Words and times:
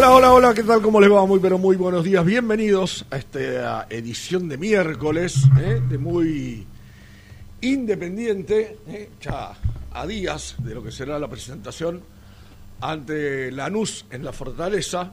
Hola, 0.00 0.12
hola, 0.12 0.32
hola, 0.32 0.54
¿qué 0.54 0.62
tal? 0.62 0.80
¿Cómo 0.80 0.98
les 0.98 1.12
va? 1.12 1.26
Muy, 1.26 1.38
pero 1.40 1.58
muy 1.58 1.76
buenos 1.76 2.02
días. 2.02 2.24
Bienvenidos 2.24 3.04
a 3.10 3.18
esta 3.18 3.86
edición 3.90 4.48
de 4.48 4.56
miércoles, 4.56 5.42
¿eh? 5.60 5.78
de 5.86 5.98
muy 5.98 6.66
independiente, 7.60 8.78
¿eh? 8.88 9.10
ya 9.20 9.52
a 9.92 10.06
días 10.06 10.54
de 10.56 10.74
lo 10.74 10.82
que 10.82 10.90
será 10.90 11.18
la 11.18 11.28
presentación 11.28 12.00
ante 12.80 13.52
Lanús 13.52 14.06
en 14.10 14.24
la 14.24 14.32
Fortaleza. 14.32 15.12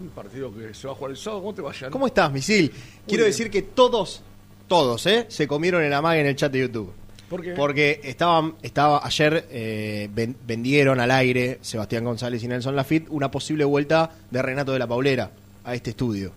Un 0.00 0.08
partido 0.08 0.50
que 0.50 0.72
se 0.72 0.86
va 0.86 0.94
a 0.94 0.96
jugar 0.96 1.10
el 1.10 1.18
sábado. 1.18 1.42
¿Cómo 1.42 1.54
te 1.54 1.60
vayan? 1.60 1.90
¿Cómo 1.90 2.06
estás, 2.06 2.32
Misil? 2.32 2.72
Quiero 3.06 3.24
decir 3.24 3.50
que 3.50 3.60
todos, 3.60 4.22
todos, 4.66 5.04
¿eh? 5.04 5.26
Se 5.28 5.46
comieron 5.46 5.84
el 5.84 5.92
amague 5.92 6.22
en 6.22 6.26
el 6.26 6.36
chat 6.36 6.50
de 6.50 6.60
YouTube. 6.60 6.90
¿Por 7.30 7.40
qué? 7.42 7.52
Porque 7.52 8.00
estaban, 8.04 8.56
estaba 8.60 9.00
ayer 9.06 9.46
eh, 9.50 10.10
ven- 10.12 10.36
vendieron 10.46 11.00
al 11.00 11.10
aire 11.12 11.58
Sebastián 11.62 12.04
González 12.04 12.42
y 12.42 12.48
Nelson 12.48 12.76
Lafitte 12.76 13.06
una 13.08 13.30
posible 13.30 13.64
vuelta 13.64 14.10
de 14.30 14.42
Renato 14.42 14.72
de 14.72 14.78
la 14.80 14.86
Paulera 14.86 15.30
a 15.64 15.74
este 15.74 15.90
estudio. 15.90 16.32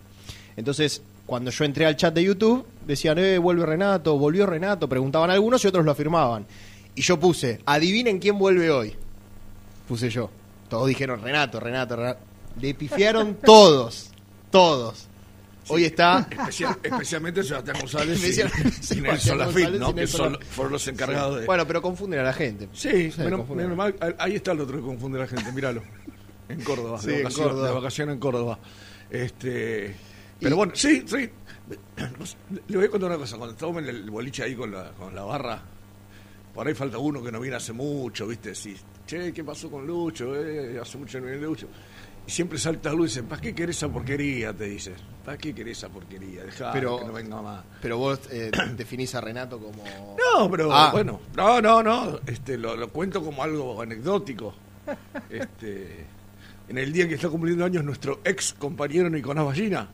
Entonces, 0.56 1.02
cuando 1.26 1.50
yo 1.50 1.64
entré 1.64 1.84
al 1.84 1.96
chat 1.96 2.14
de 2.14 2.22
YouTube, 2.22 2.64
decían, 2.86 3.18
eh, 3.18 3.38
vuelve 3.38 3.66
Renato, 3.66 4.16
volvió 4.16 4.46
Renato, 4.46 4.88
preguntaban 4.88 5.30
algunos 5.30 5.62
y 5.64 5.66
otros 5.68 5.84
lo 5.84 5.90
afirmaban. 5.90 6.46
Y 6.94 7.02
yo 7.02 7.18
puse, 7.18 7.58
adivinen 7.66 8.20
quién 8.20 8.38
vuelve 8.38 8.70
hoy. 8.70 8.94
Puse 9.88 10.08
yo. 10.10 10.30
Todos 10.68 10.86
dijeron 10.86 11.20
Renato, 11.22 11.58
Renato, 11.60 11.96
Renato. 11.96 12.20
Le 12.60 12.72
pifiaron 12.74 13.34
todos, 13.44 14.10
todos. 14.50 15.08
Hoy 15.68 15.84
está 15.84 16.26
Especial- 16.30 16.78
especialmente 16.82 17.42
Sebastián 17.42 17.76
González 17.80 18.22
y, 18.92 19.00
Nelson 19.00 19.38
Lafitte, 19.38 19.94
que 19.94 20.06
son, 20.06 20.38
fueron 20.50 20.72
los 20.72 20.86
encargados 20.88 21.40
de... 21.40 21.46
Bueno, 21.46 21.66
pero 21.66 21.80
confunden 21.80 22.20
a 22.20 22.24
la 22.24 22.32
gente. 22.32 22.68
Sí, 22.72 23.10
Sí, 23.10 23.20
menos, 23.20 23.48
mal. 23.76 23.94
Ah, 24.00 24.12
Ahí 24.18 24.36
está 24.36 24.52
el 24.52 24.60
otro 24.60 24.76
que 24.76 24.82
confunde 24.84 25.18
a 25.18 25.22
la 25.22 25.28
gente, 25.28 25.50
míralo. 25.52 25.82
En 26.48 26.60
Córdoba, 26.62 26.98
Sí, 27.00 27.06
de, 27.08 27.16
en 27.18 27.22
vacaciones, 27.24 27.48
Córdoba. 27.52 27.68
de 27.68 27.74
vacaciones 27.74 28.12
en 28.14 28.20
Córdoba. 28.20 28.58
Este, 29.10 29.96
pero 30.40 30.56
bueno, 30.56 30.72
sí, 30.74 31.02
sí. 31.06 31.30
Le 32.68 32.76
voy 32.76 32.86
a 32.86 32.90
contar 32.90 33.08
una 33.10 33.18
cosa. 33.18 33.36
Cuando 33.38 33.54
estábamos 33.54 33.82
en 33.82 33.88
el 33.88 34.10
boliche 34.10 34.42
ahí 34.42 34.54
con 34.54 34.70
la, 34.70 34.90
con 34.92 35.14
la 35.14 35.22
barra, 35.22 35.62
por 36.52 36.66
ahí 36.66 36.74
falta 36.74 36.98
uno 36.98 37.22
que 37.22 37.32
no 37.32 37.40
viene 37.40 37.56
hace 37.56 37.72
mucho, 37.72 38.26
¿viste? 38.26 38.54
Sí, 38.54 38.76
che, 39.06 39.32
¿qué 39.32 39.42
pasó 39.42 39.70
con 39.70 39.86
Lucho? 39.86 40.34
Eh, 40.36 40.78
hace 40.80 40.98
mucho 40.98 41.18
no 41.20 41.26
viene 41.26 41.40
Lucho. 41.40 41.66
Y 42.26 42.30
siempre 42.30 42.58
salta 42.58 42.90
Lucho 42.90 43.02
y 43.02 43.06
dice, 43.06 43.22
¿para 43.22 43.40
qué 43.40 43.54
querés 43.54 43.76
esa 43.76 43.88
porquería? 43.88 44.52
Te 44.52 44.64
dice. 44.64 44.94
¿Para 45.24 45.36
qué 45.36 45.54
querés 45.54 45.78
esa 45.78 45.88
porquería? 45.90 46.44
Dejá 46.44 46.72
Pero- 46.72 46.98
que 46.98 47.04
no 47.04 47.12
venga 47.12 47.42
más. 47.42 47.64
Pero 47.82 47.98
vos 47.98 48.18
eh, 48.30 48.50
definís 48.76 49.14
a 49.14 49.20
Renato 49.20 49.58
como. 49.58 49.82
No, 49.84 50.50
pero 50.50 50.72
Ah. 50.72 50.90
bueno, 50.92 51.20
no, 51.36 51.60
no, 51.60 51.82
no, 51.82 52.20
este, 52.26 52.56
lo, 52.56 52.76
lo 52.76 52.88
cuento 52.88 53.22
como 53.22 53.42
algo 53.42 53.80
anecdótico. 53.82 54.54
Este, 55.30 56.06
en 56.68 56.78
el 56.78 56.92
día 56.92 57.08
que 57.08 57.14
está 57.14 57.28
cumpliendo 57.28 57.64
años 57.64 57.84
nuestro 57.84 58.20
ex 58.24 58.52
compañero 58.54 59.08
Nicolás 59.10 59.44
Ballina. 59.44 59.88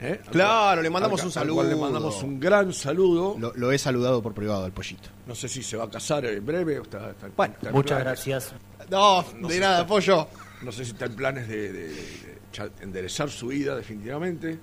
¿eh? 0.00 0.20
Claro, 0.30 0.72
cual- 0.76 0.82
le 0.82 0.90
mandamos 0.90 1.20
al- 1.20 1.26
un 1.26 1.32
al 1.48 1.54
cual 1.54 1.66
Le 1.66 1.72
saludo. 1.72 1.84
mandamos 1.86 2.22
un 2.22 2.40
gran 2.40 2.72
saludo. 2.72 3.36
Lo, 3.38 3.52
lo 3.54 3.72
he 3.72 3.78
saludado 3.78 4.22
por 4.22 4.34
privado 4.34 4.64
al 4.64 4.72
pollito. 4.72 5.08
No 5.26 5.34
sé 5.34 5.48
si 5.48 5.62
se 5.62 5.76
va 5.76 5.84
a 5.84 5.90
casar 5.90 6.24
en 6.26 6.44
breve 6.44 6.78
o 6.78 6.82
está, 6.82 7.10
está- 7.10 7.28
Bueno, 7.36 7.54
está 7.54 7.68
en 7.68 7.74
Muchas 7.74 8.00
gracias. 8.00 8.52
No, 8.90 9.24
No 9.36 9.48
de 9.48 9.60
nada, 9.60 9.76
está- 9.80 9.86
pollo. 9.86 10.28
No 10.62 10.72
sé 10.72 10.84
si 10.84 10.92
está 10.92 11.06
en 11.06 11.14
planes 11.16 11.48
de, 11.48 11.72
de- 11.72 11.88
de 11.88 12.36
enderezar 12.80 13.28
su 13.30 13.48
vida 13.48 13.76
definitivamente. 13.76 14.58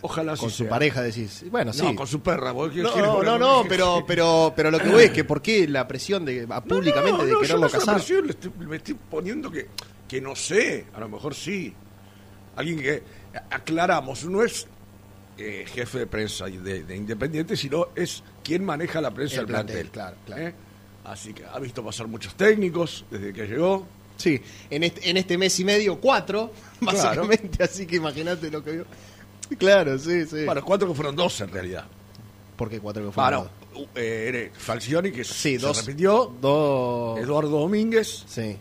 Ojalá 0.00 0.36
Con 0.36 0.48
su 0.50 0.58
sea. 0.64 0.68
pareja 0.68 1.02
decís. 1.02 1.44
Bueno, 1.50 1.72
sí. 1.72 1.82
No, 1.82 1.94
con 1.96 2.06
su 2.06 2.20
perra. 2.20 2.52
¿vos 2.52 2.72
No, 2.76 2.96
no, 2.96 3.22
no, 3.22 3.36
no, 3.38 3.64
pero, 3.68 4.04
pero, 4.06 4.52
pero 4.54 4.70
lo 4.70 4.78
que 4.78 4.88
voy 4.88 5.04
es 5.04 5.10
que 5.10 5.24
¿por 5.24 5.42
qué 5.42 5.66
la 5.66 5.88
presión 5.88 6.24
de, 6.24 6.46
a- 6.48 6.62
públicamente 6.62 7.18
No, 7.18 7.24
de 7.24 7.32
no, 7.32 7.36
yo 7.38 7.40
quererlo 7.40 7.62
una 7.66 7.70
casar? 7.70 7.96
presión, 7.96 8.26
le 8.26 8.30
estoy- 8.32 8.52
me 8.58 8.76
estoy 8.76 8.94
poniendo 8.94 9.50
que, 9.50 9.66
que 10.06 10.20
no 10.20 10.36
sé, 10.36 10.86
a 10.94 11.00
lo 11.00 11.08
mejor 11.08 11.34
sí. 11.34 11.74
Alguien 12.54 12.78
que 12.80 13.02
aclaramos, 13.50 14.24
no 14.24 14.42
es 14.44 14.66
eh, 15.36 15.64
jefe 15.66 15.98
de 16.00 16.06
prensa 16.06 16.46
de, 16.46 16.84
de 16.84 16.96
Independiente, 16.96 17.56
sino 17.56 17.88
es 17.96 18.22
quien 18.44 18.64
maneja 18.64 19.00
la 19.00 19.10
prensa 19.12 19.40
El 19.40 19.46
del 19.46 19.46
plantel. 19.48 19.74
plantel, 19.88 19.90
claro, 19.90 20.16
claro. 20.26 20.42
¿Eh? 20.42 20.54
Así 21.04 21.32
que 21.32 21.44
ha 21.44 21.58
visto 21.58 21.82
pasar 21.84 22.06
muchos 22.06 22.34
técnicos 22.36 23.04
desde 23.10 23.32
que 23.32 23.46
llegó. 23.46 23.86
Sí, 24.18 24.40
en 24.68 24.82
este, 24.82 25.08
en 25.08 25.16
este 25.16 25.38
mes 25.38 25.58
y 25.60 25.64
medio, 25.64 25.98
cuatro, 25.98 26.52
Claro. 26.80 26.98
básicamente, 27.26 27.64
así 27.64 27.86
que 27.86 27.96
imagínate 27.96 28.50
lo 28.50 28.62
que 28.62 28.72
vio. 28.72 28.86
Claro, 29.58 29.98
sí, 29.98 30.26
sí. 30.26 30.44
Bueno, 30.44 30.62
cuatro 30.64 30.86
que 30.88 30.94
fueron 30.94 31.16
dos 31.16 31.40
en 31.40 31.50
realidad. 31.50 31.86
¿Por 32.56 32.68
qué 32.68 32.80
cuatro 32.80 33.06
que 33.06 33.12
fueron? 33.12 33.48
Bueno, 33.72 33.88
eh, 33.94 34.24
era 34.50 34.58
Falcioni, 34.58 35.10
que 35.12 35.24
Sí, 35.24 35.58
se 35.58 35.58
dos. 35.58 35.86
repitió, 35.86 36.30
Dos. 36.40 37.18
Eduardo 37.20 37.48
Domínguez. 37.60 38.24
Sí. 38.28 38.56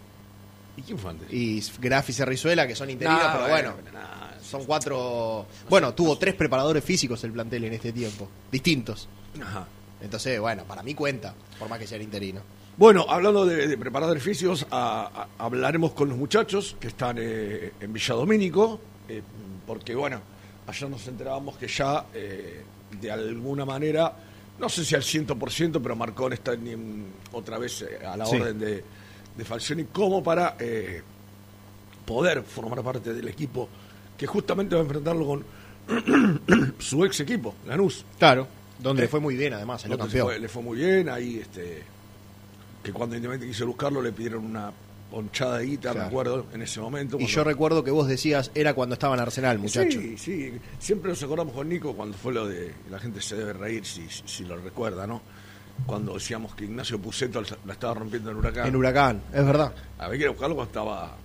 ¿Y 0.78 0.82
quién 0.84 0.98
fue 1.00 1.12
antes? 1.12 1.28
Y 1.34 1.62
Graf 1.80 2.08
y 2.10 2.14
Cerrizuela, 2.14 2.68
que 2.68 2.76
son 2.76 2.90
interinos, 2.90 3.22
Nah, 3.24 3.34
pero 3.34 3.48
bueno. 3.50 3.74
nah, 3.92 4.40
Son 4.42 4.64
cuatro. 4.66 5.48
Bueno, 5.68 5.94
tuvo 5.96 6.18
tres 6.18 6.36
preparadores 6.36 6.84
físicos 6.84 7.22
el 7.24 7.32
plantel 7.34 7.64
en 7.66 7.74
este 7.74 7.92
tiempo, 7.92 8.30
distintos. 8.52 9.10
Ajá. 9.42 9.68
Entonces, 10.00 10.40
bueno, 10.40 10.64
para 10.66 10.84
mí 10.84 10.94
cuenta, 10.94 11.34
por 11.58 11.68
más 11.68 11.80
que 11.80 11.88
sea 11.88 12.00
interino. 12.02 12.42
Bueno, 12.78 13.06
hablando 13.10 13.46
de, 13.46 13.68
de 13.68 13.78
preparadores 13.78 14.22
físicos, 14.22 14.66
a- 14.70 15.28
a- 15.40 15.44
hablaremos 15.46 15.94
con 15.94 16.10
los 16.10 16.18
muchachos 16.18 16.76
que 16.80 16.88
están 16.90 17.18
eh, 17.20 17.74
en 17.80 17.92
Villadomínico, 17.92 18.80
eh, 19.10 19.22
porque 19.66 19.96
bueno, 19.96 20.22
ayer 20.68 20.88
nos 20.90 21.08
enterábamos 21.08 21.58
que 21.58 21.68
ya 21.68 22.06
eh, 22.14 22.62
de 23.02 23.12
alguna 23.12 23.66
manera 23.66 24.14
no 24.60 24.70
sé 24.70 24.84
si 24.86 24.96
al 24.96 25.02
100%, 25.04 25.80
pero 25.82 25.96
Marcón 25.96 26.34
está 26.34 26.54
en- 26.54 27.06
otra 27.32 27.58
vez 27.58 27.82
eh, 27.82 28.06
a 28.06 28.16
la 28.16 28.26
Sí. 28.28 28.36
orden 28.38 28.60
de, 28.60 28.84
de 29.36 29.46
Falcioni 29.46 29.86
como 29.86 30.24
para 30.24 30.56
eh, 30.60 31.02
poder 32.06 32.44
formar 32.44 32.84
parte 32.84 33.12
del 33.14 33.28
equipo 33.28 33.68
que 34.18 34.28
justamente 34.28 34.76
va 34.76 34.82
a 34.82 34.84
enfrentarlo 34.84 35.26
con 35.26 35.46
su 36.80 37.04
ex 37.06 37.20
equipo, 37.22 37.56
Lanús. 37.66 38.06
Claro, 38.20 38.48
donde 38.80 39.04
le 39.04 39.08
fue 39.08 39.20
muy 39.20 39.36
bien 39.36 39.54
además, 39.54 39.82
Donde 39.82 39.98
campeón. 39.98 40.28
fue- 40.28 40.40
le 40.40 40.48
fue 40.48 40.62
muy 40.62 40.78
bien, 40.78 41.10
ahí 41.10 41.40
este 41.40 41.84
que 42.92 42.94
cuando 42.98 43.16
Independiente 43.16 43.54
quiso 43.54 43.68
buscarlo 43.68 44.02
le 44.02 44.12
pidieron 44.12 44.46
una 44.46 44.72
ponchada 45.12 45.60
de 45.60 45.66
guita, 45.66 45.92
Claro. 45.92 46.00
me 46.00 46.06
acuerdo, 46.08 46.46
en 46.54 46.62
ese 46.62 46.80
momento. 46.82 47.18
Y 47.20 47.26
yo 47.28 47.44
recuerdo 47.44 47.84
que 47.84 47.92
vos 47.92 48.08
decías, 48.08 48.52
era 48.56 48.74
cuando 48.74 48.94
estaba 48.94 49.16
en 49.16 49.22
Arsenal, 49.22 49.58
muchacho. 49.60 50.00
Sí, 50.00 50.18
sí, 50.18 50.54
siempre 50.80 51.10
nos 51.10 51.22
acordamos 51.24 51.54
con 51.54 51.70
Nico 51.70 51.94
cuando 51.94 52.18
fue 52.18 52.34
lo 52.34 52.48
de, 52.48 52.74
la 52.90 53.00
gente 53.00 53.22
se 53.22 53.36
debe 53.36 53.54
reír 53.54 53.86
si, 53.86 54.06
si, 54.26 54.44
lo 54.46 54.58
recuerda, 54.58 55.08
¿no? 55.08 55.22
Cuando 55.86 56.14
decíamos 56.16 56.56
que 56.56 56.66
Ignacio 56.66 57.00
Puceto 57.00 57.42
la 57.66 57.74
estaba 57.74 57.94
rompiendo 57.94 58.32
en 58.32 58.38
Huracán. 58.38 58.68
En 58.68 58.76
Huracán, 58.76 59.22
es 59.34 59.46
verdad. 59.46 59.72
Había 60.00 60.18
que 60.18 60.24
ir 60.24 60.28
a 60.28 60.32
buscarlo 60.32 60.56
cuando 60.56 60.70
estaba 60.72 61.16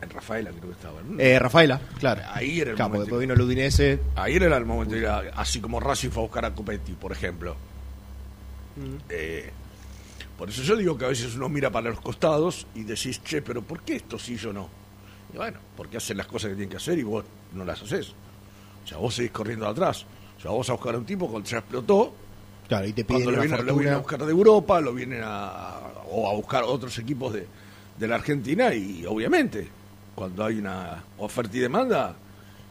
en 0.00 0.10
Rafaela, 0.10 0.50
creo 0.50 0.62
que 0.62 0.72
estaba. 0.72 1.00
¿no? 1.02 1.20
Eh, 1.20 1.38
Rafaela, 1.38 1.80
claro. 1.98 2.22
Ahí 2.32 2.60
era 2.60 2.72
el 2.72 2.76
momento. 2.78 3.00
después 3.02 3.20
vino 3.20 3.34
el 3.34 3.40
Udinese. 3.40 4.00
Ahí 4.16 4.34
era 4.36 4.56
el 4.56 4.64
momento 4.64 4.94
de 4.94 5.00
ir 5.00 5.06
a- 5.06 5.22
así 5.36 5.60
como 5.60 5.78
Racing 5.80 6.08
fue 6.10 6.22
a 6.22 6.26
buscar 6.26 6.44
a 6.44 6.54
Copetti, 6.54 6.92
por 6.92 7.12
ejemplo. 7.12 7.54
Eh, 9.08 9.50
por 10.42 10.50
eso 10.50 10.62
yo 10.62 10.74
digo 10.74 10.98
que 10.98 11.04
a 11.04 11.08
veces 11.08 11.36
uno 11.36 11.48
mira 11.48 11.70
para 11.70 11.90
los 11.90 12.00
costados 12.00 12.66
y 12.74 12.82
decís, 12.82 13.22
che, 13.22 13.42
pero 13.42 13.62
¿por 13.62 13.82
qué 13.82 13.94
esto 13.94 14.18
sí 14.18 14.36
yo 14.36 14.52
no? 14.52 14.68
Y 15.32 15.36
bueno, 15.36 15.60
porque 15.76 15.98
hacen 15.98 16.16
las 16.16 16.26
cosas 16.26 16.48
que 16.50 16.56
tienen 16.56 16.68
que 16.70 16.78
hacer 16.78 16.98
y 16.98 17.04
vos 17.04 17.24
no 17.54 17.64
las 17.64 17.80
haces. 17.80 18.08
O 18.84 18.88
sea, 18.88 18.98
vos 18.98 19.14
seguís 19.14 19.30
corriendo 19.30 19.68
atrás. 19.68 20.04
O 20.38 20.40
sea, 20.42 20.50
vos 20.50 20.68
a 20.68 20.72
buscar 20.72 20.96
a 20.96 20.98
un 20.98 21.04
tipo 21.06 21.28
cuando 21.30 21.48
ya 21.48 21.58
explotó, 21.58 22.12
Claro, 22.66 22.86
y 22.88 22.92
te 22.92 23.04
piden 23.04 23.22
cuando 23.22 23.30
lo 23.30 23.36
una 23.36 23.46
vienen, 23.46 23.66
lo 23.66 23.74
vienen 23.76 23.94
a 23.94 23.98
buscar 23.98 24.24
de 24.24 24.30
Europa, 24.32 24.80
lo 24.80 24.92
vienen 24.94 25.20
a, 25.24 25.78
o 26.10 26.28
a 26.28 26.32
buscar 26.34 26.64
otros 26.64 26.98
equipos 26.98 27.32
de, 27.34 27.46
de 27.96 28.08
la 28.08 28.16
Argentina 28.16 28.74
y 28.74 29.06
obviamente 29.06 29.68
cuando 30.16 30.44
hay 30.44 30.58
una 30.58 31.04
oferta 31.18 31.56
y 31.56 31.60
demanda, 31.60 32.16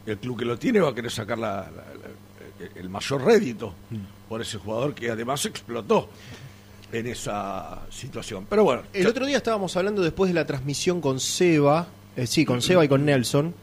el 0.04 0.18
club 0.18 0.38
que 0.40 0.44
lo 0.44 0.58
tiene 0.58 0.78
va 0.80 0.90
a 0.90 0.94
querer 0.94 1.10
sacar 1.10 1.38
la- 1.38 1.70
la- 1.70 1.70
la- 1.70 2.80
el 2.80 2.88
mayor 2.90 3.24
rédito 3.24 3.74
Mm. 3.90 4.28
por 4.28 4.40
ese 4.42 4.58
jugador 4.58 4.94
que 4.94 5.10
además 5.10 5.44
explotó 5.46 6.08
en 6.92 7.06
esa 7.06 7.80
situación. 7.90 8.46
Pero 8.48 8.64
bueno, 8.64 8.82
El 8.92 9.04
ya- 9.04 9.08
otro 9.10 9.26
día 9.26 9.38
estábamos 9.38 9.76
hablando 9.76 10.02
después 10.02 10.28
de 10.28 10.34
la 10.34 10.46
transmisión 10.46 11.00
con 11.00 11.18
Seba, 11.20 11.86
eh, 12.16 12.26
sí, 12.26 12.44
con 12.44 12.60
Seba 12.62 12.84
y 12.84 12.88
con 12.88 13.04
Nelson, 13.04 13.54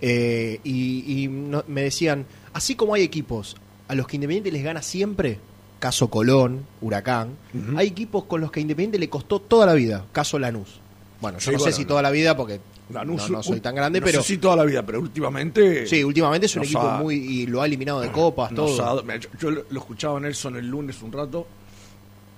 eh, 0.00 0.60
y, 0.64 1.24
y 1.24 1.28
no- 1.28 1.64
me 1.68 1.82
decían, 1.82 2.24
así 2.52 2.74
como 2.76 2.94
hay 2.94 3.02
equipos 3.02 3.56
a 3.88 3.94
los 3.94 4.06
que 4.06 4.16
Independiente 4.16 4.50
les 4.52 4.62
gana 4.64 4.82
siempre, 4.82 5.38
caso 5.80 6.08
Colón, 6.08 6.64
Huracán, 6.80 7.30
hay 7.76 7.88
equipos 7.88 8.24
con 8.24 8.40
los 8.40 8.50
que 8.50 8.60
Independiente 8.60 8.98
le 8.98 9.08
costó 9.08 9.40
toda 9.40 9.66
la 9.66 9.74
vida, 9.74 10.04
caso 10.12 10.38
Lanús. 10.38 10.80
Bueno, 11.20 11.38
yo 11.38 11.50
Sí, 11.50 11.56
no 11.56 11.58
sé 11.62 11.72
si 11.72 11.82
no. 11.82 11.88
toda 11.88 12.02
la 12.02 12.10
vida 12.10 12.36
porque 12.36 12.60
Lanús, 12.90 13.28
no, 13.28 13.38
no 13.38 13.42
soy 13.42 13.60
tan 13.60 13.74
grande, 13.74 14.00
no 14.00 14.06
pero 14.06 14.22
si 14.22 14.38
toda 14.38 14.56
la 14.56 14.64
vida, 14.64 14.84
pero 14.86 15.00
últimamente 15.00 15.86
sí, 15.86 16.02
últimamente 16.04 16.46
es 16.46 16.56
un 16.56 16.62
equipo 16.62 16.80
ha- 16.80 16.98
muy... 16.98 17.16
y 17.16 17.46
lo 17.46 17.60
ha 17.60 17.66
eliminado 17.66 18.00
de 18.00 18.10
copas, 18.10 18.54
todo, 18.54 18.82
ha 18.82 19.16
yo, 19.18 19.28
yo 19.40 19.50
lo 19.50 19.64
lo 19.68 19.80
escuchaba 19.80 20.16
a 20.16 20.20
Nelson 20.20 20.56
el 20.56 20.66
lunes 20.68 21.02
un 21.02 21.12
rato 21.12 21.46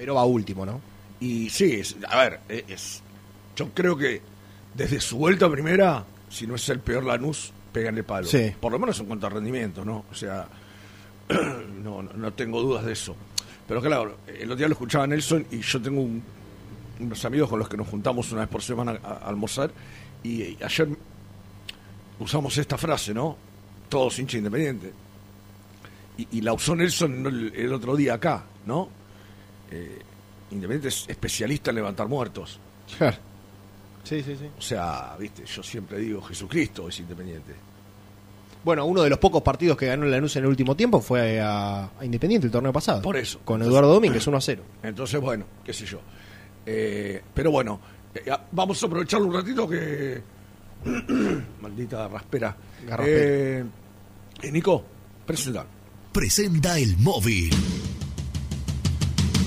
pero 0.00 0.14
va 0.14 0.25
último, 0.25 0.64
¿no? 0.64 0.81
Y 1.20 1.50
sí, 1.50 1.73
es- 1.75 1.94
a 2.08 2.17
ver, 2.23 2.41
eh, 2.49 2.64
es, 2.69 3.02
yo 3.55 3.69
creo 3.75 3.94
que 3.99 4.23
desde 4.75 4.99
su 4.99 5.19
vuelta 5.19 5.44
a 5.44 5.50
primera, 5.50 6.05
si 6.31 6.47
no 6.47 6.55
es 6.55 6.67
el 6.70 6.81
peor 6.81 7.05
Lanús, 7.05 7.52
pegan 7.70 7.99
el 7.99 8.05
palo. 8.05 8.26
Sí. 8.26 8.50
Por 8.58 8.73
lo 8.73 8.79
menos 8.79 8.99
en 8.99 9.05
cuanto 9.05 9.26
a 9.26 9.31
rendimiento, 9.31 9.85
¿no? 9.85 10.06
O 10.11 10.14
sea, 10.14 10.49
no, 11.85 12.02
no, 12.02 12.12
no 12.14 12.32
tengo 12.32 12.62
dudas 12.62 12.87
de 12.87 12.93
eso. 12.94 13.14
Pero 13.69 13.82
claro, 13.82 14.17
el 14.26 14.44
otro 14.44 14.56
día 14.56 14.69
lo 14.69 14.73
escuchaba 14.73 15.06
Nelson 15.06 15.44
y 15.50 15.61
yo 15.61 15.82
tengo 15.82 16.00
un- 16.00 16.23
unos 16.99 17.23
amigos 17.26 17.50
con 17.50 17.58
los 17.58 17.69
que 17.69 17.76
nos 17.76 17.87
juntamos 17.87 18.32
una 18.32 18.41
vez 18.41 18.49
por 18.50 18.62
semana 18.62 18.99
a, 19.05 19.08
a 19.08 19.29
almorzar 19.29 19.70
y, 20.23 20.43
y 20.43 20.58
ayer 20.62 20.88
usamos 22.19 22.56
esta 22.56 22.79
frase, 22.79 23.12
¿no? 23.12 23.37
Todos 23.91 24.19
hincha 24.19 24.38
independiente. 24.38 24.93
Y, 26.17 26.29
y 26.38 26.41
la 26.41 26.55
usó 26.55 26.75
Nelson 26.75 27.26
el, 27.26 27.52
el 27.55 27.73
otro 27.75 27.97
día 27.97 28.14
acá, 28.14 28.44
¿no? 28.67 28.88
Eh, 29.71 29.99
Independiente 30.53 30.89
es 30.89 31.05
especialista 31.09 31.71
en 31.71 31.77
levantar 31.77 32.09
muertos. 32.09 32.59
Sí, 34.03 34.23
sí, 34.23 34.35
sí. 34.37 34.47
O 34.59 34.61
sea, 34.61 35.15
viste, 35.19 35.45
yo 35.47 35.63
siempre 35.63 35.99
digo, 35.99 36.21
Jesucristo 36.23 36.89
es 36.89 36.99
independiente. 36.99 37.55
Bueno, 38.65 38.85
uno 38.85 39.03
de 39.03 39.11
los 39.11 39.19
pocos 39.19 39.43
partidos 39.43 39.77
que 39.79 39.87
ganó 39.87 40.05
Lanús 40.07 40.35
en 40.37 40.43
el 40.45 40.49
último 40.51 40.75
tiempo 40.77 41.01
fue 41.01 41.41
a, 41.41 41.85
a 41.99 42.05
Independiente 42.05 42.47
el 42.49 42.53
torneo 42.53 42.73
pasado. 42.73 43.01
Por 43.03 43.17
eso. 43.17 43.39
Con 43.45 43.57
Entonces- 43.61 43.71
Eduardo 43.71 43.95
Domínguez, 43.95 44.27
1 44.27 44.37
a 44.37 44.41
0. 44.41 44.63
Entonces, 44.83 45.21
bueno, 45.21 45.45
qué 45.65 45.73
sé 45.73 45.87
yo. 45.87 46.01
Eh, 46.67 47.23
pero 47.33 47.51
bueno, 47.53 47.81
eh, 48.15 48.25
ah, 48.31 48.45
vamos 48.51 48.83
a 48.83 48.87
aprovecharlo 48.87 49.27
un 49.29 49.35
ratito 49.35 49.69
que... 49.69 50.21
Maldita 51.63 52.09
raspera. 52.09 52.57
Garraspera. 52.87 53.19
Eh, 53.21 53.65
eh, 54.43 54.51
Nico, 54.53 54.85
presenta. 55.25 55.65
Presenta 56.13 56.77
el 56.79 56.97
móvil. 56.99 57.51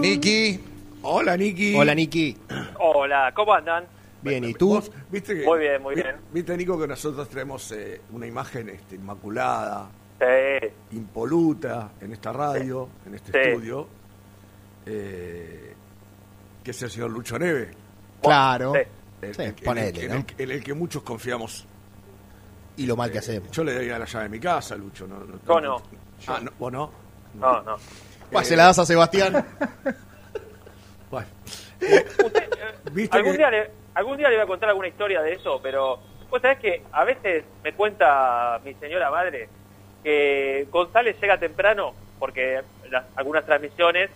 Niki. 0.00 0.60
Hola, 1.02 1.36
Niki. 1.36 1.74
Hola, 1.76 1.94
Niki. 1.94 2.36
Hola, 2.78 3.32
¿cómo 3.34 3.54
andan? 3.54 3.84
Bien, 4.22 4.44
¿y 4.44 4.54
tú? 4.54 4.82
¿viste 5.10 5.34
que- 5.38 5.44
Muy 5.44 5.58
bien, 5.60 5.82
muy 5.82 5.94
bien. 5.94 6.16
Viste, 6.32 6.56
Nico, 6.56 6.78
que 6.78 6.86
nosotros 6.88 7.28
tenemos 7.28 7.70
eh, 7.72 8.00
una 8.12 8.26
imagen 8.26 8.68
este, 8.70 8.96
inmaculada, 8.96 9.88
Sí, 10.18 10.68
impoluta 10.92 11.92
en 12.00 12.12
esta 12.12 12.32
radio, 12.32 12.88
en 13.06 13.14
este 13.14 13.30
Sí. 13.32 13.38
estudio, 13.50 13.86
eh, 14.86 15.74
que 16.64 16.70
es 16.72 16.82
el 16.82 16.90
señor 16.90 17.10
Lucho 17.10 17.38
Neve. 17.38 17.70
Claro. 18.22 18.72
Sí. 18.74 18.80
el- 19.22 19.34
Sí, 19.34 19.42
el- 19.42 19.54
ponele, 19.54 20.04
en, 20.04 20.08
¿no? 20.10 20.14
el, 20.16 20.24
en 20.38 20.50
el 20.52 20.62
que 20.64 20.74
muchos 20.74 21.02
confiamos. 21.02 21.66
Y 22.76 22.86
lo 22.86 22.96
mal 22.96 23.10
que 23.10 23.16
Eh, 23.16 23.20
hacemos. 23.20 23.50
Yo 23.50 23.64
le 23.64 23.74
daría 23.74 23.98
la 23.98 24.04
llave 24.04 24.24
de 24.24 24.30
mi 24.30 24.38
casa, 24.40 24.76
Lucho. 24.76 25.06
No, 25.08 25.18
no, 25.60 25.82
Yo 26.20 26.32
no. 26.32 26.36
Ah, 26.36 26.40
no, 26.42 26.50
¿Vos 26.58 26.72
no? 26.72 26.90
no, 27.34 27.62
no. 27.62 28.44
Se 28.44 28.56
la 28.56 28.64
das 28.64 28.78
a 28.78 28.86
Sebastián. 28.86 29.44
Bueno. 31.10 31.26
Usted, 31.80 32.42
eh, 32.42 32.74
¿Viste 32.92 33.16
algún, 33.16 33.32
que- 33.32 33.38
día 33.38 33.50
le, 33.50 33.70
algún 33.94 34.16
día 34.18 34.28
le 34.28 34.36
voy 34.36 34.44
a 34.44 34.46
contar 34.46 34.68
alguna 34.68 34.88
historia 34.88 35.22
de 35.22 35.32
eso, 35.32 35.58
pero 35.62 35.98
vos 36.28 36.42
sabés 36.42 36.58
que 36.58 36.82
a 36.92 37.04
veces 37.04 37.44
me 37.64 37.72
cuenta 37.72 38.60
mi 38.64 38.74
señora 38.74 39.10
madre 39.10 39.48
que 40.02 40.66
González 40.70 41.16
llega 41.20 41.38
temprano 41.38 41.94
porque 42.18 42.60
las- 42.90 43.04
algunas 43.16 43.46
transmisiones 43.46 44.10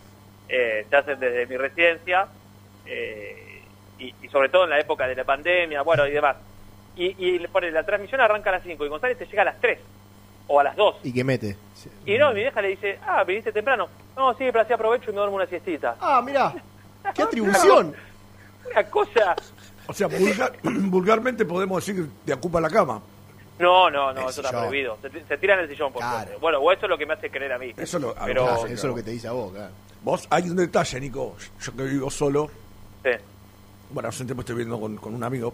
eh, 0.48 0.84
se 0.90 0.96
hacen 0.96 1.18
desde 1.18 1.46
mi 1.46 1.56
residencia 1.56 2.26
eh, 2.84 3.62
y, 3.98 4.14
y 4.22 4.28
sobre 4.28 4.48
todo 4.50 4.64
en 4.64 4.70
la 4.70 4.80
época 4.80 5.06
de 5.06 5.14
la 5.14 5.24
pandemia, 5.24 5.80
bueno, 5.82 6.06
y 6.06 6.10
demás. 6.10 6.36
Y, 6.94 7.14
y 7.24 7.38
le 7.38 7.48
pone, 7.48 7.70
la 7.70 7.84
transmisión 7.86 8.20
arranca 8.20 8.50
a 8.50 8.54
las 8.54 8.64
5 8.64 8.84
y 8.84 8.88
González 8.88 9.16
te 9.16 9.24
llega 9.26 9.42
a 9.42 9.46
las 9.46 9.60
3 9.60 9.78
o 10.48 10.60
a 10.60 10.64
las 10.64 10.76
2. 10.76 10.96
¿Y 11.04 11.12
qué 11.14 11.24
mete? 11.24 11.56
Y 12.06 12.16
no, 12.18 12.28
mi 12.32 12.40
vieja 12.40 12.60
le 12.62 12.68
dice, 12.68 12.98
ah, 13.06 13.24
viniste 13.24 13.52
temprano. 13.52 13.88
No, 14.16 14.32
sí, 14.32 14.44
pero 14.46 14.60
así 14.60 14.72
aprovecho 14.72 15.10
y 15.10 15.12
me 15.14 15.18
duermo 15.18 15.36
una 15.36 15.46
siestita. 15.46 15.96
Ah, 16.00 16.20
mirá. 16.24 16.54
¡Qué 17.14 17.22
atribución! 17.22 17.94
Una 18.70 18.84
cosa... 18.88 19.34
O 19.86 19.92
sea, 19.92 20.08
vulgar- 20.08 20.52
vulgarmente 20.62 21.44
podemos 21.44 21.84
decir 21.84 22.02
que 22.04 22.10
te 22.26 22.32
ocupa 22.34 22.60
la 22.60 22.70
cama. 22.70 23.00
No, 23.58 23.90
no, 23.90 24.12
no, 24.12 24.22
El 24.22 24.28
eso 24.28 24.40
está 24.40 24.48
sillón. 24.50 24.64
prohibido. 24.68 24.98
Se, 25.02 25.10
se 25.26 25.38
tira 25.38 25.54
en 25.54 25.60
el 25.60 25.68
sillón, 25.68 25.92
por 25.92 26.00
Claro. 26.00 26.16
suerte. 26.18 26.36
Bueno, 26.40 26.58
o 26.58 26.72
eso 26.72 26.86
es 26.86 26.90
lo 26.90 26.98
que 26.98 27.06
me 27.06 27.14
hace 27.14 27.30
creer 27.30 27.52
a 27.52 27.58
mí. 27.58 27.74
Eso 27.76 27.98
lo, 27.98 28.10
a 28.10 28.24
Pero- 28.24 28.46
lo 28.46 28.64
que 28.64 28.72
Eso 28.72 28.74
es 28.74 28.84
lo 28.84 28.94
que 28.94 29.02
te 29.02 29.10
dice 29.10 29.28
a 29.28 29.32
vos, 29.32 29.52
claro. 29.52 29.72
Vos, 30.02 30.26
hay 30.30 30.48
un 30.50 30.56
detalle, 30.56 31.00
Nico. 31.00 31.36
Yo 31.60 31.76
que 31.76 31.82
vivo 31.84 32.10
solo, 32.10 32.50
Sí. 33.04 33.10
bueno, 33.90 34.08
hace 34.08 34.22
un 34.22 34.26
tiempo 34.28 34.40
estoy 34.40 34.56
viviendo 34.56 34.80
con, 34.80 34.96
con 34.96 35.14
un 35.14 35.22
amigo. 35.22 35.52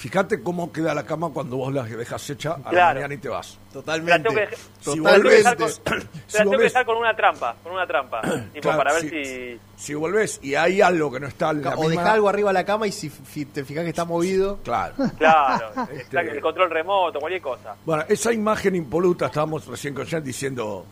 Fíjate 0.00 0.42
cómo 0.42 0.72
queda 0.72 0.94
la 0.94 1.04
cama 1.04 1.28
cuando 1.28 1.58
vos 1.58 1.74
la 1.74 1.82
dejas 1.82 2.30
hecha 2.30 2.52
a 2.54 2.58
la 2.58 2.70
Claro. 2.70 2.94
mañana 3.00 3.12
y 3.14 3.18
te 3.18 3.28
vas. 3.28 3.58
La 3.74 3.82
tengo 3.82 3.84
que, 3.84 4.10
la 4.10 4.22
tengo 4.22 4.34
que 4.34 4.56
Totalmente. 4.82 5.28
dejar 5.36 5.56
con, 5.58 5.68
Si 5.68 5.78
la 5.84 6.38
tengo 6.38 6.50
que 6.52 6.56
ves- 6.56 6.64
dejar 6.72 6.86
con 6.86 6.96
una 6.96 7.14
trampa, 7.16 7.56
con 7.62 7.72
una 7.72 7.86
trampa, 7.86 8.20
tipo 8.54 8.62
Claro, 8.62 8.78
para 8.78 8.92
ver 8.94 9.02
si- 9.02 9.10
si 9.26 9.60
Si 9.76 9.92
volvés 9.94 10.40
y 10.42 10.54
hay 10.54 10.80
algo 10.80 11.12
que 11.12 11.20
no 11.20 11.26
está 11.26 11.50
en 11.50 11.60
la 11.62 11.74
O 11.74 11.82
misma- 11.82 11.90
deja 11.90 12.12
algo 12.14 12.28
arriba 12.30 12.48
de 12.48 12.54
la 12.54 12.64
cama 12.64 12.86
y 12.86 12.92
si 12.92 13.10
te 13.44 13.62
fijas 13.62 13.84
que 13.84 13.90
está 13.90 14.06
movido. 14.06 14.58
Claro. 14.64 14.94
claro, 15.18 15.70
Este- 15.92 16.18
el 16.18 16.40
control 16.40 16.70
remoto, 16.70 17.20
cualquier 17.20 17.42
cosa. 17.42 17.74
Bueno, 17.84 18.02
esa 18.08 18.32
imagen 18.32 18.74
impoluta, 18.76 19.26
estábamos 19.26 19.66
recién 19.66 19.92
con 19.94 20.06
Jan 20.06 20.24
diciendo 20.24 20.86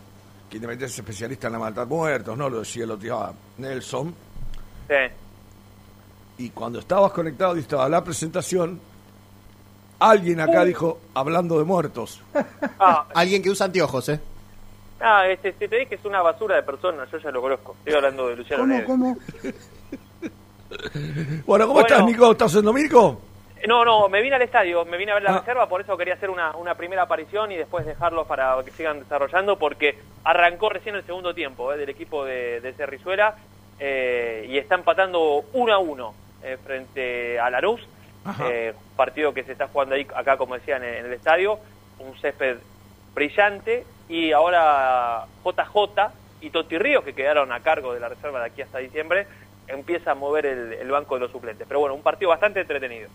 que 0.51 0.57
Independiente 0.57 0.91
es 0.93 0.99
especialista 0.99 1.47
en 1.47 1.53
la 1.53 1.59
matar 1.59 1.87
muertos, 1.87 2.37
¿no? 2.37 2.47
Lo 2.47 2.59
decía 2.59 2.83
el 2.83 2.91
otro 2.91 3.03
día 3.03 3.31
Nelson. 3.57 4.13
Sí. 4.87 4.95
Y 6.45 6.49
cuando 6.51 6.77
estabas 6.79 7.11
conectado 7.11 7.57
y 7.57 7.61
estaba 7.61 7.89
la 7.89 8.03
presentación, 8.03 8.79
alguien 9.99 10.39
acá 10.39 10.63
dijo, 10.65 10.99
hablando 11.13 11.57
de 11.59 11.65
muertos. 11.65 12.21
Ah, 12.81 13.05
Alguien 13.13 13.43
que 13.43 13.49
usa 13.49 13.65
anteojos, 13.65 14.07
¿eh? 14.09 14.19
ah, 15.01 15.27
este, 15.27 15.51
si 15.53 15.67
te 15.67 15.75
dije 15.75 15.87
que 15.87 15.95
es 15.95 16.05
una 16.05 16.21
basura 16.21 16.55
de 16.55 16.63
persona, 16.63 17.05
yo 17.11 17.17
ya 17.17 17.29
lo 17.31 17.41
conozco. 17.41 17.75
Estoy 17.79 17.93
hablando 17.95 18.27
de 18.29 18.35
Luciano 18.37 18.63
¿Cómo, 18.63 18.73
Neves. 18.73 18.87
cómo? 18.87 19.17
Bueno, 21.45 21.65
¿cómo 21.67 21.73
Bueno. 21.81 21.87
estás, 21.87 22.05
Nico? 22.05 22.31
¿Estás 22.31 22.55
en 22.55 22.65
Domingo? 22.65 23.21
No, 23.67 23.83
no, 23.83 24.07
me 24.07 24.21
vine 24.21 24.35
al 24.35 24.41
estadio, 24.43 24.85
me 24.85 24.97
vine 24.97 25.11
a 25.11 25.15
ver 25.15 25.23
la 25.23 25.31
Ah. 25.35 25.39
reserva, 25.39 25.67
por 25.67 25.81
eso 25.81 25.97
quería 25.97 26.13
hacer 26.13 26.29
una, 26.29 26.55
una 26.55 26.75
primera 26.75 27.01
aparición 27.03 27.51
y 27.51 27.57
después 27.57 27.85
dejarlos 27.85 28.25
para 28.27 28.55
que 28.63 28.71
sigan 28.71 28.99
desarrollando, 28.99 29.57
porque 29.59 29.97
arrancó 30.23 30.69
recién 30.69 30.95
el 30.95 31.03
segundo 31.05 31.33
tiempo 31.33 31.73
eh, 31.73 31.77
del 31.77 31.89
equipo 31.89 32.23
de, 32.23 32.61
de 32.61 32.73
Cerrizuela 32.73 33.35
eh, 33.79 34.45
y 34.49 34.57
está 34.57 34.75
empatando 34.75 35.43
uno 35.53 35.73
a 35.73 35.79
uno 35.79 36.13
eh, 36.43 36.57
frente 36.63 37.37
a 37.39 37.49
Lanús. 37.49 37.81
Eh, 38.43 38.73
partido 38.95 39.33
que 39.33 39.43
se 39.43 39.51
está 39.53 39.67
jugando 39.67 39.95
ahí, 39.95 40.05
acá 40.15 40.37
como 40.37 40.55
decían 40.55 40.83
en, 40.83 40.93
en 40.95 41.05
el 41.05 41.13
estadio, 41.13 41.59
un 41.99 42.15
césped 42.19 42.57
brillante 43.15 43.85
y 44.07 44.31
ahora 44.31 45.25
JJ 45.43 46.11
y 46.41 46.49
Toti 46.51 46.77
Ríos, 46.77 47.03
que 47.03 47.13
quedaron 47.13 47.51
a 47.51 47.59
cargo 47.61 47.93
de 47.93 47.99
la 47.99 48.09
reserva 48.09 48.39
de 48.39 48.45
aquí 48.47 48.61
hasta 48.61 48.77
diciembre, 48.79 49.27
empieza 49.67 50.11
a 50.11 50.15
mover 50.15 50.45
el, 50.45 50.73
el 50.73 50.89
banco 50.89 51.15
de 51.15 51.21
los 51.21 51.31
suplentes. 51.31 51.67
Pero 51.67 51.79
bueno, 51.81 51.95
un 51.95 52.01
partido 52.01 52.29
bastante 52.29 52.61
entretenido. 52.61 53.09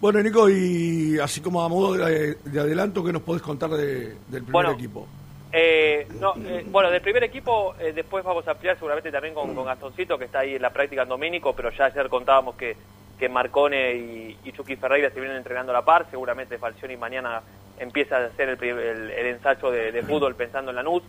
Bueno, 0.00 0.22
Nico, 0.22 0.48
y 0.48 1.18
así 1.20 1.42
como 1.42 1.62
a 1.62 1.68
modo 1.68 1.92
de, 1.94 2.34
de 2.36 2.60
adelanto, 2.60 3.04
¿qué 3.04 3.12
nos 3.12 3.22
podés 3.22 3.42
contar 3.42 3.70
de- 3.70 4.14
del 4.28 4.42
primer 4.44 4.50
Bueno. 4.52 4.70
equipo? 4.72 5.06
Eh, 5.52 6.06
no, 6.20 6.32
eh, 6.46 6.64
bueno, 6.70 6.90
del 6.90 7.02
primer 7.02 7.24
equipo 7.24 7.74
eh, 7.80 7.92
después 7.92 8.22
vamos 8.24 8.46
a 8.46 8.52
ampliar 8.52 8.76
seguramente 8.76 9.10
también 9.10 9.34
con, 9.34 9.52
con 9.54 9.66
Gastoncito, 9.66 10.16
que 10.16 10.26
está 10.26 10.38
ahí 10.40 10.54
en 10.54 10.62
la 10.62 10.70
práctica 10.70 11.02
en 11.02 11.08
Domínico, 11.08 11.54
pero 11.54 11.70
ya 11.72 11.86
ayer 11.86 12.08
contábamos 12.08 12.54
que, 12.54 12.76
que 13.20 13.28
Marcone 13.28 13.92
y, 13.94 14.52
Chucky 14.52 14.74
Ferreira 14.76 15.10
se 15.10 15.20
vienen 15.20 15.36
entrenando 15.36 15.70
a 15.72 15.74
la 15.74 15.84
par, 15.84 16.06
seguramente 16.10 16.58
Falcioni 16.58 16.96
mañana 16.96 17.42
empieza 17.78 18.16
a 18.16 18.24
hacer 18.24 18.48
el, 18.48 18.64
el- 18.64 19.10
el 19.10 19.26
ensayo 19.26 19.70
de, 19.70 19.92
de 19.92 20.02
fútbol 20.02 20.34
pensando 20.34 20.70
en 20.70 20.76
la 20.76 20.82
NUS. 20.82 21.02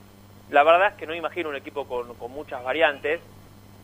La 0.52 0.64
verdad 0.64 0.90
es 0.90 0.94
que 0.96 1.08
no 1.08 1.16
imagino 1.16 1.50
un 1.50 1.56
equipo 1.56 1.88
con, 1.88 2.16
muchas 2.32 2.62
variantes, 2.64 3.22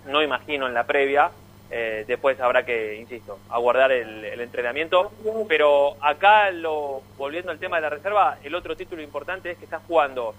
no 0.05 0.21
imagino 0.21 0.67
en 0.67 0.73
la 0.73 0.85
previa, 0.85 1.31
eh, 1.71 2.03
después 2.07 2.39
habrá 2.41 2.63
que, 2.65 2.95
insisto, 2.95 3.39
aguardar 3.49 3.91
el, 3.93 4.23
el 4.25 4.41
entrenamiento, 4.41 5.11
pero 5.47 5.95
acá, 6.01 6.51
lo, 6.51 7.01
volviendo 7.17 7.51
al 7.51 7.59
tema 7.59 7.77
de 7.77 7.81
la 7.83 7.89
reserva, 7.89 8.37
el 8.43 8.53
otro 8.55 8.75
título 8.75 9.01
importante 9.01 9.51
es 9.51 9.57
que 9.57 9.65
está 9.65 9.79
jugando 9.87 10.35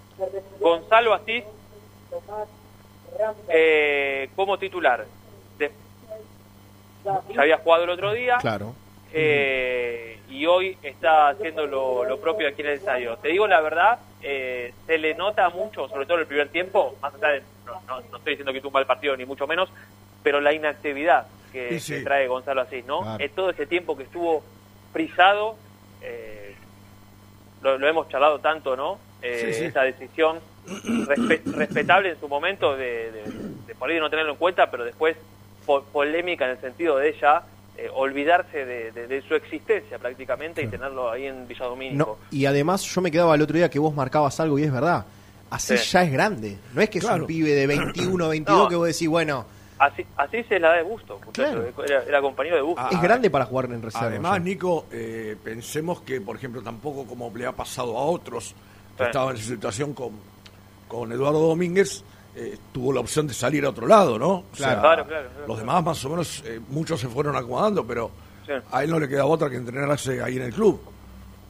Gonzalo 0.61 1.14
Asís 1.14 1.45
eh, 3.49 4.30
como 4.37 4.59
titular. 4.59 5.04
De- 5.59 5.88
ya 7.35 7.43
había 7.43 7.59
jugado 7.59 7.85
el 7.85 7.91
otro 7.91 8.12
día 8.12 8.37
Claro. 8.41 8.75
eh, 9.12 10.19
y 10.29 10.45
hoy 10.47 10.77
está 10.83 11.29
haciendo 11.29 11.67
lo, 11.67 12.05
lo 12.05 12.21
propio 12.21 12.49
aquí 12.49 12.61
en 12.62 12.69
el 12.69 12.75
estadio. 12.75 13.17
Te 13.17 13.29
digo 13.29 13.47
la 13.47 13.61
verdad, 13.61 13.99
eh, 14.23 14.73
se 14.87 14.99
le 14.99 15.15
nota 15.15 15.49
mucho, 15.50 15.88
sobre 15.88 16.05
todo 16.05 16.17
en 16.17 16.21
el 16.23 16.27
primer 16.27 16.49
tiempo, 16.50 16.97
más 17.00 17.15
allá 17.15 17.29
de, 17.29 17.43
no, 17.67 17.81
no- 17.87 18.00
no 18.11 18.17
estoy 18.19 18.33
diciendo 18.35 18.53
que 18.53 18.67
un 18.67 18.73
mal 18.73 18.87
partido 18.87 19.17
ni 19.17 19.25
mucho 19.25 19.47
menos, 19.47 19.71
pero 20.23 20.41
la 20.41 20.53
inactividad 20.53 21.27
que, 21.53 21.71
Sí, 21.71 21.81
sí. 21.81 21.95
que 21.95 22.03
trae 22.05 22.27
Gonzalo 22.29 22.61
Asís, 22.61 22.85
¿no? 22.85 23.00
Claro. 23.00 23.25
Eh, 23.25 23.29
todo 23.31 23.50
ese 23.50 23.67
tiempo 23.67 23.97
que 23.97 24.03
estuvo 24.03 24.43
frisado, 24.93 25.57
eh, 26.03 26.55
lo, 27.62 27.79
lo 27.79 27.88
hemos 27.88 28.09
charlado 28.09 28.38
tanto, 28.41 28.77
¿no? 28.77 28.99
Eh, 29.23 29.53
Sí. 29.55 29.65
Esa 29.65 29.83
decisión 29.83 30.38
respe- 30.67 31.43
respetable 31.57 32.11
en 32.11 32.21
su 32.21 32.29
momento 32.29 32.77
de, 32.77 33.11
de, 33.11 33.23
de 33.67 33.75
por 33.75 33.88
ahí 33.91 33.99
no 33.99 34.11
tenerlo 34.11 34.33
en 34.33 34.38
cuenta, 34.38 34.71
pero 34.71 34.85
después 34.85 35.17
po- 35.68 35.84
polémica 35.84 36.46
en 36.46 36.52
el 36.52 36.60
sentido 36.60 36.96
de 36.96 37.10
ella 37.10 37.42
eh, 37.76 37.88
olvidarse 37.94 38.64
de, 38.64 38.90
de- 38.90 39.06
de 39.06 39.22
su 39.22 39.34
existencia 39.37 39.98
prácticamente 39.98 40.62
y 40.62 40.66
tenerlo 40.66 41.10
ahí 41.10 41.26
en 41.26 41.46
Villa 41.46 41.60
No, 41.64 41.68
Domínico. 41.70 42.18
y 42.32 42.46
además 42.46 42.82
yo 42.82 43.00
me 43.02 43.10
quedaba 43.10 43.34
el 43.37 43.42
otro 43.42 43.56
día 43.56 43.68
que 43.70 43.78
vos 43.78 43.94
marcabas 43.94 44.40
algo 44.40 44.58
y 44.58 44.64
es 44.64 44.72
verdad. 44.72 45.04
Así 45.50 45.76
Sí. 45.78 45.90
ya 45.92 46.02
es 46.02 46.10
grande. 46.12 46.58
No 46.75 46.80
es 46.82 46.90
que 46.90 46.98
es 46.98 47.04
un 47.04 47.25
pibe 47.26 47.50
de 47.54 47.66
21, 47.68 48.28
22 48.28 48.58
No. 48.64 48.68
que 48.68 48.75
vos 48.76 48.87
decís, 48.88 49.08
bueno, 49.08 49.44
Así, 49.78 50.04
así 50.16 50.42
se 50.42 50.58
la 50.58 50.70
da 50.70 50.75
de 50.78 50.82
gusto, 50.82 51.20
muchacho. 51.25 51.32
Claro. 51.72 51.84
Era, 51.87 52.02
era 52.02 52.20
compañero 52.20 52.56
de 52.56 52.62
gusto. 52.62 52.82
Ah, 52.84 52.88
es 52.90 53.00
grande 53.00 53.30
para 53.30 53.44
jugar 53.44 53.66
en 53.66 53.80
reserva. 53.80 54.08
Además, 54.08 54.32
ya. 54.32 54.38
Nico, 54.40 54.87
eh, 54.90 55.37
pensemos 55.44 56.00
que, 56.00 56.20
por 56.20 56.34
ejemplo, 56.34 56.60
tampoco 56.62 57.06
como 57.06 57.30
le 57.37 57.46
ha 57.46 57.52
pasado 57.52 57.96
a 57.96 58.02
otros, 58.02 58.56
que 58.96 59.04
Sí. 59.04 59.06
estaban 59.06 59.37
en 59.37 59.40
esa 59.40 59.50
situación 59.50 59.94
con, 59.94 60.10
con 60.88 61.12
Eduardo 61.12 61.38
Domínguez, 61.46 62.02
eh, 62.38 62.59
tuvo 62.73 62.92
la 62.92 63.00
opción 63.00 63.26
de 63.26 63.35
salir 63.35 63.64
a 63.64 63.71
otro 63.71 63.87
lado, 63.87 64.18
¿no? 64.18 64.28
O 64.30 64.45
Claro. 64.54 64.80
Claro, 64.80 65.07
claro, 65.07 65.28
claro. 65.30 65.47
Los 65.49 65.59
demás, 65.59 65.83
más 65.85 66.04
o 66.04 66.09
menos, 66.11 66.42
eh, 66.47 66.61
muchos 66.68 67.00
se 67.00 67.09
fueron 67.09 67.35
acomodando, 67.37 67.85
pero 67.87 68.11
Sí. 68.47 68.52
a 68.73 68.83
él 68.85 68.90
no 68.90 68.99
le 68.99 69.09
queda 69.09 69.26
otra 69.26 69.50
que 69.50 69.57
entrenarse 69.57 70.23
ahí 70.23 70.37
en 70.37 70.42
el 70.42 70.52
club. 70.54 70.80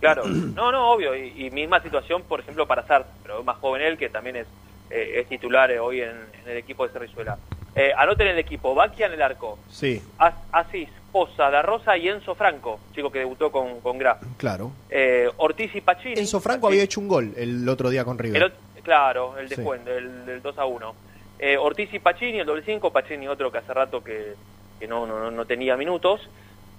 Claro, 0.01 0.25
no, 0.27 0.73
no, 0.73 0.91
obvio, 0.93 1.15
y, 1.15 1.47
y 1.47 1.51
misma 1.51 1.81
situación, 1.83 2.23
por 2.23 2.41
ejemplo, 2.41 2.67
para 2.67 2.87
Sar, 2.87 3.07
pero 3.23 3.43
más 3.45 3.57
joven 3.59 3.83
él, 3.83 3.99
que 3.99 4.09
también 4.09 4.37
es, 4.37 4.47
eh, 4.91 5.21
es 5.21 5.29
titular 5.29 5.71
eh, 5.71 5.79
hoy 5.79 6.01
en, 6.01 6.11
en 6.11 6.51
el 6.51 6.57
equipo 6.57 6.87
de 6.87 6.93
Cerrizuela. 6.93 7.37
Eh, 7.75 7.93
anoten 7.97 8.27
el 8.29 8.39
equipo, 8.39 8.75
Baquia 8.75 9.07
en 9.07 9.13
el 9.13 9.23
arco, 9.23 9.59
Sí, 9.71 10.03
As- 10.19 10.35
Asís, 10.51 10.89
Poza, 11.13 11.51
Da 11.51 11.63
Rosa 11.63 11.97
y 11.97 12.09
Enzo 12.09 12.35
Franco, 12.35 12.81
chico 12.95 13.11
que 13.13 13.21
debutó 13.21 13.51
con, 13.53 13.81
con 13.81 13.99
Graf. 13.99 14.19
claro. 14.37 14.73
Eh, 14.91 15.29
Ortiz 15.37 15.75
y 15.75 15.81
Pacini. 15.81 16.15
Enzo 16.19 16.41
Franco 16.41 16.67
Pacini- 16.67 16.73
había 16.73 16.83
hecho 16.83 17.01
un 17.01 17.09
gol 17.09 17.33
el 17.37 17.69
otro 17.69 17.89
día 17.91 18.05
con 18.05 18.19
River. 18.19 18.43
el 18.43 18.53
claro, 18.89 19.37
el 19.39 19.49
Sí. 19.49 19.55
descuento, 19.57 19.91
el 19.93 20.25
del 20.25 20.41
2 20.41 20.57
a 20.59 20.65
1. 20.65 20.95
Eh, 21.39 21.57
Ortiz 21.59 21.93
y 21.93 21.99
Pacini, 21.99 22.41
el 22.41 22.47
doble 22.47 22.63
5, 22.65 22.91
Pacini 22.91 23.29
otro 23.29 23.53
que 23.53 23.59
hace 23.59 23.75
rato 23.75 24.03
que, 24.03 24.35
que 24.81 24.89
no, 24.89 25.07
no, 25.07 25.31
no 25.31 25.45
tenía 25.45 25.77
minutos. 25.77 26.27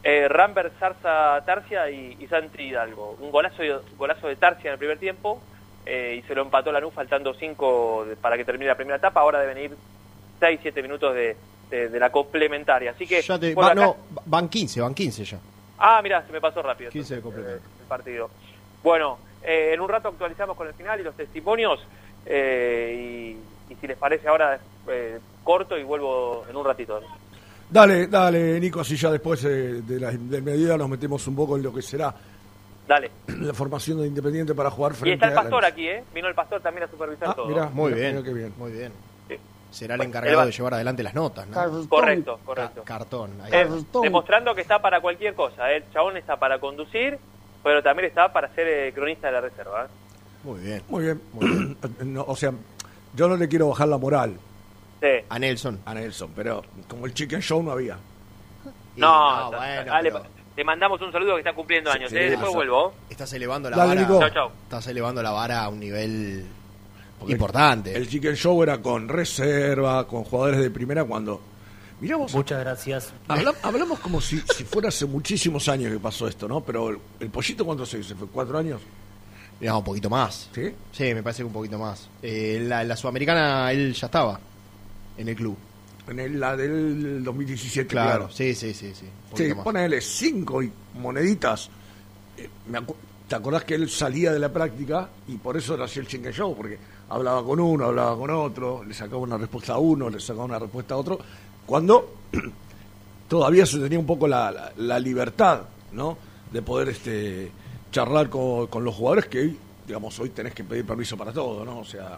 Eh, 0.02 0.28
Rambert, 0.28 0.74
Zarza, 0.80 1.44
Tarcia 1.46 1.90
y, 1.92 2.18
y 2.20 2.26
Santi 2.28 2.64
Hidalgo. 2.64 3.16
Un 3.20 3.32
golazo, 3.32 3.62
de- 3.62 3.80
golazo 3.98 4.28
de 4.28 4.36
Tarcia 4.38 4.70
en 4.70 4.74
el 4.74 4.80
primer 4.80 4.98
tiempo 4.98 5.40
eh, 5.86 6.20
y 6.20 6.28
se 6.28 6.34
lo 6.34 6.42
empató 6.42 6.72
la 6.72 6.80
NU 6.82 6.90
faltando 6.90 7.34
5 7.36 8.06
para 8.22 8.36
que 8.38 8.44
termine 8.46 8.68
la 8.70 8.76
primera 8.76 8.98
etapa. 8.98 9.20
Ahora 9.22 9.40
deben 9.40 9.58
ir 9.60 9.78
6, 10.40 10.60
7 10.64 10.82
minutos 10.82 11.14
de, 11.14 11.38
de- 11.70 11.90
de 11.90 12.00
la 12.00 12.10
complementaria. 12.12 12.92
Así 12.92 13.06
que. 13.06 13.22
Ya 13.22 13.38
te- 13.40 13.54
va- 13.54 13.76
no, 13.76 13.96
van 14.26 14.50
15, 14.50 14.82
van 14.82 14.94
15 14.96 15.24
ya. 15.26 15.40
Ah, 15.78 16.00
mira, 16.04 16.26
se 16.26 16.32
me 16.34 16.42
pasó 16.42 16.62
rápido. 16.62 16.90
15 16.92 17.22
de 17.22 17.22
eh, 17.22 17.60
el 17.82 17.88
partido. 17.88 18.30
Bueno, 18.84 19.18
eh, 19.44 19.72
en 19.74 19.80
un 19.82 19.90
rato 19.90 20.10
actualizamos 20.10 20.56
con 20.58 20.68
el 20.68 20.74
final 20.74 21.00
y 21.00 21.04
los 21.04 21.16
testimonios. 21.16 21.80
eh, 22.26 23.36
y, 23.70 23.74
y 23.74 23.76
si 23.76 23.88
les 23.88 23.98
parece 23.98 24.28
ahora, 24.28 24.60
eh, 24.88 25.20
corto 25.44 25.78
y 25.78 25.84
vuelvo 25.84 26.46
en 26.50 26.56
un 26.56 26.66
ratito. 26.66 27.00
Dale, 27.70 28.08
dale, 28.08 28.60
Nico, 28.60 28.80
así 28.82 28.96
ya 28.96 29.12
después 29.12 29.44
eh, 29.46 29.82
de 29.84 30.00
la, 30.00 30.12
del 30.12 30.42
mediodía 30.42 30.76
nos 30.78 30.90
metemos 30.90 31.26
un 31.28 31.36
poco 31.36 31.56
en 31.56 31.62
lo 31.64 31.72
que 31.74 31.82
será 31.84 32.14
Dale. 32.88 33.12
la 33.42 33.54
formación 33.54 34.02
de 34.02 34.08
Independiente 34.08 34.56
para 34.56 34.72
jugar 34.72 34.94
Y 34.94 34.96
frente 34.96 35.14
está 35.14 35.28
el 35.28 35.34
a 35.38 35.42
pastor 35.44 35.62
la- 35.62 35.68
aquí, 35.68 35.88
¿eh? 35.88 36.04
Vino 36.14 36.28
el 36.28 36.34
pastor 36.34 36.62
también 36.62 36.86
a 36.88 36.92
supervisar 36.92 37.30
Ah, 37.30 37.34
todo. 37.36 37.46
mirá. 37.48 37.70
Muy 37.70 37.92
Mira, 37.94 38.02
bien, 38.02 38.16
mira 38.16 38.28
qué 38.28 38.34
bien. 38.34 38.54
muy 38.58 38.72
bien. 38.72 38.92
Sí. 39.28 39.36
Será 39.70 39.94
el 39.96 40.02
encargado 40.02 40.38
va- 40.40 40.46
de 40.48 40.52
llevar 40.52 40.74
adelante 40.74 41.04
las 41.04 41.14
notas, 41.14 41.48
¿no? 41.48 41.54
Cartón. 41.54 41.88
Correcto, 41.88 42.40
correcto. 42.44 42.82
Ca- 42.84 42.98
cartón. 42.98 43.40
ahí. 43.44 43.52
Eh, 43.54 43.68
demostrando 44.02 44.56
que 44.56 44.62
está 44.62 44.82
para 44.82 45.00
cualquier 45.00 45.36
cosa. 45.36 45.72
¿eh? 45.72 45.78
El 45.78 45.94
chabón 45.94 46.18
está 46.18 46.38
para 46.38 46.58
conducir, 46.60 47.20
pero 47.64 47.82
también 47.84 48.08
está 48.10 48.32
para 48.32 48.54
ser 48.56 48.68
eh, 48.68 48.94
cronista 48.94 49.28
de 49.28 49.34
la 49.34 49.42
reserva. 49.42 49.86
¿eh? 49.86 49.88
Muy 50.44 50.60
bien. 50.62 50.84
Muy 50.88 51.04
bien. 51.04 51.78
No, 52.06 52.24
o 52.28 52.36
sea, 52.36 52.52
yo 53.16 53.28
no 53.28 53.36
le 53.38 53.48
quiero 53.48 53.70
bajar 53.70 53.88
la 53.88 53.98
moral 53.98 54.36
Sí. 55.02 55.08
A 55.30 55.40
Nelson. 55.40 55.80
a 55.86 55.94
Nelson, 55.94 56.32
pero 56.36 56.62
como 56.90 57.06
el 57.06 57.14
Chicken 57.14 57.42
Show 57.42 57.64
no 57.64 57.72
había. 57.72 57.98
Y 58.96 59.00
No, 59.00 59.52
no, 59.52 59.58
bueno, 59.58 59.86
dale, 59.92 60.12
pero 60.12 60.26
te 60.56 60.64
mandamos 60.66 61.02
un 61.02 61.12
saludo 61.12 61.34
que 61.36 61.40
está 61.40 61.54
cumpliendo 61.54 61.90
años. 61.90 62.10
sí, 62.10 62.18
¿eh? 62.18 62.32
Después 62.32 62.52
vuelvo. 62.54 62.94
estás 63.10 63.32
elevando 63.32 63.70
la 63.70 63.78
Dale, 63.78 64.04
vara. 64.04 64.20
Chau, 64.20 64.30
chau. 64.30 64.52
Estás 64.64 64.88
elevando 64.88 65.24
la 65.24 65.32
vara 65.32 65.64
a 65.64 65.70
un 65.70 65.80
nivel 65.80 66.46
Porque 67.18 67.32
importante. 67.34 67.96
El 67.96 68.10
Chicken 68.10 68.36
Show 68.36 68.62
era 68.62 68.80
con 68.82 69.08
reserva, 69.08 70.06
con 70.06 70.24
jugadores 70.26 70.60
de 70.60 70.70
primera 70.70 71.06
cuando... 71.06 71.40
Mirá 72.02 72.16
vos, 72.16 72.34
Muchas 72.34 72.60
gracias. 72.62 73.14
habla- 73.28 73.54
hablamos 73.62 74.00
como 74.00 74.22
si, 74.22 74.40
si 74.56 74.64
fuera 74.64 74.88
hace 74.90 75.06
muchísimos 75.06 75.68
años 75.68 75.92
que 75.92 76.00
pasó 76.00 76.28
esto, 76.28 76.48
¿no? 76.48 76.62
Pero 76.62 76.90
el, 76.90 76.98
el 77.20 77.30
pollito, 77.30 77.66
¿cuánto 77.66 77.86
se 77.86 77.98
dice? 77.98 78.16
¿Fue 78.16 78.28
cuatro 78.28 78.58
años? 78.58 78.82
No, 79.60 79.78
un 79.80 79.84
poquito 79.84 80.10
más. 80.10 80.50
¿Sí? 80.56 80.72
Sí, 80.94 81.14
me 81.14 81.22
parece 81.22 81.42
que 81.42 81.48
un 81.48 81.54
poquito 81.54 81.78
más. 81.78 82.08
Eh, 82.22 82.64
la, 82.66 82.84
la 82.86 82.96
sudamericana, 82.96 83.70
él 83.74 83.94
ya 83.94 84.06
estaba 84.08 84.40
en 85.18 85.28
el 85.28 85.36
club. 85.36 85.58
En 86.08 86.20
el- 86.20 86.40
la 86.40 86.56
del 86.56 87.22
2017, 87.24 87.88
Claro, 87.90 88.10
claro. 88.28 88.34
sí, 88.34 88.56
sí, 88.56 88.74
sí, 88.74 88.94
sí. 88.96 89.06
Sí, 89.36 89.54
ponele 89.62 90.00
cinco 90.00 90.64
y 90.64 90.72
moneditas. 90.96 91.70
Eh, 92.38 92.50
me 92.70 92.80
acu- 92.80 92.96
¿Te 93.28 93.36
acordás 93.36 93.64
que 93.64 93.76
él 93.76 93.90
salía 93.92 94.32
de 94.32 94.40
la 94.40 94.52
práctica 94.52 95.08
y 95.28 95.36
por 95.38 95.56
eso 95.56 95.76
era 95.76 95.86
así 95.86 96.00
el 96.00 96.08
chingue 96.08 96.32
show? 96.32 96.56
Porque 96.56 96.80
hablaba 97.10 97.44
con 97.44 97.60
uno, 97.60 97.86
hablaba 97.86 98.18
con 98.18 98.32
otro, 98.32 98.84
le 98.84 98.94
sacaba 98.94 99.18
una 99.18 99.38
respuesta 99.38 99.74
a 99.74 99.78
uno, 99.78 100.10
le 100.10 100.20
sacaba 100.20 100.46
una 100.46 100.58
respuesta 100.58 100.96
a 100.96 100.98
otro, 100.98 101.20
cuando 101.70 102.16
todavía 103.30 103.66
se 103.66 103.78
tenía 103.80 104.00
un 104.00 104.06
poco 104.08 104.28
la, 104.28 104.52
la- 104.52 104.74
la 104.78 105.00
libertad, 105.00 105.62
¿no? 105.92 106.18
De 106.52 106.62
poder 106.64 106.90
este 106.90 107.52
charlar 107.92 108.30
con, 108.30 108.68
con 108.68 108.84
los 108.84 108.96
jugadores 108.96 109.26
que 109.28 109.40
hoy, 109.40 109.58
digamos, 109.86 110.20
hoy 110.20 110.30
tenés 110.30 110.54
que 110.54 110.64
pedir 110.64 110.86
permiso 110.86 111.16
para 111.16 111.32
todo, 111.32 111.64
¿no? 111.64 111.80
O 111.80 111.86
sea, 111.86 112.18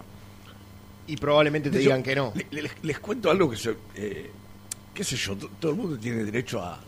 Y 1.08 1.18
probablemente 1.18 1.70
te 1.70 1.78
yo- 1.78 1.82
digan 1.84 2.02
que 2.04 2.16
no. 2.16 2.32
le- 2.36 2.48
le- 2.52 2.62
les, 2.64 2.84
les 2.84 3.00
cuento 3.00 3.30
algo 3.30 3.50
que 3.50 3.58
se, 3.58 3.76
eh, 3.96 4.32
qué 4.94 5.04
sé 5.04 5.16
yo, 5.18 5.36
to- 5.36 5.50
todo 5.60 5.72
el 5.72 5.78
mundo 5.78 5.98
tiene 5.98 6.24
derecho 6.24 6.62
a, 6.62 6.80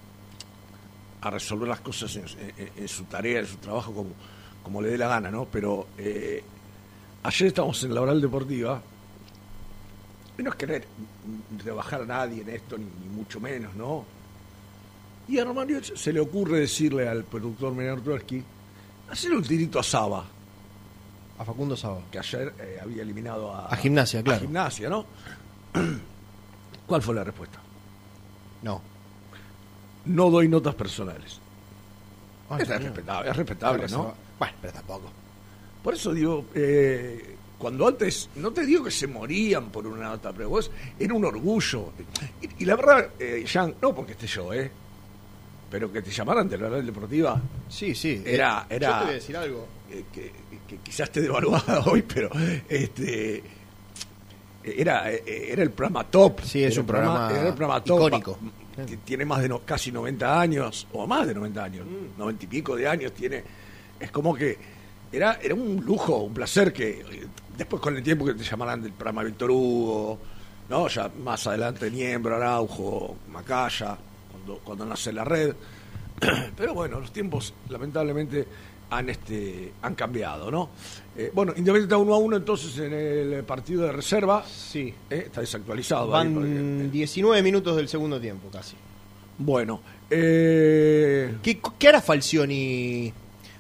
a 1.22 1.30
resolver 1.30 1.68
las 1.68 1.82
cosas 1.82 2.16
en, 2.16 2.26
en- 2.58 2.70
en 2.78 2.88
su 2.88 3.04
tarea, 3.06 3.40
en 3.40 3.46
su 3.48 3.58
trabajo, 3.58 3.94
como, 3.94 4.12
como 4.64 4.82
le 4.82 4.90
dé 4.90 4.98
la 4.98 5.08
gana, 5.10 5.30
¿no? 5.32 5.46
Pero 5.52 5.88
eh, 5.98 6.42
ayer 7.24 7.48
estábamos 7.50 7.84
en 7.84 7.94
la 7.94 8.02
oral 8.02 8.22
deportiva, 8.22 8.82
no 10.42 10.50
es 10.50 10.56
querer 10.56 10.86
rebajar 11.64 12.02
a 12.02 12.06
nadie 12.06 12.42
en 12.42 12.50
esto, 12.50 12.78
ni, 12.78 12.86
ni 12.86 13.08
mucho 13.16 13.40
menos, 13.40 13.76
¿no? 13.76 14.06
Y 15.28 15.40
a 15.40 15.46
Romario 15.46 15.82
se 15.84 16.12
le 16.12 16.20
ocurre 16.20 16.60
decirle 16.62 17.08
al 17.08 17.24
productor 17.24 17.74
Menor 17.74 18.02
Tversky, 18.02 18.44
hacerle 19.10 19.38
un 19.38 19.44
tirito 19.44 19.80
a 19.80 19.84
Saba, 19.84 20.26
A 21.38 21.46
Facundo 21.46 21.78
Saba. 21.78 22.02
que 22.12 22.20
ayer 22.20 22.54
eh, 22.60 22.80
había 22.82 23.04
eliminado 23.04 23.54
a, 23.54 23.68
A 23.68 23.76
Gimnasia, 23.78 24.22
claro. 24.24 24.38
a 24.40 24.42
Gimnasia, 24.42 24.90
¿no? 24.90 25.06
¿Cuál 26.88 27.02
fue 27.02 27.16
la 27.16 27.24
respuesta? 27.24 27.60
No. 28.64 28.82
No 30.06 30.30
doy 30.30 30.48
notas 30.50 30.76
personales. 30.76 31.40
Ay, 32.50 32.62
es, 32.64 32.68
respetable, 32.68 33.30
es 33.30 33.38
respetable, 33.38 33.88
¿no? 33.88 34.14
Bueno, 34.38 34.54
pero 34.62 34.74
tampoco. 34.74 35.10
Por 35.82 35.94
eso 35.94 36.12
digo, 36.14 36.46
eh, 36.54 37.36
cuando 37.64 37.88
antes, 37.88 38.30
no 38.36 38.52
te 38.52 38.64
digo 38.66 38.84
que 38.84 38.92
se 38.92 39.08
morían 39.08 39.70
por 39.72 39.88
una 39.88 40.10
nota, 40.10 40.32
pero 40.32 40.50
vos 40.50 40.70
era 41.00 41.14
un 41.16 41.26
orgullo. 41.26 41.92
Y, 42.42 42.64
y 42.64 42.66
la 42.66 42.76
verdad, 42.76 43.10
eh, 43.18 43.44
Jean, 43.48 43.74
no 43.82 43.96
porque 43.96 44.12
esté 44.12 44.28
yo, 44.28 44.54
¿eh? 44.54 44.70
Pero 45.72 45.92
que 45.92 46.04
te 46.04 46.12
llamaran 46.12 46.48
de 46.48 46.58
la 46.60 46.68
oral 46.68 46.86
deportiva, 46.86 47.42
Sí, 47.68 47.96
sí. 47.96 48.22
Era- 48.24 48.68
Eh, 48.70 48.76
era- 48.76 48.88
Yo 48.90 48.94
te 49.00 49.04
voy 49.06 49.10
a 49.12 49.16
decir 49.16 49.38
algo. 49.38 49.68
eh, 49.90 50.04
que, 50.14 50.32
que 50.68 50.78
quizás 50.78 51.08
esté 51.10 51.22
devaluada 51.22 51.80
hoy, 51.88 52.04
pero 52.04 52.30
este 52.70 53.42
era 54.64 55.10
era 55.12 55.64
el 55.64 55.72
programa 55.72 56.04
top. 56.06 56.42
Sí, 56.42 56.64
es 56.64 56.78
un 56.78 56.86
programa, 56.86 57.14
programa 57.28 57.40
era 57.40 57.50
el 57.50 57.56
programa 57.56 57.84
top. 57.84 57.98
icónico. 58.00 58.38
Que 58.88 58.98
Tiene 58.98 59.24
más 59.26 59.42
de 59.42 59.50
no- 59.50 59.60
casi 59.66 59.92
90 59.92 60.40
años, 60.40 60.88
o 60.94 61.06
más 61.08 61.28
de 61.28 61.34
90 61.36 61.64
años, 61.64 61.86
Mm. 61.86 62.18
90 62.20 62.44
y 62.46 62.48
pico 62.48 62.76
de 62.76 62.88
años 62.88 63.12
tiene. 63.14 63.44
Es 64.00 64.10
como 64.12 64.34
que 64.36 64.58
era, 65.12 65.38
era 65.42 65.54
un 65.54 65.84
lujo, 65.86 66.18
un 66.18 66.34
placer 66.34 66.74
que 66.74 67.04
después 67.58 67.82
con 67.82 67.96
el 67.96 68.04
tiempo 68.04 68.26
que 68.26 68.34
te 68.34 68.44
llamaran 68.44 68.82
del 68.82 68.92
programa 68.94 69.24
Víctor 69.24 69.52
Hugo, 69.52 70.20
¿no? 70.70 70.88
Ya 70.88 71.10
más 71.24 71.46
adelante 71.48 71.90
Niembro, 71.92 72.36
Araujo, 72.36 73.16
Macaya, 73.32 73.98
cuando, 74.32 74.58
cuando 74.64 74.86
nace 74.86 75.12
la 75.14 75.24
red. 75.24 75.54
Pero 76.58 76.74
bueno, 76.74 77.00
los 77.00 77.12
tiempos 77.12 77.54
lamentablemente 77.70 78.48
han 78.90 79.10
este 79.10 79.74
han 79.82 79.96
cambiado, 79.96 80.52
¿no? 80.52 80.70
Eh, 81.18 81.32
bueno, 81.34 81.52
Independiente 81.56 81.94
está 81.94 81.98
1 81.98 82.14
a 82.14 82.18
1 82.18 82.36
entonces 82.38 82.78
en 82.78 82.94
el 82.94 83.44
partido 83.44 83.84
de 83.84 83.92
reserva. 83.92 84.44
Sí. 84.46 84.94
Eh, 85.10 85.24
está 85.26 85.42
desactualizado. 85.42 86.16
ahí, 86.16 86.30
porque- 86.34 86.48
Van 86.50 86.92
19 86.92 87.42
minutos 87.42 87.76
del 87.76 87.88
segundo 87.88 88.20
tiempo 88.20 88.50
casi. 88.52 88.76
bueno, 89.38 89.82
eh, 90.10 91.36
¿Qué, 91.42 91.60
qué 91.80 91.88
hará 91.88 92.02
Falcioni? 92.02 93.12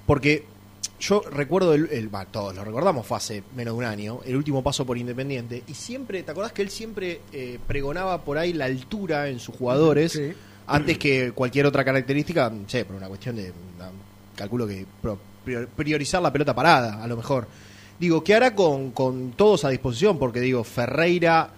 Porque 0.05 0.45
yo 1.03 1.22
recuerdo, 1.29 1.74
el, 1.74 1.89
el- 1.91 2.10
todos 2.31 2.55
lo 2.55 2.63
recordamos, 2.63 3.05
fue 3.05 3.17
hace 3.17 3.43
menos 3.55 3.74
de 3.74 3.77
un 3.79 3.83
año, 3.83 4.19
el 4.25 4.38
último 4.38 4.63
paso 4.63 4.86
por 4.86 4.98
Independiente, 4.98 5.62
y 5.67 5.74
siempre, 5.74 6.24
¿te 6.24 6.31
acordás 6.31 6.53
que 6.53 6.62
él 6.62 6.69
siempre 6.69 7.19
eh, 7.33 7.60
pregonaba 7.67 8.24
por 8.24 8.38
ahí 8.38 8.53
la 8.53 8.65
altura 8.65 9.27
en 9.27 9.39
sus 9.39 9.55
jugadores? 9.55 10.13
Sí. 10.13 10.31
Antes 10.65 10.98
que 10.98 11.33
cualquier 11.33 11.65
otra 11.65 11.83
característica, 11.83 12.50
no 12.50 12.69
sé, 12.69 12.86
por 12.86 12.95
una 12.95 13.10
cuestión 13.10 13.36
de, 13.36 13.51
calculo 14.36 14.65
que 14.65 14.86
priorizar 15.75 16.21
la 16.21 16.32
pelota 16.32 16.56
parada, 16.56 17.04
a 17.04 17.08
lo 17.08 17.17
mejor. 17.17 17.47
Digo, 17.99 18.23
¿qué 18.23 18.34
hará 18.34 18.56
con, 18.56 18.91
con 18.91 19.32
todos 19.32 19.65
a 19.65 19.69
disposición? 19.69 20.17
Porque 20.17 20.39
digo, 20.39 20.63
Ferreira, 20.63 21.49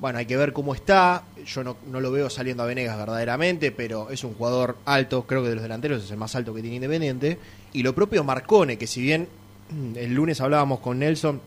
bueno, 0.00 0.18
hay 0.18 0.26
que 0.26 0.36
ver 0.36 0.52
cómo 0.52 0.74
está. 0.74 1.24
Yo 1.46 1.64
no, 1.64 1.78
no 1.90 2.00
lo 2.00 2.12
veo 2.12 2.28
saliendo 2.28 2.62
a 2.62 2.66
Venegas 2.66 2.96
verdaderamente, 2.98 3.72
pero 3.72 4.10
es 4.10 4.22
un 4.22 4.34
jugador 4.34 4.76
alto, 4.84 5.26
creo 5.26 5.42
que 5.42 5.48
de 5.48 5.54
los 5.56 5.62
delanteros 5.62 6.04
es 6.04 6.10
el 6.10 6.18
más 6.18 6.34
alto 6.36 6.52
que 6.54 6.60
tiene 6.60 6.76
Independiente. 6.76 7.38
Y 7.72 7.82
lo 7.82 7.94
propio 7.94 8.22
Marcone, 8.24 8.76
que 8.78 8.86
si 8.86 9.00
bien 9.00 9.28
mm, 9.70 9.96
el 9.96 10.12
lunes 10.14 10.40
hablábamos 10.40 10.80
con 10.80 10.98
Nelson 10.98 11.40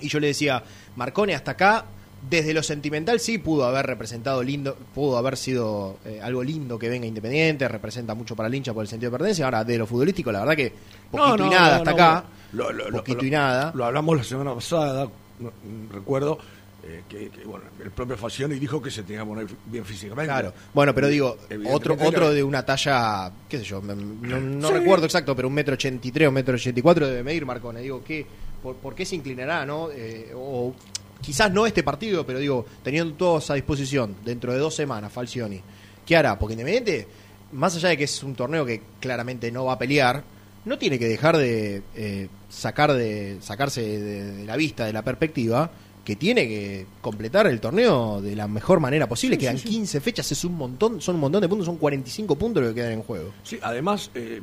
y 0.00 0.08
yo 0.08 0.18
le 0.20 0.28
decía, 0.28 0.62
Marcone 0.96 1.34
hasta 1.34 1.52
acá, 1.52 1.84
desde 2.28 2.52
lo 2.52 2.62
sentimental 2.62 3.18
sí 3.20 3.38
pudo 3.38 3.64
haber 3.66 3.86
representado 3.86 4.42
lindo, 4.42 4.76
pudo 4.94 5.16
haber 5.16 5.36
sido 5.36 5.96
eh, 6.04 6.20
algo 6.22 6.42
lindo 6.42 6.78
que 6.78 6.88
venga 6.88 7.06
Independiente, 7.06 7.66
representa 7.68 8.14
mucho 8.14 8.34
para 8.36 8.48
el 8.48 8.54
hincha 8.54 8.74
por 8.74 8.82
el 8.82 8.88
sentido 8.88 9.10
de 9.10 9.14
pertenencia. 9.18 9.44
Ahora, 9.46 9.64
de 9.64 9.78
lo 9.78 9.86
futbolístico, 9.86 10.30
la 10.32 10.40
verdad 10.40 10.56
que 10.56 10.72
poquito 11.10 11.36
no, 11.38 11.46
y 11.46 11.50
nada 11.50 11.68
no, 11.70 11.76
hasta 11.76 11.90
acá. 11.92 12.24
lo- 12.52 12.72
lo- 12.72 12.90
poquito 12.90 13.18
lo- 13.22 13.26
y 13.26 13.30
nada. 13.30 13.72
Lo 13.74 13.84
hablamos 13.86 14.16
la 14.18 14.24
semana 14.24 14.54
pasada, 14.54 15.08
no, 15.38 15.52
recuerdo, 15.92 16.38
eh, 16.82 17.02
que, 17.08 17.28
que, 17.30 17.44
bueno, 17.44 17.66
el 17.82 17.90
propio 17.90 18.16
Falcioni 18.16 18.58
dijo 18.58 18.80
que 18.80 18.90
se 18.90 19.02
tenía 19.02 19.22
que 19.22 19.26
poner 19.28 19.46
bien 19.66 19.84
físicamente. 19.84 20.32
Claro. 20.32 20.52
Bueno, 20.72 20.94
pero 20.94 21.08
digo, 21.08 21.36
otro 21.70 21.96
otro 22.00 22.32
de 22.32 22.42
una 22.42 22.64
talla, 22.64 23.30
qué 23.48 23.58
sé 23.58 23.64
yo, 23.64 23.80
no, 23.82 23.94
no 23.94 24.68
Sí. 24.68 24.74
recuerdo 24.74 25.04
exacto, 25.04 25.34
pero 25.36 25.48
un 25.48 25.54
metro 25.54 25.74
ochenta 25.74 26.06
y 26.06 26.12
tres 26.12 26.28
o 26.28 26.32
metro 26.32 26.54
ochenta 26.54 26.80
y 26.80 26.82
cuatro 26.82 27.06
debe 27.06 27.22
medir 27.22 27.44
Marcone. 27.44 27.80
Digo, 27.80 28.02
¿qué, 28.04 28.26
por, 28.62 28.76
por 28.76 28.94
qué 28.94 29.04
se 29.04 29.16
inclinará, 29.16 29.64
no? 29.66 29.90
Eh, 29.90 30.32
o 30.34 30.74
quizás 31.20 31.52
no 31.52 31.66
este 31.66 31.82
partido, 31.82 32.24
pero 32.24 32.38
digo, 32.38 32.64
teniendo 32.82 33.14
todos 33.14 33.50
a 33.50 33.54
disposición 33.54 34.16
dentro 34.24 34.52
de 34.52 34.58
dos 34.58 34.74
semanas, 34.74 35.12
Falcioni, 35.12 35.60
¿qué 36.06 36.16
hará? 36.16 36.38
Porque 36.38 36.54
Independiente, 36.54 37.06
más 37.52 37.76
allá 37.76 37.90
de 37.90 37.96
que 37.98 38.04
es 38.04 38.22
un 38.22 38.34
torneo 38.34 38.64
que 38.64 38.80
claramente 39.00 39.52
no 39.52 39.66
va 39.66 39.74
a 39.74 39.78
pelear, 39.78 40.24
no 40.64 40.78
tiene 40.78 40.98
que 40.98 41.08
dejar 41.08 41.36
de 41.36 41.82
eh, 41.94 42.28
sacar 42.48 42.92
de 42.92 43.38
sacarse 43.40 43.80
de, 43.82 44.32
de 44.32 44.44
la 44.44 44.56
vista, 44.56 44.84
de 44.84 44.92
la 44.92 45.02
perspectiva, 45.02 45.70
que 46.10 46.16
tiene 46.16 46.48
que 46.48 46.86
completar 47.00 47.46
el 47.46 47.60
torneo 47.60 48.20
de 48.20 48.34
la 48.34 48.48
mejor 48.48 48.80
manera 48.80 49.08
posible. 49.08 49.36
Sí, 49.36 49.40
Quedan 49.40 49.58
sí, 49.58 49.62
sí. 49.68 49.74
15 49.74 50.00
fechas, 50.00 50.32
es 50.32 50.44
un 50.44 50.54
montón, 50.56 51.00
son 51.00 51.14
un 51.14 51.20
montón 51.20 51.40
de 51.40 51.48
puntos, 51.48 51.66
son 51.66 51.76
45 51.76 52.34
puntos 52.36 52.62
los 52.62 52.72
que 52.74 52.80
quedan 52.80 52.92
en 52.94 53.02
juego. 53.02 53.32
Sí, 53.44 53.58
además, 53.62 54.10
eh, 54.14 54.40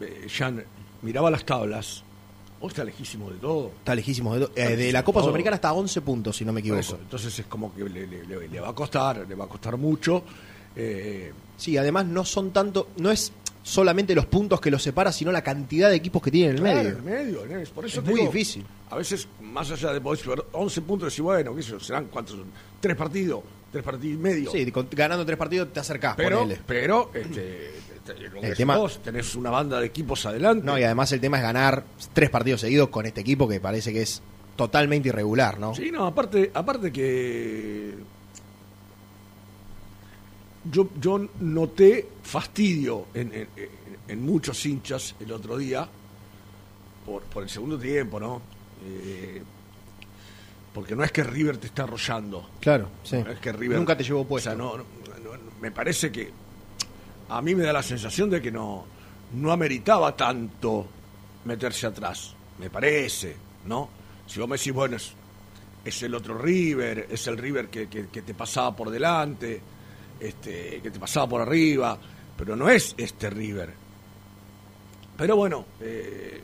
eh, 0.00 0.26
Jan, 0.30 0.62
miraba 1.02 1.30
las 1.30 1.44
tablas, 1.46 2.02
está 2.62 2.84
lejísimo 2.84 3.30
de 3.30 3.36
todo. 3.38 3.68
Está 3.78 3.94
lejísimo 3.94 4.34
de, 4.34 4.46
to- 4.46 4.52
eh, 4.54 4.76
de 4.76 4.92
la 4.92 5.02
Copa 5.04 5.20
todo. 5.20 5.28
Sudamericana 5.28 5.54
hasta 5.56 5.72
11 5.72 6.00
puntos, 6.02 6.36
si 6.36 6.44
no 6.44 6.52
me 6.52 6.60
equivoco. 6.60 6.80
eso, 6.80 6.98
entonces 7.00 7.38
es 7.38 7.46
como 7.46 7.74
que 7.74 7.84
le, 7.88 8.06
le- 8.06 8.26
le- 8.26 8.48
le 8.48 8.60
va 8.60 8.68
a 8.68 8.74
costar, 8.74 9.24
le 9.26 9.34
va 9.34 9.46
a 9.46 9.48
costar 9.48 9.76
mucho. 9.78 10.22
eh, 10.76 11.32
Sí, 11.56 11.76
además 11.76 12.06
no 12.06 12.24
son 12.24 12.50
tanto, 12.52 12.88
no 12.98 13.10
es 13.10 13.32
solamente 13.62 14.14
los 14.14 14.26
puntos 14.26 14.60
que 14.60 14.70
los 14.70 14.82
separa, 14.82 15.12
sino 15.12 15.30
la 15.32 15.42
cantidad 15.42 15.90
de 15.90 15.96
equipos 15.96 16.22
que 16.22 16.30
tiene 16.30 16.50
en 16.50 16.56
el 16.56 16.60
claro, 16.62 16.76
medio. 16.78 16.90
en 16.90 16.96
el 16.96 17.02
medio, 17.48 17.70
por 17.74 17.84
eso 17.86 17.98
Es 18.00 18.04
te 18.04 18.10
muy 18.10 18.20
digo, 18.20 18.32
difícil. 18.32 18.64
A 18.90 18.96
veces, 18.96 19.28
más 19.42 19.70
allá 19.70 19.92
de 19.92 20.00
poder 20.00 20.26
ver 20.26 20.44
11 20.52 20.80
puntos, 20.82 21.18
y 21.18 21.22
bueno, 21.22 21.54
qué 21.54 21.62
sé 21.62 21.70
yo, 21.72 21.80
serán 21.80 22.06
cuántos, 22.06 22.36
tres 22.80 22.96
partidos, 22.96 23.40
tres 23.70 23.84
partidos 23.84 24.18
y 24.18 24.22
medio. 24.22 24.50
Sí, 24.50 24.70
con- 24.72 24.88
ganando 24.90 25.26
tres 25.26 25.36
partidos 25.38 25.72
te 25.72 25.80
acercás, 25.80 26.14
pero, 26.16 26.38
ponele. 26.40 26.60
pero 26.66 27.10
este, 27.12 27.72
te- 28.06 28.14
lo 28.14 28.18
que 28.32 28.36
El 28.38 28.42
decís 28.42 28.56
tema- 28.56 28.76
vos, 28.78 29.00
tenés 29.02 29.34
una 29.34 29.50
banda 29.50 29.78
de 29.80 29.86
equipos 29.86 30.24
adelante. 30.24 30.64
No, 30.64 30.78
y 30.78 30.84
además 30.84 31.12
el 31.12 31.20
tema 31.20 31.36
es 31.36 31.42
ganar 31.42 31.84
tres 32.14 32.30
partidos 32.30 32.62
seguidos 32.62 32.88
con 32.88 33.04
este 33.04 33.20
equipo 33.20 33.46
que 33.46 33.60
parece 33.60 33.92
que 33.92 34.00
es 34.02 34.22
totalmente 34.56 35.10
irregular, 35.10 35.58
¿no? 35.60 35.74
Sí, 35.74 35.90
no, 35.92 36.06
aparte, 36.06 36.50
aparte 36.54 36.90
que 36.90 37.94
yo, 40.70 40.88
yo 41.00 41.26
noté 41.40 42.08
fastidio 42.22 43.06
en, 43.14 43.32
en- 43.34 43.48
en- 44.08 44.22
muchos 44.24 44.64
hinchas 44.66 45.14
el 45.20 45.30
otro 45.32 45.56
día 45.56 45.86
por, 47.04 47.22
por 47.24 47.42
el 47.42 47.48
segundo 47.50 47.78
tiempo, 47.78 48.18
¿no? 48.18 48.40
Eh, 48.86 49.42
porque 50.72 50.94
no 50.94 51.02
es 51.04 51.10
que 51.12 51.24
River 51.24 51.56
te 51.58 51.66
está 51.66 51.82
arrollando. 51.84 52.50
Claro, 52.60 52.88
sí. 53.02 53.16
No 53.22 53.30
es 53.30 53.40
que 53.40 53.52
River, 53.52 53.78
Nunca 53.78 53.96
te 53.96 54.04
llevó. 54.04 54.26
O 54.28 54.38
sea, 54.38 54.54
no, 54.54 54.76
no- 54.76 54.84
no- 54.84 55.38
me 55.60 55.70
parece 55.70 56.12
que 56.12 56.30
a 57.28 57.42
mí 57.42 57.54
me 57.54 57.64
da 57.64 57.72
la 57.72 57.82
sensación 57.82 58.30
de 58.30 58.40
que 58.40 58.50
no, 58.50 58.84
no 59.34 59.52
ameritaba 59.52 60.16
tanto 60.16 60.86
meterse 61.44 61.86
atrás. 61.86 62.34
Me 62.58 62.70
parece, 62.70 63.36
¿no? 63.66 63.88
Si 64.26 64.38
vos 64.40 64.48
me 64.48 64.56
decís, 64.56 64.72
bueno, 64.72 64.96
es, 64.96 65.12
es 65.84 66.02
el 66.02 66.14
otro 66.14 66.38
River, 66.38 67.08
es 67.10 67.26
el 67.26 67.36
River 67.38 67.68
que, 67.68 67.88
que- 67.88 68.06
que 68.08 68.22
te 68.22 68.34
pasaba 68.34 68.74
por 68.76 68.90
delante, 68.90 69.60
este, 70.20 70.80
que 70.82 70.90
te 70.90 70.98
pasaba 70.98 71.28
por 71.28 71.40
arriba, 71.42 71.98
pero 72.36 72.54
no 72.56 72.68
es 72.68 72.94
este 72.96 73.30
River. 73.30 73.72
Pero 75.16 75.36
bueno, 75.36 75.64
eh, 75.80 76.40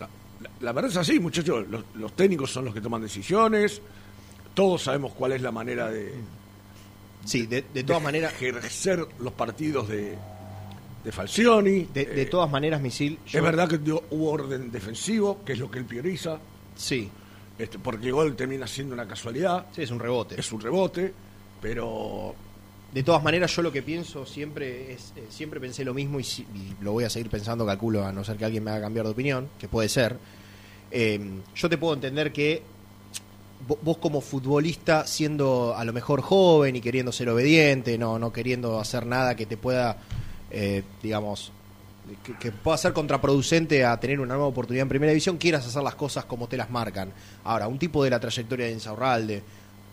la, 0.00 0.08
la- 0.40 0.50
la 0.60 0.72
verdad 0.72 0.90
es 0.90 0.96
así, 0.96 1.20
muchachos, 1.20 1.66
los, 1.68 1.84
los 1.94 2.12
técnicos 2.16 2.50
son 2.50 2.64
los 2.64 2.74
que 2.74 2.80
toman 2.80 3.02
decisiones, 3.02 3.80
todos 4.54 4.82
sabemos 4.82 5.12
cuál 5.12 5.32
es 5.32 5.42
la 5.42 5.52
manera 5.52 5.90
de, 5.90 6.12
Sí, 7.24 7.46
de, 7.46 7.64
de 7.74 7.84
todas 7.84 8.02
maneras, 8.02 8.32
ejercer 8.32 9.06
los 9.20 9.32
partidos 9.34 9.88
de, 9.88 10.16
de 11.04 11.12
Falcioni. 11.12 11.84
de, 11.92 12.06
de 12.06 12.22
Eh, 12.22 12.26
todas 12.26 12.50
maneras, 12.50 12.80
Misil. 12.80 13.18
yo- 13.26 13.38
es 13.38 13.44
verdad 13.44 13.68
que 13.68 13.78
dio- 13.78 14.02
hubo 14.10 14.30
orden 14.30 14.72
defensivo, 14.72 15.44
que 15.44 15.52
es 15.52 15.58
lo 15.58 15.70
que 15.70 15.78
él 15.78 15.84
prioriza, 15.84 16.38
Sí, 16.74 17.10
este, 17.58 17.78
porque 17.78 18.06
el 18.06 18.14
gol 18.14 18.34
termina 18.34 18.66
siendo 18.66 18.94
una 18.94 19.06
casualidad, 19.06 19.66
sí, 19.72 19.82
es 19.82 19.90
un 19.90 19.98
rebote. 20.00 20.40
es 20.40 20.50
un 20.50 20.60
rebote, 20.62 21.12
pero 21.60 22.34
De 22.92 23.02
todas 23.04 23.22
maneras, 23.22 23.54
yo 23.54 23.62
lo 23.62 23.70
que 23.70 23.82
pienso 23.82 24.26
siempre 24.26 24.92
es, 24.92 25.12
eh, 25.16 25.24
siempre 25.30 25.60
pensé 25.60 25.84
lo 25.84 25.94
mismo 25.94 26.18
y, 26.18 26.24
si- 26.24 26.42
y 26.42 26.74
lo 26.82 26.90
voy 26.92 27.04
a 27.04 27.10
seguir 27.10 27.30
pensando, 27.30 27.64
calculo, 27.64 28.04
a 28.04 28.10
no 28.12 28.24
ser 28.24 28.36
que 28.36 28.44
alguien 28.44 28.64
me 28.64 28.72
haga 28.72 28.80
cambiar 28.82 29.06
de 29.06 29.12
opinión, 29.12 29.48
que 29.60 29.68
puede 29.68 29.88
ser. 29.88 30.16
Eh, 30.90 31.20
yo 31.54 31.68
te 31.68 31.78
puedo 31.78 31.94
entender 31.94 32.32
que 32.32 32.62
vo- 33.68 33.78
vos 33.80 33.98
como 33.98 34.20
futbolista, 34.20 35.06
siendo 35.06 35.72
a 35.76 35.84
lo 35.84 35.92
mejor 35.92 36.20
joven 36.20 36.74
y 36.74 36.80
queriendo 36.80 37.12
ser 37.12 37.28
obediente, 37.28 37.96
no, 37.96 38.18
no 38.18 38.32
queriendo 38.32 38.80
hacer 38.80 39.06
nada 39.06 39.36
que 39.36 39.46
te 39.46 39.56
pueda, 39.56 39.98
eh, 40.50 40.82
digamos, 41.00 41.52
que, 42.24 42.32
que 42.38 42.50
pueda 42.50 42.76
ser 42.76 42.92
contraproducente 42.92 43.84
a 43.84 44.00
tener 44.00 44.18
una 44.18 44.34
nueva 44.34 44.48
oportunidad 44.48 44.82
en 44.82 44.88
primera 44.88 45.12
división, 45.12 45.36
quieras 45.38 45.64
hacer 45.64 45.84
las 45.84 45.94
cosas 45.94 46.24
como 46.24 46.48
te 46.48 46.56
las 46.56 46.70
marcan. 46.70 47.12
Ahora, 47.44 47.68
un 47.68 47.78
tipo 47.78 48.02
de 48.02 48.10
la 48.10 48.18
trayectoria 48.18 48.66
de 48.66 48.72
Insaurralde, 48.72 49.44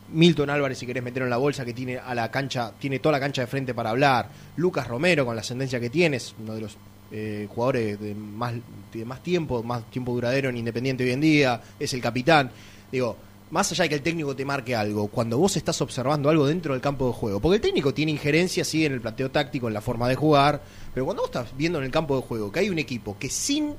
Milton 0.10 0.50
Álvarez, 0.50 0.78
si 0.78 0.86
querés 0.86 1.04
meterlo 1.04 1.26
en 1.26 1.32
la 1.32 1.38
bolsa, 1.38 1.66
que 1.66 1.74
tiene 1.74 1.98
a 1.98 2.16
la 2.16 2.32
cancha, 2.32 2.72
tiene 2.80 3.00
toda 3.00 3.14
la 3.14 3.20
cancha 3.20 3.42
de 3.42 3.48
frente 3.48 3.74
para 3.74 3.90
hablar. 3.90 4.30
Lucas 4.56 4.88
Romero, 4.88 5.26
con 5.26 5.36
la 5.36 5.42
ascendencia 5.42 5.80
que 5.80 5.90
tiene, 5.90 6.18
es 6.18 6.34
uno 6.40 6.56
de 6.56 6.62
los 6.62 6.78
eh, 7.12 7.48
jugadores 7.50 8.00
de 8.00 8.16
más, 8.16 8.54
de 8.94 9.06
más 9.06 9.22
tiempo, 9.22 9.64
más 9.64 9.90
tiempo 9.90 10.14
duradero 10.14 10.50
en 10.50 10.58
Independiente 10.58 11.04
hoy 11.04 11.12
en 11.12 11.22
día, 11.22 11.62
es 11.80 11.94
el 11.94 12.02
capitán. 12.02 12.52
Digo, 12.92 13.18
más 13.52 13.72
allá 13.72 13.84
de 13.84 13.90
que 13.90 13.96
el 13.96 14.02
técnico 14.02 14.36
te 14.36 14.44
marque 14.44 14.76
algo, 14.76 15.08
cuando 15.08 15.38
vos 15.38 15.56
estás 15.56 15.80
observando 15.82 16.30
algo 16.30 16.48
dentro 16.48 16.74
del 16.74 16.82
campo 16.82 17.08
de 17.08 17.14
juego, 17.14 17.40
porque 17.40 17.56
el 17.56 17.62
técnico 17.62 17.94
tiene 17.94 18.12
injerencia, 18.12 18.66
sí, 18.66 18.86
en 18.86 18.94
el 18.94 19.02
planteo 19.02 19.32
táctico, 19.32 19.68
en 19.68 19.74
la 19.74 19.82
forma 19.82 20.10
de 20.10 20.16
jugar, 20.16 20.62
pero 20.94 21.06
cuando 21.06 21.24
vos 21.24 21.30
estás 21.30 21.56
viendo 21.58 21.80
en 21.80 21.86
el 21.86 21.92
campo 21.92 22.16
de 22.16 22.24
juego 22.24 22.52
que 22.52 22.60
hay 22.60 22.70
un 22.70 22.80
equipo 22.80 23.18
que 23.18 23.30
sin 23.30 23.74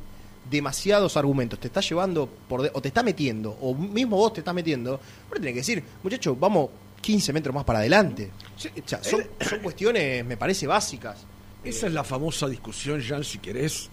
demasiados 0.50 1.16
argumentos 1.16 1.58
te 1.58 1.66
está 1.68 1.80
llevando 1.80 2.28
por 2.48 2.62
de- 2.62 2.70
o 2.74 2.80
te 2.80 2.88
está 2.88 3.02
metiendo, 3.02 3.50
o 3.60 3.74
mismo 3.74 4.16
vos 4.16 4.32
te 4.32 4.40
estás 4.40 4.54
metiendo, 4.54 4.92
vos 4.92 5.34
tenés 5.34 5.52
que 5.52 5.60
decir, 5.60 5.82
muchacho, 6.02 6.34
vamos 6.36 6.70
15 7.00 7.32
metros 7.32 7.54
más 7.54 7.64
para 7.64 7.78
adelante. 7.80 8.30
O 8.56 8.88
sea, 8.88 9.02
son, 9.04 9.24
son 9.40 9.60
cuestiones, 9.60 10.24
me 10.24 10.36
parece, 10.36 10.66
básicas. 10.66 11.18
esa 11.62 11.86
es 11.86 11.92
la 11.92 12.04
famosa 12.04 12.48
discusión, 12.48 13.02
Jan, 13.02 13.22
si 13.24 13.38
querés, 13.38 13.88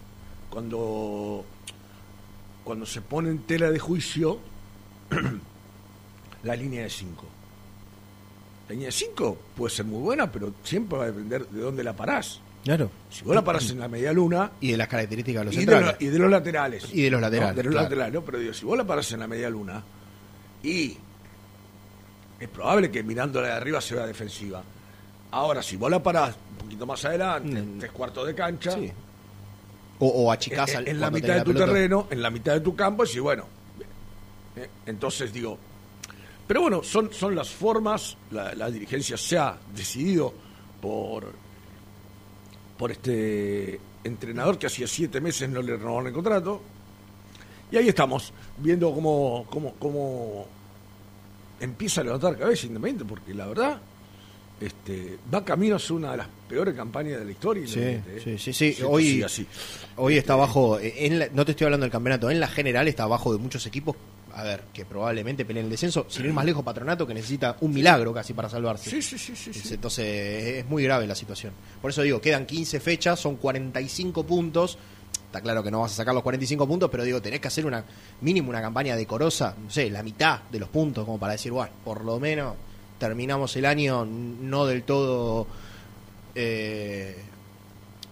cuando, 0.49 1.43
cuando 2.63 2.85
se 2.85 3.01
pone 3.01 3.29
en 3.29 3.39
tela 3.39 3.69
de 3.69 3.79
juicio 3.79 4.39
la 6.43 6.55
línea 6.55 6.83
de 6.83 6.89
5. 6.89 7.25
La 8.67 8.73
línea 8.73 8.87
de 8.87 8.91
5 8.91 9.37
puede 9.55 9.73
ser 9.75 9.85
muy 9.85 10.01
buena, 10.01 10.31
pero 10.31 10.53
siempre 10.63 10.97
va 10.97 11.03
a 11.05 11.07
depender 11.07 11.47
de 11.47 11.61
dónde 11.61 11.83
la 11.83 11.93
parás. 11.95 12.39
Claro. 12.65 12.89
Si 13.09 13.23
vos 13.23 13.33
la 13.35 13.43
parás 13.43 13.69
en 13.69 13.79
la 13.79 13.87
media 13.87 14.11
luna, 14.11 14.51
Y 14.59 14.71
de 14.71 14.77
las 14.77 14.87
características 14.89 15.41
de 15.41 15.45
los 15.45 15.53
y 15.53 15.57
de, 15.57 15.61
centrales. 15.65 15.95
lo- 16.01 16.05
y 16.05 16.09
de 16.09 16.19
los 16.19 16.29
laterales. 16.31 16.85
Y 16.93 17.01
de 17.03 17.09
los 17.11 17.21
laterales, 17.21 17.51
No, 17.51 17.57
de 17.57 17.63
los 17.63 17.71
claro. 17.71 17.83
laterales, 17.85 18.13
¿no? 18.15 18.21
Pero 18.25 18.39
digo, 18.39 18.53
si 18.53 18.65
vos 18.65 18.77
la 18.77 18.83
parás 18.83 19.11
en 19.13 19.19
la 19.19 19.27
media 19.27 19.49
luna, 19.49 19.83
y 20.63 20.97
es 22.39 22.49
probable 22.49 22.89
que 22.91 23.03
mirándola 23.03 23.47
de 23.47 23.53
arriba 23.53 23.79
se 23.79 23.95
vea 23.95 24.05
defensiva. 24.07 24.63
Ahora, 25.31 25.61
si 25.61 25.75
vos 25.77 25.89
la 25.91 26.01
parás 26.01 26.35
un 26.51 26.57
poquito 26.57 26.85
más 26.85 27.05
adelante, 27.05 27.61
Mm. 27.61 27.79
tres 27.79 27.91
cuartos 27.91 28.25
de 28.27 28.35
cancha, 28.35 28.71
Sí. 28.71 28.91
O, 29.99 30.07
o 30.07 30.31
achicás 30.31 30.71
en, 30.71 30.77
al- 30.77 30.87
en 30.89 30.99
la 30.99 31.09
mitad 31.11 31.35
de 31.35 31.41
tu 31.41 31.53
pelota. 31.53 31.65
terreno, 31.67 32.07
en 32.09 32.21
la 32.21 32.29
mitad 32.29 32.53
de 32.53 32.59
tu 32.61 32.75
campo, 32.75 33.03
y 33.05 33.19
bueno. 33.19 33.45
eh, 34.57 34.69
Entonces 34.87 35.31
digo. 35.31 35.57
Pero 36.47 36.61
bueno, 36.61 36.81
son, 36.83 37.11
son 37.13 37.35
las 37.35 37.49
formas, 37.49 38.15
la, 38.31 38.53
la 38.55 38.69
dirigencia 38.71 39.17
se 39.17 39.37
ha 39.37 39.55
decidido 39.75 40.33
por, 40.81 41.33
por 42.77 42.91
este 42.91 43.79
entrenador 44.03 44.57
que 44.57 44.67
hacía 44.67 44.87
siete 44.87 45.21
meses 45.21 45.49
no 45.49 45.61
le 45.61 45.75
renovaron 45.77 46.07
el 46.07 46.13
contrato. 46.13 46.61
Y 47.71 47.77
ahí 47.77 47.87
estamos, 47.89 48.31
viendo 48.57 48.93
cómo, 48.93 49.45
cómo, 49.49 49.73
cómo 49.79 50.45
empieza 51.59 52.01
a 52.01 52.03
levantar 52.03 52.37
cabeza 52.37 52.67
Independiente, 52.67 53.05
porque 53.05 53.33
la 53.33 53.47
verdad 53.47 53.81
este, 54.61 55.17
va 55.33 55.43
camino 55.43 55.75
a 55.75 55.79
ser 55.79 55.93
una 55.93 56.11
de 56.11 56.17
las 56.17 56.27
peores 56.47 56.75
campañas 56.75 57.19
de 57.19 57.25
la 57.25 57.31
historia. 57.31 57.67
Sí, 57.67 57.79
¿eh? 57.79 58.21
sí, 58.23 58.37
sí, 58.37 58.53
sí. 58.53 58.77
Hoy- 58.83 59.23
así. 59.23 59.45
Hoy 59.97 60.17
está 60.17 60.33
abajo, 60.33 60.79
eh, 60.79 60.93
en 61.07 61.19
la- 61.19 61.29
no 61.33 61.43
te 61.45 61.51
estoy 61.51 61.65
hablando 61.65 61.85
del 61.85 61.91
campeonato, 61.91 62.29
en 62.29 62.39
la 62.39 62.47
general 62.47 62.87
está 62.87 63.03
abajo 63.03 63.33
de 63.33 63.39
muchos 63.39 63.65
equipos, 63.65 63.95
a 64.35 64.43
ver, 64.43 64.63
que 64.73 64.83
probablemente 64.83 65.45
peleen 65.45 65.65
el 65.65 65.71
descenso, 65.71 66.05
sin 66.09 66.25
ir 66.25 66.33
más 66.33 66.43
lejos 66.43 66.61
Patronato, 66.63 67.07
que 67.07 67.13
necesita 67.13 67.55
un 67.61 67.73
milagro 67.73 68.13
casi 68.13 68.33
para 68.33 68.49
salvarse. 68.49 68.89
Sí, 68.89 69.01
sí, 69.01 69.17
sí, 69.17 69.33
sí. 69.35 69.73
Entonces 69.73 70.57
es 70.57 70.65
muy 70.65 70.83
grave 70.83 71.07
la 71.07 71.15
situación. 71.15 71.53
Por 71.81 71.91
eso 71.91 72.01
digo, 72.01 72.19
quedan 72.19 72.45
15 72.45 72.81
fechas, 72.81 73.17
son 73.17 73.37
45 73.37 74.25
puntos. 74.25 74.77
Está 75.25 75.39
claro 75.39 75.63
que 75.63 75.71
no 75.71 75.79
vas 75.79 75.93
a 75.93 75.95
sacar 75.95 76.13
los 76.13 76.21
45 76.23 76.67
puntos, 76.67 76.89
pero 76.89 77.03
digo, 77.03 77.21
tenés 77.21 77.39
que 77.39 77.47
hacer 77.47 77.65
una 77.65 77.85
mínimo 78.21 78.49
una 78.49 78.61
campaña 78.61 78.97
decorosa, 78.97 79.55
no 79.57 79.69
sé, 79.69 79.89
la 79.89 80.03
mitad 80.03 80.41
de 80.51 80.59
los 80.59 80.67
puntos, 80.67 81.05
como 81.05 81.17
para 81.17 81.33
decir, 81.33 81.53
bueno, 81.53 81.71
por 81.85 82.03
lo 82.03 82.19
menos 82.19 82.55
terminamos 82.99 83.55
el 83.55 83.65
año 83.65 84.05
no 84.05 84.65
del 84.65 84.83
todo 84.83 85.47
eh, 86.35 87.17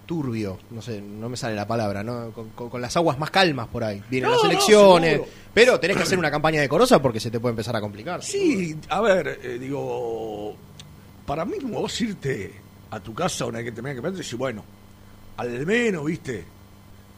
turbio, 0.06 0.60
no 0.72 0.82
sé, 0.82 1.02
no 1.02 1.30
me 1.30 1.38
sale 1.38 1.56
la 1.56 1.66
palabra, 1.68 2.04
¿no? 2.04 2.32
Con, 2.32 2.50
con- 2.50 2.70
con 2.70 2.82
las 2.82 2.96
aguas 2.98 3.18
más 3.18 3.32
calmas 3.32 3.68
por 3.68 3.84
ahí. 3.84 4.02
Vienen 4.10 4.30
No, 4.30 4.36
las 4.36 4.44
elecciones, 4.46 5.22
pero 5.54 5.80
tenés 5.80 5.98
que 5.98 6.04
hacer 6.04 6.20
una 6.20 6.30
campaña 6.32 6.60
decorosa 6.62 7.02
porque 7.02 7.20
se 7.20 7.32
te 7.32 7.40
puede 7.40 7.52
empezar 7.54 7.76
a 7.76 7.82
complicar. 7.82 8.22
Sí, 8.24 8.76
a 8.90 9.02
ver, 9.02 9.40
eh, 9.44 9.58
digo, 9.60 10.56
para 11.26 11.46
mí 11.46 11.54
como 11.62 11.80
vos 11.82 12.02
irte 12.02 12.54
a 12.92 13.00
tu 13.00 13.14
casa 13.14 13.46
una 13.46 13.60
vez 13.60 13.66
que 13.66 13.72
terminas 13.72 14.00
que 14.02 14.08
y 14.08 14.12
decir, 14.12 14.38
bueno, 14.38 14.64
al 15.38 15.66
menos, 15.66 16.06
viste, 16.06 16.44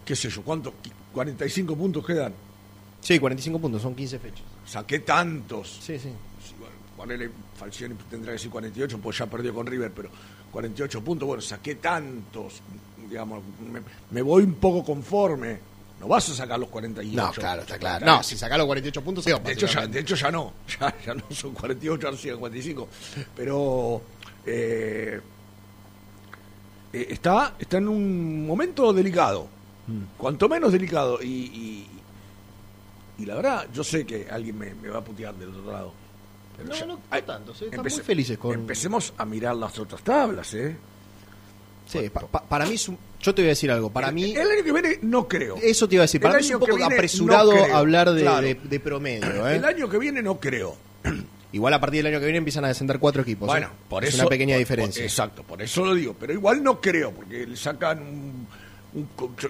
qué 0.05 0.15
sé 0.15 0.29
yo, 0.29 0.41
¿cuántos? 0.43 0.73
45 1.13 1.75
puntos 1.75 2.05
quedan. 2.05 2.33
Sí, 3.01 3.19
45 3.19 3.59
puntos, 3.59 3.81
son 3.81 3.95
15 3.95 4.19
fechas. 4.19 4.43
Saqué 4.65 4.99
tantos. 4.99 5.79
Sí, 5.81 5.97
sí. 5.99 6.09
Sí, 6.43 6.53
bueno, 6.59 6.73
ponele, 6.97 7.29
Falcioni 7.57 7.95
tendrá 8.09 8.27
que 8.29 8.33
decir 8.33 8.49
48, 8.51 8.99
pues 9.01 9.17
ya 9.17 9.25
perdió 9.27 9.53
con 9.53 9.65
River, 9.67 9.91
pero 9.95 10.09
48 10.55 11.01
puntos, 11.03 11.27
bueno, 11.27 11.41
saqué 11.41 11.75
tantos, 11.75 12.61
digamos, 13.09 13.43
me, 13.69 13.81
me 14.11 14.21
voy 14.21 14.43
un 14.43 14.53
poco 14.53 14.85
conforme. 14.85 15.59
No 15.99 16.07
vas 16.07 16.29
a 16.29 16.33
sacar 16.33 16.57
los 16.57 16.69
48. 16.69 17.13
No, 17.21 17.31
claro, 17.33 17.61
está 17.63 17.77
claro. 17.77 18.05
No, 18.05 18.23
si 18.23 18.37
sacás 18.37 18.57
los 18.57 18.65
48 18.67 19.01
puntos, 19.01 19.25
sí, 19.25 19.31
De 19.43 19.51
hecho, 19.51 19.67
ya, 19.67 19.85
de 19.85 19.99
hecho 19.99 20.15
ya 20.15 20.31
no, 20.31 20.53
ya, 20.79 20.95
ya 21.05 21.13
no 21.13 21.23
son 21.31 21.51
48, 21.53 22.07
ahora 22.07 22.17
siguen 22.17 22.39
45. 22.39 22.87
Pero 23.35 24.01
eh, 24.45 25.19
eh, 26.93 27.07
está, 27.09 27.55
está 27.59 27.77
en 27.77 27.89
un 27.89 28.47
momento 28.47 28.93
delicado, 28.93 29.49
Mm. 29.87 30.17
cuanto 30.17 30.47
menos 30.49 30.71
delicado. 30.71 31.21
Y, 31.21 31.27
y, 31.27 31.87
y 33.19 33.25
la 33.25 33.35
verdad, 33.35 33.67
yo 33.73 33.83
sé 33.83 34.05
que 34.05 34.25
alguien 34.31 34.57
me, 34.57 34.73
me 34.73 34.87
va 34.87 34.99
a 34.99 35.03
putear 35.03 35.35
del 35.35 35.49
otro 35.49 35.69
lado. 35.71 35.93
Pero 36.57 36.69
No, 36.69 36.75
ya- 36.75 36.85
no, 36.85 36.93
no 37.11 37.23
tanto, 37.23 37.53
sí, 37.53 37.65
están 37.65 37.79
empece- 37.79 37.95
muy 37.97 38.03
felices 38.05 38.37
con- 38.37 38.53
Empecemos 38.53 39.13
a 39.17 39.25
mirar 39.25 39.55
las 39.55 39.77
otras 39.79 40.01
tablas, 40.03 40.53
¿eh? 40.53 40.75
Sí, 41.87 42.09
pa- 42.09 42.21
pa- 42.21 42.43
para 42.43 42.65
mí 42.65 42.75
es 42.75 42.89
un- 42.89 42.97
Yo 43.21 43.33
te 43.33 43.41
voy 43.41 43.47
a 43.47 43.49
decir 43.49 43.71
algo. 43.71 43.89
Para 43.91 44.09
el, 44.09 44.15
mí. 44.15 44.35
El 44.35 44.49
año 44.51 44.63
que 44.63 44.71
viene 44.71 44.99
no 45.03 45.27
creo. 45.27 45.55
Eso 45.61 45.87
te 45.87 45.95
iba 45.95 46.01
a 46.03 46.05
decir. 46.05 46.21
Para 46.21 46.35
El 46.35 46.41
mí 46.41 46.47
es 46.47 46.53
un 46.53 46.59
poco 46.59 46.75
viene, 46.75 46.93
apresurado 46.95 47.53
no 47.53 47.75
hablar 47.75 48.11
de, 48.11 48.21
claro. 48.21 48.41
de- 48.41 48.55
de 48.55 48.79
promedio. 48.79 49.25
¿eh? 49.49 49.55
El 49.55 49.65
año 49.65 49.89
que 49.89 49.97
viene 49.97 50.21
no 50.21 50.39
creo. 50.39 50.75
Igual 51.51 51.73
a 51.73 51.79
partir 51.79 51.99
del 52.03 52.07
año 52.13 52.19
que 52.19 52.25
viene 52.25 52.39
empiezan 52.39 52.65
a 52.65 52.67
descender 52.69 52.99
cuatro 52.99 53.21
equipos. 53.21 53.47
Bueno, 53.47 53.67
¿eh? 53.67 53.83
por 53.87 54.03
es 54.03 54.09
eso. 54.13 54.23
una 54.23 54.29
pequeña 54.29 54.55
por- 54.55 54.59
diferencia. 54.59 55.01
por- 55.01 55.05
exacto, 55.09 55.43
por 55.43 55.61
eso 55.61 55.85
lo 55.85 55.93
digo. 55.95 56.15
Pero 56.19 56.33
igual 56.33 56.61
no 56.63 56.81
creo, 56.81 57.11
porque 57.11 57.45
le 57.47 57.55
sacan 57.55 57.99
un, 58.01 58.47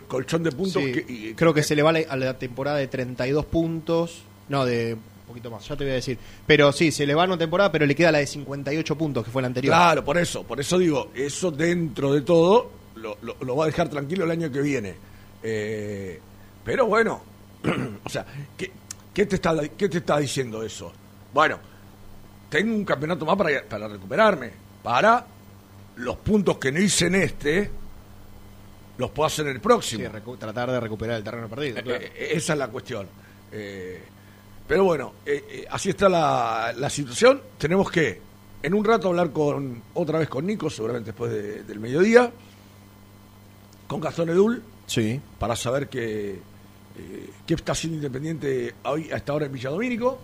colchón 0.08 0.44
de 0.44 0.52
puntos. 0.52 0.82
Sí, 0.84 0.92
que, 0.92 1.06
y- 1.12 1.34
creo 1.36 1.54
que 1.54 1.64
se 1.64 1.76
le 1.76 1.82
va 1.84 1.90
a 1.90 1.94
la, 1.94 2.00
a 2.10 2.16
la 2.16 2.38
temporada 2.38 2.78
de 2.78 2.88
32 2.88 3.46
puntos. 3.46 4.24
No, 4.50 4.66
de 4.66 4.98
un 5.26 5.30
poquito 5.30 5.50
más, 5.50 5.68
ya 5.68 5.76
te 5.76 5.84
voy 5.84 5.92
a 5.92 5.96
decir. 5.96 6.18
Pero 6.46 6.72
sí, 6.72 6.92
se 6.92 7.06
le 7.06 7.16
va 7.16 7.24
a 7.24 7.26
una 7.26 7.38
temporada, 7.38 7.72
pero 7.72 7.86
le 7.86 7.96
queda 7.96 8.12
la 8.12 8.20
de 8.20 8.28
58 8.28 8.96
puntos, 8.98 9.26
que 9.26 9.32
fue 9.32 9.42
la 9.42 9.48
anterior. 9.48 9.74
Claro, 9.74 10.06
por 10.06 10.18
eso. 10.18 10.44
Por 10.44 10.60
eso 10.60 10.78
digo, 10.78 11.12
eso 11.16 11.50
dentro 11.52 12.14
de 12.14 12.22
todo 12.22 12.72
lo, 12.96 13.18
lo- 13.22 13.36
lo 13.42 13.56
va 13.56 13.64
a 13.66 13.68
dejar 13.68 13.90
tranquilo 13.90 14.24
el 14.26 14.32
año 14.32 14.52
que 14.52 14.62
viene. 14.62 14.96
Eh, 15.44 16.20
pero 16.64 16.86
bueno, 16.86 17.22
o 18.04 18.10
sea, 18.10 18.26
¿qué, 18.58 18.72
qué 19.14 19.26
te 19.26 19.36
está, 19.36 19.56
¿qué 19.76 19.90
te 19.90 19.98
está 20.00 20.18
diciendo 20.20 20.62
eso? 20.64 20.92
Bueno, 21.34 21.60
tengo 22.50 22.74
un 22.76 22.86
campeonato 22.86 23.26
más 23.26 23.36
para, 23.36 23.64
para 23.64 23.88
recuperarme. 23.88 24.52
Para 24.84 25.26
los 25.98 26.18
puntos 26.18 26.58
que 26.60 26.72
no 26.72 26.80
hice 26.80 27.08
en 27.08 27.16
este, 27.16 27.70
los 28.98 29.10
puedo 29.12 29.28
hacer 29.28 29.48
en 29.48 29.54
el 29.54 29.62
próximo. 29.62 30.04
Sí, 30.10 30.38
tratar 30.40 30.72
de 30.72 30.80
recuperar 30.80 31.18
el 31.18 31.24
terreno 31.24 31.48
perdido. 31.50 31.82
claro. 31.82 32.02
Eh, 32.02 32.12
eh, 32.16 32.30
esa 32.34 32.54
es 32.54 32.60
la 32.60 32.68
cuestión. 32.70 33.08
Eh, 33.52 34.02
pero 34.68 34.84
bueno, 34.84 35.14
eh, 35.26 35.44
eh, 35.50 35.66
así 35.70 35.90
está 35.90 36.10
la, 36.10 36.74
la 36.78 36.90
situación. 36.90 37.42
Tenemos 37.58 37.90
que 37.92 38.20
en 38.64 38.74
un 38.74 38.84
rato 38.84 39.10
hablar 39.10 39.32
con 39.32 39.82
otra 39.94 40.20
vez 40.20 40.28
con 40.30 40.46
Nico, 40.46 40.70
seguramente 40.70 41.08
después 41.12 41.32
de- 41.32 41.64
del 41.64 41.80
mediodía, 41.80 42.32
con 43.88 44.02
Gastón 44.02 44.30
Edul, 44.30 44.62
Sí. 44.88 45.20
para 45.40 45.56
saber 45.56 45.88
qué, 45.88 46.40
eh, 46.98 47.30
qué 47.46 47.54
está 47.54 47.74
haciendo 47.74 47.98
Independiente 47.98 48.76
hoy 48.86 49.12
a 49.12 49.18
esta 49.18 49.34
hora 49.34 49.46
en 49.46 49.52
Villa 49.52 49.70
Domínico. 49.70 50.20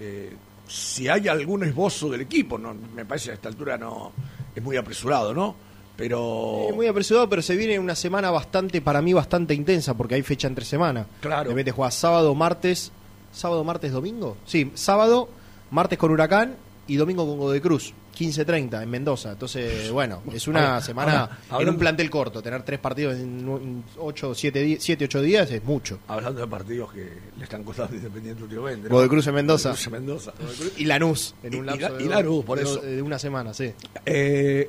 Eh, 0.00 0.32
si 0.66 1.08
hay 1.08 1.28
algún 1.28 1.64
esbozo 1.64 2.10
del 2.10 2.20
equipo. 2.22 2.58
No, 2.58 2.74
me 2.94 3.04
parece 3.04 3.26
que 3.26 3.30
a 3.32 3.34
esta 3.34 3.48
altura 3.48 3.78
no 3.78 4.12
es 4.54 4.62
muy 4.62 4.76
apresurado, 4.76 5.32
¿no? 5.32 5.54
Pero. 5.96 6.66
Es 6.68 6.74
muy 6.76 6.86
apresurado, 6.86 7.28
pero 7.28 7.42
se 7.42 7.56
viene 7.56 7.78
una 7.78 7.94
semana 7.96 8.30
bastante, 8.30 8.80
para 8.80 9.00
mí, 9.02 9.12
bastante 9.12 9.54
intensa, 9.54 9.94
porque 9.94 10.14
hay 10.16 10.22
fecha 10.22 10.46
entre 10.46 10.64
semana. 10.64 11.06
Claro. 11.20 11.44
De 11.44 11.48
repente 11.50 11.70
juega 11.72 11.90
sábado, 11.90 12.34
martes. 12.34 12.92
¿Sábado, 13.32 13.62
martes, 13.64 13.92
domingo? 13.92 14.36
Sí, 14.46 14.70
sábado, 14.74 15.28
martes 15.70 15.98
con 15.98 16.10
Huracán 16.10 16.56
y 16.86 16.96
domingo 16.96 17.26
con 17.26 17.38
Godoy 17.38 17.60
Cruz. 17.60 17.92
15-30 18.18 18.82
en 18.82 18.90
Mendoza. 18.90 19.30
Entonces, 19.30 19.92
bueno, 19.92 20.22
es 20.32 20.48
una 20.48 20.70
Ahora, 20.70 20.80
semana 20.82 21.38
ahora, 21.50 21.62
en 21.62 21.68
un 21.68 21.78
plantel 21.78 22.10
corto. 22.10 22.42
Tener 22.42 22.64
tres 22.64 22.80
partidos 22.80 23.14
en 23.16 23.84
8, 23.96 24.34
7, 24.34 25.04
8 25.04 25.22
días 25.22 25.48
es 25.52 25.62
mucho. 25.62 26.00
Hablando 26.08 26.40
de 26.40 26.48
partidos 26.48 26.92
que 26.92 27.12
le 27.36 27.44
están 27.44 27.62
costando 27.62 27.94
Independiente 27.94 28.42
últimamente. 28.42 28.88
¿no? 28.88 28.94
Godoy 28.96 29.08
Cruz 29.08 29.26
en 29.28 29.34
Mendoza. 29.36 29.68
Godoy 29.68 29.76
Cruz 29.76 29.86
en 29.86 29.92
Mendoza. 29.92 30.32
Y 30.78 30.84
Lanús, 30.86 31.34
en 31.44 31.54
un 31.54 31.64
y 31.64 31.66
lapso 31.68 31.96
la- 31.96 32.02
y 32.02 32.08
Lanús, 32.08 32.44
por 32.44 32.58
de- 32.58 32.64
eso. 32.64 32.80
de 32.80 33.00
una 33.02 33.20
semana, 33.20 33.54
sí. 33.54 33.70
Eh, 34.04 34.68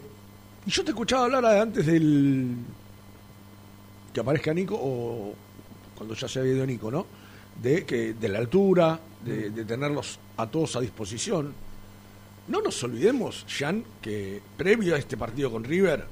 y 0.68 0.70
yo 0.70 0.84
te 0.84 0.92
escuchaba 0.92 1.24
hablar 1.26 1.44
antes 1.46 1.88
del. 1.88 2.56
que 4.14 4.20
aparezca 4.20 4.54
Nico, 4.54 4.76
o 4.80 5.34
cuando 5.96 6.14
ya 6.14 6.28
se 6.28 6.40
había 6.40 6.54
ido 6.54 6.66
Nico, 6.68 6.92
¿no? 6.92 7.06
De, 7.62 7.86
que, 7.86 8.14
de 8.14 8.30
la 8.30 8.40
altura, 8.40 9.00
de, 9.24 9.52
tenerlos 9.66 10.20
a 10.38 10.48
todos 10.48 10.76
a 10.76 10.80
disposición. 10.82 11.54
No 12.48 12.62
nos 12.62 12.82
olvidemos, 12.84 13.46
Jan, 13.48 13.84
que 14.02 14.42
previo 14.58 14.96
a 14.96 14.98
este 14.98 15.18
partido 15.18 15.52
con 15.52 15.64
River, 15.64 16.06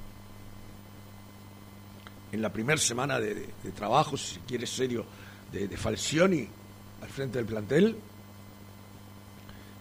en 2.31 2.41
la 2.41 2.51
primera 2.51 2.79
semana 2.79 3.19
de, 3.19 3.47
trabajo, 3.75 4.17
si 4.17 4.35
se 4.35 4.39
quiere 4.41 4.67
serio, 4.67 5.05
de, 5.51 5.75
Falcioni 5.77 6.47
al 7.01 7.09
frente 7.09 7.37
del 7.37 7.47
plantel, 7.47 7.95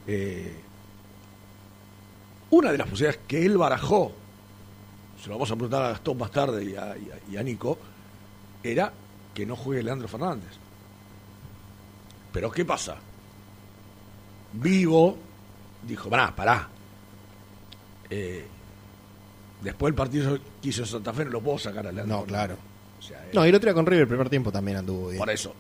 eh, 0.07 0.55
una 2.51 2.71
de 2.71 2.79
las 2.79 2.87
posibilidades 2.89 3.21
que 3.27 3.45
él 3.45 3.59
barajó, 3.59 4.13
se 5.21 5.29
lo 5.29 5.35
vamos 5.35 5.51
a 5.51 5.55
preguntar 5.57 5.83
a 5.83 5.89
Gastón 5.91 6.19
más 6.19 6.31
tarde 6.31 6.65
y 6.65 6.77
a- 6.77 6.95
y 7.31 7.37
a 7.37 7.43
Nico, 7.43 7.77
era 8.63 8.93
que 9.35 9.45
no 9.45 9.57
juegue 9.57 9.83
Leandro 9.83 10.07
Fernández. 10.09 10.53
Pero 12.37 12.51
¿qué 12.51 12.67
pasa? 12.67 12.97
Vivo 14.53 15.17
dijo, 15.89 16.11
pará, 16.11 16.37
pará. 16.37 16.69
Eh, 18.11 18.45
después 19.63 19.91
del 19.91 19.95
partido 19.95 20.39
que 20.61 20.69
hizo 20.69 20.85
Santa 20.85 21.15
Fe 21.15 21.25
no 21.25 21.31
lo 21.31 21.41
puedo 21.41 21.57
sacar 21.57 21.87
a 21.87 21.93
Leandro 21.93 22.19
No, 22.19 22.25
claro. 22.27 22.59
O 22.99 23.03
sea, 23.03 23.25
eh, 23.25 23.31
No, 23.33 23.47
y 23.47 23.49
el 23.49 23.55
otro 23.55 23.69
día 23.69 23.75
con 23.75 23.87
River 23.87 24.03
el 24.03 24.09
primer 24.09 24.29
tiempo 24.29 24.53
también 24.53 24.77
anduvo 24.77 25.09
bien. 25.09 25.19
por 25.19 25.31
eso, 25.31 25.55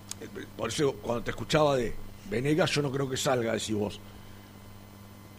por 0.54 0.68
eso 0.68 0.92
cuando 0.96 1.24
te 1.24 1.30
escuchaba 1.30 1.76
de 1.76 1.94
Venegas, 2.28 2.70
yo 2.72 2.82
no 2.82 2.92
creo 2.92 3.08
que 3.08 3.16
salga, 3.16 3.54
decís 3.54 3.74
vos. 3.74 3.98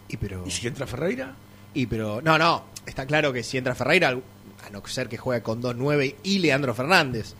Y 0.08 0.16
pero... 0.16 0.42
¿Y 0.44 0.50
si 0.50 0.66
entra 0.66 0.88
Ferreira? 0.88 1.36
Y 1.72 1.86
pero, 1.86 2.20
no, 2.20 2.36
no, 2.36 2.64
está 2.84 3.06
claro 3.06 3.32
que 3.32 3.44
si 3.44 3.58
entra 3.58 3.76
Ferreira, 3.76 4.08
a 4.08 4.70
no 4.70 4.84
ser 4.88 5.08
que 5.08 5.18
juegue 5.18 5.44
con 5.44 5.62
2-9 5.62 6.16
y 6.24 6.40
Leandro 6.40 6.74
Fernández. 6.74 7.36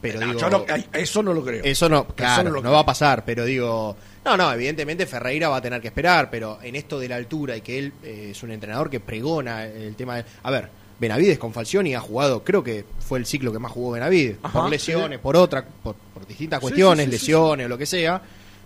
Pero 0.00 0.20
No, 0.20 0.26
digo, 0.26 0.38
yo 0.40 0.50
no- 0.50 0.64
eso 0.94 1.22
no 1.22 1.34
lo 1.34 1.44
creo. 1.44 1.62
eso 1.64 1.88
no, 1.88 2.06
claro, 2.08 2.50
no 2.50 2.60
no, 2.62 2.72
va 2.72 2.80
a 2.80 2.86
pasar, 2.86 3.24
pero 3.24 3.44
digo, 3.44 3.96
no, 4.24 4.36
no, 4.36 4.52
evidentemente 4.52 5.04
Ferreira 5.06 5.48
va 5.50 5.56
a 5.56 5.60
tener 5.62 5.80
que 5.80 5.88
esperar, 5.88 6.30
pero 6.30 6.58
en 6.62 6.74
esto 6.76 6.98
de 6.98 7.08
la 7.08 7.16
altura 7.16 7.56
y 7.56 7.60
que 7.60 7.78
él 7.78 7.92
eh, 8.02 8.28
es 8.30 8.42
un 8.42 8.50
entrenador 8.50 8.88
que 8.88 9.00
pregona 9.00 9.64
el 9.66 9.94
tema 9.96 10.16
de, 10.16 10.24
a 10.42 10.50
ver, 10.50 10.68
Benavides 10.98 11.38
con 11.38 11.52
Falcioni 11.52 11.94
ha 11.94 12.00
jugado, 12.00 12.42
creo 12.44 12.62
que 12.64 12.84
fue 12.98 13.18
el 13.18 13.26
ciclo 13.26 13.52
que 13.52 13.58
más 13.58 13.72
jugó 13.72 13.92
Benavides, 13.92 14.36
Ajá, 14.42 14.60
por 14.60 14.70
lesiones, 14.70 15.18
sí. 15.18 15.22
por 15.22 15.36
otra, 15.36 15.64
por, 15.64 15.94
por 15.94 16.26
distintas 16.26 16.60
cuestiones, 16.60 17.04
sí, 17.06 17.10
sí, 17.12 17.16
lesiones, 17.18 17.68
lo 17.68 17.76
que 17.78 17.86
sea. 17.86 18.20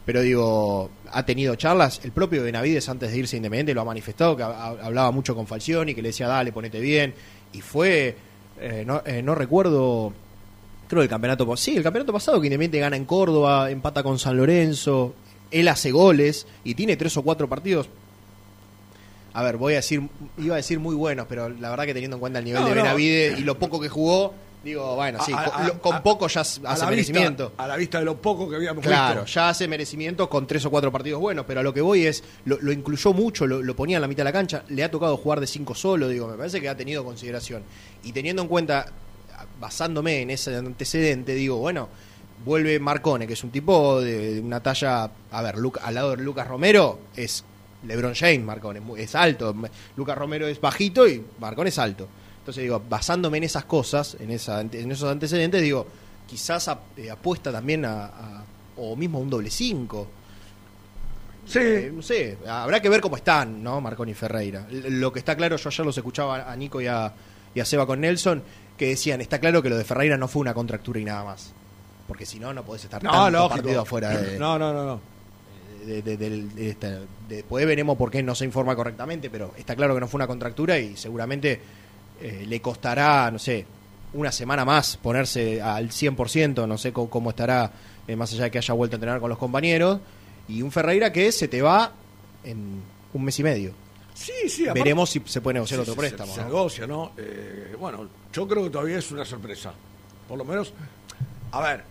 Pero 0.05 0.21
digo, 0.21 0.91
ha 1.13 1.25
tenido 1.25 1.55
charlas. 1.57 2.01
El 2.05 2.13
propio 2.13 2.43
Benavides, 2.43 2.89
antes 2.91 3.11
de 3.11 3.17
irse 3.19 3.37
Independiente, 3.39 3.73
lo 3.73 3.81
ha 3.81 3.85
manifestado, 3.87 4.37
que 4.37 4.43
ha- 4.43 4.49
ha- 4.49 4.69
hablaba 4.87 5.11
mucho 5.13 5.35
con 5.35 5.47
Falcioni, 5.47 5.95
que 5.95 6.03
le 6.03 6.09
decía, 6.09 6.29
dale, 6.29 6.53
ponete 6.53 6.79
bien. 6.79 7.15
Y 7.55 7.63
fue, 7.63 8.15
eh, 8.61 8.83
no, 8.87 9.01
eh, 9.07 9.23
no 9.23 9.35
recuerdo, 9.35 10.13
creo 10.95 11.03
el 11.03 11.09
campeonato. 11.09 11.57
Sí, 11.57 11.77
el 11.77 11.83
campeonato 11.83 12.13
pasado 12.13 12.41
que 12.41 12.47
Independiente 12.47 12.79
gana 12.79 12.97
en 12.97 13.05
Córdoba, 13.05 13.71
empata 13.71 14.03
con 14.03 14.19
San 14.19 14.37
Lorenzo. 14.37 15.15
Él 15.51 15.69
hace 15.69 15.91
goles 15.93 16.47
y 16.65 16.75
tiene 16.75 16.97
tres 16.97 17.17
o 17.17 17.23
cuatro 17.23 17.49
partidos. 17.49 17.89
A 19.33 19.43
ver, 19.43 19.57
voy 19.57 19.73
a 19.73 19.77
decir, 19.77 20.01
iba 20.39 20.55
a 20.55 20.57
decir 20.59 20.79
muy 20.79 20.95
buenos, 20.95 21.27
pero 21.29 21.49
la 21.49 21.69
verdad 21.71 21.85
que 21.87 21.93
teniendo 21.95 22.17
en 22.17 22.21
cuenta 22.21 22.39
el 22.39 22.45
nivel 22.45 22.63
No, 22.63 22.69
de 22.69 22.75
no. 22.77 22.83
Benavides 22.83 23.39
y 23.39 23.43
lo 23.43 23.59
poco 23.59 23.81
que 23.81 23.89
jugó, 23.89 24.33
digo, 24.63 24.95
bueno, 24.95 25.19
sí, 25.25 25.33
A- 25.33 25.67
a- 25.67 25.79
con, 25.81 25.97
a- 25.97 26.03
poco 26.05 26.29
ya 26.29 26.41
a 26.41 26.43
hace 26.43 26.61
la 26.63 26.87
merecimiento. 26.91 27.49
Vista, 27.49 27.65
a 27.65 27.67
la 27.67 27.77
vista 27.77 27.99
de 27.99 28.05
lo 28.05 28.17
poco 28.17 28.49
que 28.49 28.55
habíamos 28.57 28.85
Claro, 28.85 29.23
visto. 29.23 29.35
ya 29.35 29.49
hace 29.49 29.67
merecimiento 29.67 30.29
con 30.31 30.47
tres 30.47 30.65
o 30.67 30.71
cuatro 30.71 30.93
partidos 30.93 31.21
buenos, 31.21 31.45
pero 31.49 31.61
a 31.61 31.63
lo 31.65 31.75
que 31.75 31.81
voy 31.81 32.07
es, 32.07 32.23
lo, 32.45 32.59
lo 32.61 32.71
incluyó 32.71 33.13
mucho, 33.13 33.45
lo, 33.49 33.61
lo 33.61 33.75
ponía 33.75 33.97
en 33.97 34.03
la 34.03 34.09
mitad 34.09 34.21
de 34.21 34.25
la 34.25 34.33
cancha, 34.33 34.63
le 34.69 34.85
ha 34.85 34.91
tocado 34.91 35.17
jugar 35.17 35.41
de 35.41 35.49
cinco 35.49 35.75
solo, 35.75 36.09
digo, 36.09 36.29
me 36.29 36.37
parece 36.37 36.61
que 36.61 36.69
ha 36.69 36.77
tenido 36.77 37.05
consideración. 37.05 37.63
Y 38.05 38.13
teniendo 38.13 38.41
en 38.43 38.47
cuenta, 38.49 38.87
basándome 39.65 40.21
en 40.21 40.31
ese 40.31 40.55
antecedente, 40.57 41.35
digo, 41.35 41.57
bueno, 41.57 41.89
vuelve 42.45 42.79
Marcone, 42.79 43.27
que 43.27 43.33
es 43.33 43.43
un 43.43 43.51
tipo 43.51 43.99
de, 44.03 44.35
de 44.35 44.41
una 44.41 44.61
talla, 44.61 45.11
a 45.31 45.43
ver, 45.43 45.57
Luca- 45.57 45.81
al 45.83 45.95
lado 45.95 46.11
de 46.11 46.23
Lucas 46.23 46.47
Romero 46.47 46.99
es 47.17 47.43
LeBron 47.87 48.15
James, 48.15 48.43
Marcone, 48.45 48.83
es, 48.99 49.15
alto, 49.15 49.55
Lucas 49.97 50.19
Romero 50.19 50.47
es 50.47 50.61
bajito 50.61 51.09
y 51.09 51.25
Marcone 51.41 51.71
es 51.71 51.79
alto. 51.79 52.07
Entonces 52.41 52.63
digo, 52.63 52.83
basándome 52.91 53.39
en 53.39 53.45
esas 53.45 53.65
cosas, 53.65 54.19
en, 54.21 54.31
esa, 54.31 54.61
en 54.61 54.93
esos 54.93 55.11
antecedentes, 55.11 55.63
digo, 55.63 55.87
quizás 56.27 56.69
eh, 56.99 57.11
apuesta 57.11 57.51
también 57.51 57.87
a, 57.87 58.05
a- 58.05 58.45
o 58.77 58.95
mismo 58.97 59.17
a 59.19 59.23
un 59.23 59.31
doble 59.31 59.51
5. 59.51 60.07
Sí. 61.47 61.59
Eh, 61.59 61.93
no 61.95 62.03
sé, 62.03 62.37
habrá 62.47 62.81
que 62.83 62.89
ver 62.91 63.01
cómo 63.01 63.17
están, 63.17 63.63
¿no? 63.63 63.81
Marconi 63.81 64.13
y 64.13 64.15
Ferreira. 64.15 64.67
L- 64.71 64.91
Lo 64.91 65.11
que 65.13 65.19
está 65.21 65.35
claro, 65.37 65.57
yo 65.57 65.69
ayer 65.71 65.87
los 65.87 65.97
escuchaba 65.97 66.51
a 66.51 66.57
Nico 66.57 66.81
y 66.83 66.87
a, 66.87 67.13
y 67.55 67.61
a 67.61 67.65
Seba 67.65 67.87
con 67.87 68.01
Nelson, 68.01 68.43
que 68.77 68.89
decían, 68.89 69.21
está 69.21 69.39
claro 69.39 69.63
que 69.63 69.69
lo 69.71 69.77
de 69.77 69.85
Ferreira 69.85 70.17
no 70.17 70.29
fue 70.29 70.41
una 70.41 70.55
contractura 70.55 70.99
y 71.01 71.05
nada 71.05 71.25
más. 71.25 71.53
Porque 72.09 72.27
si 72.27 72.39
no, 72.39 72.53
no 72.53 72.65
podés 72.65 72.85
estar 72.85 73.03
No, 73.03 73.11
tanto 73.11 73.49
partido 73.49 73.81
afuera 73.83 74.11
de, 74.11 74.39
No, 74.39 74.59
no, 74.59 74.73
no, 74.73 74.85
no. 74.85 75.01
de- 75.87 76.03
de- 76.03 76.17
del- 76.17 76.55
de 76.55 76.71
esta- 76.71 77.01
después 77.29 77.65
veremos 77.67 77.97
por 77.97 78.11
qué 78.11 78.23
no 78.23 78.35
se 78.35 78.45
informa 78.45 78.75
correctamente, 78.77 79.31
pero 79.31 79.53
está 79.57 79.75
claro 79.77 79.95
que 79.95 80.01
no 80.01 80.09
fue 80.09 80.19
una 80.19 80.27
contractura 80.27 80.79
y 80.79 80.97
seguramente 80.97 81.61
eh, 82.21 82.45
le 82.47 82.61
costará, 82.61 83.31
no 83.31 83.39
sé, 83.39 83.67
una 84.15 84.31
semana 84.33 84.65
más 84.65 84.97
ponerse 84.97 85.61
al 85.61 85.91
100%, 85.91 86.67
no 86.67 86.79
sé 86.79 86.93
cómo, 86.93 87.11
cómo 87.11 87.31
estará, 87.31 87.73
eh, 88.07 88.17
más 88.17 88.33
allá 88.33 88.45
de 88.45 88.51
que 88.51 88.59
haya 88.59 88.73
vuelto 88.75 88.95
a 88.95 88.99
entrenar 88.99 89.21
con 89.21 89.29
los 89.29 89.39
compañeros, 89.39 89.99
y 90.49 90.63
un 90.63 90.71
Ferreira 90.71 91.13
que 91.13 91.33
se 91.33 91.49
te 91.49 91.61
va 91.61 91.93
en 92.45 92.81
un 93.13 93.25
mes 93.25 93.39
y 93.41 93.43
medio. 93.43 93.73
Sí, 94.15 94.33
sí, 94.49 94.63
aparte- 94.65 94.79
Veremos 94.81 95.11
si 95.11 95.21
se 95.27 95.41
puede 95.41 95.55
negociar 95.55 95.79
Sí, 95.81 95.83
otro 95.91 95.97
préstamo. 95.97 96.33
Se, 96.33 96.41
¿no? 96.41 96.47
negocia, 96.47 96.87
¿no? 96.87 97.13
Eh, 97.19 97.77
bueno, 97.79 98.09
yo 98.33 98.47
creo 98.49 98.63
que 98.65 98.71
todavía 98.71 98.99
es 98.99 99.11
una 99.11 99.25
sorpresa. 99.25 99.75
Por 100.29 100.39
lo 100.39 100.45
menos, 100.45 100.73
a 101.51 101.61
ver, 101.61 101.85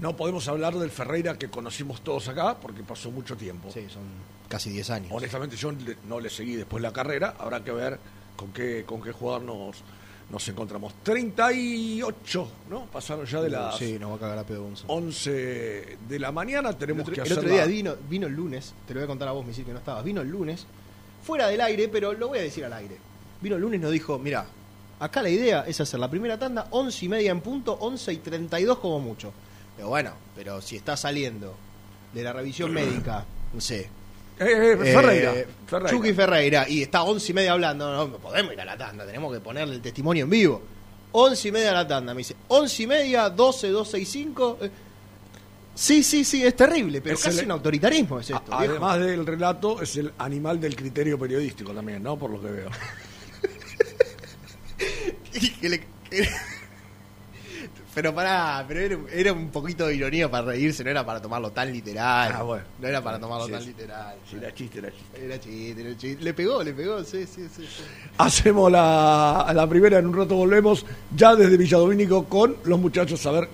no 0.00 0.16
podemos 0.16 0.46
hablar 0.48 0.74
del 0.76 0.90
Ferreira 0.90 1.38
que 1.38 1.48
conocimos 1.48 2.00
todos 2.02 2.28
acá 2.28 2.58
porque 2.60 2.82
pasó 2.82 3.10
mucho 3.10 3.36
tiempo. 3.36 3.70
Sí, 3.72 3.86
son 3.88 4.02
casi 4.48 4.70
10 4.70 4.90
años. 4.90 5.10
Honestamente, 5.12 5.56
yo 5.56 5.72
no 6.08 6.18
le 6.20 6.28
seguí 6.28 6.56
después 6.56 6.82
la 6.82 6.92
carrera. 6.92 7.34
Habrá 7.38 7.62
que 7.62 7.70
ver 7.72 7.98
con 8.36 8.52
qué, 8.52 8.84
con 8.84 9.00
qué 9.00 9.12
jugador 9.12 9.42
nos, 9.42 9.76
nos 10.30 10.48
encontramos. 10.48 10.92
38, 11.04 12.48
¿no? 12.68 12.86
Pasaron 12.86 13.26
ya 13.26 13.40
de 13.42 13.50
las 13.50 13.76
Sí, 13.78 13.98
nos 13.98 14.10
va 14.12 14.16
a 14.16 14.18
cagar 14.18 14.38
a 14.38 14.44
pedo 14.44 14.62
Gonzo. 14.64 14.84
11 14.88 15.98
de 16.08 16.18
la 16.18 16.32
mañana. 16.32 16.70
El 16.70 16.76
Tenemos 16.76 17.02
otro, 17.02 17.14
que 17.14 17.20
el 17.20 17.26
hacer 17.26 17.38
otro 17.38 17.50
día 17.50 17.60
la- 17.62 17.66
vino, 17.66 17.94
vino 18.08 18.26
el 18.26 18.34
lunes, 18.34 18.74
te 18.86 18.94
lo 18.94 19.00
voy 19.00 19.04
a 19.04 19.06
contar 19.08 19.28
a 19.28 19.32
vos, 19.32 19.44
Misil, 19.46 19.64
que 19.64 19.72
no 19.72 19.78
estabas. 19.78 20.04
Vino 20.04 20.20
el 20.20 20.28
lunes, 20.28 20.66
fuera 21.22 21.48
del 21.48 21.60
aire, 21.60 21.88
pero 21.88 22.12
lo 22.12 22.28
voy 22.28 22.38
a 22.38 22.42
decir 22.42 22.64
al 22.64 22.72
aire. 22.72 22.96
Vino 23.40 23.56
el 23.56 23.62
lunes 23.62 23.78
y 23.80 23.82
nos 23.82 23.92
dijo, 23.92 24.18
mira, 24.18 24.46
acá 24.98 25.22
la 25.22 25.30
idea 25.30 25.64
es 25.66 25.80
hacer 25.80 26.00
la 26.00 26.10
primera 26.10 26.38
tanda, 26.38 26.66
11 26.70 27.04
y 27.04 27.08
media 27.08 27.30
en 27.30 27.40
punto, 27.40 27.74
11 27.80 28.12
y 28.12 28.16
32 28.18 28.78
como 28.78 29.00
mucho. 29.00 29.32
Pero 29.76 29.88
bueno, 29.88 30.12
pero 30.34 30.60
si 30.60 30.76
está 30.76 30.96
saliendo 30.96 31.54
de 32.12 32.22
la 32.22 32.32
revisión 32.32 32.72
médica, 32.72 33.24
no 33.52 33.60
sé. 33.60 33.88
Eh, 34.38 34.72
eh, 34.72 34.76
Ferreira, 34.76 35.34
eh, 35.34 35.46
Ferreira. 35.66 35.90
Chucky 35.90 36.12
Ferreira, 36.12 36.68
y 36.68 36.82
está 36.82 37.02
11 37.02 37.30
y 37.30 37.34
media 37.34 37.52
hablando, 37.52 37.90
no, 37.90 38.08
no 38.08 38.16
podemos 38.18 38.52
ir 38.52 38.60
a 38.60 38.64
la 38.64 38.76
tanda, 38.76 39.04
tenemos 39.04 39.32
que 39.32 39.40
ponerle 39.40 39.74
el 39.74 39.82
testimonio 39.82 40.24
en 40.24 40.30
vivo. 40.30 40.62
11 41.12 41.48
y 41.48 41.52
media 41.52 41.70
a 41.70 41.74
la 41.74 41.88
tanda, 41.88 42.14
me 42.14 42.18
dice, 42.18 42.36
11 42.48 42.82
y 42.82 42.86
media, 42.86 43.30
12, 43.30 43.68
12 43.68 43.98
y 43.98 44.04
5. 44.04 44.58
Sí, 45.74 46.02
sí, 46.02 46.24
sí, 46.24 46.44
es 46.44 46.54
terrible, 46.56 47.00
pero 47.00 47.14
Es 47.14 47.22
casi 47.22 47.38
el- 47.40 47.44
un 47.46 47.52
autoritarismo 47.52 48.20
es 48.20 48.28
esto. 48.30 48.42
Viejo. 48.58 48.72
Además 48.74 48.98
del 49.00 49.24
relato, 49.26 49.80
es 49.80 49.96
el 49.96 50.12
animal 50.18 50.60
del 50.60 50.76
criterio 50.76 51.18
periodístico 51.18 51.72
también, 51.72 52.02
¿no? 52.02 52.18
Por 52.18 52.30
lo 52.30 52.40
que 52.40 52.48
veo. 52.50 52.70
Que 55.60 55.68
le- 55.68 55.80
que- 56.10 56.28
Pero 57.94 58.14
pará, 58.14 58.64
pero 58.68 58.80
era, 58.80 58.98
era 59.12 59.32
un 59.32 59.48
poquito 59.50 59.86
de 59.86 59.94
ironía 59.96 60.30
para 60.30 60.46
reírse, 60.46 60.82
no 60.84 60.90
era 60.90 61.04
para 61.04 61.20
tomarlo 61.20 61.50
tan 61.50 61.72
literal. 61.72 62.32
Ah, 62.34 62.42
bueno. 62.42 62.64
No 62.80 62.88
era 62.88 63.02
para 63.02 63.18
tomarlo 63.18 63.46
Sí, 63.46 63.52
tan 63.52 63.60
sí. 63.62 63.66
literal. 63.68 64.14
Sí, 64.30 64.36
era 64.36 64.54
chiste, 64.54 64.78
era 64.78 64.90
chiste. 64.90 65.24
Era 65.24 65.40
chiste, 65.40 65.80
era 65.82 65.96
chiste. 65.98 66.22
Le 66.24 66.32
pegó, 66.34 66.62
le 66.62 66.72
pegó, 66.72 67.02
sí, 67.04 67.26
sí, 67.26 67.46
sí. 67.54 67.62
sí. 67.66 67.82
Hacemos 68.18 68.70
la, 68.72 69.50
la 69.54 69.68
primera, 69.68 69.98
en 69.98 70.06
un 70.06 70.16
rato 70.16 70.36
volvemos 70.36 70.86
ya 71.14 71.34
desde 71.34 71.56
Villadomínico 71.56 72.24
con 72.26 72.56
los 72.64 72.78
muchachos 72.78 73.24
a 73.26 73.32
ver 73.32 73.48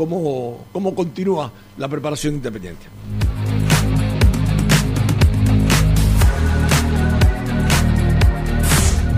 cómo, 0.00 0.66
cómo 0.72 0.94
continúa 0.94 1.52
la 1.76 1.86
preparación 1.86 2.36
independiente. 2.36 2.86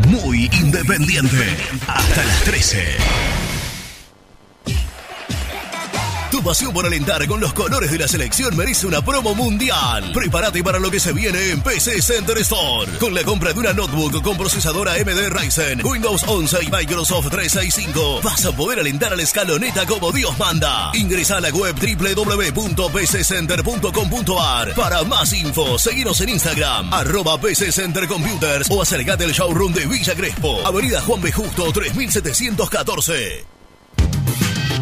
Muy 0.08 0.50
independiente, 0.52 1.56
hasta 1.86 2.24
las 2.24 2.42
13. 2.42 3.41
Tu 6.42 6.48
pasión 6.48 6.72
por 6.72 6.84
alentar 6.84 7.24
con 7.28 7.40
los 7.40 7.52
colores 7.52 7.92
de 7.92 7.98
la 7.98 8.08
selección 8.08 8.56
merece 8.56 8.88
una 8.88 9.00
promo 9.00 9.32
mundial. 9.32 10.10
Prepárate 10.12 10.64
para 10.64 10.80
lo 10.80 10.90
que 10.90 10.98
se 10.98 11.12
viene 11.12 11.50
en 11.50 11.60
PC 11.60 12.02
Center 12.02 12.36
Store. 12.38 12.90
Con 12.98 13.14
la 13.14 13.22
compra 13.22 13.52
de 13.52 13.60
una 13.60 13.72
notebook 13.72 14.20
con 14.22 14.36
procesadora 14.36 14.94
AMD 14.94 15.28
Ryzen, 15.28 15.86
Windows 15.86 16.24
11 16.26 16.64
y 16.64 16.68
Microsoft 16.68 17.30
365, 17.30 18.22
vas 18.24 18.44
a 18.44 18.50
poder 18.56 18.80
alentar 18.80 19.12
a 19.12 19.16
la 19.16 19.22
escaloneta 19.22 19.86
como 19.86 20.10
Dios 20.10 20.36
manda. 20.36 20.90
Ingresa 20.94 21.36
a 21.36 21.40
la 21.40 21.50
web 21.50 21.76
www.pccenter.com.ar 21.76 24.74
para 24.74 25.04
más 25.04 25.32
info. 25.34 25.78
Seguinos 25.78 26.20
en 26.22 26.30
Instagram, 26.30 26.92
arroba 26.92 27.40
PC 27.40 27.70
Center 27.70 28.08
Computers 28.08 28.68
o 28.68 28.82
acercate 28.82 29.22
al 29.22 29.32
showroom 29.32 29.72
de 29.74 29.86
Villa 29.86 30.16
Crespo, 30.16 30.66
Avenida 30.66 31.00
Juan 31.02 31.20
B. 31.20 31.30
Justo 31.30 31.72
3714. 31.72 33.51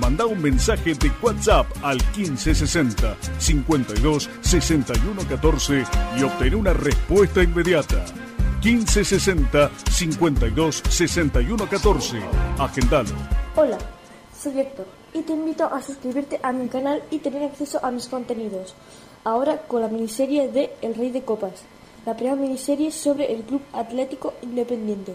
Manda 0.00 0.26
un 0.26 0.40
mensaje 0.40 0.94
de 0.94 1.10
WhatsApp 1.20 1.66
al 1.82 1.98
1560 2.16 3.16
52 3.38 4.30
61 4.40 5.22
14 5.28 5.84
y 6.16 6.22
obtén 6.22 6.54
una 6.54 6.72
respuesta 6.72 7.42
inmediata. 7.42 8.04
1560 8.62 9.70
52 9.90 10.82
61 10.88 11.68
14. 11.68 12.20
Agendalo. 12.58 13.10
Hola, 13.56 13.78
soy 14.40 14.60
Héctor 14.60 14.86
y 15.12 15.22
te 15.22 15.32
invito 15.32 15.64
a 15.64 15.82
suscribirte 15.82 16.38
a 16.42 16.52
mi 16.52 16.68
canal 16.68 17.02
y 17.10 17.18
tener 17.18 17.42
acceso 17.42 17.84
a 17.84 17.90
mis 17.90 18.06
contenidos. 18.06 18.74
Ahora 19.24 19.58
con 19.62 19.82
la 19.82 19.88
miniserie 19.88 20.48
de 20.48 20.70
El 20.80 20.94
Rey 20.94 21.10
de 21.10 21.22
Copas, 21.22 21.64
la 22.06 22.14
primera 22.14 22.36
miniserie 22.36 22.92
sobre 22.92 23.32
el 23.34 23.42
Club 23.42 23.62
Atlético 23.72 24.34
Independiente. 24.42 25.14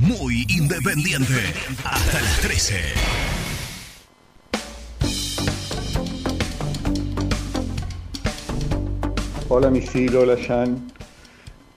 Muy 0.00 0.44
independiente. 0.48 1.34
Hasta 1.84 2.20
las 2.20 2.40
13. 2.40 2.74
Hola 9.48 9.70
Misil, 9.70 10.16
hola 10.16 10.36
Jan. 10.36 10.90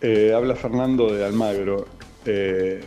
Eh, 0.01 0.33
habla 0.35 0.55
Fernando 0.55 1.13
de 1.13 1.25
Almagro. 1.25 1.87
Eh, 2.25 2.81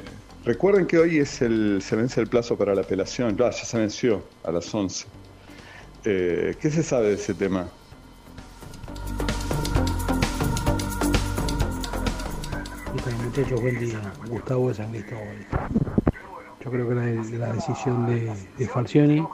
recuerden 0.45 0.89
que 0.89 0.99
hoy 0.99 1.19
es 1.19 1.41
el, 1.43 1.81
se 1.81 1.95
vence 1.95 2.21
el 2.21 2.27
plazo 2.27 2.59
para 2.59 2.75
la 2.75 2.81
apelación. 2.81 3.37
Ah, 3.41 3.51
ya 3.51 3.65
se 3.65 3.79
venció 3.79 4.25
a 4.43 4.51
las 4.51 4.75
11. 4.75 5.07
Eh, 6.07 6.57
¿Qué 6.61 6.71
se 6.73 6.83
sabe 6.83 7.11
de 7.11 7.15
ese 7.15 7.35
tema? 7.35 7.69
Muchachos, 13.41 13.63
buen 13.63 13.81
día. 13.81 13.99
Gustavo 14.29 14.69
de 14.69 14.75
San 14.75 14.91
Cristóbal. 14.91 15.47
Yo 16.63 16.71
creo 16.71 16.89
que 16.89 16.95
la, 17.39 17.53
decisión 17.55 18.07
de, 18.07 18.31
de 18.59 18.69
Falcioni, 18.69 19.27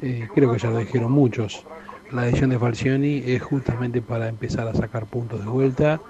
eh, 0.00 0.26
creo 0.34 0.52
que 0.52 0.58
ya 0.58 0.70
lo 0.70 0.78
dijeron 0.78 1.12
muchos, 1.12 1.66
la 2.12 2.22
decisión 2.22 2.48
de 2.48 2.58
Falcioni 2.58 3.22
es 3.26 3.42
justamente 3.42 4.00
para 4.00 4.28
empezar 4.28 4.66
a 4.68 4.74
sacar 4.74 5.04
puntos 5.04 5.44
de 5.44 5.50
vuelta 5.50 6.00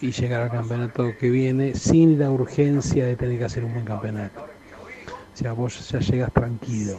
y 0.00 0.12
llegar 0.12 0.42
al 0.42 0.50
campeonato 0.50 1.10
que 1.18 1.28
viene 1.30 1.74
sin 1.74 2.20
la 2.20 2.30
urgencia 2.30 3.04
de 3.04 3.16
tener 3.16 3.36
que 3.36 3.46
hacer 3.46 3.64
un 3.64 3.72
buen 3.72 3.84
campeonato. 3.84 4.42
O 4.42 5.36
sea, 5.36 5.54
vos 5.54 5.88
ya 5.90 5.98
llegas 5.98 6.32
tranquilo. 6.32 6.98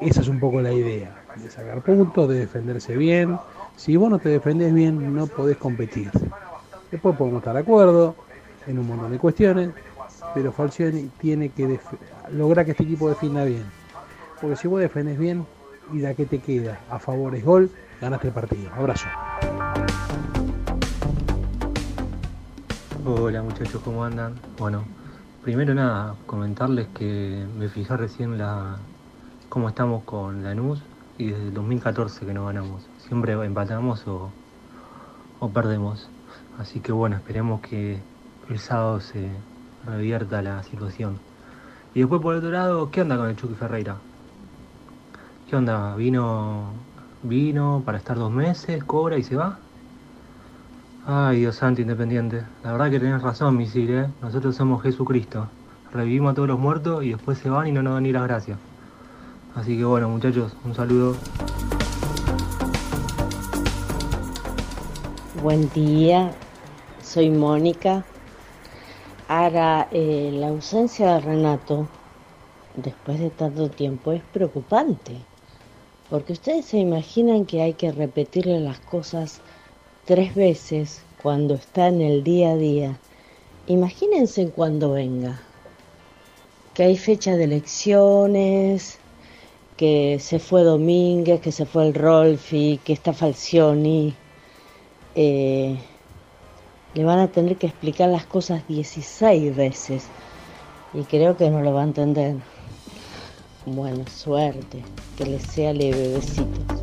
Esa 0.00 0.20
es 0.20 0.28
un 0.28 0.38
poco 0.38 0.60
la 0.60 0.72
idea, 0.72 1.24
de 1.34 1.50
sacar 1.50 1.82
puntos, 1.82 2.28
de 2.28 2.38
defenderse 2.38 2.96
bien. 2.96 3.36
Si 3.74 3.96
vos 3.96 4.08
no 4.08 4.20
te 4.20 4.28
defendés 4.28 4.72
bien, 4.72 5.16
no 5.16 5.26
podés 5.26 5.56
competir. 5.56 6.12
Después 6.92 7.16
podemos 7.16 7.40
estar 7.40 7.54
de 7.54 7.60
acuerdo, 7.60 8.14
en 8.66 8.78
un 8.78 8.86
montón 8.86 9.10
de 9.10 9.18
cuestiones, 9.18 9.70
pero 10.34 10.52
Falcioni 10.52 11.10
tiene 11.18 11.50
que 11.50 11.78
lograr 12.32 12.64
que 12.64 12.72
este 12.72 12.82
equipo 12.82 13.08
defina 13.08 13.44
bien. 13.44 13.64
Porque 14.40 14.56
si 14.56 14.68
vos 14.68 14.80
defendés 14.80 15.18
bien 15.18 15.46
y 15.92 15.98
la 15.98 16.14
que 16.14 16.26
te 16.26 16.38
queda 16.40 16.80
a 16.90 16.98
favor 16.98 17.34
es 17.34 17.44
gol, 17.44 17.70
ganaste 18.00 18.28
el 18.28 18.34
partido. 18.34 18.70
Abrazo. 18.74 19.06
Hola 23.04 23.42
muchachos, 23.42 23.80
¿cómo 23.84 24.04
andan? 24.04 24.34
Bueno, 24.58 24.84
primero 25.42 25.74
nada, 25.74 26.16
comentarles 26.26 26.88
que 26.88 27.46
me 27.56 27.68
fijé 27.68 27.96
recién 27.96 28.36
la 28.36 28.78
cómo 29.48 29.68
estamos 29.68 30.02
con 30.02 30.42
Lanús 30.42 30.82
y 31.16 31.30
desde 31.30 31.44
el 31.44 31.54
2014 31.54 32.26
que 32.26 32.34
no 32.34 32.46
ganamos. 32.46 32.84
Siempre 32.98 33.32
empatamos 33.32 34.06
o, 34.08 34.30
o 35.38 35.48
perdemos. 35.50 36.08
Así 36.58 36.80
que 36.80 36.90
bueno, 36.90 37.16
esperemos 37.16 37.60
que 37.60 38.00
el 38.48 38.58
sábado 38.58 39.00
se 39.00 39.28
revierta 39.84 40.42
la 40.42 40.62
situación. 40.62 41.18
Y 41.94 42.00
después 42.00 42.20
por 42.20 42.34
otro 42.34 42.50
lado, 42.50 42.90
¿qué 42.90 43.02
onda 43.02 43.16
con 43.16 43.28
el 43.28 43.36
Chucky 43.36 43.54
Ferreira? 43.54 43.96
¿Qué 45.48 45.56
onda? 45.56 45.94
¿Vino, 45.96 46.64
vino 47.22 47.82
para 47.84 47.98
estar 47.98 48.16
dos 48.16 48.30
meses, 48.30 48.84
cobra 48.84 49.16
y 49.16 49.22
se 49.22 49.36
va? 49.36 49.58
Ay, 51.06 51.38
Dios 51.38 51.56
santo 51.56 51.80
independiente. 51.80 52.42
La 52.64 52.72
verdad 52.72 52.90
que 52.90 53.00
tenés 53.00 53.22
razón, 53.22 53.56
misil, 53.56 53.90
¿eh? 53.90 54.08
Nosotros 54.20 54.56
somos 54.56 54.82
Jesucristo. 54.82 55.46
Revivimos 55.92 56.32
a 56.32 56.34
todos 56.34 56.48
los 56.48 56.58
muertos 56.58 57.04
y 57.04 57.10
después 57.10 57.38
se 57.38 57.48
van 57.48 57.68
y 57.68 57.72
no 57.72 57.82
nos 57.82 57.94
dan 57.94 58.02
ni 58.02 58.12
las 58.12 58.24
gracias. 58.24 58.58
Así 59.54 59.78
que 59.78 59.84
bueno, 59.84 60.08
muchachos, 60.08 60.54
un 60.64 60.74
saludo. 60.74 61.16
Buen 65.42 65.70
día, 65.70 66.32
soy 67.02 67.30
Mónica. 67.30 68.04
Ahora, 69.28 69.88
eh, 69.90 70.30
la 70.32 70.48
ausencia 70.48 71.14
de 71.14 71.20
Renato 71.20 71.88
después 72.76 73.18
de 73.18 73.30
tanto 73.30 73.68
tiempo 73.68 74.12
es 74.12 74.22
preocupante, 74.32 75.16
porque 76.08 76.32
ustedes 76.32 76.66
se 76.66 76.78
imaginan 76.78 77.44
que 77.44 77.60
hay 77.60 77.72
que 77.72 77.90
repetirle 77.90 78.60
las 78.60 78.78
cosas 78.78 79.40
tres 80.04 80.32
veces 80.36 81.02
cuando 81.20 81.54
está 81.54 81.88
en 81.88 82.02
el 82.02 82.22
día 82.22 82.50
a 82.50 82.56
día. 82.56 83.00
Imagínense 83.66 84.48
cuando 84.50 84.92
venga, 84.92 85.40
que 86.72 86.84
hay 86.84 86.96
fecha 86.96 87.34
de 87.36 87.44
elecciones, 87.44 89.00
que 89.76 90.18
se 90.20 90.38
fue 90.38 90.62
Domínguez, 90.62 91.40
que 91.40 91.50
se 91.50 91.66
fue 91.66 91.88
el 91.88 91.94
Rolfi, 91.94 92.78
que 92.84 92.92
está 92.92 93.12
Falcioni. 93.12 94.14
Eh, 95.16 95.76
le 96.96 97.04
van 97.04 97.18
a 97.18 97.28
tener 97.28 97.58
que 97.58 97.66
explicar 97.66 98.08
las 98.08 98.24
cosas 98.24 98.66
16 98.68 99.54
veces 99.54 100.04
y 100.94 101.02
creo 101.02 101.36
que 101.36 101.50
no 101.50 101.60
lo 101.60 101.74
va 101.74 101.82
a 101.82 101.84
entender. 101.84 102.36
Buena 103.66 104.08
suerte, 104.08 104.82
que 105.18 105.26
les 105.26 105.42
sea 105.42 105.74
leve, 105.74 106.14
besitos. 106.14 106.80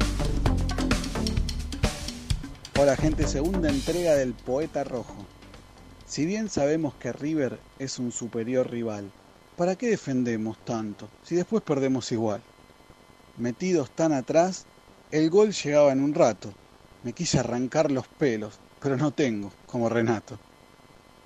Hola 2.80 2.96
gente, 2.96 3.26
segunda 3.28 3.72
entrega 3.72 4.14
del 4.14 4.36
Poeta 4.36 4.84
Rojo. 4.84 5.16
Si 6.06 6.28
bien 6.28 6.48
sabemos 6.48 6.94
que 6.94 7.12
River 7.12 7.58
es 7.80 7.98
un 7.98 8.12
superior 8.12 8.70
rival, 8.70 9.10
¿para 9.58 9.76
qué 9.76 9.88
defendemos 9.88 10.60
tanto 10.64 11.10
si 11.24 11.34
después 11.34 11.64
perdemos 11.64 12.12
igual? 12.12 12.42
Metidos 13.38 13.90
tan 13.90 14.14
atrás, 14.14 14.68
el 15.10 15.32
gol 15.32 15.54
llegaba 15.54 15.92
en 15.92 16.04
un 16.04 16.14
rato. 16.14 16.54
Me 17.02 17.14
quise 17.14 17.40
arrancar 17.40 17.92
los 17.92 18.08
pelos, 18.08 18.60
pero 18.84 18.98
no 18.98 19.12
tengo, 19.12 19.50
como 19.66 19.88
Renato. 19.88 20.38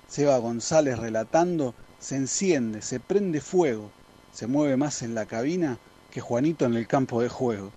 Seba 0.08 0.38
González 0.38 0.96
relatando, 0.96 1.74
se 1.98 2.14
enciende, 2.14 2.80
se 2.82 3.00
prende 3.00 3.40
fuego, 3.40 3.90
se 4.32 4.46
mueve 4.46 4.76
más 4.76 5.02
en 5.02 5.16
la 5.16 5.26
cabina 5.26 5.76
que 6.12 6.20
Juanito 6.20 6.66
en 6.66 6.74
el 6.74 6.86
campo 6.86 7.20
de 7.20 7.28
juego. 7.28 7.72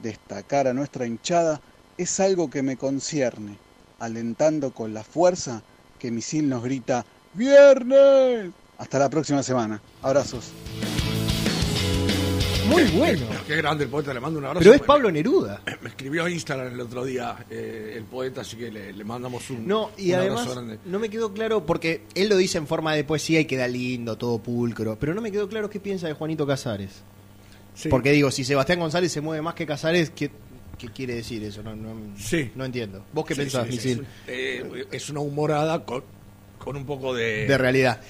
Destacar 0.00 0.68
a 0.68 0.72
nuestra 0.72 1.04
hinchada 1.04 1.60
es 1.98 2.20
algo 2.20 2.48
que 2.48 2.62
me 2.62 2.76
concierne, 2.76 3.58
alentando 3.98 4.72
con 4.72 4.94
la 4.94 5.02
fuerza 5.02 5.62
que 5.98 6.12
Misil 6.12 6.48
nos 6.48 6.62
grita 6.62 7.04
¡Viernes! 7.34 8.52
Hasta 8.78 9.00
la 9.00 9.10
próxima 9.10 9.42
semana. 9.42 9.82
Abrazos. 10.00 10.52
Muy 12.72 12.84
bueno. 12.98 13.26
Qué 13.46 13.56
grande 13.56 13.84
el 13.84 13.90
poeta, 13.90 14.12
le 14.14 14.20
mando 14.20 14.38
un 14.38 14.44
abrazo. 14.46 14.60
Pero 14.64 14.74
es 14.74 14.82
Pablo 14.82 15.10
Neruda. 15.10 15.60
Me 15.82 15.88
escribió 15.90 16.24
a 16.24 16.30
Instagram 16.30 16.72
el 16.74 16.80
otro 16.80 17.04
día 17.04 17.36
eh, 17.50 17.94
el 17.96 18.04
poeta, 18.04 18.40
así 18.40 18.56
que 18.56 18.70
le, 18.70 18.92
le 18.92 19.04
mandamos 19.04 19.48
un, 19.50 19.66
No, 19.66 19.90
y 19.98 20.12
un 20.12 20.18
además 20.18 20.48
grande. 20.48 20.78
no 20.84 20.98
me 20.98 21.08
quedó 21.08 21.32
claro, 21.32 21.64
porque 21.66 22.02
él 22.14 22.28
lo 22.28 22.36
dice 22.36 22.58
en 22.58 22.66
forma 22.66 22.94
de 22.94 23.04
poesía 23.04 23.40
y 23.40 23.44
queda 23.44 23.68
lindo, 23.68 24.16
todo 24.16 24.38
pulcro, 24.38 24.96
pero 24.98 25.14
no 25.14 25.20
me 25.20 25.30
quedó 25.32 25.48
claro 25.48 25.68
qué 25.70 25.80
piensa 25.80 26.06
de 26.08 26.14
Juanito 26.14 26.46
Casares. 26.46 27.02
Sí. 27.74 27.88
Porque 27.88 28.10
digo, 28.12 28.30
si 28.30 28.44
Sebastián 28.44 28.80
González 28.80 29.10
se 29.12 29.20
mueve 29.20 29.40
más 29.42 29.54
que 29.54 29.64
Casares, 29.66 30.10
¿qué, 30.10 30.30
qué 30.78 30.88
quiere 30.88 31.14
decir 31.14 31.42
eso? 31.44 31.62
No, 31.62 31.74
no, 31.74 31.94
Sí. 32.18 32.50
no 32.54 32.64
entiendo. 32.64 33.04
¿Vos 33.12 33.24
qué 33.24 33.34
Sí, 33.34 33.40
pensás, 33.42 33.66
Misil? 33.66 34.00
es, 34.26 34.28
eh, 34.28 34.86
es 34.92 35.08
una 35.10 35.20
humorada 35.20 35.84
con, 35.84 36.02
con 36.58 36.76
un 36.76 36.84
poco 36.84 37.14
de... 37.14 37.46
De 37.46 37.56
realidad. 37.58 38.00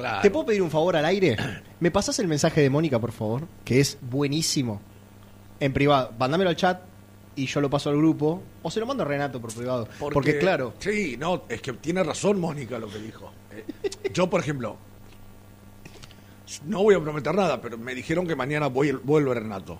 Claro. 0.00 0.22
¿Te 0.22 0.30
puedo 0.30 0.46
pedir 0.46 0.62
un 0.62 0.70
favor 0.70 0.96
al 0.96 1.04
aire? 1.04 1.36
¿Me 1.80 1.90
pasás 1.90 2.18
el 2.18 2.26
mensaje 2.28 2.62
de 2.62 2.70
Mónica, 2.70 2.98
por 2.98 3.12
favor? 3.12 3.46
Que 3.64 3.80
es 3.80 3.98
buenísimo. 4.00 4.80
En 5.60 5.72
privado. 5.72 6.12
Mándamelo 6.18 6.50
al 6.50 6.56
chat 6.56 6.80
y 7.36 7.46
yo 7.46 7.60
lo 7.60 7.70
paso 7.70 7.90
al 7.90 7.96
grupo. 7.96 8.42
O 8.62 8.70
se 8.70 8.80
lo 8.80 8.86
mando 8.86 9.02
a 9.02 9.06
Renato 9.06 9.40
por 9.40 9.52
privado. 9.54 9.88
Porque, 9.98 10.38
claro. 10.38 10.74
Sí, 10.78 11.16
no, 11.18 11.44
es 11.48 11.60
que 11.60 11.72
tiene 11.74 12.02
razón 12.02 12.40
Mónica 12.40 12.78
lo 12.78 12.88
que 12.88 12.98
dijo. 12.98 13.30
Eh, 13.52 13.64
yo, 14.12 14.28
por 14.28 14.40
ejemplo, 14.40 14.76
no 16.66 16.82
voy 16.82 16.94
a 16.94 17.00
prometer 17.00 17.34
nada, 17.34 17.60
pero 17.60 17.78
me 17.78 17.94
dijeron 17.94 18.26
que 18.26 18.34
mañana 18.34 18.68
voy, 18.68 18.92
vuelve 18.92 19.34
Renato. 19.34 19.78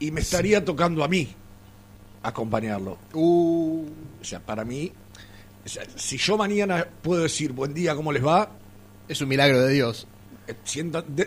Y 0.00 0.10
me 0.10 0.20
estaría 0.20 0.64
tocando 0.64 1.04
a 1.04 1.08
mí 1.08 1.28
acompañarlo. 2.22 2.98
Uh. 3.12 3.86
O 4.20 4.24
sea, 4.24 4.40
para 4.40 4.64
mí, 4.64 4.92
o 5.64 5.68
sea, 5.68 5.84
si 5.96 6.16
yo 6.16 6.36
mañana 6.36 6.86
puedo 7.02 7.22
decir 7.22 7.52
buen 7.52 7.74
día, 7.74 7.94
¿cómo 7.94 8.12
les 8.12 8.24
va? 8.24 8.50
Es 9.12 9.20
un 9.20 9.28
milagro 9.28 9.60
de 9.60 9.72
Dios. 9.74 10.06
Eh, 10.48 10.54
Sientan, 10.64 11.04
de, 11.08 11.26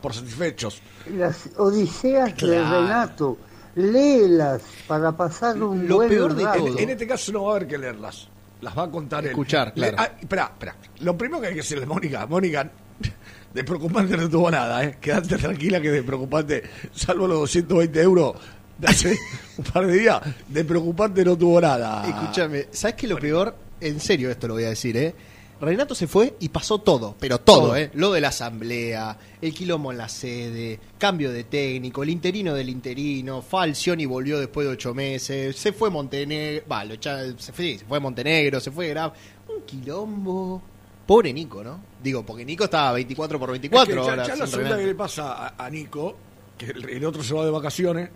por 0.00 0.14
satisfechos. 0.14 0.80
Las 1.16 1.48
odiseas 1.56 2.26
de 2.28 2.34
Claro. 2.34 2.82
Renato, 2.82 3.38
léelas 3.74 4.62
para 4.86 5.12
pasar 5.16 5.60
un 5.62 5.88
Lo 5.88 5.96
buen 5.96 6.08
peor 6.08 6.34
de 6.34 6.44
rato. 6.44 6.58
todo. 6.58 6.78
En, 6.78 6.84
en 6.84 6.90
este 6.90 7.06
caso 7.06 7.32
no 7.32 7.44
va 7.44 7.52
a 7.52 7.56
haber 7.56 7.68
que 7.68 7.78
leerlas. 7.78 8.28
Las 8.60 8.76
va 8.76 8.84
a 8.84 8.90
contar 8.90 9.24
él. 9.24 9.30
Escuchar, 9.30 9.72
Le- 9.74 9.88
claro. 9.92 9.96
ah, 9.98 10.18
espera, 10.20 10.44
espera. 10.52 10.76
Lo 11.00 11.16
primero 11.16 11.40
que 11.40 11.46
hay 11.48 11.54
que 11.54 11.60
decirle 11.60 11.84
a 11.84 11.86
Mónica, 11.86 12.26
Mónica, 12.26 12.70
de 13.54 13.64
preocupante 13.64 14.16
no 14.16 14.28
tuvo 14.28 14.50
nada, 14.50 14.84
¿eh? 14.84 14.98
Quédate 15.00 15.36
tranquila 15.38 15.80
que 15.80 15.90
de 15.90 16.02
preocupante, 16.02 16.62
salvo 16.94 17.26
los 17.26 17.38
220 17.40 18.00
euros 18.02 18.34
de 18.78 18.86
hace 18.86 19.16
un 19.56 19.64
par 19.64 19.86
de 19.86 19.94
días, 19.98 20.20
de 20.46 20.64
preocupante 20.64 21.24
no 21.24 21.36
tuvo 21.38 21.60
nada. 21.60 22.06
Escúchame, 22.06 22.66
¿sabes 22.70 22.96
qué 22.96 23.08
lo 23.08 23.18
peor? 23.18 23.54
En 23.80 23.98
serio 23.98 24.30
esto 24.30 24.46
lo 24.46 24.54
voy 24.54 24.64
a 24.64 24.68
decir, 24.70 24.94
¿eh? 24.98 25.14
Renato 25.60 25.94
se 25.94 26.06
fue 26.06 26.34
y 26.40 26.48
pasó 26.48 26.78
todo, 26.78 27.14
pero 27.20 27.38
todo, 27.38 27.60
Todo. 27.68 27.76
¿eh? 27.76 27.90
Lo 27.94 28.12
de 28.12 28.20
la 28.20 28.28
asamblea, 28.28 29.16
el 29.42 29.52
quilombo 29.54 29.92
en 29.92 29.98
la 29.98 30.08
sede, 30.08 30.80
cambio 30.98 31.30
de 31.32 31.44
técnico, 31.44 32.02
el 32.02 32.10
interino 32.10 32.54
del 32.54 32.68
interino, 32.70 33.42
Falcioni 33.42 34.06
volvió 34.06 34.38
después 34.40 34.66
de 34.66 34.72
ocho 34.72 34.94
meses, 34.94 35.54
se 35.56 35.72
fue 35.72 35.90
Montenegro, 35.90 36.64
lo 36.86 36.94
echa- 36.94 37.38
se, 37.38 37.52
fue, 37.52 37.78
se 37.78 37.84
fue 37.84 38.00
Montenegro, 38.00 38.58
se 38.60 38.70
fue 38.70 38.88
Graf, 38.88 39.12
un 39.48 39.62
quilombo. 39.64 40.62
Pobre 41.06 41.32
Nico, 41.32 41.64
¿no? 41.64 41.80
Digo, 42.02 42.24
porque 42.24 42.44
Nico 42.44 42.64
estaba 42.64 42.92
24 42.92 43.38
por 43.40 43.50
24 43.50 43.82
Es 43.82 43.88
que 43.98 44.04
ya- 44.04 44.10
ahora. 44.12 44.26
ya 44.28 44.36
la 44.36 44.46
segunda 44.46 44.76
que 44.78 44.86
le 44.86 44.94
pasa 44.94 45.48
a, 45.48 45.66
a 45.66 45.68
Nico, 45.68 46.16
que 46.56 46.66
el, 46.66 46.88
el 46.88 47.04
otro 47.04 47.22
se 47.24 47.34
va 47.34 47.44
de 47.44 47.50
vacaciones, 47.50 48.10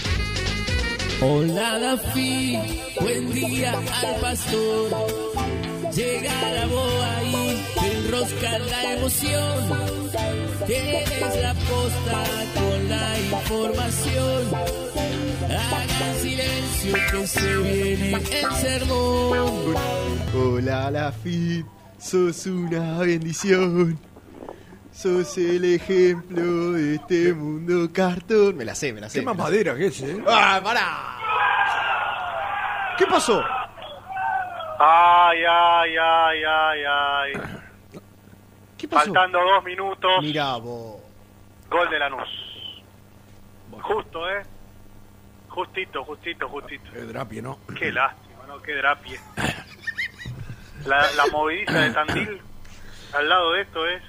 Hola 1.22 1.80
Dafi, 1.80 2.60
buen 3.00 3.32
día 3.32 3.72
al 3.72 4.20
pastor. 4.20 4.92
Llega 5.96 6.52
la 6.52 6.68
boa 6.68 7.08
enrosca 7.86 8.60
la 8.60 8.96
emoción. 8.96 9.78
Tienes 10.68 11.42
la 11.42 11.54
posta 11.54 12.24
la 13.18 13.40
información. 13.40 14.54
Hagan 15.50 16.16
silencio 16.22 16.94
que 17.12 17.28
se 17.28 17.58
viene 17.58 18.14
el 18.14 18.52
sermón. 18.54 19.76
Hola 20.36 20.92
Lafitte, 20.92 21.68
sos 21.98 22.46
una 22.46 23.00
bendición. 23.00 24.00
Sos 24.92 25.38
el 25.38 25.76
ejemplo 25.76 26.72
de 26.72 26.96
este 26.96 27.34
mundo 27.34 27.92
cartón. 27.94 28.58
Me 28.58 28.66
la 28.66 28.74
sé, 28.74 28.94
me 28.94 29.02
la 29.02 29.10
sé. 29.10 29.20
Qué 29.20 29.26
me 29.26 29.32
la 29.32 29.34
sé. 29.34 29.38
mamadera 29.38 29.76
que 29.76 29.88
es, 29.88 30.02
¿eh? 30.02 30.24
¡Ah, 30.28 30.60
pará! 30.64 31.18
¿Qué 32.98 33.06
pasó? 33.06 33.44
Ay, 34.80 35.40
ay, 35.48 35.98
ay, 35.98 36.44
ay, 36.44 36.84
ay. 36.90 37.34
Faltando 38.90 39.40
dos 39.40 39.64
minutos. 39.64 40.12
Mirá 40.22 40.56
vos. 40.58 40.98
Gol 41.70 41.90
de 41.90 42.00
Lanús. 42.00 42.47
Justo, 43.82 44.30
¿eh? 44.30 44.44
Justito, 45.50 46.04
justito, 46.04 46.48
justito. 46.50 46.92
Qué 46.92 47.02
drapie, 47.02 47.42
¿no? 47.42 47.60
Qué 47.78 47.92
lástima, 47.92 48.46
¿no? 48.48 48.62
Qué 48.62 48.76
drapie. 48.76 49.20
La, 50.86 51.12
la 51.14 51.26
movediza 51.32 51.80
de 51.80 51.90
Tandil 51.90 52.42
al 53.14 53.30
lado 53.30 53.54
de 53.54 53.62
esto 53.62 53.86
es... 53.88 54.02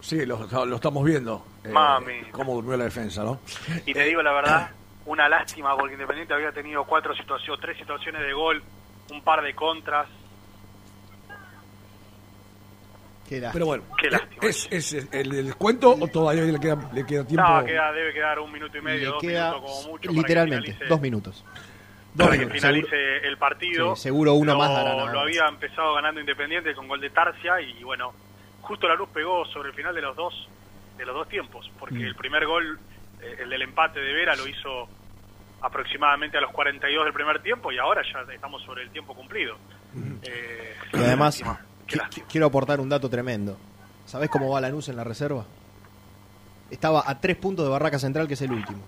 Sí, 0.00 0.24
lo, 0.24 0.46
lo 0.66 0.76
estamos 0.76 1.04
viendo. 1.04 1.44
Eh, 1.64 1.68
Mami. 1.68 2.22
Cómo 2.30 2.54
durmió 2.54 2.76
la 2.76 2.84
defensa, 2.84 3.24
¿no? 3.24 3.40
Y 3.86 3.92
te 3.92 4.04
digo 4.04 4.22
la 4.22 4.32
verdad, 4.32 4.70
una 5.06 5.28
lástima 5.28 5.76
porque 5.76 5.94
Independiente 5.94 6.34
había 6.34 6.52
tenido 6.52 6.84
cuatro 6.84 7.14
situaciones, 7.14 7.60
tres 7.60 7.78
situaciones 7.78 8.22
de 8.22 8.32
gol, 8.32 8.62
un 9.10 9.22
par 9.22 9.42
de 9.42 9.54
contras. 9.54 10.08
Qué 13.28 13.40
lástima. 13.40 13.52
Pero 13.52 13.66
bueno, 13.66 13.84
Qué 13.98 14.10
lástima. 14.10 14.46
¿es, 14.46 14.68
es 14.70 14.92
el, 14.92 15.34
el 15.34 15.46
descuento 15.46 15.96
o 15.98 16.08
todavía 16.08 16.44
le 16.44 16.58
queda, 16.60 16.90
le 16.92 17.06
queda 17.06 17.26
tiempo? 17.26 17.48
No, 17.48 17.64
queda, 17.64 17.92
debe 17.92 18.12
quedar 18.12 18.38
un 18.38 18.52
minuto 18.52 18.76
y 18.76 18.80
medio, 18.82 18.98
Le 19.00 19.06
dos 19.06 19.20
queda 19.22 19.50
minutos 19.50 19.70
como 19.76 19.88
mucho. 19.92 20.10
literalmente 20.12 20.56
para 20.56 20.66
que 20.66 20.72
finalice, 20.72 20.88
dos 20.88 21.00
minutos. 21.00 21.44
para 22.16 22.30
que 22.32 22.38
minutos. 22.38 22.60
finalice 22.60 23.16
el 23.26 23.38
partido. 23.38 23.96
Sí, 23.96 24.02
seguro 24.02 24.34
uno 24.34 24.52
lo, 24.52 24.58
más 24.58 24.70
dará 24.70 24.94
nada 24.96 25.12
Lo 25.12 25.20
había 25.20 25.46
empezado 25.48 25.94
ganando 25.94 26.20
Independiente 26.20 26.74
con 26.74 26.86
gol 26.88 27.00
de 27.00 27.10
Tarsia 27.10 27.60
y 27.60 27.82
bueno, 27.82 28.12
justo 28.60 28.86
la 28.88 28.94
luz 28.94 29.08
pegó 29.12 29.44
sobre 29.46 29.70
el 29.70 29.74
final 29.74 29.94
de 29.94 30.02
los 30.02 30.14
dos 30.16 30.48
de 30.98 31.04
los 31.04 31.14
dos 31.14 31.28
tiempos, 31.28 31.68
porque 31.78 31.96
Mm. 31.96 32.02
el 32.04 32.14
primer 32.14 32.46
gol, 32.46 32.78
eh, 33.20 33.36
el 33.42 33.50
del 33.50 33.62
empate 33.62 33.98
de 33.98 34.12
Vera, 34.12 34.36
lo 34.36 34.46
hizo 34.46 34.88
aproximadamente 35.60 36.36
a 36.38 36.40
los 36.40 36.52
42 36.52 37.04
del 37.04 37.12
primer 37.14 37.42
tiempo 37.42 37.72
y 37.72 37.78
ahora 37.78 38.02
ya 38.02 38.32
estamos 38.32 38.62
sobre 38.62 38.82
el 38.82 38.90
tiempo 38.90 39.14
cumplido. 39.14 39.56
Eh, 40.22 40.74
Y 40.92 40.96
además, 40.98 41.40
lástima, 41.40 41.60
quiero 42.28 42.46
aportar 42.46 42.80
un 42.80 42.88
dato 42.88 43.08
tremendo. 43.08 43.56
¿Sabés 44.06 44.28
cómo 44.30 44.50
va 44.50 44.60
Lanús 44.60 44.88
en 44.88 44.96
la 44.96 45.04
reserva? 45.04 45.44
Estaba 46.70 47.04
a 47.06 47.20
tres 47.20 47.36
puntos 47.36 47.64
de 47.64 47.70
Barraca 47.70 47.98
Central, 47.98 48.26
que 48.26 48.34
es 48.34 48.42
el 48.42 48.52
último. 48.52 48.82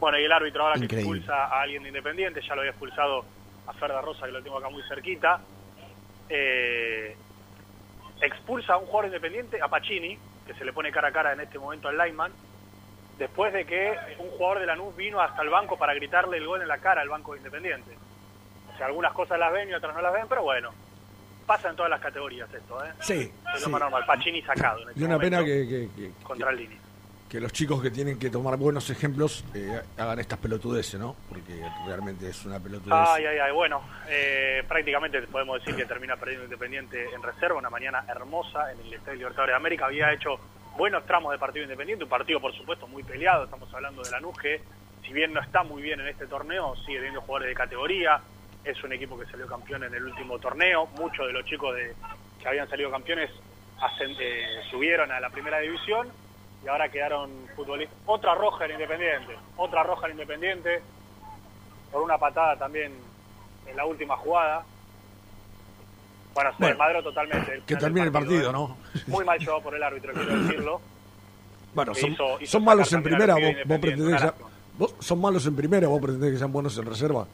Bueno, 0.00 0.18
y 0.18 0.24
el 0.24 0.32
árbitro 0.32 0.64
ahora 0.64 0.80
que 0.80 0.96
expulsa 0.96 1.46
a 1.46 1.62
alguien 1.62 1.82
de 1.82 1.90
Independiente, 1.90 2.40
ya 2.40 2.54
lo 2.54 2.62
había 2.62 2.72
expulsado 2.72 3.24
a 3.66 3.72
Ferda 3.74 4.00
Rosa, 4.00 4.26
que 4.26 4.32
lo 4.32 4.42
tengo 4.42 4.58
acá 4.58 4.68
muy 4.68 4.82
cerquita, 4.88 5.40
eh, 6.28 7.16
expulsa 8.20 8.74
a 8.74 8.76
un 8.78 8.86
jugador 8.86 9.06
independiente, 9.06 9.60
a 9.60 9.68
Pacini, 9.68 10.18
que 10.46 10.54
se 10.54 10.64
le 10.64 10.72
pone 10.72 10.90
cara 10.90 11.08
a 11.08 11.12
cara 11.12 11.32
en 11.32 11.40
este 11.40 11.58
momento 11.58 11.88
al 11.88 11.98
lineman, 11.98 12.32
después 13.18 13.52
de 13.52 13.64
que 13.64 13.96
un 14.18 14.30
jugador 14.30 14.60
de 14.60 14.66
Lanús 14.66 14.96
vino 14.96 15.20
hasta 15.20 15.42
el 15.42 15.50
banco 15.50 15.76
para 15.76 15.94
gritarle 15.94 16.38
el 16.38 16.46
gol 16.46 16.62
en 16.62 16.68
la 16.68 16.78
cara 16.78 17.02
al 17.02 17.08
banco 17.08 17.32
de 17.32 17.38
Independiente. 17.38 17.96
O 18.74 18.76
sea, 18.76 18.86
algunas 18.86 19.12
cosas 19.12 19.38
las 19.38 19.52
ven 19.52 19.68
y 19.68 19.74
otras 19.74 19.94
no 19.94 20.02
las 20.02 20.12
ven, 20.12 20.26
pero 20.28 20.42
bueno, 20.42 20.70
pasa 21.52 21.68
en 21.68 21.76
todas 21.76 21.90
las 21.90 22.00
categorías 22.00 22.48
esto, 22.54 22.82
¿eh? 22.84 22.88
Sí, 23.00 23.30
Es 23.54 23.62
lo 23.62 23.68
más 23.68 23.80
normal, 23.82 24.04
Pacini 24.06 24.40
sacado 24.42 24.80
en 24.82 24.88
este 24.88 25.00
Y 25.00 25.04
una 25.04 25.18
pena 25.18 25.38
que, 25.44 25.68
que, 25.68 25.88
que- 25.94 26.10
contra 26.24 26.50
el 26.50 26.56
Lini. 26.56 26.76
que 27.28 27.40
los 27.40 27.52
chicos 27.52 27.82
que 27.82 27.90
tienen 27.90 28.18
que 28.18 28.30
tomar 28.30 28.56
buenos 28.56 28.88
ejemplos 28.88 29.44
eh, 29.54 29.82
hagan 29.98 30.18
estas 30.18 30.38
pelotudeces, 30.38 30.98
¿no? 30.98 31.14
Porque 31.28 31.62
realmente 31.86 32.28
es 32.28 32.44
una 32.46 32.58
pelotudez. 32.58 32.92
Ay, 33.08 33.26
ay, 33.26 33.38
ay. 33.38 33.52
Bueno, 33.52 33.82
eh, 34.08 34.62
prácticamente 34.66 35.20
podemos 35.22 35.58
decir 35.58 35.74
que 35.76 35.84
termina 35.84 36.16
perdiendo 36.16 36.44
Independiente 36.44 37.04
en 37.14 37.22
reserva. 37.22 37.58
Una 37.58 37.70
mañana 37.70 38.04
hermosa 38.08 38.72
en 38.72 38.80
el 38.80 38.94
Estadio 38.94 39.18
Libertadores 39.18 39.52
de 39.52 39.56
América. 39.56 39.86
Había 39.86 40.12
hecho 40.12 40.38
buenos 40.76 41.04
tramos 41.06 41.32
de 41.32 41.38
partido 41.38 41.64
independiente. 41.64 42.04
Un 42.04 42.10
partido, 42.10 42.40
por 42.40 42.54
supuesto, 42.54 42.86
muy 42.86 43.02
peleado. 43.02 43.44
Estamos 43.44 43.72
hablando 43.74 44.02
de 44.02 44.10
la 44.10 44.20
que 44.40 44.60
si 45.06 45.12
bien 45.12 45.32
no 45.34 45.40
está 45.40 45.62
muy 45.64 45.82
bien 45.82 46.00
en 46.00 46.08
este 46.08 46.26
torneo, 46.26 46.76
sigue 46.86 46.96
teniendo 46.98 47.20
jugadores 47.22 47.48
de 47.48 47.54
categoría. 47.54 48.20
Es 48.64 48.82
un 48.84 48.92
equipo 48.92 49.18
que 49.18 49.26
salió 49.26 49.46
campeón 49.46 49.84
en 49.84 49.94
el 49.94 50.04
último 50.04 50.38
torneo. 50.38 50.86
Muchos 50.98 51.26
de 51.26 51.32
los 51.32 51.44
chicos 51.44 51.74
de, 51.74 51.94
que 52.40 52.48
habían 52.48 52.68
salido 52.68 52.90
campeones 52.90 53.30
eh, 54.20 54.42
subieron 54.70 55.10
a 55.10 55.18
la 55.20 55.30
primera 55.30 55.58
división 55.58 56.08
y 56.64 56.68
ahora 56.68 56.88
quedaron 56.88 57.30
futbolistas. 57.56 57.96
Otra 58.06 58.34
roja 58.34 58.64
en 58.66 58.72
Independiente. 58.72 59.36
Otra 59.56 59.82
roja 59.82 60.06
en 60.06 60.12
Independiente 60.12 60.80
por 61.90 62.02
una 62.02 62.16
patada 62.18 62.56
también 62.56 62.92
en 63.66 63.76
la 63.76 63.84
última 63.84 64.16
jugada. 64.16 64.64
Bueno, 66.34 66.50
se 66.52 66.56
Bueno, 66.58 66.68
desmadró 66.74 67.02
totalmente. 67.02 67.52
que 67.52 67.60
final 67.66 67.80
termine 67.80 68.06
el 68.06 68.12
partido, 68.12 68.50
¿eh? 68.50 68.52
¿no? 68.52 68.76
Muy 69.08 69.24
mal 69.24 69.38
llevado 69.38 69.60
por 69.62 69.74
el 69.74 69.82
árbitro, 69.82 70.12
quiero 70.14 70.38
decirlo. 70.42 70.80
Bueno, 71.74 71.92
que 71.92 72.00
son, 72.00 72.12
hizo- 72.12 72.40
hizo 72.40 72.52
son 72.52 72.64
malos 72.64 72.92
en 72.92 73.02
primera, 73.02 73.34
vos, 73.34 73.78
pretendés 73.80 74.22
que 74.22 74.30
vos 74.78 74.94
son 75.00 75.20
malos 75.20 75.44
en 75.46 75.56
primera, 75.56 75.88
vos 75.88 76.00
pretendés 76.00 76.32
que 76.32 76.38
sean 76.38 76.52
buenos 76.52 76.76
en 76.78 76.86
reserva. 76.86 77.26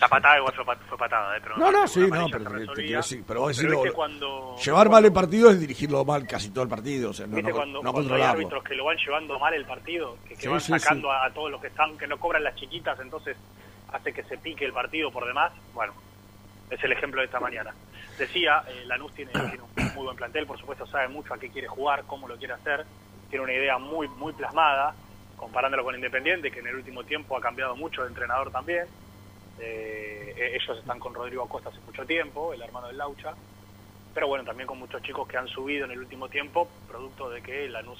La 0.00 0.08
patada 0.08 0.38
igual 0.38 0.52
fue, 0.54 0.64
pat- 0.64 0.80
fue 0.88 0.98
patada, 0.98 1.36
¿eh? 1.36 1.40
pero 1.42 1.56
No, 1.56 1.70
no, 1.70 1.86
sí, 1.86 2.00
no, 2.00 2.26
pero 2.30 2.44
te- 2.44 2.72
quiero 2.82 2.96
decir, 2.96 3.24
pero 3.26 3.46
Pero 3.46 3.48
decirlo- 3.48 3.92
cuando, 3.94 4.56
Llevar 4.64 4.90
mal 4.90 5.04
el 5.04 5.12
partido 5.12 5.50
es 5.50 5.60
dirigirlo 5.60 6.04
mal 6.04 6.26
casi 6.26 6.50
todo 6.50 6.64
el 6.64 6.70
partido, 6.70 7.10
o 7.10 7.12
sea, 7.12 7.26
no, 7.26 7.36
¿viste 7.36 7.50
no, 7.50 7.56
cuando, 7.56 7.82
no 7.82 7.92
cuando 7.92 8.14
hay 8.14 8.22
árbitros 8.22 8.64
que 8.64 8.74
lo 8.74 8.84
van 8.84 8.96
llevando 8.96 9.38
mal 9.38 9.54
el 9.54 9.64
partido, 9.64 10.16
que, 10.24 10.34
que 10.34 10.42
Sí, 10.42 10.48
van 10.48 10.60
sí, 10.60 10.72
sacando 10.78 11.08
sí. 11.08 11.14
A, 11.14 11.26
a 11.26 11.30
todos 11.32 11.50
los 11.50 11.60
que 11.60 11.68
están, 11.68 11.96
que 11.96 12.06
no 12.06 12.18
cobran 12.18 12.42
las 12.44 12.54
chiquitas, 12.56 12.98
entonces 13.00 13.36
hace 13.92 14.12
que 14.12 14.24
se 14.24 14.36
pique 14.38 14.64
el 14.64 14.72
partido 14.72 15.10
por 15.12 15.24
demás? 15.26 15.52
Bueno, 15.72 15.92
es 16.70 16.82
el 16.82 16.92
ejemplo 16.92 17.20
de 17.20 17.26
esta 17.26 17.38
mañana. 17.40 17.72
Decía, 18.18 18.64
eh, 18.68 18.84
Lanús 18.86 19.12
tiene, 19.14 19.32
tiene 19.50 19.60
un 19.62 19.94
muy 19.94 20.04
buen 20.04 20.16
plantel, 20.16 20.46
por 20.46 20.58
supuesto 20.58 20.86
sabe 20.86 21.06
mucho 21.08 21.34
a 21.34 21.38
qué 21.38 21.50
quiere 21.50 21.68
jugar, 21.68 22.02
cómo 22.06 22.26
lo 22.26 22.36
quiere 22.36 22.54
hacer, 22.54 22.84
tiene 23.30 23.44
una 23.44 23.54
idea 23.54 23.78
muy 23.78 24.08
muy 24.08 24.32
plasmada, 24.32 24.94
comparándolo 25.36 25.84
con 25.84 25.94
Independiente, 25.94 26.50
que 26.50 26.60
en 26.60 26.66
el 26.66 26.76
último 26.76 27.04
tiempo 27.04 27.36
ha 27.36 27.40
cambiado 27.40 27.76
mucho 27.76 28.02
de 28.02 28.08
entrenador 28.08 28.50
también. 28.50 28.86
Eh, 29.60 30.34
eh, 30.36 30.56
ellos 30.60 30.78
están 30.78 30.98
con 30.98 31.14
Rodrigo 31.14 31.44
Acosta 31.44 31.68
hace 31.70 31.78
mucho 31.86 32.04
tiempo, 32.04 32.52
el 32.52 32.62
hermano 32.62 32.88
del 32.88 32.98
Laucha, 32.98 33.32
pero 34.12 34.28
bueno, 34.28 34.44
también 34.44 34.66
con 34.66 34.78
muchos 34.78 35.02
chicos 35.02 35.26
que 35.28 35.36
han 35.36 35.48
subido 35.48 35.84
en 35.84 35.92
el 35.92 35.98
último 36.00 36.28
tiempo, 36.28 36.68
producto 36.88 37.30
de 37.30 37.42
que 37.42 37.68
Lanús 37.68 37.98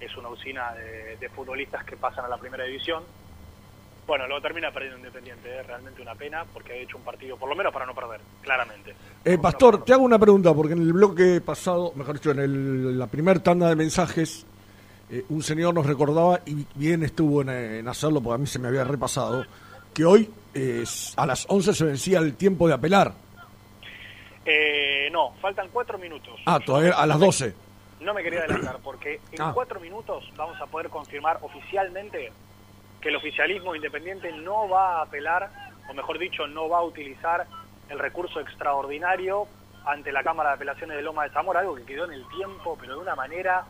es 0.00 0.16
una 0.16 0.28
usina 0.28 0.72
de, 0.74 1.16
de 1.16 1.28
futbolistas 1.28 1.84
que 1.84 1.96
pasan 1.96 2.24
a 2.24 2.28
la 2.28 2.36
primera 2.36 2.64
división. 2.64 3.02
Bueno, 4.04 4.26
luego 4.26 4.42
termina 4.42 4.72
perdiendo 4.72 4.98
Independiente, 4.98 5.60
es 5.60 5.66
realmente 5.66 6.02
una 6.02 6.16
pena, 6.16 6.44
porque 6.52 6.72
ha 6.72 6.76
hecho 6.76 6.96
un 6.96 7.04
partido, 7.04 7.36
por 7.36 7.48
lo 7.48 7.54
menos 7.54 7.72
para 7.72 7.86
no 7.86 7.94
perder, 7.94 8.20
claramente. 8.42 8.94
Eh, 9.24 9.38
Pastor, 9.38 9.84
te 9.84 9.92
hago 9.92 10.02
una 10.02 10.18
pregunta, 10.18 10.52
porque 10.52 10.72
en 10.72 10.82
el 10.82 10.92
bloque 10.92 11.40
pasado, 11.40 11.92
mejor 11.94 12.14
dicho, 12.16 12.32
en 12.32 12.40
el- 12.40 12.98
la 12.98 13.06
primer 13.06 13.38
tanda 13.38 13.68
de 13.68 13.76
mensajes, 13.76 14.44
eh, 15.08 15.24
un 15.28 15.42
señor 15.44 15.72
nos 15.74 15.86
recordaba, 15.86 16.40
y 16.46 16.66
bien 16.74 17.04
estuvo 17.04 17.42
en, 17.42 17.50
en 17.50 17.86
hacerlo, 17.88 18.20
porque 18.20 18.34
a 18.34 18.38
mí 18.38 18.46
se 18.48 18.58
me 18.58 18.66
había 18.68 18.82
repasado, 18.82 19.44
que 19.94 20.04
hoy 20.04 20.28
eh, 20.54 20.84
a 21.16 21.26
las 21.26 21.46
11 21.48 21.74
se 21.74 21.84
vencía 21.84 22.18
el 22.18 22.34
tiempo 22.36 22.68
de 22.68 22.74
apelar. 22.74 23.12
Eh, 24.44 25.08
no, 25.12 25.32
faltan 25.40 25.68
cuatro 25.72 25.98
minutos. 25.98 26.40
Ah, 26.46 26.58
todavía 26.64 26.94
a 26.94 27.06
las 27.06 27.18
12. 27.18 27.54
No 28.00 28.12
me 28.14 28.22
quería 28.22 28.40
adelantar, 28.40 28.78
porque 28.82 29.20
en 29.30 29.40
Ah. 29.42 29.52
cuatro 29.54 29.78
minutos 29.78 30.24
vamos 30.36 30.60
a 30.60 30.66
poder 30.66 30.88
confirmar 30.88 31.38
oficialmente 31.42 32.32
que 33.00 33.08
el 33.08 33.16
oficialismo 33.16 33.74
independiente 33.76 34.32
no 34.32 34.68
va 34.68 34.98
a 34.98 35.02
apelar, 35.02 35.50
o 35.88 35.94
mejor 35.94 36.18
dicho, 36.18 36.46
no 36.48 36.68
va 36.68 36.78
a 36.78 36.82
utilizar 36.82 37.46
el 37.88 37.98
recurso 37.98 38.40
extraordinario 38.40 39.46
ante 39.84 40.10
la 40.12 40.22
Cámara 40.22 40.50
de 40.50 40.54
Apelaciones 40.56 40.96
de 40.96 41.02
Loma 41.02 41.24
de 41.24 41.30
Zamora, 41.30 41.60
algo 41.60 41.74
que 41.76 41.84
quedó 41.84 42.04
en 42.06 42.12
el 42.12 42.26
tiempo, 42.28 42.76
pero 42.80 42.94
de 42.96 43.00
una 43.00 43.14
manera... 43.14 43.64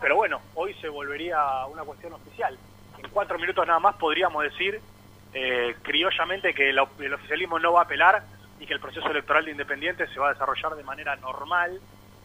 Pero 0.00 0.16
bueno, 0.16 0.40
hoy 0.56 0.74
se 0.80 0.88
volvería 0.88 1.64
una 1.66 1.82
cuestión 1.84 2.12
oficial. 2.12 2.58
En 2.98 3.08
cuatro 3.10 3.38
minutos 3.38 3.64
nada 3.66 3.78
más 3.78 3.94
podríamos 3.96 4.42
decir 4.42 4.80
eh, 5.34 5.76
criollamente 5.82 6.52
que 6.54 6.70
el, 6.70 6.78
el 7.00 7.14
oficialismo 7.14 7.58
no 7.58 7.72
va 7.72 7.80
a 7.80 7.84
apelar 7.84 8.22
y 8.60 8.66
que 8.66 8.74
el 8.74 8.80
proceso 8.80 9.10
electoral 9.10 9.44
de 9.44 9.52
Independiente 9.52 10.06
se 10.08 10.20
va 10.20 10.28
a 10.28 10.32
desarrollar 10.32 10.76
de 10.76 10.84
manera 10.84 11.16
normal 11.16 11.80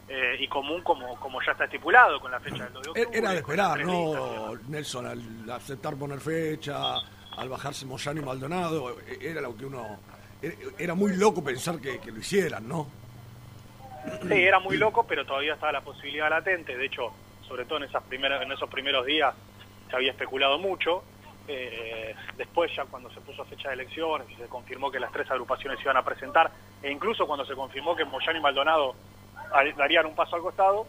eh, 0.10 0.38
y 0.40 0.48
común 0.48 0.82
como, 0.84 1.20
como 1.20 1.42
ya 1.42 1.52
está 1.52 1.66
estipulado 1.66 2.20
con 2.20 2.32
la 2.32 2.40
fecha 2.40 2.64
del 2.66 2.74
2 2.74 2.84
de 2.84 2.90
octubre. 2.90 3.18
Era 3.18 3.32
de 3.32 3.38
esperar, 3.38 3.86
¿no, 3.86 4.56
Nelson? 4.68 5.06
Al 5.06 5.50
aceptar 5.52 5.96
poner 5.96 6.20
fecha, 6.20 6.96
al 7.38 7.50
bajarse 7.50 7.86
Moyano 7.86 8.22
y 8.22 8.26
Maldonado, 8.26 8.92
eh, 9.08 9.18
era 9.22 9.42
lo 9.42 9.56
que 9.56 9.66
uno... 9.66 10.00
Era, 10.42 10.56
era 10.78 10.94
muy 10.94 11.16
loco 11.16 11.44
pensar 11.44 11.80
que, 11.80 12.00
que 12.00 12.12
lo 12.12 12.20
hicieran, 12.20 12.68
¿no? 12.68 12.88
Sí, 14.22 14.34
era 14.34 14.60
muy 14.60 14.78
loco, 14.78 15.06
pero 15.06 15.26
todavía 15.26 15.56
estaba 15.56 15.72
la 15.72 15.82
posibilidad 15.82 16.30
latente. 16.30 16.78
De 16.78 16.86
hecho, 16.86 17.12
sobre 17.48 17.66
todo 17.66 17.80
en, 17.80 17.86
esas 17.86 18.04
primeras, 18.04 18.42
en 18.42 18.52
esos 18.52 18.70
primeros 18.70 19.06
días 19.06 19.34
se 19.90 19.96
había 19.96 20.12
especulado 20.12 20.58
mucho. 20.58 21.04
Eh, 21.48 22.14
después, 22.36 22.70
ya 22.76 22.84
cuando 22.86 23.10
se 23.12 23.22
puso 23.22 23.46
fecha 23.46 23.70
de 23.70 23.76
elecciones 23.76 24.30
y 24.30 24.36
se 24.36 24.48
confirmó 24.48 24.92
que 24.92 25.00
las 25.00 25.12
tres 25.12 25.30
agrupaciones 25.32 25.78
se 25.80 25.84
iban 25.86 25.98
a 25.98 26.04
presentar, 26.04 26.52
e 26.84 26.92
incluso 26.92 27.26
cuando 27.26 27.46
se 27.46 27.56
confirmó 27.56 27.96
que 27.96 28.04
Moyano 28.06 28.38
y 28.38 28.42
Maldonado 28.42 28.96
al- 29.54 29.76
darían 29.76 30.06
un 30.08 30.16
paso 30.16 30.36
al 30.36 30.42
costado, 30.42 30.86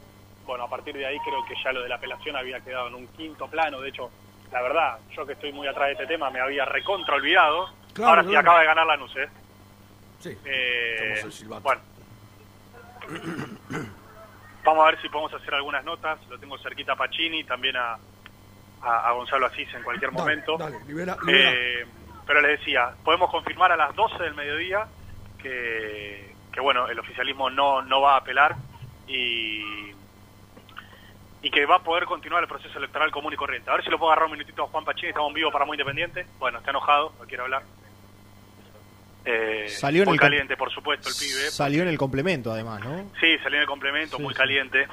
bueno, 0.46 0.64
a 0.64 0.68
partir 0.70 0.96
de 0.96 1.06
ahí 1.06 1.18
creo 1.20 1.44
que 1.44 1.54
ya 1.62 1.70
lo 1.72 1.82
de 1.82 1.88
la 1.88 1.94
apelación 1.96 2.34
había 2.34 2.61
quedado 2.61 2.88
en 2.88 2.94
un 2.94 3.06
quinto 3.09 3.46
plano. 3.48 3.80
De 3.80 3.90
hecho, 3.90 4.11
la 4.50 4.62
verdad, 4.62 4.98
yo 5.14 5.26
que 5.26 5.34
estoy 5.34 5.52
muy 5.52 5.66
atrás 5.68 5.88
de 5.88 5.92
este 5.92 6.06
tema, 6.06 6.30
me 6.30 6.40
había 6.40 6.64
recontra 6.64 7.14
olvidado. 7.16 7.68
Claro, 7.92 8.11
Ahora 8.11 8.22
sí 8.22 8.28
claro. 8.30 8.40
acaba 8.48 8.61
de 8.61 8.66
ganar 8.66 8.86
Lanús, 8.86 9.14
¿eh? 9.16 9.28
Sí. 10.20 10.36
Eh, 10.44 11.22
bueno. 11.61 11.80
Vamos 14.64 14.82
a 14.86 14.90
ver 14.90 15.00
si 15.00 15.09
podemos 15.09 15.32
hacer 15.32 15.54
algunas 15.54 15.84
notas. 15.84 16.18
Lo 16.28 16.38
tengo 16.38 16.59
cerquita 16.59 16.92
a 16.92 16.96
Pacini, 16.96 17.44
también 17.44 17.76
a, 17.76 17.96
a, 18.83 19.09
a 19.09 19.12
Gonzalo 19.12 19.47
Asís 19.47 19.72
en 19.74 19.83
cualquier 19.83 20.11
Dale, 20.12 20.20
momento. 20.22 20.57
dale, 20.59 20.79
libera, 20.87 21.16
libera. 21.24 21.53
Eh, 21.53 21.87
pero 22.26 22.41
les 22.41 22.59
decía, 22.59 22.91
podemos 23.05 23.31
confirmar 23.31 23.72
a 23.72 23.76
las 23.76 23.95
12 23.95 24.22
del 24.22 24.35
mediodía 24.35 24.87
que, 25.39 26.35
que 26.53 26.61
bueno, 26.61 26.89
el 26.89 26.99
oficialismo 26.99 27.49
no, 27.51 27.83
no 27.83 28.01
va 28.01 28.14
a 28.14 28.18
apelar 28.18 28.55
y, 29.07 29.91
y 31.43 31.51
que 31.51 31.64
va 31.66 31.76
a 31.76 31.83
poder 31.83 32.05
continuar 32.05 32.43
el 32.43 32.49
proceso 32.49 32.79
electoral 32.79 33.11
común 33.11 33.33
y 33.33 33.37
corriente. 33.37 33.70
A 33.70 33.74
ver 33.74 33.85
si 33.85 33.91
lo 33.91 33.99
puedo 33.99 34.11
agarrar 34.12 34.26
un 34.26 34.33
minutito 34.33 34.64
a 34.64 34.66
Juan 34.68 34.85
Pachín, 34.85 35.09
estamos 35.09 35.29
en 35.31 35.35
vivo 35.35 35.51
para 35.51 35.64
Muy 35.64 35.76
Independiente. 35.76 36.26
Bueno, 36.39 36.59
está 36.59 36.70
enojado, 36.70 37.12
no 37.18 37.24
quiere 37.26 37.43
hablar. 37.45 37.62
Eh, 39.24 39.68
Salió 39.68 40.03
en 40.03 40.09
muy 40.09 40.14
el 40.14 40.20
com- 40.20 40.26
caliente, 40.29 40.57
por 40.57 40.70
supuesto, 40.72 41.09
el 41.09 41.14
pibe. 41.14 41.51
Salió 41.51 41.83
en 41.83 41.89
el 41.89 41.99
complemento, 41.99 42.53
además, 42.53 42.81
¿no? 42.85 43.11
Sí, 43.20 43.37
salió 43.43 43.57
en 43.59 43.62
el 43.62 43.66
complemento, 43.68 44.16
Sí, 44.16 44.22
muy 44.22 44.33
sí. 44.33 44.39
caliente. 44.39 44.87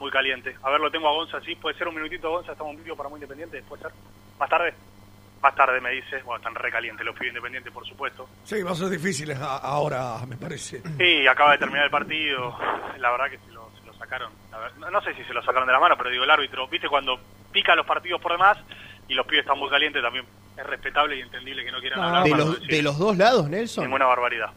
Muy 0.00 0.10
caliente. 0.10 0.56
A 0.62 0.70
ver, 0.70 0.80
lo 0.80 0.90
tengo 0.90 1.08
a 1.08 1.12
Gonza, 1.12 1.40
sí, 1.42 1.54
puede 1.54 1.76
ser 1.78 1.86
un 1.86 1.94
minutito, 1.94 2.30
Gonza, 2.30 2.52
estamos 2.52 2.74
en 2.74 2.82
vivo 2.82 2.96
para 2.96 3.08
Muy 3.10 3.18
Independiente, 3.18 3.62
puede 3.68 3.82
ser. 3.82 3.92
Más 4.38 4.48
tarde. 4.48 4.74
Más 5.42 5.54
tarde 5.54 5.80
me 5.80 5.90
dice, 5.90 6.22
bueno, 6.22 6.36
están 6.38 6.54
recalientes 6.54 7.04
los 7.06 7.14
pibes 7.14 7.28
independientes, 7.28 7.72
por 7.72 7.86
supuesto. 7.86 8.28
Sí, 8.44 8.62
va 8.62 8.72
a 8.72 8.74
ser 8.74 8.88
difícil 8.90 9.30
a- 9.32 9.56
ahora, 9.58 10.16
me 10.26 10.36
parece. 10.36 10.82
Sí, 10.98 11.26
acaba 11.26 11.52
de 11.52 11.58
terminar 11.58 11.84
el 11.84 11.90
partido. 11.90 12.58
La 12.98 13.10
verdad 13.10 13.30
que 13.30 13.38
se 13.38 13.50
lo, 13.52 13.70
se 13.78 13.86
lo 13.86 13.94
sacaron. 13.94 14.32
Ver- 14.50 14.76
no, 14.78 14.90
no 14.90 15.00
sé 15.02 15.14
si 15.14 15.24
se 15.24 15.32
lo 15.32 15.42
sacaron 15.42 15.66
de 15.66 15.72
la 15.72 15.80
mano, 15.80 15.96
pero 15.96 16.10
digo, 16.10 16.24
el 16.24 16.30
árbitro, 16.30 16.66
viste, 16.68 16.88
cuando 16.88 17.18
pica 17.52 17.74
los 17.74 17.86
partidos 17.86 18.20
por 18.20 18.32
demás 18.32 18.58
y 19.08 19.14
los 19.14 19.24
pibes 19.26 19.44
están 19.44 19.58
muy 19.58 19.70
calientes, 19.70 20.02
también 20.02 20.26
es 20.58 20.66
respetable 20.66 21.16
y 21.16 21.20
entendible 21.22 21.64
que 21.64 21.72
no 21.72 21.80
quieran 21.80 22.00
hablar. 22.00 22.24
de, 22.24 22.30
los, 22.30 22.54
decir 22.60 22.68
de 22.76 22.82
los 22.82 22.98
dos 22.98 23.16
lados, 23.16 23.48
Nelson. 23.48 23.84
Ninguna 23.84 24.06
barbaridad. 24.06 24.50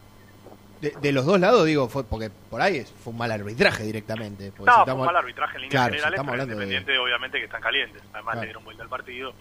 De, 0.84 1.00
de 1.00 1.12
los 1.12 1.24
dos 1.26 1.40
lados, 1.40 1.64
digo, 1.66 1.88
fue 1.88 2.04
porque 2.04 2.30
por 2.50 2.60
ahí 2.60 2.76
es- 2.78 2.92
fue 2.92 3.12
un 3.12 3.18
mal 3.18 3.30
arbitraje 3.32 3.82
directamente. 3.84 4.52
No, 4.58 4.64
si 4.78 4.84
fue 4.84 4.92
un 4.94 5.04
mal 5.06 5.16
arbitraje 5.16 5.56
en 5.56 5.62
líneas 5.62 5.70
Claro, 5.72 5.92
si 5.94 5.98
generales, 5.98 6.14
estamos 6.18 6.30
pero 6.32 6.42
hablando 6.42 6.56
de- 6.60 6.64
Independiente 6.64 6.98
obviamente 6.98 7.38
que 7.38 7.44
están 7.44 7.60
calientes. 7.62 8.02
Además 8.12 8.22
Claro. 8.24 8.40
le 8.40 8.46
dieron 8.46 8.64
vuelta 8.64 8.82
al 8.82 8.88
partido. 8.88 9.34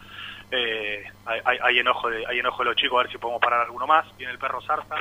Eh, 0.51 1.03
hay, 1.25 1.41
hay- 1.45 1.57
hay 1.61 1.79
enojo 1.79 2.09
de, 2.09 2.25
hay 2.27 2.39
enojo 2.39 2.63
de 2.63 2.69
los 2.69 2.75
chicos, 2.75 2.99
a 2.99 3.03
ver 3.03 3.11
si 3.11 3.17
podemos 3.17 3.41
parar 3.41 3.61
alguno 3.61 3.85
más. 3.87 4.05
Viene 4.17 4.33
el 4.33 4.39
perro 4.39 4.61
Zarza. 4.61 4.95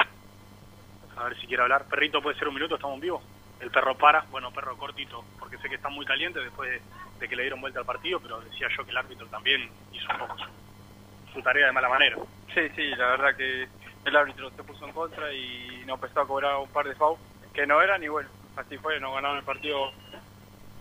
A 1.16 1.24
ver 1.24 1.38
si 1.40 1.46
quiere 1.46 1.62
hablar. 1.62 1.84
Perrito, 1.84 2.22
¿puede 2.22 2.38
ser 2.38 2.48
un 2.48 2.54
minuto? 2.54 2.74
¿Estamos 2.76 2.94
en 2.96 3.00
vivo? 3.02 3.22
El 3.60 3.70
perro 3.70 3.96
para. 3.96 4.22
Bueno, 4.30 4.50
perro 4.50 4.76
cortito, 4.76 5.24
porque 5.38 5.58
sé 5.58 5.68
que 5.68 5.76
está 5.76 5.88
muy 5.88 6.04
caliente 6.06 6.40
después 6.40 6.70
de, 6.70 6.80
de 7.20 7.28
que 7.28 7.36
le 7.36 7.42
dieron 7.42 7.60
vuelta 7.60 7.78
al 7.80 7.86
partido, 7.86 8.18
pero 8.20 8.40
decía 8.40 8.66
yo 8.76 8.84
que 8.84 8.90
el 8.90 8.96
árbitro 8.96 9.26
también 9.26 9.70
hizo 9.92 10.06
un 10.12 10.18
poco 10.18 10.36
su, 10.38 11.34
su 11.34 11.42
tarea 11.42 11.66
de 11.66 11.72
mala 11.72 11.88
manera. 11.88 12.16
Sí, 12.54 12.60
sí, 12.74 12.86
la 12.96 13.08
verdad 13.08 13.36
que 13.36 13.68
el 14.04 14.16
árbitro 14.16 14.50
se 14.50 14.64
puso 14.64 14.86
en 14.86 14.92
contra 14.92 15.32
y 15.32 15.82
nos 15.86 15.94
empezó 15.94 16.20
a 16.20 16.26
cobrar 16.26 16.56
un 16.56 16.68
par 16.68 16.86
de 16.88 16.94
fouls 16.94 17.20
que 17.52 17.66
no 17.66 17.80
eran 17.80 18.02
y 18.02 18.08
bueno, 18.08 18.28
así 18.56 18.78
fue, 18.78 18.98
nos 18.98 19.14
ganaron 19.14 19.38
el 19.38 19.44
partido 19.44 19.92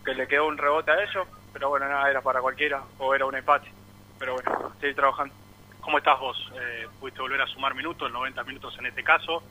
que 0.04 0.14
le 0.14 0.26
quedó 0.26 0.46
un 0.46 0.58
rebote 0.58 0.90
a 0.90 1.02
ellos, 1.02 1.26
pero 1.52 1.68
bueno, 1.68 1.88
nada, 1.88 2.10
era 2.10 2.20
para 2.20 2.40
cualquiera 2.40 2.82
o 2.98 3.14
era 3.14 3.24
un 3.26 3.36
empate. 3.36 3.70
Pero 4.18 4.34
bueno, 4.34 4.72
seguir 4.80 4.96
trabajando. 4.96 5.34
¿Cómo 5.80 5.98
estás 5.98 6.18
vos? 6.18 6.52
Eh, 6.60 6.86
¿Pudiste 6.98 7.20
volver 7.20 7.40
a 7.42 7.46
sumar 7.46 7.74
minutos, 7.74 8.10
90 8.10 8.44
minutos 8.44 8.76
en 8.78 8.86
este 8.86 9.02
caso? 9.02 9.42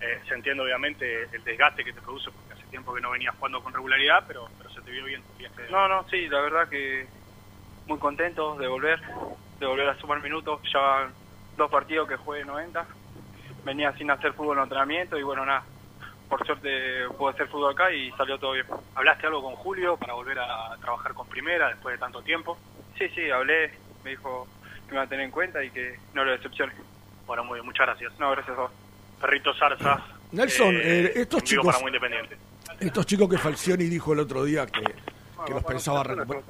Eh, 0.00 0.20
se 0.28 0.34
entiende 0.34 0.62
obviamente 0.62 1.24
el 1.32 1.42
desgaste 1.42 1.84
que 1.84 1.92
te 1.92 2.02
produce 2.02 2.30
porque 2.30 2.52
hace 2.52 2.66
tiempo 2.66 2.92
que 2.92 3.00
no 3.00 3.10
venías 3.10 3.34
jugando 3.36 3.62
con 3.62 3.72
regularidad, 3.72 4.24
pero, 4.26 4.48
pero 4.58 4.70
se 4.70 4.82
te 4.82 4.90
vio 4.90 5.04
bien. 5.04 5.22
No, 5.70 5.88
no, 5.88 6.06
sí, 6.08 6.28
la 6.28 6.40
verdad 6.40 6.68
que 6.68 7.06
muy 7.86 7.98
contento 7.98 8.56
de 8.56 8.66
volver, 8.66 9.00
de 9.58 9.66
volver 9.66 9.88
a 9.88 9.98
sumar 9.98 10.22
minutos. 10.22 10.60
Ya 10.72 11.08
dos 11.56 11.70
partidos 11.70 12.08
que 12.08 12.16
jugué 12.16 12.44
90. 12.44 12.86
Venía 13.66 13.92
sin 13.98 14.08
hacer 14.12 14.32
fútbol 14.32 14.58
en 14.58 14.62
entrenamiento 14.62 15.18
y 15.18 15.24
bueno, 15.24 15.44
nada, 15.44 15.64
por 16.28 16.46
suerte 16.46 17.08
pude 17.18 17.32
hacer 17.32 17.48
fútbol 17.48 17.72
acá 17.72 17.90
y 17.92 18.12
salió 18.12 18.38
todo 18.38 18.52
bien. 18.52 18.64
¿Hablaste 18.94 19.26
algo 19.26 19.42
con 19.42 19.56
Julio 19.56 19.96
para 19.96 20.14
volver 20.14 20.38
a 20.38 20.76
trabajar 20.80 21.12
con 21.14 21.26
primera 21.26 21.68
después 21.70 21.94
de 21.94 21.98
tanto 21.98 22.22
tiempo? 22.22 22.56
Sí, 22.96 23.08
sí, 23.12 23.28
hablé, 23.28 23.72
me 24.04 24.10
dijo 24.10 24.46
que 24.86 24.92
me 24.92 24.98
va 24.98 25.02
a 25.02 25.08
tener 25.08 25.24
en 25.24 25.32
cuenta 25.32 25.64
y 25.64 25.70
que 25.70 25.98
no 26.14 26.24
lo 26.24 26.30
decepcione. 26.30 26.72
Bueno, 27.26 27.42
muy 27.42 27.54
bien, 27.56 27.66
muchas 27.66 27.86
gracias. 27.88 28.12
No, 28.20 28.30
gracias 28.30 28.56
a 28.56 28.60
vos. 28.60 28.70
Perrito 29.20 29.52
Zarza. 29.54 30.00
Nelson, 30.30 30.76
eh, 30.80 31.12
estos 31.16 31.42
chicos- 31.42 31.66
para 31.66 31.78
muy 31.80 31.88
independiente. 31.88 32.36
Estos 32.78 33.04
chicos 33.04 33.28
que 33.28 33.36
Falcioni 33.38 33.84
dijo 33.86 34.12
el 34.12 34.20
otro 34.20 34.44
día 34.44 34.64
que, 34.66 34.82
que 35.44 35.52
los 35.52 35.64
pensaba 35.64 36.04
recuperar. 36.04 36.44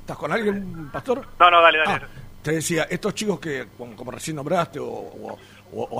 ¿Estás 0.00 0.16
con 0.18 0.30
alguien, 0.32 0.90
Pastor? 0.92 1.26
No, 1.38 1.50
no, 1.50 1.62
dale, 1.62 1.78
dale. 1.78 2.04
Ah, 2.04 2.08
te 2.46 2.52
decía, 2.52 2.86
estos 2.88 3.12
chicos 3.12 3.40
que, 3.40 3.66
como, 3.76 4.08
recién 4.12 4.36
nombraste, 4.36 4.78
o, 4.80 5.36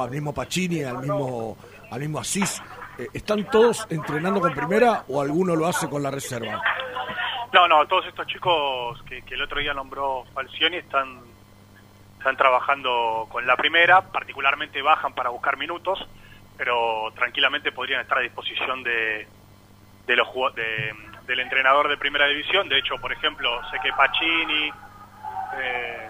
al 0.01 0.11
mismo 0.13 0.33
Pacini, 0.33 0.85
al 0.85 0.99
mismo, 0.99 1.57
al 1.91 1.99
mismo 1.99 2.21
Asís, 2.21 2.63
eh, 2.99 3.09
¿están 3.13 3.51
todos 3.51 3.85
entrenando 3.91 4.41
con 4.41 4.55
primera 4.55 5.03
o 5.09 5.21
alguno 5.21 5.57
lo 5.57 5.67
hace 5.67 5.89
con 5.89 6.05
la 6.05 6.11
reserva? 6.13 6.63
No, 7.53 7.67
no, 7.67 7.85
todos 7.89 8.07
estos 8.07 8.29
chicos 8.29 9.03
que, 9.03 9.25
el 9.29 9.43
otro 9.43 9.59
día 9.59 9.75
nombró 9.75 10.25
Falcioni 10.33 10.77
están, 10.77 11.19
están 12.17 12.37
trabajando 12.37 13.27
con 13.29 13.45
la 13.45 13.57
primera, 13.57 14.03
particularmente 14.03 14.81
bajan 14.83 15.15
para 15.15 15.31
buscar 15.31 15.57
minutos, 15.57 15.99
pero 16.57 17.11
tranquilamente 17.17 17.73
podrían 17.73 18.03
estar 18.03 18.19
a 18.19 18.21
disposición 18.21 18.85
de, 18.85 19.27
de 20.07 20.17
los 20.17 20.29
de- 20.55 20.95
del 21.27 21.41
entrenador 21.41 21.89
de 21.89 21.97
primera 21.97 22.29
división. 22.29 22.69
De 22.69 22.79
hecho, 22.79 22.99
por 23.01 23.13
ejemplo, 23.13 23.51
sé 23.69 23.79
que 23.83 23.93
Pacini, 23.93 24.71
eh, 25.59 26.09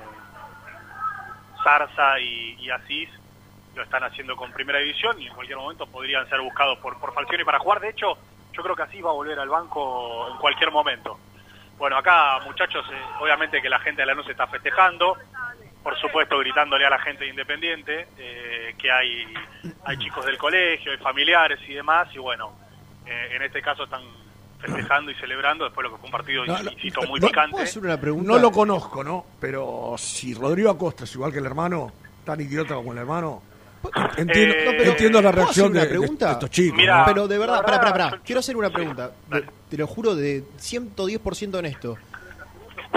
Zarza 1.67 2.21
y, 2.21 2.71
Asís 2.71 3.09
lo 3.75 3.83
están 3.83 4.05
haciendo 4.05 4.37
con 4.37 4.53
primera 4.53 4.79
división 4.79 5.21
y 5.21 5.27
en 5.27 5.35
cualquier 5.35 5.59
momento 5.59 5.85
podrían 5.87 6.29
ser 6.29 6.41
buscados 6.41 6.79
por, 6.79 6.99
por 7.01 7.13
Falcioni 7.13 7.45
para 7.45 7.59
jugar. 7.59 7.81
De 7.81 7.91
hecho, 7.91 8.17
yo 8.53 8.63
creo 8.63 8.77
que 8.77 8.83
Asís 8.83 9.05
va 9.05 9.11
a 9.11 9.15
volver 9.15 9.39
al 9.39 9.49
banco 9.49 10.29
en 10.31 10.39
cualquier 10.39 10.71
momento. 10.71 11.19
Bueno, 11.77 11.99
acá, 11.99 12.39
muchachos, 12.45 12.87
eh, 12.91 13.03
obviamente 13.21 13.61
que 13.61 13.69
la 13.69 13.81
gente 13.81 14.03
de 14.03 14.07
Lanús 14.07 14.29
está 14.29 14.47
festejando, 14.47 15.17
por 15.83 15.99
supuesto 15.99 16.39
gritándole 16.39 16.87
a 16.87 16.91
la 16.91 17.01
gente 17.01 17.25
de 17.25 17.31
Independiente, 17.31 18.09
eh, 18.17 18.75
que 18.79 18.91
hay, 18.91 19.35
hay 19.85 19.99
chicos 19.99 20.25
del 20.25 20.39
colegio, 20.39 20.93
hay 20.93 20.99
familiares 20.99 21.59
y 21.69 21.75
demás, 21.75 22.09
y 22.15 22.19
bueno, 22.19 22.53
eh, 23.05 23.31
en 23.33 23.43
este 23.43 23.61
caso 23.61 23.85
están 23.85 24.03
festejando 24.67 25.11
y 25.11 25.15
celebrando 25.15 25.65
después 25.65 25.85
de 25.85 25.89
lo 25.91 25.95
que 25.97 26.01
fue 26.01 26.07
un 26.09 26.13
partido, 26.13 26.47
No, 26.47 26.71
insisto, 26.71 27.01
muy 27.09 27.21
no, 27.21 27.27
picante. 27.29 27.53
¿Puedo 27.53 27.65
hacer 27.65 27.83
una 27.85 28.01
pregunta? 28.01 28.33
No 28.33 28.39
lo 28.39 28.51
conozco, 28.51 29.03
¿no? 29.05 29.25
Pero 29.41 29.95
si 29.99 30.35
Rodrigo 30.35 30.71
Acosta 30.71 31.05
es 31.05 31.15
igual 31.15 31.33
que 31.33 31.39
el 31.39 31.47
hermano, 31.47 31.93
tan 32.25 32.41
idiota 32.41 32.75
como 32.75 32.93
el 32.93 32.99
hermano, 32.99 33.43
entiendo, 34.17 34.55
Eh, 34.57 34.65
No, 34.65 34.71
pero- 34.73 34.91
entiendo 34.91 35.23
la 35.23 35.31
¿Puedo 35.31 35.45
reacción 35.45 35.73
de, 35.73 35.87
pregunta? 35.87 36.27
de 36.27 36.33
estos 36.33 36.51
chicos. 36.51 36.77
Mira, 36.77 36.99
¿no? 37.01 37.05
Pero 37.07 37.29
de 37.29 37.39
verdad, 37.39 37.57
la 37.57 37.63
pará, 37.63 37.79
pará, 37.81 37.93
pará. 38.11 38.21
Quiero 38.25 38.41
hacer 38.41 38.57
una 38.57 38.71
pregunta. 38.71 39.13
De- 39.31 39.45
te 39.71 39.77
lo 39.77 39.87
juro, 39.87 40.15
de 40.15 40.45
110% 40.59 41.59
honesto. 41.59 41.97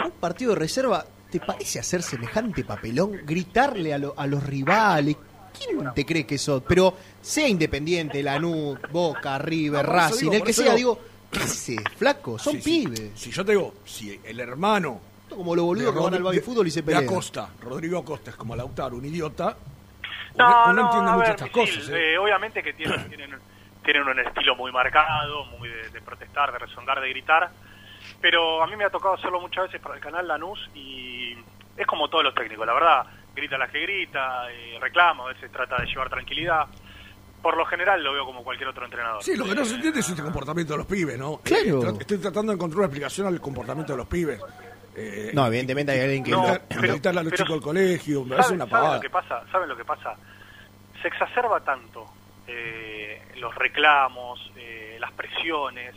¿Un 0.03 0.11
partido 0.11 0.53
de 0.53 0.59
reserva 0.59 1.05
te 1.29 1.39
parece 1.39 1.79
hacer 1.79 2.01
semejante 2.01 2.63
papelón? 2.63 3.11
Gritarle 3.25 3.93
a, 3.93 3.97
lo- 3.97 4.13
a 4.17 4.25
los 4.27 4.43
rivales. 4.43 5.15
¿Quién 5.57 5.93
te 5.93 6.05
cree 6.05 6.25
que 6.25 6.37
sos? 6.37 6.63
Pero 6.67 6.95
sea 7.21 7.47
Independiente, 7.47 8.23
Lanús, 8.23 8.77
Boca, 8.91 9.37
River, 9.39 9.85
No, 9.85 9.91
Racing, 9.93 10.19
digo, 10.29 10.33
el 10.33 10.43
que 10.43 10.53
sea, 10.53 10.73
digo- 10.75 10.95
digo, 10.95 10.99
¿qué 11.31 11.39
haces, 11.39 11.79
flaco? 11.97 12.37
Son 12.39 12.53
Sí, 12.53 12.61
sí. 12.61 12.87
pibes. 12.87 13.11
Si 13.15 13.31
yo 13.31 13.43
te 13.45 13.51
digo, 13.53 13.73
si 13.85 14.19
el 14.23 14.39
hermano. 14.39 15.01
Como 15.29 15.55
los 15.55 15.63
boludos 15.63 15.93
de 15.93 15.99
que 15.99 16.03
van 16.05 16.13
al 16.15 16.23
baby 16.23 16.39
fútbol 16.39 16.67
y 16.67 16.71
se 16.71 16.81
pelean. 16.81 17.03
Acosta, 17.03 17.49
Rodrigo 17.61 17.99
Acosta 17.99 18.31
es 18.31 18.35
como 18.35 18.55
Lautaro, 18.55 18.95
un 18.95 19.05
idiota. 19.05 19.55
No, 20.35 20.63
uno, 20.65 20.73
no, 20.73 20.81
entiende 20.85 21.11
ver, 21.17 21.29
estas 21.31 21.55
Misil, 21.55 21.75
cosas. 21.75 21.89
¿eh? 21.89 22.13
eh, 22.13 22.17
obviamente 22.17 22.63
que 22.63 22.73
tienen, 22.73 23.07
tienen, 23.09 23.35
tienen 23.83 24.03
un 24.07 24.19
estilo 24.19 24.55
muy 24.55 24.71
marcado, 24.71 25.45
muy 25.57 25.69
de, 25.69 25.89
de 25.89 26.01
protestar, 26.01 26.51
de 26.51 26.57
rezongar, 26.59 26.99
de 26.99 27.09
gritar, 27.09 27.49
pero 28.21 28.63
a 28.63 28.67
mí 28.67 28.75
me 28.75 28.85
ha 28.85 28.89
tocado 28.89 29.13
hacerlo 29.15 29.39
muchas 29.39 29.65
veces 29.65 29.79
para 29.81 29.95
el 29.95 30.01
canal 30.01 30.27
Lanús 30.27 30.67
y 30.73 31.35
es 31.77 31.85
como 31.85 32.09
todos 32.09 32.23
los 32.23 32.33
técnicos, 32.33 32.65
la 32.65 32.73
verdad, 32.73 33.05
grita 33.35 33.57
la 33.57 33.67
que 33.67 33.81
grita, 33.81 34.51
eh, 34.51 34.77
reclama, 34.81 35.25
a 35.25 35.27
veces 35.33 35.51
trata 35.51 35.77
de 35.77 35.85
llevar 35.87 36.09
tranquilidad. 36.09 36.65
Por 37.41 37.55
lo 37.55 37.65
general 37.65 38.03
lo 38.03 38.11
veo 38.13 38.25
como 38.25 38.43
cualquier 38.43 38.69
otro 38.69 38.83
entrenador. 38.85 39.23
Sí, 39.23 39.35
lo 39.37 39.45
que 39.45 39.55
no 39.55 39.63
se 39.65 39.75
entiende 39.75 40.01
es 40.01 40.09
este 40.09 40.21
comportamiento 40.21 40.73
de 40.73 40.77
los 40.79 40.87
pibes, 40.87 41.17
¿no? 41.17 41.37
Claro. 41.43 41.89
Eh, 41.89 41.97
estoy 42.01 42.17
tratando 42.17 42.51
de 42.51 42.55
encontrar 42.55 42.79
una 42.79 42.85
explicación 42.87 43.27
al 43.27 43.39
comportamiento 43.39 43.93
de 43.93 43.97
los 43.97 44.07
pibes. 44.07 44.41
Eh, 44.95 45.31
No, 45.33 45.47
evidentemente 45.47 45.93
hay 45.93 46.01
alguien 46.01 46.23
que... 46.23 46.31
No, 46.31 46.43
pero- 46.67 46.81
gritarle 46.81 47.19
a 47.21 47.23
los 47.23 47.31
pero- 47.31 47.43
chicos 47.45 47.55
del 47.55 47.63
colegio, 47.63 48.23
me 48.25 48.35
¿Saben, 48.35 48.55
una 48.55 48.65
saben 48.65 48.69
pavada. 48.69 48.95
lo 48.95 49.01
que 49.01 49.09
pasa? 49.09 49.43
¿Saben 49.51 49.69
lo 49.69 49.77
que 49.77 49.85
pasa? 49.85 50.15
Se 51.01 51.07
exacerba 51.07 51.61
tanto 51.61 52.05
eh, 52.47 53.21
los 53.37 53.55
reclamos, 53.55 54.51
eh, 54.57 54.97
las 54.99 55.11
presiones, 55.13 55.95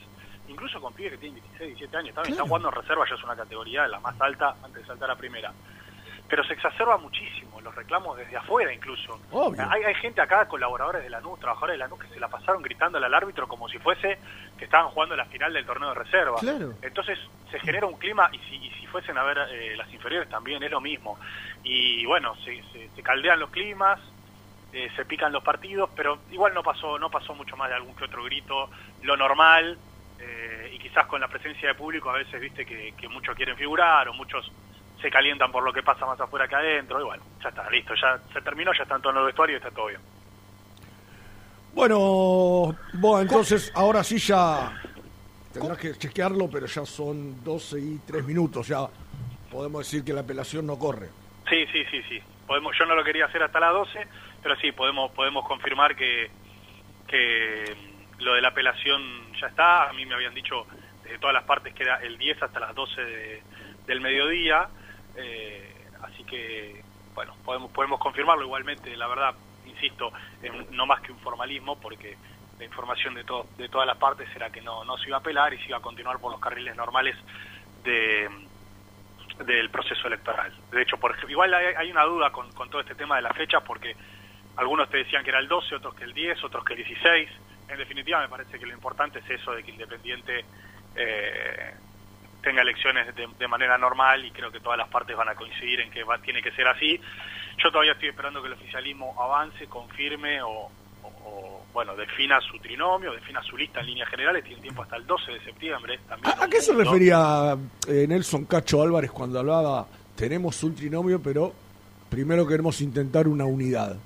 incluso 0.48 0.80
con 0.80 0.92
pibes 0.92 1.12
que 1.12 1.18
tienen 1.18 1.40
16, 1.42 1.68
17 1.78 1.96
años, 1.96 2.14
también 2.14 2.34
están 2.34 2.46
jugando 2.46 2.68
en 2.68 2.74
reserva, 2.76 3.04
ya 3.08 3.16
es 3.16 3.24
una 3.24 3.34
categoría 3.34 3.88
la 3.88 3.98
más 4.00 4.14
alta 4.20 4.54
antes 4.62 4.82
de 4.82 4.86
saltar 4.86 5.10
a 5.10 5.16
primera. 5.16 5.52
Pero 6.32 6.44
se 6.44 6.54
exacerba 6.54 6.96
muchísimo 6.96 7.60
los 7.60 7.74
reclamos 7.74 8.16
desde 8.16 8.38
afuera 8.38 8.72
incluso. 8.72 9.20
Obvio. 9.32 9.68
Hay, 9.70 9.82
hay 9.82 9.94
gente 9.96 10.22
acá, 10.22 10.48
colaboradores 10.48 11.02
de 11.02 11.10
la 11.10 11.20
NUS, 11.20 11.38
trabajadores 11.38 11.74
de 11.74 11.78
la 11.80 11.88
NUS, 11.88 11.98
que 12.00 12.08
se 12.08 12.18
la 12.18 12.28
pasaron 12.28 12.62
gritándole 12.62 13.04
al 13.04 13.12
árbitro 13.12 13.46
como 13.46 13.68
si 13.68 13.78
fuese 13.78 14.18
que 14.56 14.64
estaban 14.64 14.88
jugando 14.88 15.14
la 15.14 15.26
final 15.26 15.52
del 15.52 15.66
torneo 15.66 15.90
de 15.90 15.94
reserva. 15.96 16.38
Claro. 16.40 16.72
Entonces 16.80 17.18
se 17.50 17.60
genera 17.60 17.84
un 17.86 17.98
clima, 17.98 18.30
y 18.32 18.38
si, 18.48 18.56
y 18.56 18.70
si 18.80 18.86
fuesen 18.86 19.18
a 19.18 19.24
ver 19.24 19.40
eh, 19.50 19.76
las 19.76 19.92
inferiores 19.92 20.26
también 20.30 20.62
es 20.62 20.70
lo 20.70 20.80
mismo. 20.80 21.18
Y 21.64 22.06
bueno, 22.06 22.34
se, 22.36 22.62
se- 22.72 22.88
se 22.88 23.02
caldean 23.02 23.38
los 23.38 23.50
climas, 23.50 24.00
eh, 24.72 24.90
se 24.96 25.04
pican 25.04 25.32
los 25.34 25.42
partidos, 25.44 25.90
pero 25.94 26.20
igual 26.30 26.54
no 26.54 26.62
pasó 26.62 26.98
no 26.98 27.10
pasó 27.10 27.34
mucho 27.34 27.58
más 27.58 27.68
de 27.68 27.74
algún 27.74 27.94
que 27.94 28.04
otro 28.06 28.24
grito, 28.24 28.70
lo 29.02 29.18
normal, 29.18 29.78
eh, 30.18 30.70
y 30.72 30.78
quizás 30.78 31.04
con 31.08 31.20
la 31.20 31.28
presencia 31.28 31.68
de 31.68 31.74
público 31.74 32.08
a 32.08 32.14
veces 32.14 32.40
viste 32.40 32.64
que, 32.64 32.94
que 32.96 33.06
muchos 33.08 33.36
quieren 33.36 33.54
figurar 33.58 34.08
o 34.08 34.14
muchos 34.14 34.50
se 35.02 35.10
calientan 35.10 35.52
por 35.52 35.62
lo 35.64 35.72
que 35.72 35.82
pasa 35.82 36.06
más 36.06 36.18
afuera 36.20 36.48
que 36.48 36.54
adentro, 36.54 37.00
y 37.00 37.04
bueno, 37.04 37.22
ya 37.42 37.48
está, 37.50 37.68
listo, 37.70 37.92
ya 38.00 38.18
se 38.32 38.40
terminó, 38.40 38.72
ya 38.72 38.84
están 38.84 39.02
todos 39.02 39.12
en 39.14 39.18
los 39.18 39.26
vestuarios 39.26 39.56
y 39.60 39.64
está 39.64 39.74
todo 39.74 39.88
bien. 39.88 40.00
Bueno, 41.74 42.76
bueno, 42.94 43.20
entonces 43.22 43.72
ahora 43.74 44.04
sí 44.04 44.18
ya 44.18 44.72
tendrás 45.52 45.78
que 45.78 45.94
chequearlo, 45.98 46.48
pero 46.50 46.66
ya 46.66 46.84
son 46.84 47.42
12 47.42 47.78
y 47.80 47.98
3 48.06 48.24
minutos, 48.24 48.68
ya 48.68 48.86
podemos 49.50 49.84
decir 49.86 50.04
que 50.04 50.12
la 50.12 50.20
apelación 50.20 50.66
no 50.66 50.78
corre. 50.78 51.08
Sí, 51.48 51.66
sí, 51.72 51.84
sí, 51.90 52.02
sí. 52.08 52.22
Podemos, 52.46 52.76
yo 52.78 52.84
no 52.86 52.94
lo 52.94 53.02
quería 53.04 53.24
hacer 53.26 53.42
hasta 53.42 53.58
las 53.58 53.72
12, 53.72 54.06
pero 54.42 54.56
sí, 54.56 54.72
podemos 54.72 55.10
podemos 55.12 55.46
confirmar 55.46 55.96
que, 55.96 56.30
que 57.08 57.74
lo 58.18 58.34
de 58.34 58.42
la 58.42 58.48
apelación 58.48 59.02
ya 59.40 59.46
está. 59.46 59.88
A 59.88 59.92
mí 59.94 60.04
me 60.04 60.14
habían 60.14 60.34
dicho 60.34 60.66
desde 61.02 61.18
todas 61.18 61.34
las 61.34 61.44
partes 61.44 61.74
que 61.74 61.84
era 61.84 61.96
el 62.02 62.18
10 62.18 62.42
hasta 62.42 62.60
las 62.60 62.74
12 62.74 63.00
de- 63.02 63.42
del 63.86 64.00
mediodía. 64.00 64.68
Eh, 65.14 65.86
así 66.02 66.24
que, 66.24 66.84
bueno, 67.14 67.36
podemos, 67.44 67.70
podemos 67.72 67.98
confirmarlo 68.00 68.44
igualmente. 68.44 68.96
La 68.96 69.06
verdad, 69.06 69.36
insisto, 69.64 70.12
en- 70.40 70.66
no 70.70 70.86
más 70.86 71.00
que 71.00 71.12
un 71.12 71.18
formalismo, 71.20 71.78
porque 71.80 72.18
la 72.58 72.64
información 72.64 73.14
de, 73.14 73.24
to- 73.24 73.50
de 73.56 73.68
todas 73.68 73.86
las 73.86 73.96
partes 73.98 74.28
era 74.34 74.50
que 74.50 74.60
no, 74.62 74.84
no 74.84 74.96
se 74.98 75.08
iba 75.08 75.16
a 75.16 75.20
apelar 75.20 75.52
y 75.54 75.58
se 75.58 75.68
iba 75.68 75.78
a 75.78 75.82
continuar 75.82 76.18
por 76.20 76.30
los 76.32 76.40
carriles 76.40 76.76
normales 76.76 77.16
de 77.76 78.28
del 79.38 79.70
proceso 79.70 80.06
electoral. 80.08 80.52
De 80.70 80.82
hecho, 80.82 80.98
por 80.98 81.10
ejemplo, 81.12 81.30
igual 81.30 81.52
hay, 81.54 81.74
hay 81.76 81.90
una 81.90 82.04
duda 82.04 82.30
con, 82.30 82.52
con 82.52 82.68
todo 82.68 82.80
este 82.82 82.94
tema 82.94 83.16
de 83.16 83.22
las 83.22 83.36
fechas 83.36 83.62
porque 83.66 83.96
algunos 84.56 84.90
te 84.90 84.98
decían 84.98 85.24
que 85.24 85.30
era 85.30 85.38
el 85.38 85.48
12, 85.48 85.74
otros 85.76 85.94
que 85.94 86.04
el 86.04 86.12
10, 86.12 86.42
otros 86.44 86.64
que 86.64 86.74
el 86.74 86.84
16. 86.84 87.30
En 87.68 87.78
definitiva, 87.78 88.20
me 88.20 88.28
parece 88.28 88.58
que 88.58 88.66
lo 88.66 88.74
importante 88.74 89.20
es 89.20 89.30
eso 89.30 89.52
de 89.52 89.64
que 89.64 89.70
Independiente 89.70 90.46
eh, 90.94 91.74
tenga 92.42 92.62
elecciones 92.62 93.14
de, 93.14 93.28
de 93.38 93.48
manera 93.48 93.78
normal 93.78 94.24
y 94.24 94.30
creo 94.32 94.50
que 94.50 94.60
todas 94.60 94.76
las 94.78 94.88
partes 94.88 95.16
van 95.16 95.28
a 95.28 95.34
coincidir 95.34 95.80
en 95.80 95.90
que 95.90 96.02
va, 96.04 96.18
tiene 96.18 96.42
que 96.42 96.50
ser 96.52 96.66
así. 96.68 97.00
Yo 97.62 97.70
todavía 97.70 97.92
estoy 97.92 98.08
esperando 98.08 98.40
que 98.42 98.48
el 98.48 98.54
oficialismo 98.54 99.14
avance, 99.22 99.66
confirme 99.68 100.42
o, 100.42 100.50
o- 100.50 100.70
o, 101.24 101.64
bueno, 101.72 101.94
defina 101.96 102.40
su 102.40 102.58
trinomio, 102.58 103.12
defina 103.12 103.42
su 103.42 103.56
lista 103.56 103.80
en 103.80 103.86
líneas 103.86 104.08
generales. 104.10 104.44
Tiene 104.44 104.60
tiempo 104.60 104.82
hasta 104.82 104.96
el 104.96 105.06
12 105.06 105.32
de 105.32 105.40
septiembre. 105.44 106.00
También 106.08 106.34
¿A, 106.38 106.44
a 106.44 106.48
qué 106.48 106.60
se 106.60 106.74
refería 106.74 107.56
eh, 107.88 108.06
Nelson 108.08 108.44
Cacho 108.46 108.82
Álvarez 108.82 109.10
cuando 109.12 109.38
hablaba, 109.38 109.86
tenemos 110.16 110.62
un 110.64 110.74
trinomio, 110.74 111.22
pero 111.22 111.52
primero 112.10 112.46
queremos 112.46 112.80
intentar 112.80 113.28
una 113.28 113.44
unidad? 113.44 113.96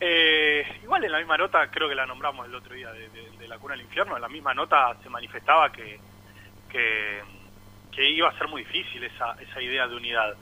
Eh, 0.00 0.62
igual 0.82 1.04
en 1.04 1.12
la 1.12 1.18
misma 1.18 1.38
nota, 1.38 1.70
creo 1.70 1.88
que 1.88 1.94
la 1.94 2.04
nombramos 2.06 2.46
el 2.46 2.54
otro 2.54 2.74
día 2.74 2.90
de, 2.92 3.08
de- 3.08 3.30
de 3.38 3.48
la 3.48 3.56
cuna 3.58 3.74
del 3.74 3.84
infierno, 3.84 4.16
en 4.16 4.22
la 4.22 4.28
misma 4.28 4.52
nota 4.52 4.94
se 5.02 5.08
manifestaba 5.08 5.70
que, 5.72 5.98
que, 6.68 7.22
que 7.96 8.08
iba 8.08 8.28
a 8.28 8.38
ser 8.38 8.48
muy 8.48 8.62
difícil 8.62 9.02
esa, 9.04 9.32
esa 9.40 9.60
idea 9.62 9.88
de 9.88 9.96
unidad. 9.96 10.36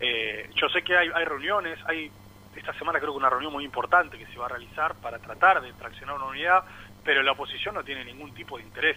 Eh, 0.00 0.48
yo 0.54 0.68
sé 0.70 0.82
que 0.82 0.96
hay, 0.96 1.10
hay 1.14 1.24
reuniones, 1.24 1.78
hay 1.86 2.10
esta 2.54 2.72
semana 2.74 2.98
creo 3.00 3.12
que 3.12 3.18
una 3.18 3.30
reunión 3.30 3.52
muy 3.52 3.64
importante 3.64 4.18
que 4.18 4.26
se 4.26 4.38
va 4.38 4.46
a 4.46 4.50
realizar 4.50 4.94
para 5.00 5.18
tratar 5.18 5.60
de 5.62 5.72
traccionar 5.74 6.16
una 6.16 6.26
unidad, 6.26 6.64
pero 7.02 7.22
la 7.22 7.32
oposición 7.32 7.74
no 7.74 7.82
tiene 7.84 8.04
ningún 8.04 8.32
tipo 8.34 8.58
de 8.58 8.64
interés 8.64 8.96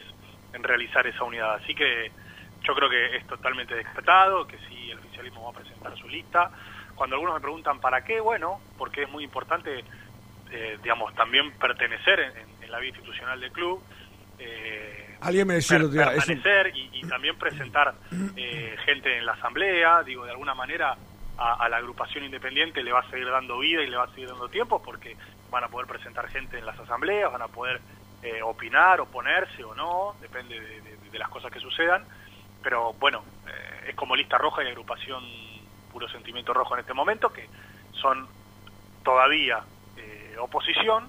en 0.54 0.64
realizar 0.64 1.08
esa 1.08 1.24
unidad. 1.24 1.56
Así 1.56 1.74
que 1.74 2.12
yo 2.62 2.76
creo 2.76 2.90
que 2.90 3.16
es 3.18 3.26
totalmente 3.28 3.76
descartado, 3.76 4.46
que 4.48 4.58
si 4.68 4.92
el 4.92 5.00
oficialismo 5.00 5.44
va 5.46 5.52
a 5.52 5.54
presentar 5.64 5.96
su 5.98 6.08
lista. 6.10 6.52
Cuando 6.96 7.16
algunos 7.16 7.36
me 7.36 7.42
preguntan 7.42 7.80
para 7.80 8.04
qué, 8.04 8.20
bueno, 8.20 8.62
porque 8.78 9.04
es 9.04 9.10
muy 9.10 9.24
importante, 9.24 9.86
eh, 10.52 10.78
digamos, 10.84 11.14
también 11.16 11.54
pertenecer 11.58 12.20
en, 12.20 12.38
en- 12.38 12.64
en 12.64 12.72
la 12.72 12.80
vida 12.80 12.90
institucional 12.90 13.40
del 13.40 13.52
club. 13.52 13.84
eh, 14.38 15.05
Alguien 15.26 15.48
me 15.48 15.56
decía 15.56 15.78
per- 15.80 15.90
día, 15.90 16.14
es 16.14 16.28
un- 16.30 16.42
permanecer 16.42 16.76
y, 16.76 16.90
y 16.94 17.02
también 17.08 17.38
presentar 17.38 17.94
eh, 18.36 18.76
gente 18.86 19.18
en 19.18 19.26
la 19.26 19.34
asamblea, 19.34 20.04
digo, 20.04 20.26
de 20.26 20.32
alguna 20.32 20.54
manera 20.54 20.96
a, 21.38 21.54
a 21.56 21.70
la 21.70 21.78
agrupación 21.78 22.24
independiente 22.24 22.82
le 22.84 22.92
va 22.94 23.00
a 23.02 23.10
seguir 23.10 23.30
dando 23.30 23.60
vida 23.60 23.82
y 23.82 23.88
le 23.90 23.98
va 23.98 24.04
a 24.06 24.10
seguir 24.12 24.30
dando 24.30 24.48
tiempo 24.50 24.82
porque 24.82 25.18
van 25.52 25.64
a 25.64 25.68
poder 25.68 25.88
presentar 25.88 26.28
gente 26.30 26.58
en 26.60 26.66
las 26.66 26.78
asambleas, 26.80 27.32
van 27.32 27.42
a 27.42 27.48
poder 27.48 27.82
eh, 28.24 28.42
opinar, 28.42 29.00
oponerse 29.02 29.64
o 29.64 29.76
no, 29.76 30.16
depende 30.22 30.60
de, 30.60 30.82
de- 30.82 30.98
de 31.12 31.20
las 31.20 31.30
cosas 31.30 31.52
que 31.52 31.60
sucedan, 31.60 32.04
pero 32.64 32.94
bueno, 32.94 33.24
eh, 33.48 33.90
es 33.90 33.96
como 33.96 34.16
lista 34.16 34.38
roja 34.38 34.64
y 34.64 34.68
agrupación 34.68 35.24
puro 35.92 36.10
sentimiento 36.10 36.54
rojo 36.54 36.74
en 36.74 36.82
este 36.82 36.94
momento, 36.94 37.32
que 37.32 37.48
son 37.94 38.28
todavía 39.04 39.60
eh, 39.98 40.36
oposición 40.40 41.08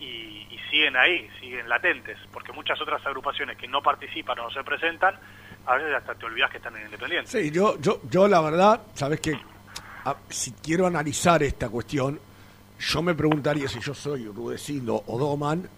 y, 0.00 0.46
y 0.50 0.58
siguen 0.70 0.96
ahí, 0.96 1.28
siguen 1.40 1.68
latentes, 1.68 2.18
porque 2.32 2.52
muchas 2.52 2.80
otras 2.80 3.04
agrupaciones 3.06 3.56
que 3.56 3.66
no 3.68 3.82
participan 3.82 4.38
o 4.40 4.44
no 4.44 4.50
se 4.50 4.62
presentan, 4.64 5.14
a 5.66 5.74
veces 5.76 5.94
hasta 5.94 6.14
te 6.14 6.26
olvidas 6.26 6.50
que 6.50 6.56
están 6.58 6.76
en 6.76 6.84
Independiente. 6.84 7.30
Sí, 7.30 7.50
yo, 7.50 7.78
yo, 7.80 8.00
yo 8.10 8.28
la 8.28 8.40
verdad, 8.40 8.80
sabes 8.94 9.20
que 9.20 9.38
a- 10.04 10.16
si 10.28 10.52
quiero 10.52 10.86
analizar 10.86 11.42
esta 11.42 11.68
cuestión, 11.68 12.18
yo 12.78 13.02
me 13.02 13.14
preguntaría 13.14 13.68
si 13.68 13.80
yo 13.80 13.92
soy 13.94 14.26
Rudecindo 14.26 15.02
o 15.06 15.18
Doman, 15.18 15.68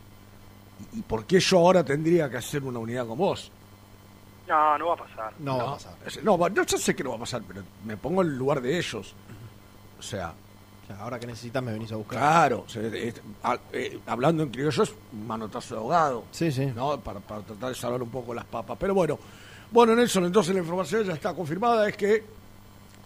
y, 0.93 0.99
y 0.99 1.03
por 1.03 1.25
qué 1.27 1.41
yo 1.41 1.59
ahora 1.59 1.85
tendría 1.85 2.29
que 2.31 2.37
hacer 2.37 2.63
una 2.63 2.79
unidad 2.79 3.07
con 3.07 3.19
vos. 3.19 3.51
No, 4.47 4.77
no 4.79 4.89
va 4.89 4.95
a 4.95 4.97
pasar. 4.97 5.33
No, 5.39 5.57
va 5.59 5.63
a 5.63 5.73
pasar. 5.75 5.93
No, 6.25 6.49
yo 6.49 6.63
ya 6.65 6.77
sé 6.79 6.95
que 6.97 7.05
no 7.05 7.11
va 7.11 7.17
a 7.17 7.21
pasar, 7.21 7.43
pero 7.47 7.63
me 7.85 7.97
pongo 7.97 8.23
en 8.23 8.29
el 8.29 8.37
lugar 8.37 8.61
de 8.61 8.77
ellos. 8.79 9.15
O 9.99 10.03
sea, 10.03 10.33
ahora 10.99 11.19
que 11.21 11.27
necesitas 11.27 11.63
me 11.63 11.73
venís 11.73 11.93
a 11.93 11.97
buscar. 11.97 12.19
Claro, 12.19 12.65
es- 12.75 13.21
a- 13.43 13.59
eh, 13.73 13.99
hablando 14.07 14.43
en 14.43 14.51
criollo 14.51 14.83
es 14.83 14.93
un 15.13 15.27
manotazo 15.27 15.75
de 15.75 15.81
ahogado. 15.81 16.25
Sí, 16.31 16.51
sí. 16.53 16.67
¿no? 16.75 16.99
Para, 17.01 17.21
para 17.21 17.43
tratar 17.43 17.69
de 17.71 17.75
salvar 17.75 18.03
un 18.03 18.11
poco 18.11 18.35
las 18.35 18.45
papas. 18.45 18.77
Pero 18.81 18.95
bueno, 18.95 19.19
bueno, 19.71 19.95
Nelson, 19.95 20.25
entonces 20.25 20.55
la 20.55 20.61
información 20.61 21.05
ya 21.05 21.13
está 21.13 21.35
confirmada, 21.35 21.89
es 21.89 21.97
que 21.97 22.25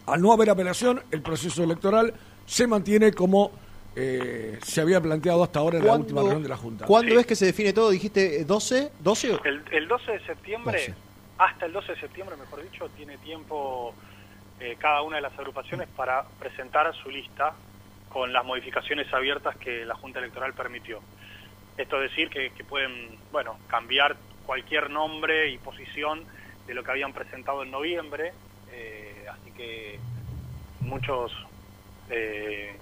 al 0.06 0.20
no 0.20 0.32
haber 0.32 0.50
apelación, 0.50 1.02
el 1.10 1.22
proceso 1.22 1.62
electoral 1.64 2.12
se 2.46 2.66
mantiene 2.66 3.12
como 3.12 3.50
eh, 3.96 4.58
se 4.62 4.80
había 4.80 5.00
planteado 5.00 5.44
hasta 5.44 5.60
ahora 5.60 5.78
en 5.78 5.84
la 5.84 5.90
¿Cuándo- 5.90 6.04
última 6.04 6.20
reunión 6.22 6.42
de 6.42 6.48
la 6.48 6.56
Junta. 6.56 6.84
¿Cuándo 6.84 7.18
es 7.20 7.26
que 7.26 7.36
se 7.36 7.46
define 7.46 7.72
todo? 7.72 7.90
¿Dijiste 7.90 8.40
eh, 8.40 8.44
12? 8.44 8.90
¿12? 9.04 9.40
El, 9.44 9.62
el 9.70 9.86
12 9.86 10.10
de 10.12 10.26
septiembre, 10.26 10.78
12. 10.78 10.94
hasta 11.38 11.66
el 11.66 11.72
12 11.72 11.92
de 11.92 12.00
septiembre, 12.00 12.36
mejor 12.36 12.62
dicho, 12.62 12.88
tiene 12.96 13.16
tiempo 13.18 13.94
eh, 14.58 14.76
cada 14.80 15.02
una 15.02 15.16
de 15.16 15.22
las 15.22 15.38
agrupaciones 15.38 15.86
para 15.96 16.24
presentar 16.40 16.92
su 17.02 17.08
lista 17.08 17.54
con 18.14 18.32
las 18.32 18.44
modificaciones 18.44 19.12
abiertas 19.12 19.56
que 19.56 19.84
la 19.84 19.96
Junta 19.96 20.20
Electoral 20.20 20.54
permitió. 20.54 21.00
Esto 21.76 22.00
es 22.00 22.10
decir 22.10 22.30
que, 22.30 22.62
pueden, 22.62 23.18
bueno, 23.32 23.58
cambiar 23.66 24.14
cualquier 24.46 24.88
nombre 24.88 25.48
y 25.48 25.58
posición 25.58 26.24
de 26.64 26.74
lo 26.74 26.84
que 26.84 26.92
habían 26.92 27.12
presentado 27.12 27.64
en 27.64 27.72
noviembre, 27.72 28.32
eh, 28.70 29.26
así 29.28 29.50
que 29.50 29.98
muchos 30.82 31.32
eh, 32.08 32.78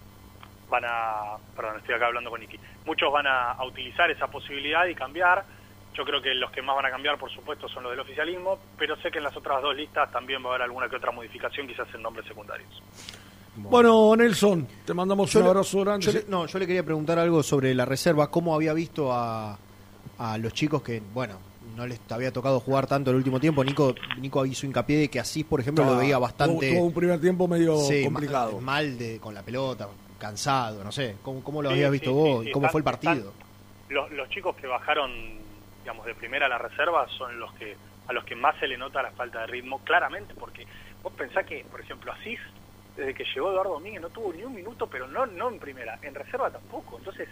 van 0.68 0.85
a, 0.85 1.39
perdón, 1.57 1.78
estoy 1.78 1.95
acá 1.95 2.09
hablando 2.09 2.28
con 2.28 2.39
Niki, 2.39 2.61
muchos 2.85 3.11
van 3.11 3.26
a 3.26 3.57
utilizar 3.64 4.11
esa 4.11 4.26
posibilidad 4.26 4.85
y 4.85 4.95
cambiar. 4.95 5.45
Yo 5.95 6.05
creo 6.05 6.20
que 6.20 6.35
los 6.35 6.51
que 6.51 6.61
más 6.61 6.76
van 6.76 6.87
a 6.87 6.91
cambiar, 6.91 7.16
por 7.16 7.30
supuesto, 7.30 7.70
son 7.70 7.85
los 7.85 7.93
del 7.93 8.01
oficialismo, 8.01 8.59
pero 8.76 8.97
sé 8.97 9.11
que 9.11 9.16
en 9.16 9.24
las 9.24 9.37
otras 9.37 9.62
dos 9.62 9.74
listas 9.74 10.12
también 10.12 10.45
va 10.45 10.49
a 10.49 10.51
haber 10.51 10.62
alguna 10.62 10.91
que 10.91 10.97
otra 10.97 11.11
modificación, 11.11 11.66
quizás 11.66 11.89
en 11.95 12.03
nombres 12.03 12.26
secundarios. 12.26 12.83
Bueno, 13.55 14.16
Nelson, 14.16 14.66
te 14.84 14.94
mandamos 14.94 15.32
Yo 15.32 15.40
un 15.40 15.44
le- 15.44 15.50
abrazo 15.50 15.80
grande. 15.80 16.07
yo 16.07 16.12
le- 16.12 16.24
no, 16.28 16.46
yo 16.46 16.59
le 16.59 16.66
quería 16.66 16.84
preguntar 16.84 17.18
algo 17.18 17.42
sobre 17.42 17.74
la 17.74 17.84
reserva, 17.84 18.30
cómo 18.30 18.55
había 18.55 18.72
visto 18.72 19.12
a, 19.12 19.59
a 20.18 20.38
los 20.38 20.53
chicos 20.55 20.82
que, 20.82 21.00
bueno, 21.00 21.38
no 21.74 21.86
les 21.86 22.00
había 22.11 22.32
tocado 22.32 22.61
jugar 22.61 22.86
tanto 22.86 23.11
el 23.11 23.16
último 23.16 23.38
tiempo. 23.40 23.62
Nico, 23.62 23.94
Nico 24.16 24.44
hizo 24.46 24.66
hincapié 24.66 24.98
de 24.98 25.11
que 25.11 25.20
así, 25.20 25.44
por 25.44 25.61
ejemplo, 25.61 25.84
lo 25.84 25.92
Ah, 25.92 25.98
veía 25.98 26.18
bastante 26.18 26.70
Tuvo, 26.70 26.86
un 26.86 26.94
primer 26.94 27.20
tiempo 27.20 27.46
medio 27.46 27.76
sí, 27.76 28.03
complicado. 28.05 28.59
ma- 28.59 28.72
mal 28.72 28.98
de, 28.98 29.20
con 29.20 29.34
la 29.34 29.42
pelota, 29.42 29.88
cansado, 30.18 30.82
no 30.82 30.90
sé. 30.92 31.16
¿Cómo, 31.22 31.42
cómo 31.42 31.62
lo 31.62 31.68
Sí, 31.68 31.74
habías 31.74 31.90
sí, 31.90 31.98
visto 31.98 32.12
sí, 32.12 32.16
vos? 32.16 32.44
sí, 32.44 32.48
¿Y 32.48 32.53
cómo 32.53 32.68
fue 32.68 32.80
el 32.80 32.84
partido? 32.84 33.32
Los, 33.90 34.11
los 34.12 34.28
chicos 34.30 34.57
que 34.57 34.66
bajaron, 34.66 35.11
digamos, 35.82 36.07
de 36.07 36.14
primera 36.14 36.46
a 36.46 36.48
la 36.48 36.59
reserva 36.59 37.07
son 37.18 37.38
los 37.38 37.53
que 37.55 37.76
a 38.09 38.12
los 38.12 38.24
que 38.24 38.34
más 38.34 38.57
se 38.59 38.66
le 38.66 38.76
nota 38.76 39.00
la 39.03 39.12
falta 39.12 39.40
de 39.42 39.46
ritmo, 39.46 39.78
claramente, 39.84 40.34
porque 40.34 40.66
vos 41.05 41.12
pensás 41.12 41.46
que, 41.46 41.64
por 41.70 41.80
ejemplo, 41.80 42.12
Asís, 42.12 42.40
desde 43.03 43.14
que 43.14 43.24
llegó 43.34 43.50
Eduardo 43.50 43.72
Domínguez, 43.74 44.00
no 44.00 44.11
tuvo 44.11 44.32
ni 44.32 44.44
un 44.44 44.55
minuto, 44.55 44.86
pero 44.86 45.09
no, 45.09 45.26
no 45.26 45.48
en 45.48 45.59
primera, 45.59 45.98
en 46.03 46.14
reserva 46.14 46.50
tampoco. 46.50 46.98
Entonces, 46.98 47.28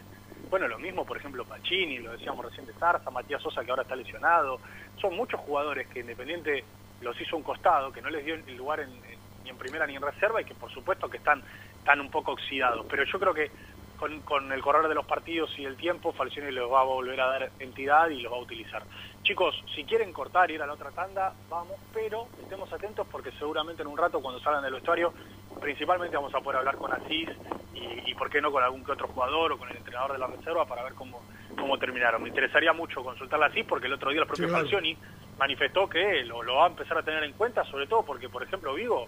bueno, 0.50 0.66
lo 0.66 0.78
mismo, 0.80 1.04
por 1.06 1.16
ejemplo, 1.16 1.44
Pacini, 1.44 1.98
lo 1.98 2.10
decíamos 2.12 2.44
recién 2.44 2.66
de 2.66 2.74
Matías 3.12 3.40
Sosa, 3.40 3.64
que 3.64 3.70
ahora 3.70 3.82
está 3.82 3.94
lesionado. 3.94 4.60
Son 5.00 5.14
muchos 5.14 5.38
jugadores 5.40 5.86
que 5.88 6.00
Independiente 6.00 6.64
los 7.00 7.18
hizo 7.20 7.36
un 7.36 7.44
costado, 7.44 7.92
que 7.92 8.02
no 8.02 8.10
les 8.10 8.24
dio 8.24 8.34
el 8.34 8.56
lugar 8.56 8.80
en- 8.80 9.00
ni 9.44 9.48
en 9.50 9.56
primera 9.56 9.86
ni 9.86 9.94
en 9.96 10.02
reserva 10.02 10.40
y 10.40 10.44
que, 10.44 10.54
por 10.54 10.70
supuesto, 10.72 11.08
que 11.08 11.18
están, 11.18 11.42
están 11.78 12.00
un 12.00 12.10
poco 12.10 12.32
oxidados. 12.32 12.84
Pero 12.90 13.04
yo 13.04 13.18
creo 13.20 13.32
que 13.32 13.52
con, 13.96 14.20
con 14.22 14.50
el 14.50 14.60
correr 14.60 14.88
de 14.88 14.94
los 14.94 15.06
partidos 15.06 15.50
y 15.58 15.64
el 15.64 15.76
tiempo, 15.76 16.12
Falcioni 16.12 16.50
les 16.50 16.64
va 16.64 16.80
a 16.80 16.84
volver 16.84 17.20
a 17.20 17.26
dar 17.26 17.52
entidad 17.58 18.08
y 18.08 18.20
los 18.20 18.32
va 18.32 18.36
a 18.36 18.40
utilizar. 18.40 18.82
Chicos, 19.22 19.54
si 19.74 19.84
quieren 19.84 20.12
cortar 20.12 20.50
y 20.50 20.54
ir 20.54 20.62
a 20.62 20.66
la 20.66 20.72
otra 20.72 20.90
tanda, 20.90 21.32
vamos, 21.48 21.76
pero 21.92 22.26
estemos 22.38 22.72
atentos 22.72 23.06
porque 23.10 23.30
seguramente 23.32 23.82
en 23.82 23.88
un 23.88 23.98
rato 23.98 24.20
cuando 24.20 24.40
salgan 24.40 24.62
del 24.64 24.74
vestuario, 24.74 25.12
principalmente 25.60 26.16
vamos 26.16 26.34
a 26.34 26.40
poder 26.40 26.58
hablar 26.58 26.76
con 26.76 26.92
Asís 26.92 27.28
y, 27.74 28.10
y 28.10 28.14
por 28.14 28.30
qué 28.30 28.40
no 28.40 28.52
con 28.52 28.62
algún 28.62 28.84
que 28.84 28.92
otro 28.92 29.08
jugador 29.08 29.52
o 29.52 29.58
con 29.58 29.68
el 29.70 29.76
entrenador 29.76 30.12
de 30.12 30.18
la 30.18 30.26
reserva 30.26 30.66
para 30.66 30.82
ver 30.84 30.94
cómo, 30.94 31.22
cómo 31.58 31.78
terminaron. 31.78 32.22
Me 32.22 32.28
interesaría 32.28 32.72
mucho 32.72 33.02
consultarla 33.02 33.46
así 33.46 33.62
porque 33.62 33.86
el 33.86 33.94
otro 33.94 34.10
día 34.10 34.20
el 34.20 34.26
propio 34.26 34.46
Sí. 34.48 34.52
Falcioni 34.52 34.96
manifestó 35.38 35.88
que 35.88 36.22
lo, 36.24 36.42
lo 36.42 36.56
va 36.56 36.64
a 36.64 36.68
empezar 36.68 36.98
a 36.98 37.02
tener 37.02 37.24
en 37.24 37.32
cuenta, 37.32 37.64
sobre 37.64 37.86
todo 37.86 38.04
porque, 38.04 38.28
por 38.28 38.42
ejemplo, 38.42 38.74
Vigo 38.74 39.06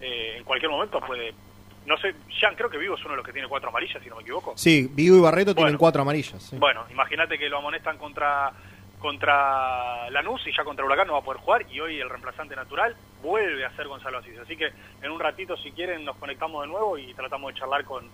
eh, 0.00 0.36
en 0.38 0.44
cualquier 0.44 0.70
momento 0.70 1.00
puede 1.00 1.34
no 1.84 1.96
sé, 1.98 2.14
Jean, 2.40 2.54
creo 2.54 2.70
que 2.70 2.78
Vigo 2.78 2.94
es 2.94 3.00
uno 3.00 3.10
de 3.10 3.16
los 3.16 3.26
que 3.26 3.32
tiene 3.32 3.48
cuatro 3.48 3.68
amarillas, 3.70 4.00
si 4.00 4.08
no 4.08 4.14
me 4.14 4.22
equivoco. 4.22 4.52
Sí, 4.56 4.88
Vigo 4.92 5.16
y 5.16 5.20
Barreto 5.20 5.52
tienen 5.52 5.76
cuatro 5.76 6.02
amarillas. 6.02 6.40
sí. 6.40 6.56
Bueno, 6.56 6.84
imagínate 6.90 7.36
que 7.36 7.48
lo 7.48 7.58
amonestan 7.58 7.98
contra 7.98 8.52
contra 9.00 10.08
Lanús 10.10 10.46
y 10.46 10.52
ya 10.56 10.62
contra 10.62 10.84
Huracán 10.84 11.08
no 11.08 11.14
va 11.14 11.18
a 11.18 11.22
poder 11.22 11.40
jugar 11.40 11.66
y 11.70 11.80
hoy 11.80 11.98
el 11.98 12.08
reemplazante 12.08 12.54
natural 12.54 12.94
vuelve 13.22 13.64
a 13.64 13.74
ser 13.76 13.88
Gonzalo 13.88 14.18
Asís. 14.18 14.38
Así 14.38 14.56
que 14.56 14.68
en 15.02 15.10
un 15.10 15.20
ratito, 15.20 15.56
si 15.56 15.70
quieren, 15.72 16.04
nos 16.04 16.16
conectamos 16.16 16.62
de 16.62 16.68
nuevo 16.68 16.98
y 16.98 17.12
tratamos 17.14 17.52
de 17.52 17.60
charlar 17.60 17.84
con, 17.84 18.04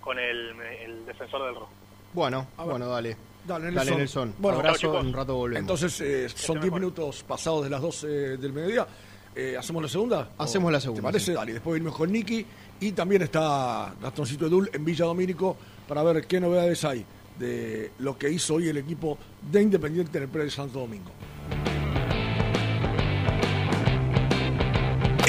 con 0.00 0.18
el, 0.18 0.54
el 0.84 1.04
defensor 1.06 1.44
del 1.46 1.54
rojo. 1.54 1.70
Bueno, 2.12 2.46
bueno, 2.56 2.88
dale. 2.88 3.16
Dale, 3.44 3.72
Dale, 3.72 3.76
Nelson. 3.76 3.98
Nelson. 3.98 4.34
Bueno, 4.38 4.58
Abrazo, 4.58 5.00
en 5.00 5.06
un 5.06 5.12
rato 5.12 5.34
volvemos. 5.34 5.60
Entonces, 5.62 6.00
eh, 6.00 6.28
son 6.28 6.60
10 6.60 6.72
minutos 6.72 7.24
pasados 7.24 7.64
de 7.64 7.70
las 7.70 7.80
12 7.80 8.06
del 8.36 8.52
mediodía. 8.52 8.86
Eh, 9.34 9.56
¿Hacemos 9.58 9.82
la 9.82 9.88
segunda? 9.88 10.30
Hacemos 10.38 10.68
¿O 10.68 10.72
la 10.72 10.80
segunda, 10.80 11.00
¿Te 11.00 11.12
parece? 11.12 11.26
sí. 11.26 11.32
Dale, 11.32 11.54
después 11.54 11.72
venimos 11.74 11.96
con 11.96 12.12
Nicky. 12.12 12.46
Y 12.80 12.92
también 12.92 13.22
está 13.22 13.94
Gastoncito 14.00 14.46
Edul 14.46 14.70
en 14.72 14.84
Villa 14.84 15.06
Domínico 15.06 15.56
para 15.88 16.02
ver 16.04 16.26
qué 16.26 16.38
novedades 16.40 16.84
hay 16.84 17.04
de 17.38 17.92
lo 17.98 18.16
que 18.18 18.28
hizo 18.30 18.54
hoy 18.56 18.68
el 18.68 18.76
equipo 18.76 19.18
de 19.50 19.62
Independiente 19.62 20.18
en 20.18 20.24
el 20.24 20.30
Pre 20.30 20.44
de 20.44 20.50
Santo 20.50 20.78
Domingo. 20.80 21.10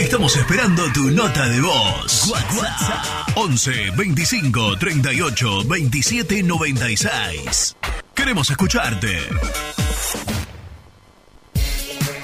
Estamos 0.04 0.36
esperando 0.36 0.84
tu 0.92 1.10
nota 1.12 1.48
de 1.48 1.62
voz. 1.62 2.28
WhatsApp 2.30 3.32
11 3.36 3.92
25 3.96 4.78
38 4.78 5.64
27 5.64 6.44
96. 6.44 7.78
Queremos 8.14 8.50
escucharte. 8.50 9.18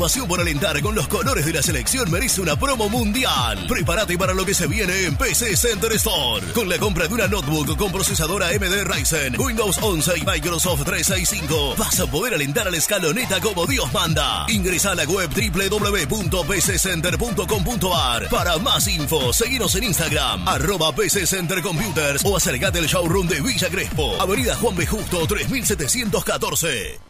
Pasión 0.00 0.26
por 0.26 0.40
alentar 0.40 0.80
con 0.80 0.94
los 0.94 1.06
colores 1.08 1.44
de 1.44 1.52
la 1.52 1.62
selección 1.62 2.10
merece 2.10 2.40
una 2.40 2.58
promo 2.58 2.88
mundial. 2.88 3.66
Prepárate 3.68 4.16
para 4.16 4.32
lo 4.32 4.46
que 4.46 4.54
se 4.54 4.66
viene 4.66 5.04
en 5.04 5.14
PC 5.14 5.54
Center 5.58 5.92
Store. 5.92 6.40
Con 6.54 6.70
la 6.70 6.78
compra 6.78 7.06
de 7.06 7.12
una 7.12 7.28
notebook 7.28 7.76
con 7.76 7.92
procesadora 7.92 8.48
AMD 8.48 8.86
Ryzen, 8.86 9.38
Windows 9.38 9.76
11 9.82 10.12
y 10.16 10.24
Microsoft 10.24 10.84
365, 10.84 11.74
vas 11.76 12.00
a 12.00 12.06
poder 12.06 12.32
alentar 12.32 12.66
a 12.66 12.70
la 12.70 12.78
escaloneta 12.78 13.42
como 13.42 13.66
Dios 13.66 13.92
manda. 13.92 14.46
Ingresa 14.48 14.92
a 14.92 14.94
la 14.94 15.04
web 15.04 15.28
www.pccenter.com.ar 15.28 18.28
para 18.30 18.56
más 18.56 18.88
info. 18.88 19.34
Seguinos 19.34 19.74
en 19.74 19.84
Instagram, 19.84 20.48
arroba 20.48 20.94
PC 20.94 21.26
Center 21.26 21.60
Computers 21.60 22.24
o 22.24 22.38
acercate 22.38 22.78
al 22.78 22.86
showroom 22.86 23.28
de 23.28 23.42
Villa 23.42 23.68
Crespo, 23.68 24.18
Avenida 24.18 24.56
Juan 24.56 24.76
B. 24.76 24.86
Justo 24.86 25.26
3714. 25.26 27.09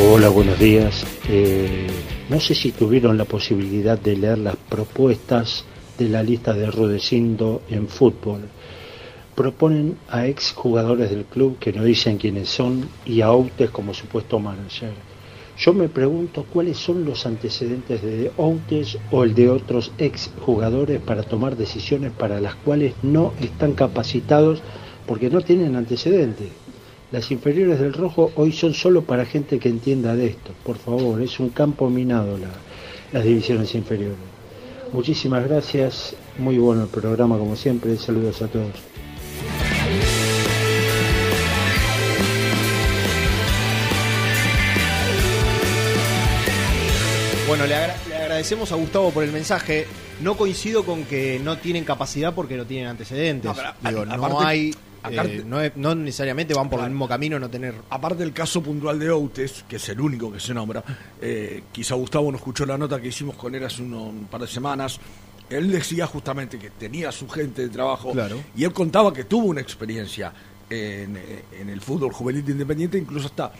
Hola, 0.00 0.30
buenos 0.30 0.58
días. 0.58 1.04
Eh, 1.28 1.88
no 2.30 2.40
sé 2.40 2.54
si 2.54 2.72
tuvieron 2.72 3.18
la 3.18 3.26
posibilidad 3.26 3.98
de 3.98 4.16
leer 4.16 4.38
las 4.38 4.56
propuestas 4.56 5.66
de 5.98 6.08
la 6.08 6.22
lista 6.22 6.54
de 6.54 6.70
Rudecindo 6.70 7.60
en 7.68 7.86
fútbol. 7.86 8.48
Proponen 9.36 9.98
a 10.08 10.26
ex 10.26 10.52
jugadores 10.52 11.10
del 11.10 11.24
club 11.26 11.58
que 11.58 11.72
no 11.72 11.84
dicen 11.84 12.16
quiénes 12.16 12.48
son 12.48 12.88
y 13.04 13.20
a 13.20 13.30
Outes 13.30 13.70
como 13.70 13.92
supuesto 13.92 14.38
manager. 14.38 14.92
Yo 15.58 15.72
me 15.74 15.88
pregunto 15.88 16.46
cuáles 16.52 16.78
son 16.78 17.04
los 17.04 17.26
antecedentes 17.26 18.02
de 18.02 18.30
Outes 18.38 18.98
o 19.10 19.24
el 19.24 19.34
de 19.34 19.50
otros 19.50 19.92
ex 19.98 20.30
jugadores 20.40 21.00
para 21.00 21.22
tomar 21.22 21.56
decisiones 21.56 22.12
para 22.12 22.40
las 22.40 22.54
cuales 22.54 22.94
no 23.02 23.32
están 23.40 23.72
capacitados 23.74 24.62
porque 25.06 25.28
no 25.30 25.42
tienen 25.42 25.76
antecedentes. 25.76 26.48
Las 27.12 27.30
inferiores 27.30 27.78
del 27.78 27.92
rojo 27.92 28.32
hoy 28.36 28.52
son 28.52 28.72
solo 28.74 29.02
para 29.02 29.26
gente 29.26 29.58
que 29.58 29.68
entienda 29.68 30.16
de 30.16 30.26
esto. 30.28 30.52
Por 30.64 30.76
favor, 30.78 31.20
es 31.22 31.38
un 31.38 31.50
campo 31.50 31.88
minado 31.90 32.38
la- 32.38 32.48
las 33.12 33.24
divisiones 33.24 33.74
inferiores. 33.74 34.16
Muchísimas 34.92 35.46
gracias, 35.46 36.14
muy 36.38 36.58
bueno 36.58 36.82
el 36.84 36.88
programa 36.88 37.38
como 37.38 37.54
siempre, 37.54 37.96
saludos 37.96 38.40
a 38.42 38.48
todos. 38.48 38.95
Bueno, 47.48 47.64
le, 47.66 47.76
agra- 47.76 47.96
le 48.08 48.16
agradecemos 48.16 48.72
a 48.72 48.74
Gustavo 48.74 49.10
por 49.12 49.22
el 49.22 49.30
mensaje. 49.30 49.86
No 50.20 50.36
coincido 50.36 50.84
con 50.84 51.04
que 51.04 51.38
no 51.42 51.58
tienen 51.58 51.84
capacidad 51.84 52.34
porque 52.34 52.56
no 52.56 52.64
tienen 52.66 52.88
antecedentes. 52.88 53.48
No, 53.48 53.54
pero 53.54 53.68
a- 53.68 53.88
Digo, 53.90 54.04
no 54.04 54.40
hay. 54.48 54.74
eh, 55.28 55.44
no, 55.46 55.60
es- 55.60 55.76
no 55.76 55.94
necesariamente 55.94 56.54
van 56.54 56.68
por 56.68 56.80
el 56.80 56.90
mismo 56.90 57.06
camino 57.06 57.38
no 57.38 57.48
tener. 57.48 57.74
Aparte 57.90 58.24
del 58.24 58.32
caso 58.32 58.60
puntual 58.62 58.98
de 58.98 59.10
Outes, 59.10 59.64
que 59.68 59.76
es 59.76 59.88
el 59.90 60.00
único 60.00 60.32
que 60.32 60.40
se 60.40 60.52
nombra, 60.52 60.82
eh, 61.20 61.62
quizá 61.70 61.94
Gustavo 61.94 62.32
no 62.32 62.38
escuchó 62.38 62.66
la 62.66 62.76
nota 62.76 63.00
que 63.00 63.08
hicimos 63.08 63.36
con 63.36 63.54
él 63.54 63.64
hace 63.64 63.82
uno- 63.82 64.04
un 64.04 64.26
par 64.26 64.40
de 64.40 64.48
semanas. 64.48 64.98
Él 65.50 65.70
decía 65.70 66.06
justamente 66.06 66.58
que 66.58 66.70
tenía 66.70 67.12
su 67.12 67.28
gente 67.28 67.62
de 67.62 67.68
trabajo 67.68 68.12
Claro. 68.12 68.38
y 68.56 68.64
él 68.64 68.72
contaba 68.72 69.12
que 69.12 69.24
tuvo 69.24 69.46
una 69.46 69.60
experiencia 69.60 70.32
en, 70.68 71.16
en 71.58 71.68
el 71.70 71.80
fútbol 71.80 72.12
juvenil 72.12 72.44
de 72.44 72.52
independiente, 72.52 72.98
incluso 72.98 73.26
hasta 73.26 73.52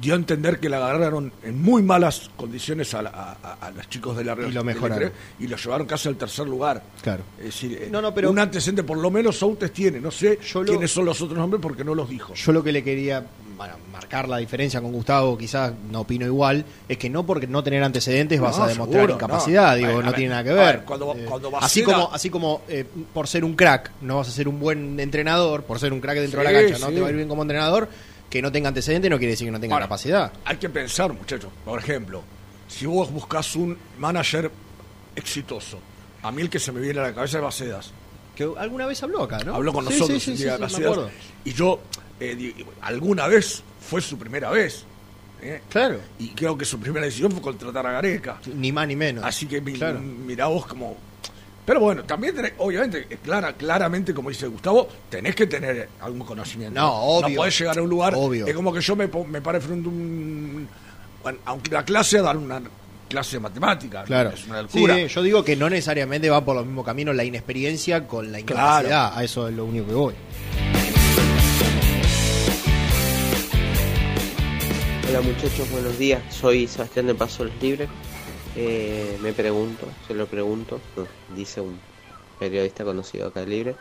dio 0.00 0.12
a 0.12 0.16
entender 0.16 0.60
que 0.60 0.68
la 0.68 0.76
agarraron 0.78 1.32
en 1.42 1.62
muy 1.62 1.82
malas 1.82 2.28
condiciones 2.36 2.92
a, 2.92 3.00
la- 3.02 3.38
a- 3.60 3.70
los 3.70 3.88
chicos 3.88 4.14
de 4.16 4.24
la 4.24 4.34
Y 4.46 4.50
lo 4.52 4.62
mejoraron. 4.62 5.10
Y 5.38 5.46
lo 5.46 5.56
llevaron 5.56 5.86
casi 5.86 6.08
al 6.08 6.16
tercer 6.16 6.46
lugar. 6.46 6.82
Claro. 7.02 7.22
Es 7.38 7.44
decir, 7.46 7.78
eh, 7.80 7.88
No, 7.90 8.02
no, 8.02 8.12
pero- 8.12 8.30
un 8.30 8.38
antecedente 8.38 8.82
por 8.82 8.98
lo 8.98 9.10
menos 9.10 9.42
Outes 9.42 9.72
tiene. 9.72 9.98
No 10.00 10.10
sé 10.10 10.38
lo- 10.54 10.64
quiénes 10.64 10.90
son 10.90 11.06
los 11.06 11.18
otros 11.22 11.38
nombres 11.38 11.62
porque 11.62 11.82
no 11.84 11.94
los 11.94 12.10
dijo. 12.10 12.34
Yo 12.34 12.52
lo 12.52 12.62
que 12.62 12.72
le 12.72 12.84
quería 12.84 13.24
bueno, 13.56 13.74
marcar 13.90 14.28
la 14.28 14.36
diferencia 14.36 14.80
con 14.80 14.92
Gustavo, 14.92 15.36
quizás 15.38 15.72
no 15.90 16.00
opino 16.00 16.26
igual, 16.26 16.64
es 16.88 16.98
que 16.98 17.08
no 17.08 17.24
porque 17.24 17.46
no 17.46 17.62
tener 17.62 17.82
antecedentes 17.82 18.38
vas 18.40 18.58
No, 18.58 18.64
a 18.64 18.68
demostrar 18.68 19.02
seguro, 19.06 19.14
incapacidad, 19.14 19.70
no. 19.72 19.76
digo, 19.76 19.96
ver, 19.96 20.04
no 20.04 20.12
tiene 20.12 20.30
nada 20.30 20.44
que 20.44 20.52
ver. 20.52 20.76
ver, 20.76 20.84
cuando- 20.84 21.14
Eh, 21.16 21.24
cuando 21.26 21.56
así 21.58 21.82
como 21.82 22.12
así 22.12 22.28
como 22.30 22.62
eh, 22.68 22.84
por 23.14 23.28
ser 23.28 23.44
un 23.44 23.54
crack 23.56 23.92
no 24.02 24.16
vas 24.18 24.28
a 24.28 24.32
ser 24.32 24.46
un 24.48 24.60
buen 24.60 25.00
entrenador, 25.00 25.62
por 25.64 25.78
ser 25.78 25.92
un 25.92 26.00
crack 26.00 26.18
dentro 26.18 26.40
de 26.42 26.44
la 26.44 26.52
cancha, 26.52 26.78
no 26.78 26.92
te 26.92 27.00
va 27.00 27.06
a 27.06 27.10
ir 27.10 27.16
bien 27.16 27.28
como 27.28 27.42
entrenador, 27.42 27.88
que 28.28 28.42
no 28.42 28.52
tenga 28.52 28.68
antecedentes 28.68 29.10
no 29.10 29.18
quiere 29.18 29.30
decir 29.32 29.46
que 29.46 29.52
no 29.52 29.60
tenga 29.60 29.74
Ahora, 29.74 29.86
capacidad. 29.86 30.32
Hay 30.44 30.56
que 30.58 30.68
pensar, 30.68 31.12
muchachos. 31.12 31.50
Por 31.64 31.78
ejemplo, 31.78 32.22
si 32.68 32.84
vos 32.84 33.10
buscas 33.10 33.56
un 33.56 33.78
manager 33.98 34.50
exitoso, 35.14 35.78
a 36.22 36.30
mí 36.32 36.42
el 36.42 36.50
que 36.50 36.58
se 36.58 36.72
me 36.72 36.80
viene 36.80 37.00
a 37.00 37.04
la 37.04 37.14
cabeza 37.14 37.38
es 37.38 37.42
Bacedas. 37.44 37.92
Que 38.34 38.46
alguna 38.58 38.84
vez 38.86 39.02
habló 39.02 39.22
acá, 39.22 39.38
¿no? 39.44 39.54
Habló 39.54 39.72
con 39.72 39.86
Sí, 39.86 39.94
nosotros 39.94 40.22
sí, 40.22 40.36
sí, 40.36 40.42
día 40.42 40.58
Bacedas. 40.58 40.98
Y 41.44 41.52
yo, 41.54 41.80
eh, 42.20 42.54
alguna 42.82 43.26
vez 43.26 43.62
fue 43.80 44.00
su 44.00 44.18
primera 44.18 44.50
vez. 44.50 44.84
¿eh? 45.42 45.60
Claro. 45.68 46.00
Y 46.18 46.28
creo 46.30 46.56
que 46.56 46.64
su 46.64 46.78
primera 46.80 47.04
decisión 47.06 47.30
fue 47.32 47.40
contratar 47.42 47.86
a 47.86 47.92
Gareca. 47.92 48.38
Ni 48.54 48.72
más 48.72 48.88
ni 48.88 48.96
menos. 48.96 49.24
Así 49.24 49.46
que 49.46 49.60
mi- 49.60 49.74
Claro. 49.74 50.00
mirá 50.00 50.46
vos 50.46 50.66
como... 50.66 50.96
Pero 51.64 51.80
bueno, 51.80 52.04
también 52.04 52.34
tenés, 52.34 52.52
obviamente, 52.58 53.06
eh, 53.10 53.18
clara, 53.22 53.52
claramente, 53.54 54.14
como 54.14 54.28
dice 54.28 54.46
Gustavo, 54.46 54.88
tenés 55.10 55.34
que 55.34 55.46
tener 55.48 55.88
algún 56.00 56.20
conocimiento. 56.20 56.78
No, 56.80 56.92
obvio. 56.94 57.28
No 57.30 57.34
podés 57.36 57.58
llegar 57.58 57.76
a 57.78 57.82
un 57.82 57.88
lugar... 57.90 58.12
Obvio. 58.16 58.46
Es 58.46 58.54
como 58.54 58.72
que 58.72 58.80
yo 58.80 58.94
me, 58.94 59.08
me 59.28 59.40
pare 59.40 59.60
frente 59.60 59.88
a 59.88 59.90
un... 59.92 60.68
bueno, 61.24 61.38
aunque 61.44 61.70
la 61.72 61.84
clase 61.84 62.18
a 62.18 62.22
dar 62.22 62.36
una 62.36 62.62
clase 63.08 63.36
de 63.36 63.40
matemática. 63.40 64.04
Claro. 64.04 64.30
Es 64.30 64.46
una 64.46 64.62
locura. 64.62 64.94
Sí, 64.94 65.08
yo 65.08 65.22
digo 65.22 65.44
que 65.44 65.56
no 65.56 65.68
necesariamente 65.68 66.30
va 66.30 66.44
por 66.44 66.54
los 66.56 66.64
mismos 66.66 66.84
caminos 66.84 67.14
la 67.16 67.24
inexperiencia 67.24 68.06
con 68.06 68.30
la 68.30 68.38
incapacidad. 68.40 69.16
A 69.18 69.24
eso 69.24 69.48
es 69.48 69.54
lo 69.54 69.64
único 69.64 69.86
que 69.88 69.94
voy. 69.94 70.14
Hola 75.08 75.20
muchachos, 75.20 75.70
buenos 75.70 75.96
días. 75.98 76.20
Soy 76.34 76.66
Sebastián 76.66 77.06
de 77.06 77.14
Paso 77.14 77.44
Los 77.44 77.54
Libres. 77.62 77.88
Eh, 78.56 79.16
me 79.22 79.32
pregunto, 79.32 79.86
se 80.08 80.14
lo 80.14 80.26
pregunto, 80.26 80.80
dice 81.34 81.60
un 81.60 81.78
periodista 82.40 82.82
conocido 82.82 83.28
acá 83.28 83.40
de 83.40 83.46
Libre. 83.46 83.76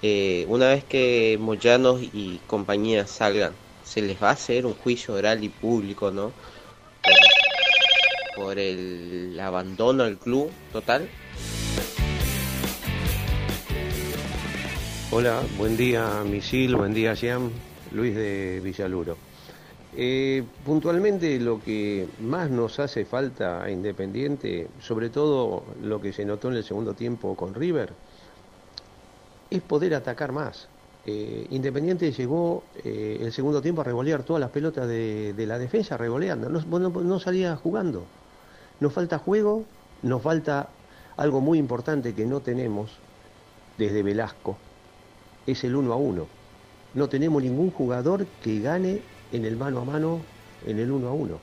Eh, 0.00 0.46
una 0.48 0.68
vez 0.68 0.84
que 0.84 1.36
Moyanos 1.40 2.00
y 2.00 2.40
compañía 2.46 3.04
salgan, 3.08 3.52
¿se 3.82 4.00
les 4.00 4.22
va 4.22 4.28
a 4.28 4.32
hacer 4.32 4.64
un 4.64 4.74
juicio 4.74 5.14
oral 5.14 5.42
y 5.42 5.48
público, 5.48 6.12
no? 6.12 6.30
Por, 8.36 8.60
el 8.60 9.38
abandono 9.40 10.04
al 10.04 10.18
club 10.18 10.52
total. 10.72 11.08
Hola, 15.10 15.42
buen 15.56 15.76
día 15.76 16.22
Misil, 16.24 16.76
buen 16.76 16.94
día 16.94 17.14
Jean, 17.14 17.50
Luis 17.90 18.14
de 18.14 18.60
Villaluro. 18.62 19.27
Eh, 20.00 20.44
puntualmente 20.64 21.40
lo 21.40 21.60
que 21.60 22.06
más 22.20 22.50
nos 22.50 22.78
hace 22.78 23.04
falta 23.04 23.64
a 23.64 23.68
Independiente, 23.68 24.68
sobre 24.80 25.10
todo 25.10 25.64
lo 25.82 26.00
que 26.00 26.12
se 26.12 26.24
notó 26.24 26.50
en 26.50 26.54
el 26.54 26.62
segundo 26.62 26.94
tiempo 26.94 27.34
con 27.34 27.52
River, 27.52 27.92
es 29.50 29.60
poder 29.60 29.96
atacar 29.96 30.30
más. 30.30 30.68
Eh, 31.04 31.48
Independiente 31.50 32.12
llegó 32.12 32.62
eh, 32.84 33.18
el 33.22 33.32
segundo 33.32 33.60
tiempo 33.60 33.80
a 33.80 33.84
revolear 33.84 34.22
todas 34.22 34.38
las 34.38 34.50
pelotas 34.50 34.86
de, 34.86 35.34
la 35.48 35.58
defensa, 35.58 35.96
revoleando, 35.96 36.48
no, 36.48 36.60
no, 36.78 36.90
no 36.90 37.18
salía 37.18 37.56
jugando. 37.56 38.04
Nos 38.78 38.92
falta 38.92 39.18
juego, 39.18 39.64
nos 40.04 40.22
falta 40.22 40.68
algo 41.16 41.40
muy 41.40 41.58
importante 41.58 42.14
que 42.14 42.24
no 42.24 42.38
tenemos 42.38 42.92
desde 43.76 44.04
Velasco, 44.04 44.58
es 45.44 45.64
el 45.64 45.74
uno 45.74 45.92
a 45.92 45.96
uno. 45.96 46.28
No 46.94 47.08
tenemos 47.08 47.42
ningún 47.42 47.72
jugador 47.72 48.26
que 48.44 48.60
gane 48.60 49.17
en 49.32 49.44
el 49.44 49.56
mano 49.56 49.80
a 49.80 49.84
mano, 49.84 50.20
en 50.66 50.78
el 50.78 50.90
uno 50.90 51.08
a 51.08 51.12
uno. 51.12 51.38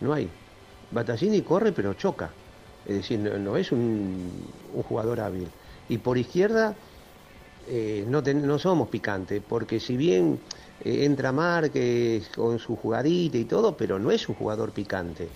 No 0.00 0.12
hay. 0.12 0.28
Battaglini 0.90 1.42
corre 1.42 1.72
pero 1.72 1.94
choca. 1.94 2.30
Es 2.86 2.96
decir, 2.96 3.18
no, 3.18 3.56
es 3.56 3.72
un, 3.72 4.30
jugador 4.88 5.20
hábil. 5.20 5.48
Y 5.88 5.98
por 5.98 6.18
izquierda 6.18 6.74
eh, 7.68 8.04
no, 8.06 8.22
ten- 8.22 8.46
no 8.46 8.58
somos 8.58 8.88
picantes, 8.88 9.42
porque 9.46 9.80
si 9.80 9.96
bien 9.96 10.38
eh, 10.84 11.04
entra 11.04 11.32
Márquez 11.32 12.28
con 12.34 12.58
su 12.58 12.76
jugadita 12.76 13.38
y 13.38 13.44
todo, 13.44 13.76
pero 13.76 13.98
no 13.98 14.10
es 14.10 14.28
un 14.28 14.34
jugador 14.34 14.72
picante. 14.72 15.28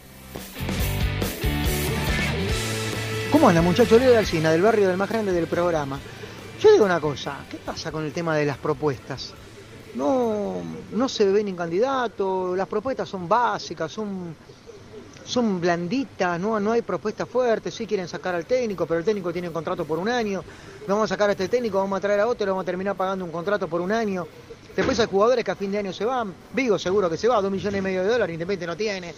¿Cómo 3.33 3.49
anda, 3.49 3.63
muchacho 3.63 3.99
Leo 3.99 4.11
de 4.11 4.17
Alcina, 4.19 4.51
del 4.51 4.63
barrio 4.63 4.89
del 4.89 4.97
más 4.97 5.09
grande 5.11 5.33
del 5.33 5.47
programa? 5.47 5.99
Yo 6.61 6.73
digo 6.73 6.85
una 6.85 7.01
cosa, 7.01 7.45
¿qué 7.51 7.57
pasa 7.59 7.93
con 7.93 8.05
el 8.05 8.13
tema 8.13 8.35
de 8.37 8.47
las 8.47 8.59
propuestas? 8.59 9.33
No, 9.95 10.57
no 10.93 11.09
se 11.09 11.25
ve 11.25 11.43
ni 11.43 11.53
candidato, 11.55 12.55
las 12.55 12.69
propuestas 12.69 13.09
son 13.09 13.29
básicas, 13.29 13.91
son, 13.91 14.35
son 15.25 15.61
blanditas, 15.61 16.39
no, 16.39 16.61
no 16.61 16.73
hay 16.73 16.83
propuestas 16.83 17.29
fuertes, 17.29 17.75
sí 17.75 17.87
quieren 17.87 18.07
sacar 18.07 18.35
al 18.35 18.45
técnico, 18.45 18.87
pero 18.87 19.01
el 19.01 19.05
técnico 19.05 19.33
tiene 19.33 19.49
un 19.49 19.55
contrato 19.55 19.85
por 19.85 19.99
un 19.99 20.09
año, 20.09 20.43
vamos 20.87 21.05
a 21.05 21.09
sacar 21.09 21.31
a 21.31 21.33
este 21.33 21.49
técnico, 21.49 21.79
vamos 21.79 21.97
a 21.97 22.01
traer 22.01 22.21
a 22.21 22.27
otro, 22.27 22.47
vamos 22.47 22.63
a 22.63 22.67
terminar 22.67 22.97
pagando 22.97 23.25
un 23.25 23.31
contrato 23.31 23.67
por 23.67 23.81
un 23.81 23.93
año. 23.93 24.27
Después 24.77 25.01
hay 25.01 25.07
jugadores 25.07 25.45
que 25.45 25.51
a 25.51 25.57
fin 25.57 25.73
de 25.73 25.79
año 25.79 25.93
se 25.93 26.05
van, 26.05 26.33
Vigo 26.53 26.79
seguro 26.79 27.11
que 27.11 27.17
se 27.17 27.27
va, 27.27 27.41
dos 27.41 27.51
millones 27.51 27.79
y 27.79 27.83
medio 27.83 28.03
de 28.03 28.09
dólares, 28.09 28.35
Independiente 28.35 28.67
no 28.67 28.77
tiene, 28.77 29.15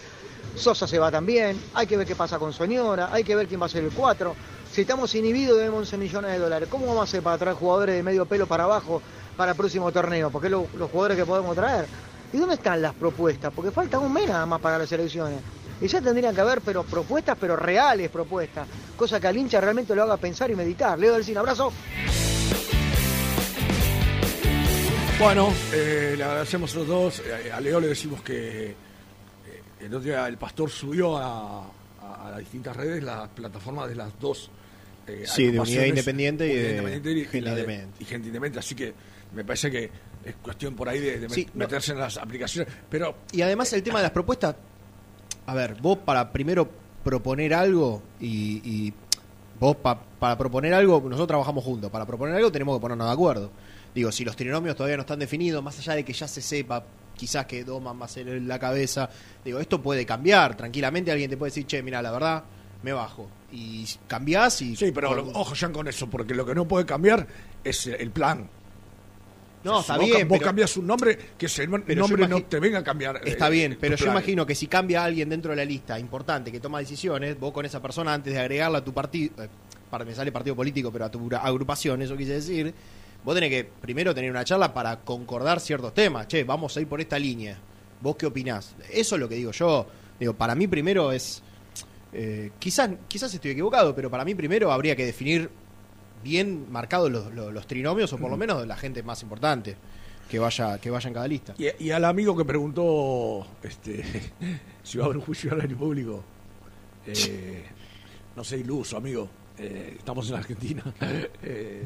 Sosa 0.55 0.87
se 0.87 0.97
va 0.99 1.11
también, 1.11 1.59
hay 1.73 1.85
que 1.85 1.97
ver 1.97 2.07
qué 2.07 2.15
pasa 2.15 2.39
con 2.39 2.51
Soñora, 2.51 3.09
hay 3.11 3.23
que 3.23 3.35
ver 3.35 3.47
quién 3.47 3.61
va 3.61 3.67
a 3.67 3.69
ser 3.69 3.83
el 3.83 3.91
4. 3.91 4.35
Si 4.71 4.81
estamos 4.81 5.13
inhibidos 5.15 5.57
debemos 5.57 5.79
11 5.79 5.97
millones 5.97 6.31
de 6.31 6.39
dólares. 6.39 6.69
¿Cómo 6.71 6.85
vamos 6.85 7.01
a 7.01 7.03
hacer 7.03 7.21
para 7.21 7.37
traer 7.37 7.57
jugadores 7.57 7.95
de 7.95 8.03
medio 8.03 8.25
pelo 8.25 8.47
para 8.47 8.63
abajo 8.63 9.01
para 9.35 9.51
el 9.51 9.57
próximo 9.57 9.91
torneo? 9.91 10.29
Porque 10.29 10.47
lo- 10.49 10.67
los 10.77 10.89
jugadores 10.89 11.17
que 11.17 11.25
podemos 11.25 11.55
traer. 11.55 11.85
¿Y 12.31 12.37
dónde 12.37 12.55
están 12.55 12.81
las 12.81 12.93
propuestas? 12.93 13.51
Porque 13.53 13.71
falta 13.71 13.99
un 13.99 14.13
mes 14.13 14.29
nada 14.29 14.45
más 14.45 14.61
para 14.61 14.77
las 14.77 14.89
elecciones. 14.91 15.39
Y 15.81 15.87
ya 15.87 15.99
tendrían 15.99 16.33
que 16.33 16.39
haber 16.41 16.61
pero 16.61 16.83
propuestas, 16.83 17.37
pero 17.39 17.57
reales 17.57 18.09
propuestas. 18.09 18.65
Cosa 18.95 19.19
que 19.19 19.27
al 19.27 19.35
hincha 19.35 19.59
realmente 19.59 19.93
lo 19.93 20.03
haga 20.03 20.15
pensar 20.15 20.49
y 20.51 20.55
meditar. 20.55 20.97
Leo 20.97 21.13
del 21.15 21.25
Cine, 21.25 21.39
abrazo. 21.39 21.73
Bueno, 25.19 25.53
eh, 25.73 26.13
le 26.17 26.23
agradecemos 26.23 26.73
a 26.73 26.77
los 26.79 26.87
dos. 26.87 27.19
Eh, 27.25 27.51
a 27.51 27.59
Leo 27.59 27.79
le 27.81 27.87
decimos 27.89 28.21
que 28.21 28.69
eh, 28.69 28.75
el 29.81 29.87
otro 29.87 29.99
día 29.99 30.27
el 30.27 30.37
pastor 30.37 30.69
subió 30.69 31.17
a, 31.17 31.65
a- 32.23 32.27
a 32.27 32.31
las 32.31 32.39
distintas 32.39 32.75
redes 32.75 33.03
las 33.03 33.27
plataformas 33.29 33.89
de 33.89 33.95
las 33.95 34.17
dos. 34.19 34.49
eh, 35.07 35.23
Sí, 35.25 35.47
de 35.51 35.59
Unidad 35.59 35.85
Independiente 35.85 36.45
y 36.47 36.55
de 36.55 36.69
Independiente 36.71 37.11
y, 37.11 37.25
Gente 37.25 37.41
la 37.41 37.55
de- 37.55 37.61
Independiente. 37.61 37.97
y 37.99 38.05
Gente 38.05 38.27
Independiente. 38.27 38.59
Así 38.59 38.75
que 38.75 38.93
me 39.33 39.43
parece 39.43 39.71
que 39.71 39.89
es 40.23 40.35
cuestión 40.41 40.75
por 40.75 40.87
ahí 40.87 40.99
de, 40.99 41.27
no. 41.27 41.35
meterse 41.55 41.93
en 41.93 41.99
las 41.99 42.17
aplicaciones. 42.17 42.71
Pero 42.89 43.15
Y 43.31 43.41
además 43.41 43.73
el 43.73 43.81
tema 43.83 43.97
de 43.99 44.03
las 44.03 44.11
propuestas, 44.11 44.55
a 45.47 45.53
ver, 45.55 45.75
vos 45.81 45.97
para 45.97 46.31
primero 46.31 46.69
proponer 47.03 47.53
algo 47.55 48.03
y, 48.19 48.61
y 48.63 48.93
vos 49.59 49.75
pa- 49.77 49.99
para 50.19 50.37
proponer 50.37 50.73
algo, 50.75 51.01
nosotros 51.01 51.27
trabajamos 51.27 51.63
juntos, 51.63 51.89
para 51.89 52.05
proponer 52.05 52.35
algo 52.35 52.51
tenemos 52.51 52.77
que 52.77 52.81
ponernos 52.81 53.07
de 53.07 53.13
acuerdo. 53.13 53.51
Digo, 53.95 54.11
si 54.11 54.23
los 54.23 54.35
trinomios 54.35 54.75
todavía 54.75 54.97
no 54.97 55.01
están 55.01 55.17
definidos, 55.19 55.63
más 55.63 55.77
allá 55.79 55.95
de 55.95 56.05
que 56.05 56.13
ya 56.13 56.27
se 56.27 56.41
sepa 56.43 56.83
quizás 57.21 57.45
que 57.45 57.63
Doman 57.63 58.01
va 58.01 58.05
a 58.05 58.07
ser 58.07 58.25
la 58.41 58.57
cabeza. 58.57 59.07
Digo, 59.45 59.59
esto 59.59 59.79
puede 59.79 60.07
cambiar. 60.07 60.57
Tranquilamente 60.57 61.11
alguien 61.11 61.29
te 61.29 61.37
puede 61.37 61.51
decir, 61.51 61.67
che, 61.67 61.83
mira, 61.83 62.01
la 62.01 62.09
verdad, 62.09 62.43
me 62.81 62.93
bajo. 62.93 63.29
Y 63.51 63.85
cambiás 64.07 64.59
y... 64.63 64.75
Sí, 64.75 64.91
pero 64.91 65.11
ojo 65.35 65.53
ya 65.53 65.71
con 65.71 65.87
eso, 65.87 66.09
porque 66.09 66.33
lo 66.33 66.43
que 66.47 66.55
no 66.55 66.67
puede 66.67 66.83
cambiar 66.87 67.27
es 67.63 67.85
el 67.85 68.09
plan. 68.09 68.49
No, 69.63 69.77
O 69.77 69.83
sea, 69.83 69.97
está 69.97 70.05
si 70.07 70.11
bien, 70.11 70.27
Vos 70.27 70.39
pero- 70.39 70.47
cambias 70.47 70.75
un 70.77 70.87
nombre, 70.87 71.15
que 71.37 71.45
ese 71.45 71.67
nombre 71.67 72.27
no 72.27 72.41
te 72.41 72.59
venga 72.59 72.79
a 72.79 72.83
cambiar. 72.83 73.21
Está 73.23 73.49
eh, 73.49 73.51
bien, 73.51 73.71
tus 73.73 73.81
pero 73.81 73.95
yo 73.97 74.07
imagino 74.07 74.47
que 74.47 74.55
si 74.55 74.65
cambia 74.65 75.03
alguien 75.03 75.29
dentro 75.29 75.51
de 75.51 75.57
la 75.57 75.65
lista 75.65 75.99
importante 75.99 76.51
que 76.51 76.59
toma 76.59 76.79
decisiones, 76.79 77.39
vos 77.39 77.51
con 77.51 77.67
esa 77.67 77.79
persona 77.83 78.15
antes 78.15 78.33
de 78.33 78.39
agregarla 78.39 78.79
a 78.79 78.83
tu 78.83 78.93
partido, 78.95 79.43
eh, 79.43 79.47
para 79.91 80.05
me 80.05 80.15
sale 80.15 80.31
partido 80.31 80.55
político, 80.55 80.91
pero 80.91 81.05
a 81.05 81.11
tu 81.11 81.29
agrupación, 81.35 82.01
eso 82.01 82.17
quise 82.17 82.33
decir, 82.33 82.73
vos 83.23 83.35
tenés 83.35 83.49
que 83.49 83.63
primero 83.81 84.13
tener 84.15 84.29
una 84.31 84.43
charla 84.43 84.73
para 84.73 84.99
concordar 85.01 85.59
ciertos 85.59 85.93
temas. 85.93 86.27
Che, 86.27 86.43
vamos 86.43 86.75
a 86.77 86.81
ir 86.81 86.87
por 86.87 86.99
esta 87.01 87.17
línea. 87.19 87.57
¿Vos 88.01 88.15
qué 88.15 88.25
opinás? 88.25 88.75
Eso 88.91 89.15
es 89.15 89.21
lo 89.21 89.29
que 89.29 89.35
digo 89.35 89.51
yo. 89.51 89.85
Digo, 90.19 90.33
para 90.33 90.55
mí 90.55 90.67
primero 90.67 91.11
es... 91.11 91.41
eh, 92.13 92.51
quizás, 92.59 92.89
quizás 93.07 93.33
estoy 93.33 93.51
equivocado, 93.51 93.93
pero 93.95 94.09
para 94.09 94.25
mí 94.25 94.33
primero 94.35 94.71
habría 94.71 94.95
que 94.95 95.05
definir 95.05 95.49
bien 96.23 96.71
marcados 96.71 97.11
los, 97.11 97.33
los- 97.33 97.51
los 97.53 97.65
trinomios 97.67 98.11
o 98.13 98.17
por 98.17 98.29
lo 98.29 98.37
menos 98.37 98.65
la 98.67 98.75
gente 98.77 99.01
más 99.03 99.21
importante 99.23 99.75
que 100.29 100.37
vaya, 100.39 100.77
que 100.79 100.89
vaya 100.89 101.07
en 101.07 101.13
cada 101.13 101.27
lista. 101.27 101.53
Y, 101.57 101.85
y 101.85 101.91
al 101.91 102.05
amigo 102.05 102.37
que 102.37 102.45
preguntó 102.45 103.45
este, 103.63 104.03
si 104.83 104.97
va 104.97 105.03
a 105.03 105.05
haber 105.07 105.17
un 105.17 105.23
juicio 105.23 105.51
al 105.51 105.61
año 105.61 105.75
público, 105.77 106.23
eh, 107.07 107.65
no 108.35 108.43
sé, 108.43 108.57
iluso, 108.59 108.97
amigo. 108.97 109.27
Eh, 109.57 109.95
estamos 109.97 110.29
en 110.29 110.35
Argentina. 110.35 110.83
Eh, 111.43 111.85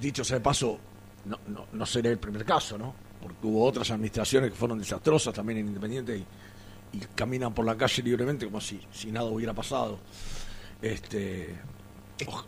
dicho 0.00 0.24
sea 0.24 0.38
de 0.38 0.42
paso, 0.42 0.78
no, 1.24 1.38
no, 1.48 1.66
no 1.72 1.86
será 1.86 2.10
el 2.10 2.18
primer 2.18 2.44
caso, 2.44 2.78
¿no? 2.78 2.94
Porque 3.20 3.46
hubo 3.46 3.64
otras 3.64 3.90
administraciones 3.90 4.50
que 4.50 4.56
fueron 4.56 4.78
desastrosas 4.78 5.34
también 5.34 5.60
en 5.60 5.68
Independiente 5.68 6.16
y, 6.16 6.26
caminan 7.14 7.52
por 7.52 7.66
la 7.66 7.76
calle 7.76 8.02
libremente 8.02 8.46
como 8.46 8.62
si, 8.62 8.80
si 8.90 9.12
nada 9.12 9.26
hubiera 9.26 9.52
pasado. 9.52 9.98
Este, 10.80 11.54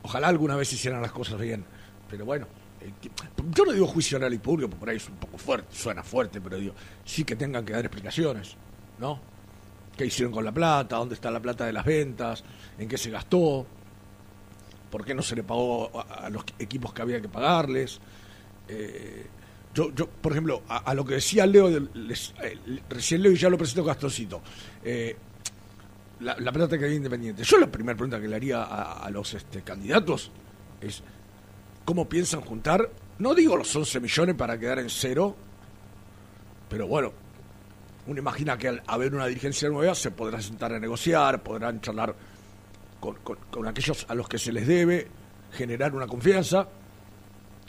ojalá 0.03 0.29
alguna 0.29 0.57
vez 0.57 0.73
hicieran 0.73 1.03
las 1.03 1.13
cosas 1.13 1.39
bien, 1.39 1.63
pero 2.09 2.25
bueno. 2.25 2.47
yo 3.55 3.65
no 3.67 3.73
digo 3.73 3.87
juicio 3.87 4.17
oral 4.17 4.33
y 4.33 4.39
público, 4.39 4.71
porque 4.71 4.81
por 4.81 4.89
ahí 4.89 4.97
es 4.97 5.09
un 5.09 5.17
poco 5.17 5.37
fuerte, 5.37 5.77
suena 5.77 6.03
fuerte, 6.03 6.41
pero 6.41 6.57
digo, 6.57 6.75
sí 7.05 7.25
que 7.25 7.37
tengan 7.37 7.67
que 7.67 7.75
dar 7.75 7.85
explicaciones, 7.85 8.57
¿no? 8.99 9.21
¿Qué 9.95 10.07
hicieron 10.07 10.33
con 10.33 10.45
la 10.45 10.53
plata? 10.53 10.97
¿Dónde 10.97 11.17
está 11.17 11.31
la 11.31 11.41
plata 11.41 11.67
de 11.67 11.75
las 11.75 11.85
ventas? 11.85 12.43
¿En 12.79 12.89
qué 12.89 12.97
se 12.97 13.11
gastó? 13.11 13.67
¿Por 14.91 15.05
qué 15.05 15.15
no 15.15 15.23
se 15.23 15.37
le 15.37 15.43
pagó 15.43 15.91
a, 16.01 16.29
los 16.31 16.45
equipos 16.59 16.93
que 16.93 17.03
había 17.03 17.21
que 17.21 17.29
pagarles? 17.29 18.01
Eh, 18.69 19.27
yo, 19.73 19.95
yo, 19.95 20.09
por 20.09 20.33
ejemplo, 20.33 20.63
a, 20.69 20.93
lo 20.95 21.05
que 21.05 21.15
decía 21.15 21.47
Leo, 21.47 21.69
eh, 21.69 22.59
recién 22.89 23.23
Leo 23.23 23.33
y 23.33 23.37
ya 23.37 23.49
lo 23.49 23.57
presentó 23.57 23.85
Castorcito, 23.85 24.43
eh, 24.85 25.17
la, 26.21 26.37
la 26.39 26.51
plata 26.51 26.77
que 26.77 26.85
había 26.85 26.97
independiente. 26.97 27.45
Yo 27.45 27.59
la 27.59 27.71
primera 27.71 27.97
pregunta 27.97 28.21
que 28.21 28.27
le 28.27 28.35
haría 28.35 28.65
a, 28.65 29.05
a 29.05 29.11
los 29.11 29.33
este, 29.35 29.63
candidatos 29.63 30.33
es, 30.81 31.03
¿cómo 31.85 32.09
piensan 32.09 32.41
juntar? 32.41 32.91
No 33.21 33.35
digo 33.35 33.57
los 33.57 33.75
11 33.75 34.01
millones 34.01 34.35
para 34.35 34.59
quedar 34.59 34.81
en 34.81 34.91
cero, 34.91 35.37
pero 36.69 36.89
bueno, 36.89 37.13
uno 38.07 38.19
imagina 38.19 38.59
que 38.59 38.69
al 38.69 38.83
haber 38.87 39.15
una 39.15 39.27
dirigencia 39.27 39.69
nueva 39.69 39.95
se 39.95 40.11
podrá 40.11 40.41
sentar 40.41 40.73
a 40.73 40.81
negociar, 40.81 41.43
podrán 41.43 41.81
charlar 41.81 42.15
con, 43.01 43.17
con- 43.17 43.39
con 43.51 43.67
aquellos 43.67 44.07
a 44.09 44.15
los 44.15 44.29
que 44.29 44.39
se 44.39 44.53
les 44.53 44.67
debe, 44.67 45.09
generar 45.53 45.95
una 45.95 46.07
confianza, 46.07 46.69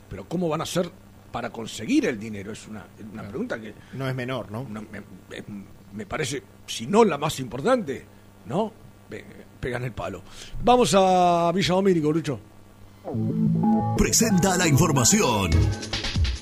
pero 0.09 0.25
¿cómo 0.27 0.47
van 0.49 0.59
a 0.61 0.63
hacer 0.63 0.91
para 1.31 1.49
conseguir 1.49 2.05
el 2.05 2.19
dinero? 2.19 2.51
Es 2.51 2.67
una, 2.67 2.85
una 3.13 3.23
pregunta 3.27 3.59
que 3.59 3.73
No 3.93 4.07
es 4.07 4.13
menor, 4.15 4.51
¿no? 4.51 4.63
me, 4.65 4.81
me- 4.81 5.01
me 5.93 6.05
parece, 6.05 6.43
si 6.67 6.85
no 6.87 7.03
la 7.03 7.17
más 7.17 7.39
importante, 7.39 8.05
¿no? 8.45 8.71
Pe- 9.09 9.25
Pegan 9.59 9.83
el 9.83 9.91
palo. 9.91 10.21
Vamos 10.63 10.93
a 10.97 11.51
Villa 11.53 11.75
Domínico, 11.75 12.11
Lucho. 12.11 12.39
Presenta 13.97 14.57
la 14.57 14.67
información. 14.67 15.51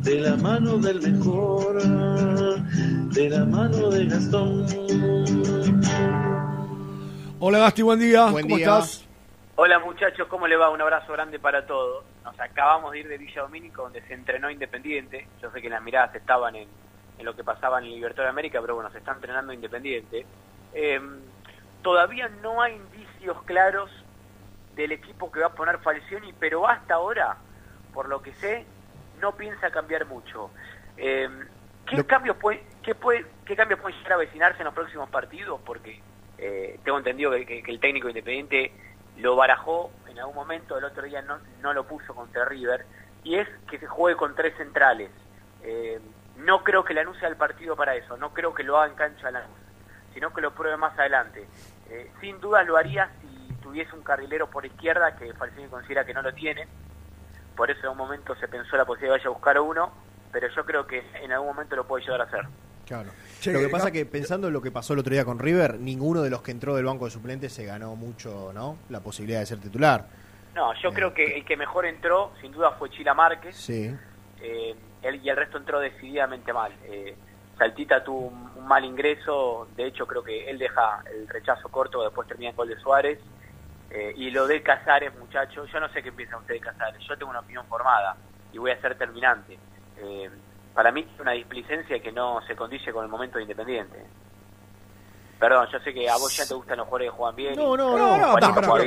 de 0.00 0.14
la 0.18 0.34
mano 0.36 0.78
del 0.78 1.00
mejor, 1.02 1.82
de 1.82 3.28
la 3.28 3.44
mano 3.44 3.90
de 3.90 4.06
Gastón. 4.06 4.66
Hola 7.38 7.58
Gasti, 7.58 7.82
buen 7.82 8.00
día. 8.00 8.30
Buen 8.30 8.44
¿Cómo 8.44 8.56
día. 8.56 8.66
estás? 8.66 9.06
Hola 9.56 9.78
muchachos, 9.78 10.26
¿cómo 10.28 10.46
le 10.46 10.56
va? 10.56 10.70
Un 10.70 10.80
abrazo 10.80 11.12
grande 11.12 11.38
para 11.38 11.66
todos. 11.66 12.02
Nos 12.24 12.38
acabamos 12.40 12.92
de 12.92 13.00
ir 13.00 13.08
de 13.08 13.18
Villa 13.18 13.42
Domínico, 13.42 13.82
donde 13.82 14.00
se 14.02 14.14
entrenó 14.14 14.50
Independiente. 14.50 15.28
Yo 15.42 15.50
sé 15.50 15.60
que 15.60 15.68
las 15.68 15.82
miradas 15.82 16.14
estaban 16.14 16.56
en, 16.56 16.68
en 17.18 17.24
lo 17.26 17.36
que 17.36 17.44
pasaba 17.44 17.78
en 17.78 17.84
el 17.84 17.90
Libertadores 17.90 18.28
de 18.28 18.30
América, 18.30 18.58
pero 18.62 18.76
bueno, 18.76 18.90
se 18.90 18.98
está 18.98 19.12
entrenando 19.12 19.52
Independiente. 19.52 20.24
Eh, 20.72 20.98
todavía 21.82 22.30
no 22.42 22.62
hay 22.62 22.76
indicios 22.76 23.36
claros 23.42 23.90
del 24.76 24.92
equipo 24.92 25.30
que 25.30 25.40
va 25.40 25.48
a 25.48 25.54
poner 25.54 25.78
Falcioni, 25.80 26.32
pero 26.40 26.66
hasta 26.66 26.94
ahora, 26.94 27.36
por 27.92 28.08
lo 28.08 28.22
que 28.22 28.32
sé, 28.36 28.64
no 29.20 29.36
piensa 29.36 29.70
cambiar 29.70 30.06
mucho. 30.06 30.50
Eh, 30.96 31.28
¿qué, 31.86 32.04
cambios 32.04 32.36
puede, 32.36 32.64
qué, 32.82 32.94
puede, 32.94 33.24
¿Qué 33.44 33.56
cambios 33.56 33.80
pueden 33.80 33.96
llegar 33.98 34.12
a 34.12 34.14
avecinarse 34.16 34.58
en 34.58 34.64
los 34.66 34.74
próximos 34.74 35.08
partidos? 35.10 35.60
Porque 35.64 36.00
eh, 36.38 36.78
tengo 36.84 36.98
entendido 36.98 37.30
que, 37.32 37.44
que- 37.46 37.62
que 37.62 37.70
el 37.70 37.80
técnico 37.80 38.08
independiente 38.08 38.72
lo 39.18 39.36
barajó 39.36 39.90
en 40.08 40.18
algún 40.18 40.34
momento, 40.34 40.78
el 40.78 40.84
otro 40.84 41.02
día 41.02 41.20
no, 41.22 41.38
no 41.60 41.72
lo 41.74 41.84
puso 41.86 42.14
contra 42.14 42.44
River, 42.46 42.86
y 43.22 43.36
es 43.36 43.48
que 43.68 43.78
se 43.78 43.86
juegue 43.86 44.16
con 44.16 44.34
tres 44.34 44.56
centrales. 44.56 45.10
Eh, 45.62 46.00
no 46.36 46.64
creo 46.64 46.84
que 46.84 46.94
le 46.94 47.00
anuncie 47.02 47.26
al 47.26 47.36
partido 47.36 47.76
para 47.76 47.94
eso, 47.94 48.16
no 48.16 48.32
creo 48.32 48.54
que 48.54 48.62
lo 48.62 48.78
haga 48.78 48.90
en 48.90 48.96
cancha 48.96 49.30
Lanús, 49.30 49.50
sino 50.14 50.32
que 50.32 50.40
lo 50.40 50.54
pruebe 50.54 50.76
más 50.78 50.98
adelante. 50.98 51.46
Eh, 51.90 52.10
sin 52.20 52.40
duda 52.40 52.62
lo 52.62 52.76
haría 52.78 53.10
si 53.20 53.52
tuviese 53.62 53.94
un 53.94 54.02
carrilero 54.02 54.48
por 54.48 54.64
izquierda, 54.64 55.16
que 55.16 55.34
Falcioni 55.34 55.68
considera 55.68 56.04
que 56.06 56.14
no 56.14 56.22
lo 56.22 56.32
tiene, 56.32 56.66
por 57.60 57.70
eso 57.70 57.82
en 57.82 57.88
un 57.88 57.98
momento 57.98 58.34
se 58.36 58.48
pensó 58.48 58.74
la 58.78 58.86
posibilidad 58.86 59.16
de 59.16 59.18
vaya 59.18 59.28
a 59.28 59.32
buscar 59.34 59.60
uno, 59.60 59.92
pero 60.32 60.48
yo 60.48 60.64
creo 60.64 60.86
que 60.86 61.04
en 61.22 61.30
algún 61.30 61.48
momento 61.48 61.76
lo 61.76 61.86
puede 61.86 62.02
llegar 62.06 62.22
a 62.22 62.24
hacer. 62.24 62.40
Claro. 62.86 63.10
Che, 63.38 63.52
lo 63.52 63.58
que 63.58 63.68
pasa 63.68 63.88
es 63.88 63.92
que 63.92 64.06
pensando 64.06 64.46
en 64.46 64.54
lo 64.54 64.62
que 64.62 64.70
pasó 64.70 64.94
el 64.94 65.00
otro 65.00 65.12
día 65.12 65.26
con 65.26 65.38
River, 65.38 65.78
ninguno 65.78 66.22
de 66.22 66.30
los 66.30 66.40
que 66.40 66.52
entró 66.52 66.74
del 66.74 66.86
banco 66.86 67.04
de 67.04 67.10
suplentes 67.10 67.52
se 67.52 67.66
ganó 67.66 67.96
mucho, 67.96 68.50
¿no? 68.54 68.78
La 68.88 69.00
posibilidad 69.00 69.40
de 69.40 69.44
ser 69.44 69.58
titular. 69.58 70.06
No, 70.54 70.72
yo 70.82 70.90
creo 70.94 71.12
que 71.12 71.36
el 71.36 71.44
que 71.44 71.54
mejor 71.58 71.84
entró, 71.84 72.32
sin 72.40 72.50
duda, 72.50 72.70
fue 72.78 72.88
Chila 72.88 73.12
Márquez. 73.12 73.54
Sí. 73.54 73.94
eh, 74.40 74.74
él 75.02 75.20
y 75.22 75.28
el 75.28 75.36
resto 75.36 75.58
entró 75.58 75.80
decididamente 75.80 76.54
mal. 76.54 76.72
Eh, 76.84 77.14
Saltita 77.58 78.02
tuvo 78.02 78.28
un, 78.28 78.52
un 78.56 78.66
mal 78.66 78.86
ingreso, 78.86 79.68
de 79.76 79.84
hecho 79.86 80.06
creo 80.06 80.24
que 80.24 80.48
él 80.48 80.56
deja 80.56 81.02
el 81.12 81.28
rechazo 81.28 81.68
corto, 81.68 82.02
después 82.04 82.26
termina 82.26 82.52
el 82.52 82.56
gol 82.56 82.68
de 82.68 82.80
Suárez. 82.80 83.18
Eh, 83.92 84.12
y 84.16 84.30
lo 84.30 84.46
de 84.46 84.62
Casares, 84.62 85.12
muchachos, 85.18 85.68
yo 85.72 85.80
no 85.80 85.88
sé 85.92 86.02
qué 86.02 86.12
piensan 86.12 86.38
ustedes 86.40 86.60
de 86.60 86.66
Casares, 86.68 87.02
yo 87.08 87.16
tengo 87.16 87.30
una 87.30 87.40
opinión 87.40 87.64
formada 87.66 88.16
y 88.52 88.58
voy 88.58 88.70
a 88.70 88.80
ser 88.80 88.96
terminante. 88.96 89.58
Eh, 89.98 90.30
para 90.74 90.92
mí 90.92 91.00
es 91.12 91.20
una 91.20 91.32
displicencia 91.32 92.00
que 92.00 92.12
no 92.12 92.40
se 92.46 92.54
condice 92.54 92.92
con 92.92 93.04
el 93.04 93.10
momento 93.10 93.38
de 93.38 93.42
Independiente. 93.42 93.98
Perdón, 95.40 95.66
yo 95.72 95.78
sé 95.80 95.94
que 95.94 96.08
a 96.08 96.16
vos 96.18 96.36
ya 96.36 96.46
te 96.46 96.52
gustan 96.54 96.76
los 96.76 96.86
jugadores 96.86 97.10
que 97.10 97.16
juegan 97.16 97.34
bien. 97.36 97.56
No, 97.56 97.74
no, 97.74 97.96
no, 97.96 98.36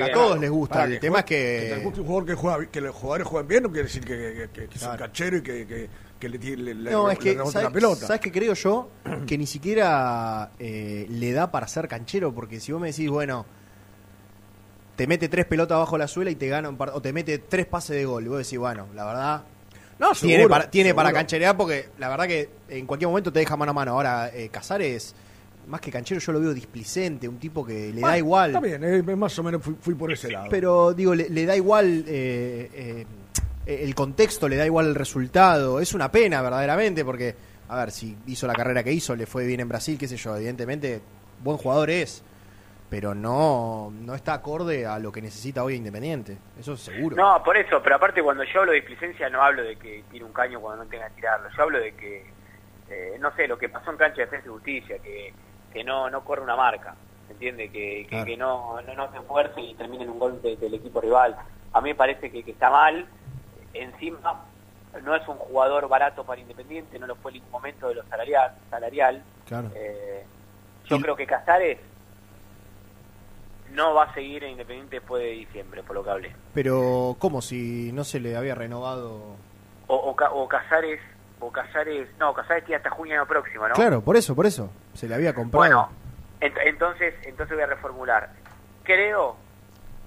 a 0.06 0.12
todos 0.14 0.40
les 0.40 0.52
gusta. 0.52 0.84
El 0.86 0.92
que 0.94 1.00
tema 1.00 1.20
es 1.20 1.26
juegue- 1.26 1.60
que- 1.70 1.76
te 1.78 1.84
guste 1.84 2.00
un 2.02 2.06
jugador 2.08 2.28
que, 2.28 2.36
juega, 2.36 2.66
que 2.72 2.82
los 2.82 2.96
jugadores 2.96 3.28
juegan 3.28 3.48
bien 3.48 3.64
no 3.64 3.70
quiere 3.72 3.84
decir 3.84 4.06
que, 4.06 4.16
que, 4.16 4.50
que, 4.62 4.68
que 4.70 4.80
son 4.80 4.96
cancheros 4.96 5.40
y 5.40 5.44
que, 5.44 5.68
que, 5.68 5.90
que 6.20 6.30
le, 6.30 6.38
le, 6.38 6.74
le- 6.76 6.92
No, 6.92 7.10
es 7.10 7.18
que, 7.18 7.36
¿sabes, 7.36 7.56
la 7.56 7.72
pelota. 7.72 8.06
¿sabes 8.06 8.22
qué 8.22 8.32
creo 8.32 8.54
yo? 8.54 8.90
Que 9.28 9.36
ni 9.38 9.48
siquiera 9.48 10.52
eh, 10.60 11.08
le 11.10 11.32
da 11.34 11.50
para 11.52 11.68
ser 11.68 11.88
canchero, 11.88 12.32
porque 12.34 12.60
si 12.60 12.72
vos 12.72 12.80
me 12.80 12.90
decís, 12.92 13.10
bueno, 13.10 13.48
te 14.96 15.08
mete 15.08 15.28
tres 15.30 15.46
pelotas 15.46 15.78
bajo 15.80 15.98
la 15.98 16.08
suela 16.08 16.30
y 16.32 16.36
te 16.36 16.48
gana 16.48 16.70
un 16.70 16.78
par- 16.78 16.92
o 16.94 17.02
te 17.02 17.12
mete 17.14 17.38
tres 17.40 17.66
pases 17.66 17.96
de 17.96 18.06
gol, 18.06 18.26
y 18.26 18.28
vos 18.28 18.38
decís, 18.40 18.58
bueno, 18.60 18.88
la 18.96 19.06
verdad, 19.06 19.44
No, 20.00 20.12
tiene, 20.14 20.48
para, 20.48 20.70
tiene 20.70 20.94
para 20.94 21.12
cancherear, 21.14 21.56
porque 21.56 21.90
la 22.00 22.10
verdad 22.10 22.28
que 22.28 22.50
en 22.70 22.86
cualquier 22.86 23.08
momento 23.10 23.32
te 23.32 23.40
deja 23.40 23.56
mano 23.56 23.72
a 23.72 23.74
mano. 23.74 23.92
Ahora, 23.92 24.30
eh, 24.34 24.50
Casares, 24.50 25.16
más 25.68 25.80
que 25.80 25.92
canchero, 25.92 26.20
yo 26.20 26.32
lo 26.34 26.40
veo 26.42 26.54
displicente, 26.54 27.28
un 27.28 27.38
tipo 27.38 27.66
que 27.66 27.94
le 27.94 28.02
da 28.02 28.18
igual. 28.18 28.50
Está 28.50 28.60
bien, 28.60 28.84
eh, 28.84 29.02
más 29.16 29.38
o 29.40 29.44
menos 29.44 29.62
fui, 29.64 29.76
fui 29.80 29.94
por 29.96 30.12
ese 30.12 30.30
lado. 30.32 30.48
Pero 30.50 30.94
digo, 30.94 31.16
le, 31.16 31.30
le 31.30 31.46
da 31.46 31.56
igual 31.56 32.04
eh, 32.08 33.06
eh, 33.66 33.84
el 33.84 33.96
contexto, 33.96 34.50
le 34.50 34.58
da 34.58 34.66
igual 34.66 34.88
el 34.88 34.96
resultado. 34.96 35.80
Es 35.80 35.94
una 35.94 36.12
pena, 36.12 36.42
verdaderamente, 36.42 37.06
porque 37.06 37.36
a 37.70 37.78
ver, 37.78 37.92
si 37.92 38.16
hizo 38.28 38.46
la 38.46 38.54
carrera 38.54 38.84
que 38.84 38.92
hizo, 38.92 39.16
le 39.16 39.26
fue 39.26 39.46
bien 39.46 39.62
en 39.62 39.70
Brasil, 39.70 39.98
qué 39.98 40.08
sé 40.08 40.18
yo, 40.18 40.36
evidentemente, 40.36 41.00
buen 41.44 41.58
jugador 41.58 41.90
es, 41.92 42.22
pero 42.94 43.16
no, 43.16 43.92
no 44.02 44.14
está 44.14 44.36
acorde 44.36 44.86
a 44.86 45.00
lo 45.00 45.12
que 45.12 45.20
necesita 45.20 45.64
hoy 45.64 45.74
Independiente, 45.74 46.38
eso 46.60 46.78
seguro. 46.78 47.16
No, 47.16 47.44
por 47.44 47.58
eso, 47.58 47.82
pero 47.82 47.96
aparte 47.96 48.22
cuando 48.22 48.44
yo 48.44 48.60
hablo 48.60 48.72
de 48.72 48.82
displicencia 48.82 49.32
no 49.32 49.42
hablo 49.42 49.64
de 49.64 49.78
que 49.78 50.04
tire 50.12 50.24
un 50.24 50.32
caño 50.32 50.60
cuando 50.62 50.84
no 50.84 50.90
tenga 50.92 51.08
que 51.10 51.16
tirarlo, 51.16 51.50
yo 51.58 51.64
hablo 51.64 51.80
de 51.80 51.92
que, 51.96 52.24
eh, 52.92 53.18
no 53.20 53.34
sé, 53.36 53.48
lo 53.48 53.58
que 53.58 53.68
pasó 53.68 53.90
en 53.90 53.98
cancha 53.98 54.18
de 54.18 54.26
defensa 54.26 54.46
y 54.46 54.52
justicia, 54.52 55.00
que, 55.00 55.34
que 55.74 55.84
no, 55.84 56.08
no 56.12 56.24
corre 56.24 56.44
una 56.44 56.56
marca, 56.56 56.94
¿entiende? 57.32 57.70
Que, 57.70 58.04
que, 58.04 58.10
Claro. 58.10 58.26
que 58.28 58.38
no, 58.38 58.82
no, 58.84 58.94
no 58.94 59.12
se 59.12 59.18
esfuerce 59.18 59.60
y 59.60 59.74
termine 59.74 60.04
en 60.04 60.12
un 60.12 60.20
gol 60.20 60.40
de- 60.44 60.56
del 60.58 60.76
equipo 60.76 61.02
rival. 61.02 61.36
A 61.74 61.82
mí 61.82 61.90
me 61.90 61.96
parece 61.96 62.30
que, 62.30 62.44
que 62.44 62.52
está 62.52 62.70
mal, 62.70 63.08
encima 63.74 64.46
no 65.04 65.16
es 65.16 65.28
un 65.28 65.38
jugador 65.38 65.88
barato 65.88 66.24
para 66.24 66.40
Independiente, 66.42 67.00
no 67.00 67.08
lo 67.08 67.16
fue 67.16 67.32
en 67.32 67.38
ningún 67.38 67.52
momento 67.54 67.88
de 67.88 67.96
lo 67.96 68.04
salarial, 68.04 68.52
salarial. 68.70 69.24
Claro. 69.48 69.72
Eh, 69.74 70.24
yo 70.86 71.00
creo 71.02 71.16
que 71.16 71.26
Casares 71.26 71.80
no 73.74 73.94
va 73.94 74.04
a 74.04 74.14
seguir 74.14 74.44
en 74.44 74.52
Independiente 74.52 74.98
después 74.98 75.22
de 75.24 75.30
diciembre, 75.32 75.84
por 75.84 75.96
lo 75.96 76.04
que 76.04 76.10
hablé. 76.10 76.36
Pero, 76.54 77.16
¿cómo? 77.20 77.42
Si 77.42 77.92
no 77.94 78.04
se 78.04 78.20
le 78.20 78.36
había 78.36 78.56
renovado... 78.56 79.36
O, 79.88 79.96
o, 79.96 80.16
Ca- 80.16 80.32
o 80.32 80.48
Casares, 80.48 81.00
o 81.40 81.52
Casares, 81.52 82.08
no, 82.20 82.34
Casares 82.34 82.64
tiene 82.66 82.78
hasta 82.78 82.90
junio 82.90 83.16
año 83.16 83.28
próximo, 83.28 83.68
¿no? 83.68 83.74
Claro, 83.76 84.02
por 84.02 84.16
eso, 84.16 84.36
por 84.36 84.46
eso, 84.46 84.70
se 84.94 85.08
le 85.08 85.16
había 85.16 85.34
comprado. 85.34 85.62
Bueno, 85.62 85.90
ent- 86.40 86.60
entonces, 86.66 87.14
entonces 87.24 87.56
voy 87.56 87.64
a 87.64 87.68
reformular. 87.68 88.30
Creo, 88.84 89.36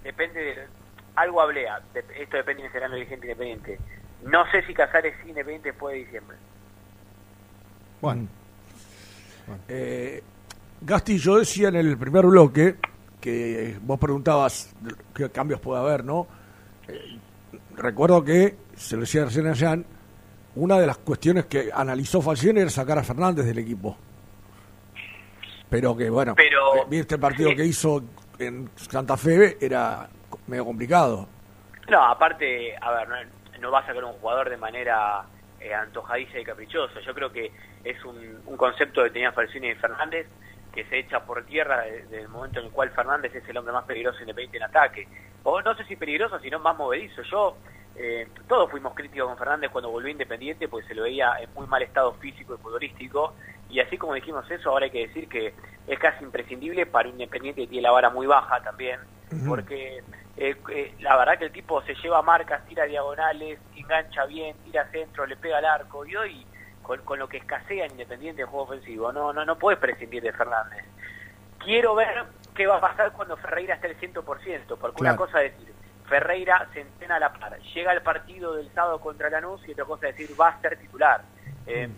depende 0.02 0.40
de, 0.42 0.66
algo 1.16 1.40
hablé, 1.40 1.68
ah, 1.68 1.80
esto 2.18 2.36
depende 2.36 2.62
de 2.64 2.70
será 2.70 2.86
el 2.86 2.92
dirigente 2.92 3.26
independiente. 3.26 3.78
No 4.24 4.50
sé 4.50 4.62
si 4.66 4.72
Casares 4.74 5.14
es 5.20 5.28
independiente 5.28 5.70
después 5.70 5.92
de 5.94 5.98
diciembre. 6.04 6.36
Bueno. 8.00 8.26
Eh, 9.68 10.22
Gasti, 10.80 11.18
yo 11.18 11.38
decía 11.38 11.68
en 11.68 11.76
el 11.76 11.96
primer 11.96 12.26
bloque 12.26 12.76
que 13.26 13.76
vos 13.80 13.98
preguntabas 13.98 14.72
qué 15.12 15.28
cambios 15.30 15.58
puede 15.58 15.80
haber, 15.80 16.04
¿no? 16.04 16.28
Eh, 16.86 17.18
recuerdo 17.74 18.22
que, 18.22 18.54
se 18.76 18.94
lo 18.94 19.00
decía 19.00 19.24
recién 19.24 19.48
a 19.48 19.56
Jan, 19.56 19.84
una 20.54 20.78
de 20.78 20.86
las 20.86 20.98
cuestiones 20.98 21.46
que 21.46 21.70
analizó 21.74 22.22
Falcioni 22.22 22.60
era 22.60 22.70
sacar 22.70 22.98
a 22.98 23.02
Fernández 23.02 23.44
del 23.44 23.58
equipo. 23.58 23.96
Pero 25.68 25.96
que, 25.96 26.08
bueno, 26.08 26.36
Pero- 26.36 26.88
eh, 26.88 27.04
el 27.08 27.18
partido 27.18 27.52
que 27.56 27.64
hizo 27.64 28.00
en 28.38 28.70
Santa 28.76 29.16
Fe, 29.16 29.56
era 29.60 30.08
medio 30.46 30.64
complicado. 30.64 31.26
No, 31.90 32.04
aparte, 32.04 32.76
a 32.80 32.92
ver, 32.92 33.08
no, 33.08 33.16
no 33.60 33.70
va 33.72 33.80
a 33.80 33.86
sacar 33.86 34.04
un 34.04 34.12
jugador 34.12 34.50
de 34.50 34.56
manera 34.56 35.24
eh, 35.58 35.74
antojadiza 35.74 36.38
y 36.38 36.44
caprichosa. 36.44 37.00
Yo 37.00 37.12
creo 37.12 37.32
que 37.32 37.50
es 37.82 38.04
un, 38.04 38.38
un 38.46 38.56
concepto 38.56 39.02
que 39.02 39.10
tenía 39.10 39.32
Falcioni 39.32 39.70
y 39.70 39.74
Fernández 39.74 40.28
que 40.76 40.84
se 40.84 40.98
echa 40.98 41.24
por 41.24 41.44
tierra 41.46 41.80
de- 41.80 42.02
desde 42.02 42.20
el 42.20 42.28
momento 42.28 42.60
en 42.60 42.66
el 42.66 42.70
cual 42.70 42.90
Fernández 42.90 43.34
es 43.34 43.48
el 43.48 43.56
hombre 43.56 43.72
más 43.72 43.84
peligroso 43.84 44.20
independiente 44.20 44.58
en 44.58 44.62
ataque. 44.64 45.08
O 45.42 45.60
no 45.62 45.74
sé 45.74 45.84
si 45.84 45.96
peligroso, 45.96 46.38
sino 46.40 46.58
más 46.60 46.76
movedizo. 46.76 47.22
Yo, 47.22 47.56
eh, 47.96 48.28
todos 48.46 48.70
fuimos 48.70 48.94
críticos 48.94 49.26
con 49.26 49.38
Fernández 49.38 49.70
cuando 49.70 49.90
volvió 49.90 50.10
Independiente, 50.10 50.68
pues 50.68 50.84
se 50.86 50.94
lo 50.94 51.04
veía 51.04 51.32
en 51.40 51.52
muy 51.54 51.66
mal 51.66 51.82
estado 51.82 52.12
físico 52.14 52.54
y 52.54 52.58
futbolístico. 52.58 53.34
Y 53.70 53.80
así 53.80 53.96
como 53.96 54.12
dijimos 54.14 54.48
eso, 54.50 54.70
ahora 54.70 54.84
hay 54.84 54.90
que 54.90 55.06
decir 55.06 55.28
que 55.28 55.54
es 55.86 55.98
casi 55.98 56.22
imprescindible 56.22 56.84
para 56.86 57.08
un 57.08 57.14
Independiente 57.14 57.62
que 57.62 57.68
tiene 57.68 57.82
la 57.82 57.90
vara 57.92 58.10
muy 58.10 58.26
baja 58.26 58.60
también, 58.62 59.00
porque 59.48 60.02
eh, 60.36 60.54
eh, 60.70 60.94
la 61.00 61.16
verdad 61.16 61.38
que 61.38 61.46
el 61.46 61.52
tipo 61.52 61.80
se 61.82 61.94
lleva 61.94 62.20
marcas, 62.22 62.64
tira 62.66 62.84
diagonales, 62.84 63.58
engancha 63.74 64.26
bien, 64.26 64.54
tira 64.62 64.84
centro, 64.90 65.24
le 65.26 65.36
pega 65.36 65.56
al 65.58 65.64
arco 65.64 66.04
y 66.04 66.14
hoy 66.14 66.46
con, 66.86 67.00
con 67.02 67.18
lo 67.18 67.28
que 67.28 67.38
escasea 67.38 67.84
en 67.86 67.92
Independiente 67.92 68.42
en 68.42 68.48
juego 68.48 68.64
ofensivo, 68.66 69.12
no 69.12 69.32
no 69.32 69.44
no 69.44 69.58
puedes 69.58 69.78
prescindir 69.80 70.22
de 70.22 70.32
Fernández. 70.32 70.84
Quiero 71.58 71.94
ver 71.96 72.24
qué 72.54 72.66
va 72.66 72.76
a 72.76 72.80
pasar 72.80 73.12
cuando 73.12 73.36
Ferreira 73.36 73.74
esté 73.74 73.88
al 73.88 73.96
100%, 73.98 74.22
porque 74.78 75.00
una 75.00 75.10
Claro. 75.10 75.16
cosa 75.16 75.42
es 75.42 75.52
decir, 75.58 75.74
Ferreira 76.08 76.68
se 76.72 76.82
entrena 76.82 77.16
a 77.16 77.20
la 77.20 77.32
par, 77.32 77.58
llega 77.58 77.90
al 77.90 78.02
partido 78.02 78.54
del 78.54 78.72
sábado 78.72 79.00
contra 79.00 79.28
Lanús 79.28 79.66
y 79.66 79.72
otra 79.72 79.84
cosa 79.84 80.08
es 80.08 80.16
decir, 80.16 80.40
va 80.40 80.48
a 80.48 80.60
ser 80.60 80.78
titular. 80.78 81.22
Eh, 81.66 81.88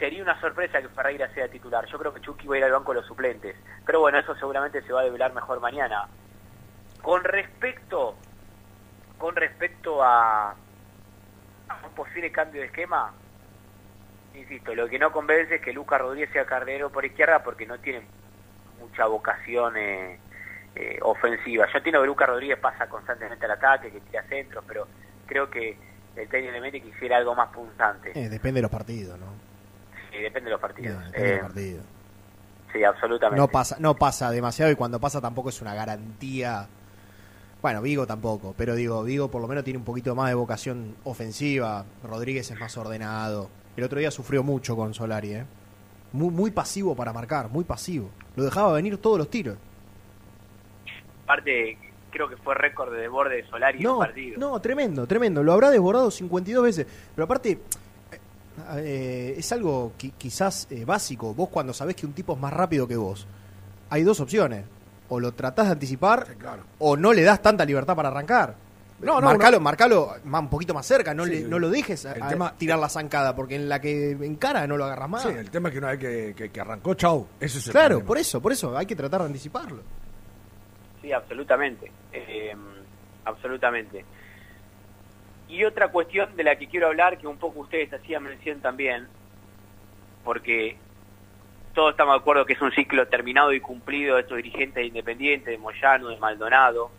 sería 0.00 0.22
una 0.22 0.40
sorpresa 0.40 0.82
que 0.82 0.88
Ferreira 0.88 1.28
sea 1.34 1.46
titular. 1.48 1.86
Yo 1.86 1.98
creo 1.98 2.12
que 2.12 2.20
Chucky 2.20 2.48
va 2.48 2.56
a 2.56 2.58
ir 2.58 2.64
al 2.64 2.72
banco 2.72 2.92
de 2.92 2.98
los 3.00 3.06
suplentes. 3.06 3.54
Pero 3.86 4.00
bueno, 4.00 4.18
eso 4.18 4.34
seguramente 4.34 4.82
se 4.82 4.92
va 4.92 5.00
a 5.02 5.04
develar 5.04 5.32
mejor 5.32 5.60
mañana. 5.60 6.08
Con 7.02 7.22
respecto, 7.22 8.16
con 9.18 9.36
respecto 9.36 10.02
a, 10.02 10.50
a 10.50 11.74
un 11.86 11.92
posible 11.94 12.30
cambio 12.32 12.60
de 12.62 12.66
esquema, 12.66 13.12
insisto, 14.40 14.74
lo 14.74 14.88
que 14.88 14.98
no 14.98 15.12
convence 15.12 15.56
es 15.56 15.60
que 15.62 15.72
Lucas 15.72 16.00
Rodríguez 16.00 16.30
sea 16.32 16.44
carrero 16.46 16.90
por 16.90 17.04
izquierda 17.04 17.42
porque 17.42 17.66
no 17.66 17.78
tiene 17.78 18.02
mucha 18.80 19.06
vocación 19.06 19.76
eh, 19.76 20.18
eh, 20.74 20.98
ofensiva. 21.02 21.66
Yo 21.72 21.78
entiendo 21.78 22.00
que 22.00 22.06
Lucas 22.06 22.28
Rodríguez 22.28 22.58
pasa 22.58 22.88
constantemente 22.88 23.44
al 23.44 23.52
ataque, 23.52 23.90
que 23.90 24.00
tira 24.00 24.22
centros, 24.24 24.64
pero 24.66 24.86
creo 25.26 25.50
que 25.50 25.76
el 26.16 26.28
técnico 26.28 26.54
de 26.54 26.60
Mente 26.60 26.80
quisiera 26.80 27.16
algo 27.18 27.34
más 27.34 27.48
punzante. 27.52 28.12
Eh, 28.14 28.28
depende 28.28 28.58
de 28.58 28.62
los 28.62 28.70
partidos, 28.70 29.18
¿no? 29.18 29.26
Sí, 30.10 30.18
depende 30.18 30.46
de 30.46 30.50
los 30.52 30.60
partidos. 30.60 31.04
Depende 31.06 31.18
de 31.28 31.28
Eh, 31.28 31.36
los 31.38 31.46
partidos. 31.46 31.84
sí, 32.72 32.84
absolutamente. 32.84 33.40
No 33.40 33.48
pasa, 33.48 33.76
no 33.78 33.94
pasa 33.96 34.30
demasiado 34.30 34.70
y 34.72 34.76
cuando 34.76 34.98
pasa 35.00 35.20
tampoco 35.20 35.48
es 35.50 35.60
una 35.60 35.74
garantía. 35.74 36.66
Bueno, 37.60 37.82
Vigo 37.82 38.06
tampoco, 38.06 38.54
pero 38.56 38.76
digo, 38.76 39.02
Vigo 39.02 39.28
por 39.32 39.42
lo 39.42 39.48
menos 39.48 39.64
tiene 39.64 39.78
un 39.78 39.84
poquito 39.84 40.14
más 40.14 40.28
de 40.28 40.34
vocación 40.34 40.94
ofensiva. 41.04 41.84
Rodríguez 42.04 42.48
es 42.52 42.58
más 42.60 42.76
ordenado. 42.76 43.50
El 43.78 43.84
otro 43.84 44.00
día 44.00 44.10
sufrió 44.10 44.42
mucho 44.42 44.74
con 44.74 44.92
Solari, 44.92 45.34
¿eh? 45.34 45.44
Muy, 46.12 46.30
muy 46.30 46.50
pasivo 46.50 46.96
para 46.96 47.12
marcar, 47.12 47.48
muy 47.48 47.62
pasivo. 47.62 48.10
Lo 48.34 48.42
dejaba 48.42 48.72
venir 48.72 48.98
todos 48.98 49.18
los 49.18 49.30
tiros. 49.30 49.56
Aparte, 51.22 51.78
creo 52.10 52.28
que 52.28 52.36
fue 52.38 52.56
récord 52.56 52.92
de 52.92 53.02
desborde 53.02 53.36
de 53.36 53.46
Solari 53.48 53.78
en 53.78 53.84
No, 53.84 53.92
un 53.98 53.98
partido. 54.00 54.36
no, 54.40 54.60
tremendo, 54.60 55.06
tremendo. 55.06 55.44
Lo 55.44 55.52
habrá 55.52 55.70
desbordado 55.70 56.10
52 56.10 56.64
veces. 56.64 56.86
Pero 57.14 57.24
aparte, 57.26 57.50
eh, 57.52 58.18
eh, 58.78 59.34
es 59.38 59.52
algo 59.52 59.92
qui- 59.96 60.12
quizás 60.18 60.66
eh, 60.70 60.84
básico. 60.84 61.32
Vos 61.32 61.48
cuando 61.48 61.72
sabés 61.72 61.94
que 61.94 62.04
un 62.04 62.14
tipo 62.14 62.32
es 62.32 62.40
más 62.40 62.52
rápido 62.52 62.88
que 62.88 62.96
vos, 62.96 63.28
hay 63.90 64.02
dos 64.02 64.18
opciones. 64.18 64.64
O 65.08 65.20
lo 65.20 65.30
tratás 65.32 65.66
de 65.66 65.72
anticipar 65.72 66.26
o 66.80 66.96
no 66.96 67.12
le 67.12 67.22
das 67.22 67.40
tanta 67.40 67.64
libertad 67.64 67.94
para 67.94 68.08
arrancar. 68.08 68.56
No, 69.00 69.20
no, 69.20 69.26
marcalo, 69.26 69.58
no. 69.58 69.62
marcalo 69.62 70.14
más- 70.24 70.40
un 70.42 70.50
poquito 70.50 70.74
más 70.74 70.84
cerca, 70.84 71.14
no, 71.14 71.24
Sí, 71.24 71.30
le- 71.30 71.40
no 71.48 71.58
lo 71.58 71.70
dejes 71.70 72.04
a, 72.06 72.12
el 72.14 72.22
a 72.22 72.28
tema- 72.28 72.54
tirar 72.58 72.78
la 72.80 72.88
zancada, 72.88 73.36
porque 73.36 73.54
en 73.54 73.68
la 73.68 73.80
que 73.80 74.10
encara 74.10 74.66
no 74.66 74.76
lo 74.76 74.84
agarras 74.86 75.08
más. 75.08 75.22
Sí, 75.22 75.28
el 75.28 75.50
tema 75.50 75.68
es 75.68 75.72
que 75.74 75.78
una 75.78 75.90
vez 75.92 75.98
que, 76.00 76.34
que- 76.36 76.50
que 76.50 76.60
arrancó, 76.60 76.94
chau. 76.94 77.26
Ese 77.38 77.58
es 77.58 77.66
el 77.66 77.72
claro, 77.72 77.88
problema. 77.88 78.06
por 78.08 78.18
eso, 78.18 78.42
por 78.42 78.52
eso, 78.52 78.76
hay 78.76 78.86
que 78.86 78.96
tratar 78.96 79.20
de 79.20 79.26
anticiparlo. 79.26 79.82
Sí, 81.00 81.12
absolutamente. 81.12 81.92
Eh, 82.12 82.54
absolutamente. 83.24 84.04
Y 85.48 85.64
otra 85.64 85.88
cuestión 85.88 86.34
de 86.36 86.42
la 86.44 86.56
que 86.56 86.66
quiero 86.68 86.88
hablar, 86.88 87.18
que 87.18 87.26
un 87.26 87.38
poco 87.38 87.60
ustedes 87.60 87.92
hacían 87.92 88.24
mención 88.24 88.60
también, 88.60 89.06
porque 90.24 90.76
todos 91.74 91.92
estamos 91.92 92.14
de 92.14 92.18
acuerdo 92.20 92.44
que 92.44 92.54
es 92.54 92.60
un 92.60 92.72
ciclo 92.72 93.06
terminado 93.08 93.52
y 93.52 93.60
cumplido 93.60 94.16
de 94.16 94.22
estos 94.22 94.36
dirigentes 94.36 94.74
de 94.74 94.86
Independiente, 94.86 95.52
de 95.52 95.58
Moyano, 95.58 96.08
de 96.08 96.16
Maldonado, 96.18 96.90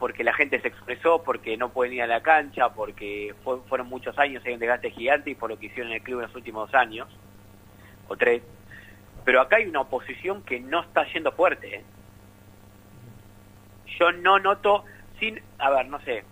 porque 0.00 0.24
la 0.24 0.32
gente 0.32 0.60
se 0.60 0.68
expresó, 0.68 1.22
porque 1.22 1.56
no 1.56 1.68
pueden 1.68 1.92
ir 1.92 2.02
a 2.02 2.06
la 2.08 2.22
cancha, 2.22 2.70
porque 2.70 3.34
fue- 3.44 3.60
fueron 3.68 3.86
muchos 3.88 4.18
años, 4.18 4.42
hay 4.44 4.54
un 4.54 4.58
desgaste 4.58 4.90
gigante 4.90 5.30
y 5.30 5.34
por 5.36 5.50
lo 5.50 5.58
que 5.58 5.66
hicieron 5.66 5.92
en 5.92 5.98
el 5.98 6.02
club 6.02 6.20
en 6.20 6.26
los 6.26 6.34
últimos 6.34 6.74
años, 6.74 7.06
o 8.08 8.16
tres. 8.16 8.42
Pero 9.24 9.42
acá 9.42 9.56
hay 9.56 9.66
una 9.66 9.82
oposición 9.82 10.42
que 10.42 10.58
no 10.58 10.80
está 10.80 11.04
yendo 11.12 11.30
fuerte. 11.32 11.76
¿eh? 11.76 11.84
Yo 13.98 14.10
no 14.12 14.38
noto, 14.38 14.84
sin, 15.18 15.40
a 15.58 15.70
ver, 15.70 15.86
no 15.88 16.00
sé, 16.00 16.24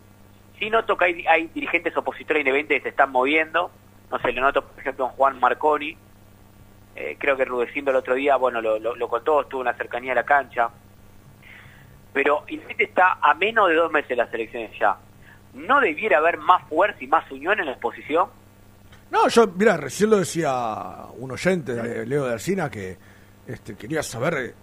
sí 0.59 0.71
noto 0.71 0.97
que 0.97 1.05
hay, 1.05 1.27
hay 1.29 1.47
dirigentes 1.49 1.97
opositores 1.97 2.41
independientes 2.41 2.79
que 2.79 2.83
se 2.85 2.89
están 2.89 3.13
moviendo. 3.13 3.71
No 4.11 4.19
sé, 4.21 4.33
lo 4.33 4.41
noto, 4.41 4.65
por 4.65 4.81
ejemplo, 4.81 5.05
en 5.05 5.11
Juan 5.13 5.39
Marconi. 5.39 5.97
Eh, 6.97 7.17
creo 7.21 7.37
que 7.37 7.45
Rudecindo 7.45 7.91
el 7.91 7.99
otro 7.99 8.15
día, 8.15 8.37
bueno, 8.37 8.63
lo, 8.63 8.79
lo, 8.79 8.97
lo 8.97 9.09
contó, 9.09 9.43
estuvo 9.43 9.61
en 9.61 9.67
la 9.67 9.75
cercanía 9.75 10.13
a 10.13 10.17
la 10.17 10.25
cancha. 10.25 10.71
Pero 12.21 12.43
Independiente 12.49 12.83
está 12.83 13.19
a 13.23 13.33
menos 13.35 13.69
de 13.69 13.77
dos 13.77 13.93
meses 13.93 14.09
de 14.09 14.17
las 14.17 14.35
elecciones 14.35 14.73
ya. 14.81 14.97
¿No 15.55 15.81
debiera 15.81 16.19
haber 16.19 16.37
más 16.39 16.67
fuerza 16.69 16.99
y 17.01 17.07
más 17.07 17.31
unión 17.31 17.61
en 17.61 17.67
la 17.67 17.73
exposición? 17.73 18.27
No, 19.13 19.29
yo, 19.29 19.47
mira, 19.57 19.77
recién 19.77 20.11
lo 20.11 20.17
decía 20.19 20.97
un 21.17 21.31
oyente, 21.31 21.75
de 21.77 22.05
Leo 22.07 22.27
de 22.27 22.33
Arcina, 22.33 22.69
que 22.69 22.97
este, 23.47 23.77
quería 23.77 24.03
saber, 24.03 24.35
eh, 24.35 24.55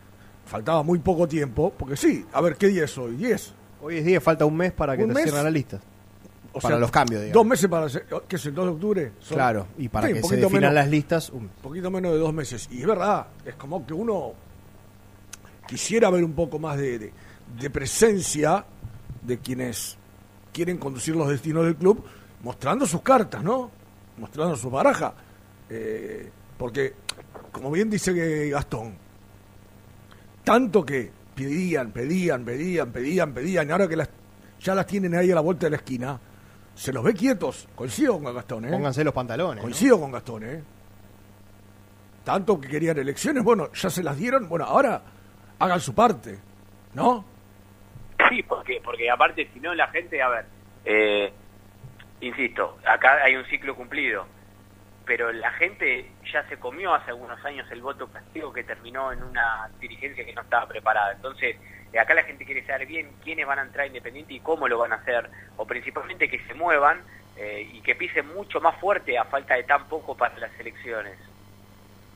faltaba 0.45 0.84
muy 0.84 0.99
poco 0.99 1.30
tiempo, 1.30 1.73
porque 1.80 1.95
sí, 1.95 2.26
a 2.34 2.41
ver, 2.41 2.57
¿qué 2.57 2.68
día 2.68 2.84
es 2.84 2.98
hoy? 2.98 3.15
10. 3.15 3.53
Hoy 3.82 3.99
es 3.99 4.06
día, 4.06 4.19
falta 4.19 4.44
un 4.44 4.57
mes 4.57 4.73
para 4.73 4.98
que 4.98 5.03
¿Un 5.03 5.10
te 5.11 5.14
mes? 5.15 5.23
cierren 5.23 5.45
la 5.45 5.49
lista. 5.49 5.80
O 6.52 6.60
para 6.60 6.73
sea, 6.76 6.77
los 6.77 6.91
cambios, 6.91 7.22
digamos. 7.22 7.36
Dos 7.41 7.45
meses 7.45 7.69
para, 7.69 7.88
¿qué 8.27 8.36
es 8.36 8.45
el 8.48 8.53
2 8.53 8.65
de 8.65 8.72
octubre? 8.72 9.11
Son- 9.22 9.36
Claro, 9.38 9.68
y 9.77 9.88
para 9.88 10.07
Sí, 10.07 10.14
que 10.15 10.23
se 10.23 10.36
definan 10.36 10.61
menos. 10.61 10.73
las 10.73 10.90
listas, 10.90 11.30
un- 11.30 11.44
Un 11.44 11.49
poquito 11.61 11.90
menos 11.90 12.11
de 12.11 12.18
dos 12.18 12.34
meses. 12.34 12.68
Y 12.69 12.82
es 12.82 12.86
verdad, 12.86 13.27
es 13.45 13.56
como 13.56 13.88
que 13.88 13.94
uno 13.94 14.34
quisiera 15.68 16.10
ver 16.10 16.23
un 16.23 16.34
poco 16.34 16.60
más 16.60 16.77
de, 16.77 16.99
de- 16.99 17.14
de 17.60 17.70
presencia 17.70 18.66
de 19.22 19.40
quienes 19.40 19.98
quieren 20.52 20.78
conducir 20.78 21.16
los 21.16 21.30
destinos 21.30 21.66
del 21.66 21.76
club, 21.76 22.04
mostrando 22.42 22.86
sus 22.86 23.02
cartas, 23.02 23.44
¿no? 23.44 23.72
Mostrando 24.18 24.56
su 24.56 24.70
baraja. 24.70 25.14
Eh, 25.70 26.30
porque, 26.58 26.94
como 27.52 27.72
bien 27.72 27.90
dice 27.90 28.50
Gastón, 28.50 28.96
tanto 30.44 30.86
que 30.86 31.12
pedían, 31.36 31.92
pedían, 31.92 32.46
pedían, 32.46 32.92
pedían, 32.92 33.34
pedían, 33.34 33.68
y 33.68 33.72
ahora 33.72 33.88
que 33.88 33.96
las, 33.98 34.10
ya 34.62 34.74
las 34.74 34.86
tienen 34.86 35.16
ahí 35.16 35.32
a 35.32 35.36
la 35.36 35.42
vuelta 35.42 35.66
de 35.66 35.72
la 35.72 35.78
esquina, 35.78 36.20
se 36.74 36.94
los 36.94 37.04
ve 37.04 37.14
quietos. 37.14 37.68
Coincido 37.76 38.20
con 38.22 38.34
Gastón, 38.34 38.66
¿eh? 38.66 38.72
Pónganse 38.72 39.04
los 39.04 39.14
pantalones. 39.14 39.58
¿no? 39.58 39.62
Coincido 39.64 40.00
con 40.00 40.12
Gastón, 40.12 40.44
¿eh? 40.44 40.64
Tanto 42.24 42.60
que 42.60 42.68
querían 42.68 42.98
elecciones, 42.98 43.44
bueno, 43.44 43.72
ya 43.74 43.90
se 43.90 44.02
las 44.02 44.18
dieron, 44.18 44.48
bueno, 44.50 44.66
ahora 44.66 45.02
hagan 45.60 45.80
su 45.80 45.94
parte, 45.94 46.40
¿no? 46.94 47.35
Sí, 48.36 48.44
porque, 48.44 48.82
porque 48.84 49.10
aparte, 49.10 49.49
si 49.53 49.62
no, 49.62 49.74
la 49.74 49.88
gente, 49.88 50.22
a 50.22 50.28
ver, 50.28 50.45
eh, 50.84 51.32
insisto, 52.20 52.78
acá 52.86 53.24
hay 53.24 53.38
un 53.38 53.45
ciclo 53.45 53.74
cumplido, 53.78 54.28
pero 55.06 55.32
la 55.32 55.52
gente 55.52 56.12
ya 56.34 56.45
se 56.49 56.57
comió 56.57 56.94
hace 56.94 57.12
algunos 57.12 57.44
años 57.45 57.66
el 57.72 57.82
voto 57.82 58.12
castigo 58.12 58.52
que 58.52 58.66
terminó 58.66 59.14
en 59.14 59.24
una 59.24 59.70
dirigencia 59.80 60.26
que 60.26 60.34
no 60.34 60.41
estaba 60.41 60.68
preparada. 60.68 61.14
Entonces, 61.14 61.56
eh, 61.94 61.98
acá 61.98 62.14
la 62.14 62.24
gente 62.24 62.44
quiere 62.44 62.66
saber 62.66 62.88
bien 62.88 63.10
quiénes 63.24 63.48
van 63.48 63.60
a 63.60 63.62
entrar 63.62 63.88
independiente 63.88 64.34
y 64.34 64.41
cómo 64.41 64.68
lo 64.68 64.80
van 64.80 64.91
a 64.91 64.95
hacer, 64.95 65.30
o 65.56 65.66
principalmente 65.66 66.28
que 66.28 66.40
se 66.40 66.53
muevan 66.56 67.03
eh, 67.38 67.70
y 67.72 67.80
que 67.80 67.95
pisen 67.95 68.28
mucho 68.36 68.60
más 68.60 68.76
fuerte 68.82 69.18
a 69.18 69.24
falta 69.24 69.56
de 69.56 69.64
tan 69.64 69.88
poco 69.88 70.18
para 70.18 70.38
las 70.40 70.60
elecciones. 70.60 71.18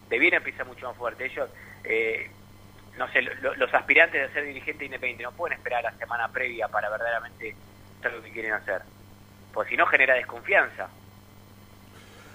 Debieran 0.09 0.43
pisar 0.43 0.65
mucho 0.65 0.85
más 0.85 0.97
fuerte. 0.97 1.27
Ellos, 1.27 1.49
eh, 1.85 2.29
no 2.99 3.11
sé, 3.11 3.21
lo- 3.23 3.55
los 3.55 3.73
aspirantes 3.73 4.29
a 4.29 4.33
ser 4.33 4.45
dirigente 4.45 4.85
independiente 4.85 5.23
no 5.23 5.31
pueden 5.31 5.57
esperar 5.57 5.83
la 5.83 5.91
semana 5.93 6.27
previa 6.27 6.67
para 6.67 6.89
verdaderamente 6.89 7.55
hacer 7.99 8.13
lo 8.13 8.21
que 8.21 8.31
quieren 8.31 8.53
hacer. 8.53 8.81
Pues 9.53 9.67
si 9.69 9.75
no 9.77 9.85
genera 9.87 10.13
desconfianza. 10.13 10.87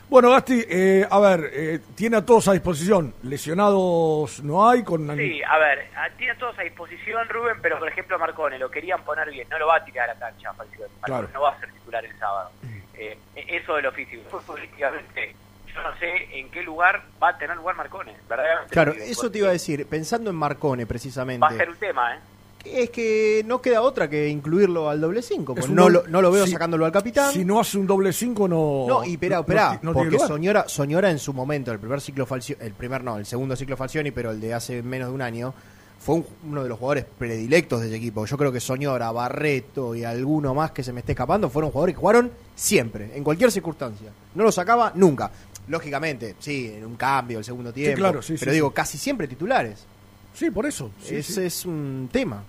Bueno, 0.09 0.31
Gasti, 0.31 0.63
eh, 0.69 1.07
a 1.11 1.19
ver, 1.19 1.51
eh, 1.53 1.81
tiene 1.95 2.19
a 2.19 2.25
todos 2.27 2.47
a 2.49 2.53
disposición. 2.53 3.15
Lesionados 3.23 4.43
no 4.43 4.69
hay 4.69 4.83
con... 4.85 5.17
Sí, 5.17 5.43
a 5.43 5.59
ver, 5.59 5.89
tiene 6.19 6.33
a 6.33 6.39
todos 6.39 6.59
a 6.59 6.63
disposición 6.63 7.27
Rubén, 7.29 7.57
pero 7.63 7.79
por 7.79 7.89
ejemplo 7.89 8.19
Marcone 8.19 8.59
lo 8.59 8.71
querían 8.71 9.03
poner 9.03 9.31
bien, 9.31 9.49
no 9.49 9.59
lo 9.59 9.67
va 9.67 9.77
a 9.77 9.85
tirar 9.85 10.11
a 10.11 10.15
la 10.15 10.21
cancha, 10.21 10.53
Falcioni. 10.53 10.93
Claro. 11.03 11.29
no 11.33 11.41
va 11.43 11.51
a 11.53 11.61
ser 11.61 11.73
titular 11.73 12.05
el 12.05 12.19
sábado. 12.19 12.51
Eh, 12.97 13.19
eso 13.35 13.77
del 13.77 13.87
oficio. 13.87 14.21
Después, 14.21 14.45
políticamente, 14.45 15.35
yo 15.75 15.83
no 15.83 15.99
sé 15.99 16.39
en 16.39 16.51
qué 16.51 16.63
lugar 16.63 17.03
va 17.23 17.31
a 17.31 17.39
tener 17.39 17.57
lugar 17.57 17.77
Marcone, 17.77 18.15
verdaderamente. 18.29 18.73
Claro, 18.73 18.93
eso 18.93 19.31
te 19.31 19.39
iba 19.39 19.49
a 19.49 19.53
decir, 19.53 19.87
pensando 19.87 20.31
en 20.31 20.37
Marcone 20.37 20.87
precisamente. 20.87 21.41
Va 21.43 21.49
a 21.49 21.57
ser 21.57 21.69
un 21.71 21.77
tema, 21.77 22.15
¿eh? 22.15 22.19
Es 22.65 22.89
que 22.89 23.43
no 23.45 23.61
queda 23.61 23.83
otra 23.83 24.09
que 24.09 24.29
incluirlo 24.29 24.89
al 24.89 24.99
doble 24.99 25.21
5, 25.21 25.53
Es 25.53 25.59
pues 25.67 25.71
no 25.71 25.91
lo, 25.91 26.07
no 26.07 26.23
lo 26.23 26.31
veo 26.31 26.47
si- 26.47 26.53
sacándolo 26.53 26.87
al 26.87 26.93
capitán. 26.93 27.31
Si 27.31 27.45
no 27.45 27.61
hace 27.61 27.77
un 27.77 27.87
doble 27.87 28.11
cinco, 28.15 28.49
no... 28.49 28.87
No, 28.89 29.05
y 29.05 29.13
espera, 29.15 29.41
espera, 29.41 29.79
no- 29.83 29.93
no 29.93 30.01
tiene 30.01 30.11
porque. 30.17 30.27
Soñora, 30.27 30.67
Soñora 30.67 31.11
en 31.11 31.19
su 31.19 31.35
momento, 31.35 31.73
el 31.73 31.79
primer 31.79 32.01
ciclo 32.01 32.27
Falcio- 32.27 32.57
el 32.61 32.73
primer 32.73 33.05
no, 33.05 33.19
el 33.19 33.27
segundo 33.27 33.55
ciclo 33.55 33.77
Falcioni, 33.77 34.13
pero 34.13 34.31
el 34.31 34.41
de 34.41 34.55
hace 34.55 34.83
menos 34.83 35.09
de 35.09 35.15
un 35.15 35.21
año, 35.21 35.53
fue 36.01 36.15
un- 36.17 36.27
uno 36.49 36.63
de 36.63 36.71
los 36.71 36.79
jugadores 36.79 37.05
predilectos 37.19 37.83
de 37.83 37.89
ese 37.89 37.97
equipo. 37.97 38.25
Yo 38.25 38.39
creo 38.39 38.51
que 38.51 38.61
Soñora, 38.61 39.13
Barreto 39.13 39.95
y 39.95 40.05
alguno 40.05 40.55
más 40.55 40.71
que 40.71 40.83
se 40.83 40.93
me 40.95 41.01
esté 41.01 41.13
escapando 41.13 41.51
fueron 41.51 41.71
jugadores 41.71 41.95
que 41.95 42.01
jugaron 42.01 42.31
siempre, 42.55 43.11
en 43.15 43.23
cualquier 43.25 43.53
circunstancia. 43.53 44.11
No 44.35 44.43
lo 44.43 44.51
sacaba 44.51 44.91
nunca. 44.95 45.31
Lógicamente, 45.69 46.37
sí, 46.39 46.73
en 46.77 46.85
un 46.85 46.97
cambio, 46.97 47.39
el 47.39 47.45
segundo 47.45 47.73
tiempo. 47.73 47.97
claro, 47.99 48.21
sí, 48.23 48.37
pero 48.39 48.51
sí, 48.53 48.55
digo, 48.57 48.69
sí. 48.69 48.75
casi 48.75 48.99
siempre 48.99 49.27
titulares. 49.29 49.87
Sí, 50.35 50.51
por 50.51 50.67
eso. 50.67 50.91
sí, 51.01 51.17
Ese 51.17 51.33
sí. 51.35 51.41
es 51.47 51.65
un 51.65 52.09
tema. 52.13 52.43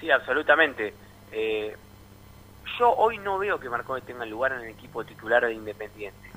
Sí, 0.00 0.10
absolutamente. 0.10 0.94
Eh, 1.32 1.74
yo 2.78 2.90
hoy 2.94 3.18
no 3.18 3.38
veo 3.38 3.58
que 3.58 3.68
Marcone 3.68 4.02
tenga 4.02 4.24
lugar 4.26 4.52
en 4.52 4.60
el 4.60 4.68
equipo 4.70 5.04
titular 5.04 5.44
de 5.44 5.54
Independiente. 5.54 6.28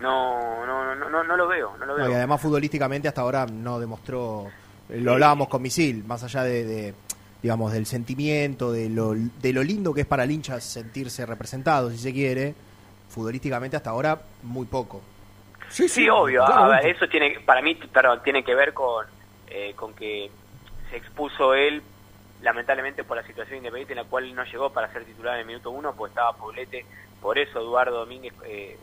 No, 0.00 0.66
no, 0.66 0.94
no, 0.96 1.08
no, 1.08 1.22
no 1.22 1.36
lo 1.36 1.46
veo, 1.46 1.76
no 1.78 1.86
lo 1.86 1.94
veo. 1.94 2.04
No, 2.06 2.10
y 2.10 2.14
además 2.14 2.40
futbolísticamente 2.40 3.06
hasta 3.06 3.20
ahora 3.20 3.46
no 3.46 3.78
demostró, 3.78 4.48
eh, 4.88 4.98
lo 5.00 5.10
Sí. 5.10 5.14
hablábamos 5.14 5.48
con 5.48 5.62
Misil, 5.62 6.02
más 6.04 6.24
allá 6.24 6.42
de, 6.42 6.64
de, 6.64 6.94
digamos, 7.42 7.72
del 7.72 7.86
sentimiento, 7.86 8.72
de 8.72 8.88
lo, 8.88 9.14
de 9.14 9.52
lo 9.52 9.62
lindo 9.62 9.94
que 9.94 10.00
es 10.00 10.06
para 10.06 10.24
el 10.24 10.32
hincha 10.32 10.60
sentirse 10.60 11.24
representado, 11.26 11.90
si 11.92 11.98
se 11.98 12.12
quiere, 12.12 12.54
futbolísticamente 13.14 13.76
hasta 13.76 13.90
ahora 13.90 14.20
muy 14.42 14.66
poco. 14.66 15.00
Sí, 15.68 16.08
obvio. 16.08 16.44
A 16.44 16.68
ver, 16.68 16.86
eso 16.86 17.08
tiene, 17.08 17.40
para 17.46 17.62
mí, 17.62 17.74
perdón, 17.76 18.20
tiene 18.24 18.42
que 18.44 18.54
ver 18.54 18.74
con, 18.74 19.06
eh, 19.46 19.72
con 19.74 19.94
que 19.94 20.30
se 20.90 20.96
expuso 20.96 21.54
él, 21.54 21.82
lamentablemente, 22.42 23.04
por 23.04 23.16
la 23.16 23.26
situación 23.26 23.58
independiente 23.58 23.92
en 23.94 23.98
la 23.98 24.04
cual 24.04 24.34
no 24.34 24.44
llegó 24.44 24.70
para 24.70 24.92
ser 24.92 25.04
titular 25.04 25.34
en 25.34 25.40
el 25.40 25.46
minuto 25.46 25.70
uno, 25.70 25.94
pues 25.94 26.10
estaba 26.10 26.36
Poblete. 26.36 26.84
Por 27.20 27.38
eso 27.38 27.60
Eduardo 27.60 27.98
Domínguez 28.00 28.34
eh, 28.46 28.76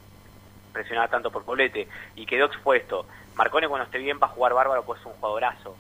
presionaba 0.72 1.08
tanto 1.10 1.30
por 1.32 1.44
Poblete 1.44 1.88
y 2.16 2.26
quedó 2.26 2.46
expuesto. 2.46 3.06
Marcone, 3.36 3.68
cuando 3.68 3.86
esté 3.86 3.98
bien, 4.00 4.18
va 4.22 4.28
a 4.28 4.32
jugar 4.32 4.54
bárbaro, 4.54 4.84
pues 4.86 5.00
es 5.00 5.06
un 5.06 5.14
jugadorazo. 5.14 5.76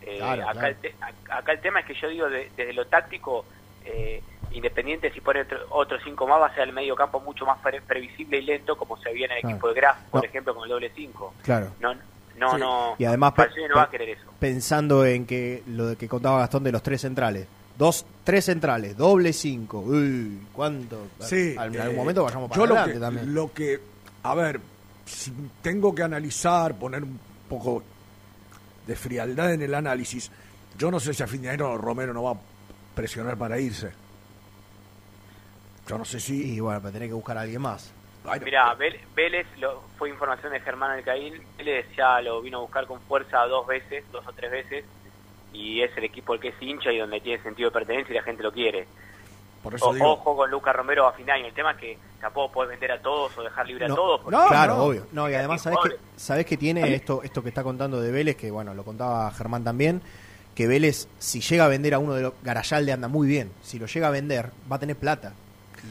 Eh, 0.00 0.18
Claro, 0.18 0.42
acá, 0.42 0.52
claro. 0.52 0.66
El 0.68 0.76
te- 0.76 0.94
acá 1.30 1.52
el 1.52 1.60
tema 1.60 1.80
es 1.80 1.86
que 1.86 1.94
yo 1.94 2.08
digo, 2.08 2.30
de- 2.30 2.50
desde 2.56 2.72
lo 2.72 2.86
táctico, 2.86 3.44
eh, 3.84 4.22
Independiente, 4.52 5.12
si 5.12 5.20
pone 5.20 5.42
otro, 5.42 5.58
otros 5.70 6.00
cinco 6.04 6.26
más, 6.26 6.40
va 6.40 6.46
a 6.46 6.54
ser 6.54 6.64
el 6.68 6.72
medio 6.72 6.94
campo 6.96 7.20
mucho 7.20 7.44
más 7.44 7.58
pre- 7.60 7.82
previsible 7.82 8.38
y 8.38 8.42
lento, 8.42 8.76
como 8.76 8.96
se 8.98 9.10
veía 9.12 9.26
en 9.26 9.32
el 9.32 9.40
Claro. 9.40 9.54
equipo 9.56 9.68
de 9.68 9.74
Graf, 9.74 9.96
por 10.10 10.22
No. 10.22 10.28
ejemplo, 10.28 10.54
con 10.54 10.64
el 10.64 10.70
doble 10.70 10.92
cinco. 10.94 11.34
Claro. 11.42 11.72
No, 11.80 11.94
no, 12.38 12.52
Sí. 12.54 12.60
no. 12.60 12.94
Y 12.98 13.04
además 13.04 13.32
pe- 13.32 13.42
Falcioni 13.42 13.68
no 13.68 13.76
va 13.76 13.82
a 13.82 13.90
pe- 13.90 13.98
querer 13.98 14.16
eso. 14.18 14.26
pensando 14.38 15.04
en 15.04 15.26
que 15.26 15.62
lo 15.66 15.86
de 15.88 15.96
que 15.96 16.08
contaba 16.08 16.38
Gastón 16.40 16.64
de 16.64 16.72
los 16.72 16.82
tres 16.82 17.00
centrales. 17.02 17.46
Dos, 17.76 18.06
tres 18.24 18.46
centrales, 18.46 18.96
doble 18.96 19.32
cinco. 19.34 19.80
Uy, 19.80 20.40
¿cuánto? 20.52 21.08
Sí, 21.20 21.54
Al- 21.58 21.68
en 21.68 21.74
eh, 21.74 21.82
algún 21.82 21.96
momento 21.98 22.24
vayamos 22.24 22.48
para 22.48 22.58
yo 22.58 22.66
lo 22.66 22.74
adelante 22.74 22.94
que, 22.94 23.00
también. 23.00 23.34
Lo 23.34 23.52
que, 23.52 23.80
a 24.22 24.34
ver, 24.34 24.60
si 25.04 25.30
tengo 25.60 25.94
que 25.94 26.02
analizar, 26.02 26.74
poner 26.78 27.02
un 27.02 27.20
poco 27.48 27.82
de 28.86 28.96
frialdad 28.96 29.52
en 29.52 29.60
el 29.62 29.74
análisis, 29.74 30.30
yo 30.78 30.90
no 30.90 30.98
sé 31.00 31.12
si 31.12 31.22
a 31.22 31.26
fin 31.26 31.42
de 31.42 31.50
año 31.50 31.76
Romero 31.76 32.14
no 32.14 32.22
va 32.22 32.30
a 32.32 32.36
presionar 32.94 33.36
para 33.36 33.58
irse. 33.60 33.90
Yo 35.88 35.98
no 35.98 36.04
sé 36.04 36.20
si... 36.20 36.54
Y 36.54 36.60
bueno, 36.60 36.80
pero 36.80 36.92
tenés 36.92 37.08
que 37.08 37.14
buscar 37.14 37.36
a 37.38 37.42
alguien 37.42 37.62
más. 37.62 37.92
Mira, 38.44 38.74
Vélez, 39.14 39.46
lo, 39.58 39.82
fue 39.98 40.08
información 40.10 40.52
de 40.52 40.58
Germán 40.60 40.90
Alcaín, 40.90 41.34
Vélez 41.56 41.86
ya 41.96 42.20
lo 42.20 42.42
vino 42.42 42.58
a 42.58 42.60
buscar 42.62 42.86
con 42.86 43.00
fuerza 43.02 43.44
dos 43.46 43.66
veces, 43.68 44.04
dos 44.10 44.26
o 44.26 44.32
tres 44.32 44.50
veces, 44.50 44.84
y 45.52 45.80
es 45.80 45.96
el 45.96 46.04
equipo 46.04 46.34
el 46.34 46.40
que 46.40 46.48
es 46.48 46.54
hincha 46.60 46.90
y 46.92 46.98
donde 46.98 47.20
tiene 47.20 47.40
sentido 47.44 47.68
de 47.70 47.74
pertenencia 47.74 48.12
y 48.12 48.16
la 48.16 48.24
gente 48.24 48.42
lo 48.42 48.50
quiere. 48.52 48.86
Por 49.62 49.74
eso 49.76 49.86
O- 49.90 49.94
digo- 49.94 50.12
Ojo 50.14 50.36
con 50.36 50.50
Lucas 50.50 50.74
Romero 50.74 51.06
a 51.06 51.12
fin 51.12 51.24
de 51.26 51.32
año, 51.32 51.46
el 51.46 51.54
tema 51.54 51.70
es 51.72 51.76
que 51.76 51.98
tampoco 52.20 52.52
puedes 52.52 52.70
vender 52.70 52.90
a 52.92 53.00
todos 53.00 53.38
o 53.38 53.42
dejar 53.44 53.64
libre 53.66 53.86
No, 53.86 53.94
a 53.94 53.96
todos. 53.96 54.20
porque- 54.22 54.36
claro, 54.48 54.82
obvio. 54.82 55.06
No, 55.12 55.30
y 55.30 55.34
además, 55.34 55.62
¿sabés 55.62 55.78
que. 55.84 55.96
¿sabés 56.16 56.46
que 56.46 56.56
tiene 56.56 56.92
esto, 56.94 57.22
esto 57.22 57.42
que 57.44 57.48
está 57.50 57.62
contando 57.62 58.00
de 58.00 58.10
Vélez? 58.10 58.34
Que 58.36 58.50
bueno, 58.50 58.74
lo 58.74 58.84
contaba 58.84 59.30
Germán 59.30 59.62
también. 59.62 60.02
Que 60.56 60.66
Vélez, 60.66 61.06
si 61.18 61.40
llega 61.40 61.66
a 61.66 61.68
vender 61.68 61.94
a 61.94 61.98
uno 62.00 62.14
de 62.14 62.22
los. 62.22 62.32
Garayalde 62.42 62.90
anda 62.92 63.06
muy 63.08 63.28
bien. 63.28 63.52
Si 63.62 63.78
lo 63.78 63.86
llega 63.86 64.08
a 64.08 64.10
vender, 64.10 64.50
va 64.70 64.76
a 64.76 64.78
tener 64.80 64.96
plata. 64.96 65.32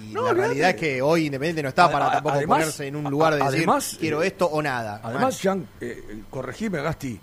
Y 0.03 0.13
No, 0.13 0.23
la 0.23 0.33
realidad 0.33 0.69
es 0.71 0.75
que 0.75 1.01
hoy 1.01 1.25
Independiente 1.27 1.63
no 1.63 1.69
está 1.69 1.91
para 1.91 2.11
tampoco 2.11 2.35
además- 2.35 2.59
ponerse 2.59 2.87
en 2.87 2.95
un 2.95 3.09
lugar 3.09 3.35
de 3.35 3.41
a- 3.43 3.49
decir 3.51 3.67
quiero 3.99 4.21
eh, 4.23 4.27
esto 4.27 4.47
o 4.47 4.61
nada. 4.61 4.99
Además, 5.03 5.39
Jan, 5.41 5.67
eh, 5.81 6.21
corregime, 6.29 6.81
Gasti, 6.81 7.19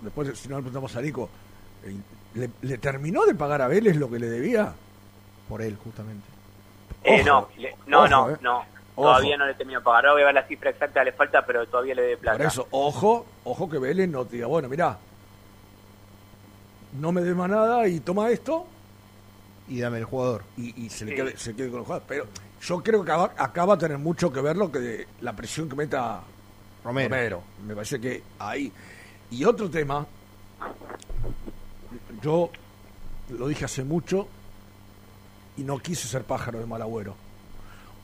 después 0.00 0.38
si 0.38 0.48
no 0.48 0.56
le 0.56 0.62
preguntamos 0.62 0.94
a 0.96 1.00
Nico, 1.02 1.28
eh, 1.84 1.96
¿le, 2.34 2.50
le 2.62 2.78
terminó 2.78 3.24
de 3.26 3.34
pagar 3.34 3.62
a 3.62 3.68
Vélez 3.68 3.96
lo 3.96 4.10
que 4.10 4.18
le 4.18 4.28
debía? 4.28 4.72
Por 5.48 5.60
él, 5.62 5.76
justamente. 5.82 6.26
Eh, 7.02 7.20
Ojo, 7.22 7.48
no, 7.56 7.62
le- 7.62 7.76
no, 7.86 7.98
ojo, 8.00 8.08
no, 8.08 8.30
eh. 8.30 8.36
no. 8.40 8.58
Ojo. 8.96 9.08
Todavía 9.08 9.36
no 9.36 9.46
le 9.46 9.54
termino 9.54 9.80
de 9.80 9.84
pagar. 9.84 10.04
Ahora 10.06 10.12
voy 10.12 10.22
a 10.22 10.26
ver 10.26 10.34
la 10.36 10.46
cifra 10.46 10.70
exacta, 10.70 11.02
le 11.02 11.12
falta, 11.12 11.44
pero 11.44 11.66
todavía 11.66 11.94
le 11.96 12.02
debe 12.02 12.16
plata. 12.16 12.38
Por 12.38 12.46
eso, 12.46 12.68
ojo, 12.70 13.26
ojo 13.44 13.68
que 13.68 13.78
Vélez 13.78 14.08
no 14.08 14.24
te 14.24 14.36
diga, 14.36 14.46
bueno, 14.46 14.68
mirá, 14.68 14.96
no 17.00 17.10
me 17.12 17.20
des 17.22 17.34
más 17.34 17.50
nada 17.50 17.86
y 17.88 18.00
toma 18.00 18.30
esto. 18.30 18.66
Y 19.68 19.80
dame 19.80 19.98
el 19.98 20.04
jugador. 20.04 20.44
Y, 20.56 20.84
y 20.84 20.90
se, 20.90 21.04
le 21.04 21.12
Sí. 21.12 21.16
quede, 21.16 21.36
se 21.38 21.54
quede 21.56 21.70
con 21.70 21.78
el 21.80 21.84
jugador. 21.84 22.04
Pero 22.06 22.26
yo 22.62 22.82
creo 22.82 23.04
que 23.04 23.12
acá, 23.12 23.32
acá 23.36 23.64
va 23.64 23.74
a 23.74 23.78
tener 23.78 23.98
mucho 23.98 24.30
que 24.32 24.40
ver 24.40 24.56
lo 24.56 24.70
que 24.70 24.78
de- 24.78 25.08
la 25.20 25.34
presión 25.34 25.68
que 25.68 25.74
meta 25.76 26.22
Romero. 26.84 27.42
Me 27.66 27.74
parece 27.74 27.98
que 28.00 28.22
ahí. 28.38 28.70
Y 29.30 29.44
otro 29.44 29.70
tema, 29.70 30.06
yo 32.22 32.50
lo 33.30 33.48
dije 33.48 33.64
hace 33.64 33.84
mucho 33.84 34.28
y 35.56 35.62
no 35.62 35.78
quise 35.78 36.06
ser 36.08 36.24
pájaro 36.24 36.58
de 36.58 36.66
mal 36.66 36.82
agüero. 36.82 37.16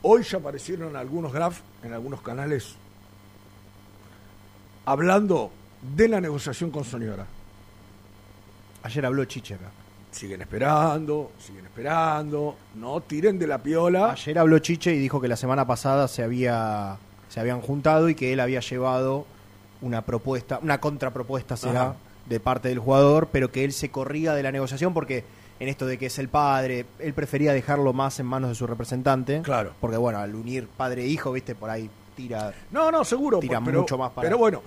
Hoy 0.01 0.23
ya 0.23 0.39
aparecieron 0.39 0.95
algunos 0.95 1.31
graf 1.31 1.59
en 1.83 1.93
algunos 1.93 2.21
canales 2.21 2.75
hablando 4.85 5.51
de 5.95 6.07
la 6.07 6.19
negociación 6.19 6.71
con 6.71 6.83
Soñora. 6.83 7.27
Ayer 8.83 9.05
habló 9.05 9.25
Chiche 9.25 9.53
acá. 9.55 9.69
Siguen 10.11 10.41
esperando, 10.41 11.31
siguen 11.39 11.65
esperando, 11.65 12.57
no 12.75 13.01
tiren 13.01 13.39
de 13.39 13.47
la 13.47 13.57
piola. 13.59 14.11
Ayer 14.11 14.37
habló 14.37 14.59
Chiche 14.59 14.93
y 14.93 14.99
dijo 14.99 15.21
que 15.21 15.27
la 15.27 15.37
semana 15.37 15.65
pasada 15.65 16.07
se 16.07 16.23
había 16.23 16.97
se 17.29 17.39
habían 17.39 17.61
juntado 17.61 18.09
y 18.09 18.15
que 18.15 18.33
él 18.33 18.41
había 18.41 18.59
llevado 18.59 19.25
una 19.81 20.01
propuesta, 20.01 20.59
una 20.61 20.79
contrapropuesta 20.79 21.55
será 21.55 21.81
Ajá. 21.81 21.95
de 22.27 22.39
parte 22.41 22.67
del 22.67 22.79
jugador, 22.79 23.29
pero 23.31 23.51
que 23.51 23.63
él 23.63 23.71
se 23.71 23.89
corría 23.89 24.33
de 24.33 24.43
la 24.43 24.51
negociación 24.51 24.93
porque 24.93 25.23
en 25.61 25.69
esto 25.69 25.85
de 25.85 25.97
que 25.97 26.07
es 26.07 26.19
el 26.19 26.27
padre, 26.27 26.85
él 26.99 27.13
prefería 27.13 27.53
dejarlo 27.53 27.93
más 27.93 28.19
en 28.19 28.25
manos 28.25 28.49
de 28.49 28.55
su 28.55 28.67
representante. 28.67 29.41
Claro. 29.43 29.73
Porque 29.79 29.95
bueno, 29.95 30.19
al 30.19 30.35
unir 30.35 30.67
padre 30.67 31.03
e 31.03 31.07
hijo, 31.07 31.31
viste, 31.31 31.55
por 31.55 31.69
ahí 31.69 31.89
tira. 32.15 32.51
No, 32.71 32.91
no, 32.91 33.05
seguro. 33.05 33.39
Tira 33.39 33.61
pero, 33.63 33.81
mucho 33.81 33.97
más 33.97 34.11
para. 34.11 34.27
Pero 34.27 34.37
bueno, 34.37 34.61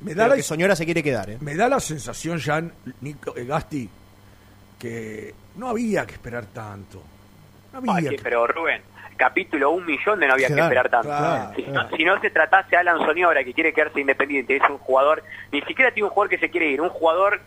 me 0.00 0.14
da, 0.14 0.24
Pero 0.24 0.28
la, 0.30 0.36
que 0.36 0.42
Soñora 0.42 0.76
se 0.76 0.84
quiere 0.84 1.02
quedar, 1.02 1.30
¿eh? 1.30 1.38
me 1.40 1.56
da 1.56 1.68
la 1.68 1.80
sensación, 1.80 2.38
Jan, 2.38 2.72
Nico, 3.00 3.36
eh, 3.36 3.44
Gasti, 3.44 3.90
que 4.78 5.34
no 5.56 5.68
había 5.68 6.06
que 6.06 6.12
esperar 6.14 6.46
tanto. 6.46 7.02
No 7.72 7.78
había 7.78 7.92
Oye, 7.94 8.10
que- 8.16 8.22
pero 8.22 8.46
Rubén, 8.46 8.82
capítulo 9.16 9.70
un 9.70 9.84
millón 9.86 10.20
de 10.20 10.26
no 10.26 10.34
había 10.34 10.48
que 10.48 10.60
esperar 10.60 10.88
tanto. 10.90 11.08
claro, 11.08 11.52
si, 11.56 11.62
claro. 11.62 11.88
No, 11.90 11.96
si 11.96 12.04
no 12.04 12.20
se 12.20 12.30
tratase 12.30 12.76
a 12.76 12.80
Alan 12.80 12.98
Soñora, 12.98 13.42
que 13.44 13.52
quiere 13.54 13.72
quedarse 13.72 14.00
independiente, 14.00 14.56
es 14.56 14.62
un 14.68 14.78
jugador, 14.78 15.22
ni 15.52 15.62
siquiera 15.62 15.90
tiene 15.92 16.04
un 16.08 16.10
jugador 16.14 16.30
que 16.30 16.38
se 16.38 16.50
quiere 16.50 16.70
ir, 16.70 16.80
un 16.80 16.90
jugador 16.90 17.40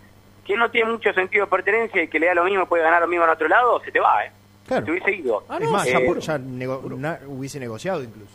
que 0.46 0.58
no 0.58 0.72
tiene 0.72 0.92
mucho 0.92 1.14
sentido 1.14 1.46
de 1.46 1.52
pertenencia 1.52 2.02
y 2.02 2.08
que 2.08 2.20
le 2.20 2.26
da 2.28 2.34
lo 2.34 2.44
mismo, 2.46 2.66
puede 2.68 2.84
ganar 2.84 3.02
lo 3.02 3.08
mismo 3.08 3.24
en 3.26 3.30
otro 3.30 3.48
lado, 3.48 3.80
se 3.86 3.92
te 3.92 4.00
va, 4.00 4.26
¿eh? 4.26 4.32
Claro. 4.68 4.86
Te 4.86 4.92
hubiese 4.92 5.12
ido. 5.12 5.44
es 5.60 5.70
más, 5.70 5.86
ya, 5.88 6.00
Eh, 6.00 6.06
por- 6.06 6.20
ya 6.20 6.38
nego- 6.38 6.82
na- 6.98 7.20
hubiese 7.28 7.60
negociado 7.60 8.04
incluso. 8.04 8.32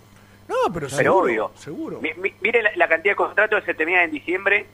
No, 0.49 0.73
pero, 0.73 0.89
pero 0.95 1.17
obvio. 1.19 1.51
Seguro. 1.57 2.01
Mi- 2.01 2.13
mi- 2.15 2.35
mire 2.41 2.63
la, 2.63 2.71
la 2.77 2.87
cantidad 2.89 3.13
de 3.13 3.17
contratos 3.17 3.61
que 3.61 3.67
se 3.73 3.75
terminan 3.75 4.03
en 4.05 4.11
diciembre 4.11 4.67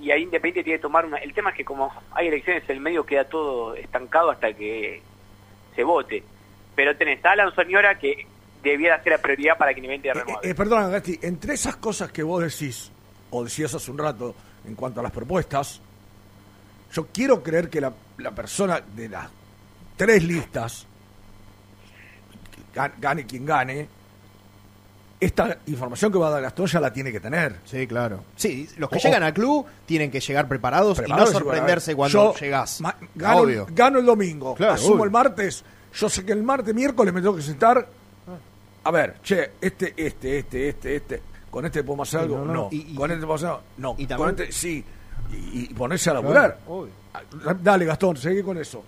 y 0.00 0.10
ahí 0.10 0.22
Independiente 0.22 0.64
tiene 0.64 0.78
que 0.78 0.82
tomar 0.82 1.04
una... 1.04 1.18
El 1.18 1.32
tema 1.34 1.50
es 1.50 1.56
que 1.56 1.64
como 1.64 1.92
hay 2.12 2.28
elecciones, 2.28 2.62
el 2.68 2.80
medio 2.80 3.04
queda 3.04 3.24
todo 3.24 3.74
estancado 3.74 4.30
hasta 4.30 4.52
que 4.52 5.02
se 5.74 5.82
vote. 5.84 6.22
Pero 6.74 6.96
tenés 6.96 7.24
a 7.24 7.32
Alan 7.32 7.54
Soñora 7.54 7.98
que 7.98 8.26
debiera 8.62 9.02
ser 9.02 9.12
la 9.12 9.18
prioridad 9.18 9.58
para 9.58 9.72
que 9.74 9.80
Independiente 9.80 10.20
renueve. 10.20 10.50
Eh, 10.50 10.54
perdón, 10.54 10.90
Gasti, 10.92 11.18
entre 11.22 11.54
esas 11.54 11.76
cosas 11.76 12.10
que 12.12 12.22
vos 12.22 12.42
decís, 12.42 12.90
o 13.30 13.44
decías 13.44 13.74
hace 13.74 13.90
un 13.90 13.98
rato, 13.98 14.34
en 14.66 14.74
cuanto 14.74 15.00
a 15.00 15.02
las 15.02 15.12
propuestas, 15.12 15.80
yo 16.92 17.06
quiero 17.12 17.42
creer 17.42 17.68
que 17.68 17.80
la, 17.80 17.92
la 18.18 18.30
persona 18.32 18.80
de 18.80 19.08
las 19.08 19.28
tres 19.96 20.22
listas, 20.24 20.86
gan- 22.74 22.92
gane 22.98 23.26
quien 23.26 23.44
gane, 23.44 23.88
esta 25.20 25.58
información 25.66 26.12
que 26.12 26.18
va 26.18 26.28
a 26.28 26.30
dar 26.30 26.42
Gastón 26.42 26.66
ya 26.66 26.80
la 26.80 26.92
tiene 26.92 27.10
que 27.10 27.18
tener. 27.20 27.56
Sí, 27.64 27.86
claro. 27.86 28.22
Sí, 28.36 28.68
los 28.76 28.88
que 28.88 28.96
O- 28.96 29.00
llegan 29.00 29.22
al 29.24 29.32
club 29.34 29.66
tienen 29.86 30.10
que 30.10 30.20
llegar 30.20 30.46
preparados, 30.48 30.96
Preparados 30.98 31.30
y 31.30 31.32
no 31.34 31.38
sorprenderse 31.40 31.94
cuando 31.96 32.32
yo 32.34 32.38
llegás. 32.40 32.80
Gano, 33.14 33.38
Obvio. 33.38 33.66
gano 33.70 33.98
el 33.98 34.06
domingo, 34.06 34.54
Claro, 34.54 34.74
asumo 34.74 34.94
obvio. 34.94 35.04
el 35.06 35.10
martes, 35.10 35.64
yo 35.94 36.08
sé 36.08 36.24
que 36.24 36.32
el 36.32 36.42
martes, 36.42 36.74
miércoles 36.74 37.12
me 37.12 37.20
tengo 37.20 37.34
que 37.36 37.42
sentar. 37.42 37.86
A 38.84 38.90
ver, 38.90 39.16
che, 39.22 39.50
este, 39.60 39.92
este, 39.96 40.38
este, 40.38 40.68
este, 40.68 40.96
este, 40.96 41.22
con 41.50 41.66
este 41.66 41.82
podemos 41.82 42.08
hacer 42.08 42.20
algo, 42.20 42.38
no, 42.38 42.44
no, 42.44 42.52
no. 42.54 42.68
Y- 42.70 42.92
y- 42.92 42.94
con 42.94 43.10
este 43.10 43.20
podemos 43.26 43.42
hacer 43.42 43.48
algo, 43.50 43.62
no, 43.78 43.94
y 43.98 44.06
con 44.06 44.30
este 44.30 44.52
sí, 44.52 44.84
y, 45.32 45.64
y 45.70 45.74
ponerse 45.74 46.10
a 46.10 46.14
laburar. 46.14 46.58
Claro, 46.64 46.72
obvio. 46.80 46.92
Ah, 47.12 47.54
Dale, 47.60 47.84
Gastón, 47.84 48.16
seguí 48.16 48.42
con 48.42 48.56
eso. 48.56 48.84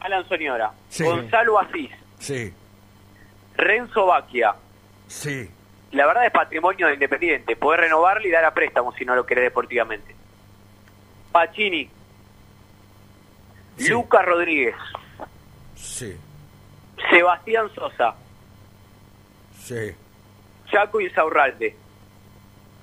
Alan 0.00 0.28
Soñora, 0.28 0.70
Sí. 0.90 1.04
Gonzalo 1.04 1.58
Asís, 1.60 1.90
Sí, 2.18 2.52
Renzo 3.56 4.06
Baquia. 4.06 4.54
sí. 5.08 5.48
La 5.92 6.06
verdad 6.06 6.24
es 6.26 6.32
patrimonio 6.32 6.86
de 6.86 6.94
Independiente. 6.94 7.54
Poder 7.56 7.80
renovarle 7.80 8.28
y 8.28 8.30
dar 8.30 8.44
a 8.44 8.54
préstamo 8.54 8.92
si 8.94 9.04
no 9.04 9.14
lo 9.14 9.24
querés 9.26 9.44
deportivamente. 9.44 10.14
Pacini. 11.30 11.88
Lucas 13.88 14.24
Rodríguez. 14.24 14.74
Sí, 15.74 16.14
Sebastián 17.10 17.68
Sosa. 17.74 18.14
sí. 19.64 19.92
Chaco 20.70 21.00
Insaurralde. 21.00 21.76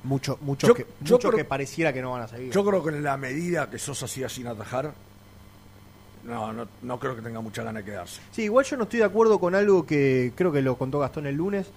Mucho, 0.04 0.38
mucho, 0.42 0.68
Yo- 0.68 0.74
que, 0.76 0.84
yo 1.02 1.16
mucho 1.16 1.30
creo- 1.30 1.38
que 1.38 1.46
pareciera 1.46 1.92
que 1.92 2.02
no 2.04 2.12
van 2.12 2.22
a 2.22 2.28
seguir. 2.28 2.52
Yo 2.54 2.64
creo 2.64 2.84
que 2.84 2.90
en 2.92 3.04
la 3.04 3.18
medida 3.18 3.68
que 3.70 3.80
Sosa 3.80 4.08
siga 4.08 4.30
sin 4.30 4.46
atajar, 4.48 4.94
no, 6.24 6.54
no, 6.54 6.68
no 6.84 7.00
creo 7.00 7.16
que 7.16 7.22
tenga 7.24 7.42
mucha 7.42 7.64
gana 7.64 7.80
de 7.80 7.86
quedarse. 7.86 8.22
Sí, 8.32 8.44
igual 8.44 8.64
yo 8.66 8.78
no 8.78 8.84
estoy 8.84 9.00
de 9.00 9.06
acuerdo 9.06 9.40
con 9.40 9.56
algo 9.56 9.86
que 9.88 10.32
creo 10.36 10.52
que 10.52 10.62
lo 10.62 10.78
contó 10.78 11.00
Gastón 11.00 11.26
el 11.26 11.36
lunes. 11.36 11.72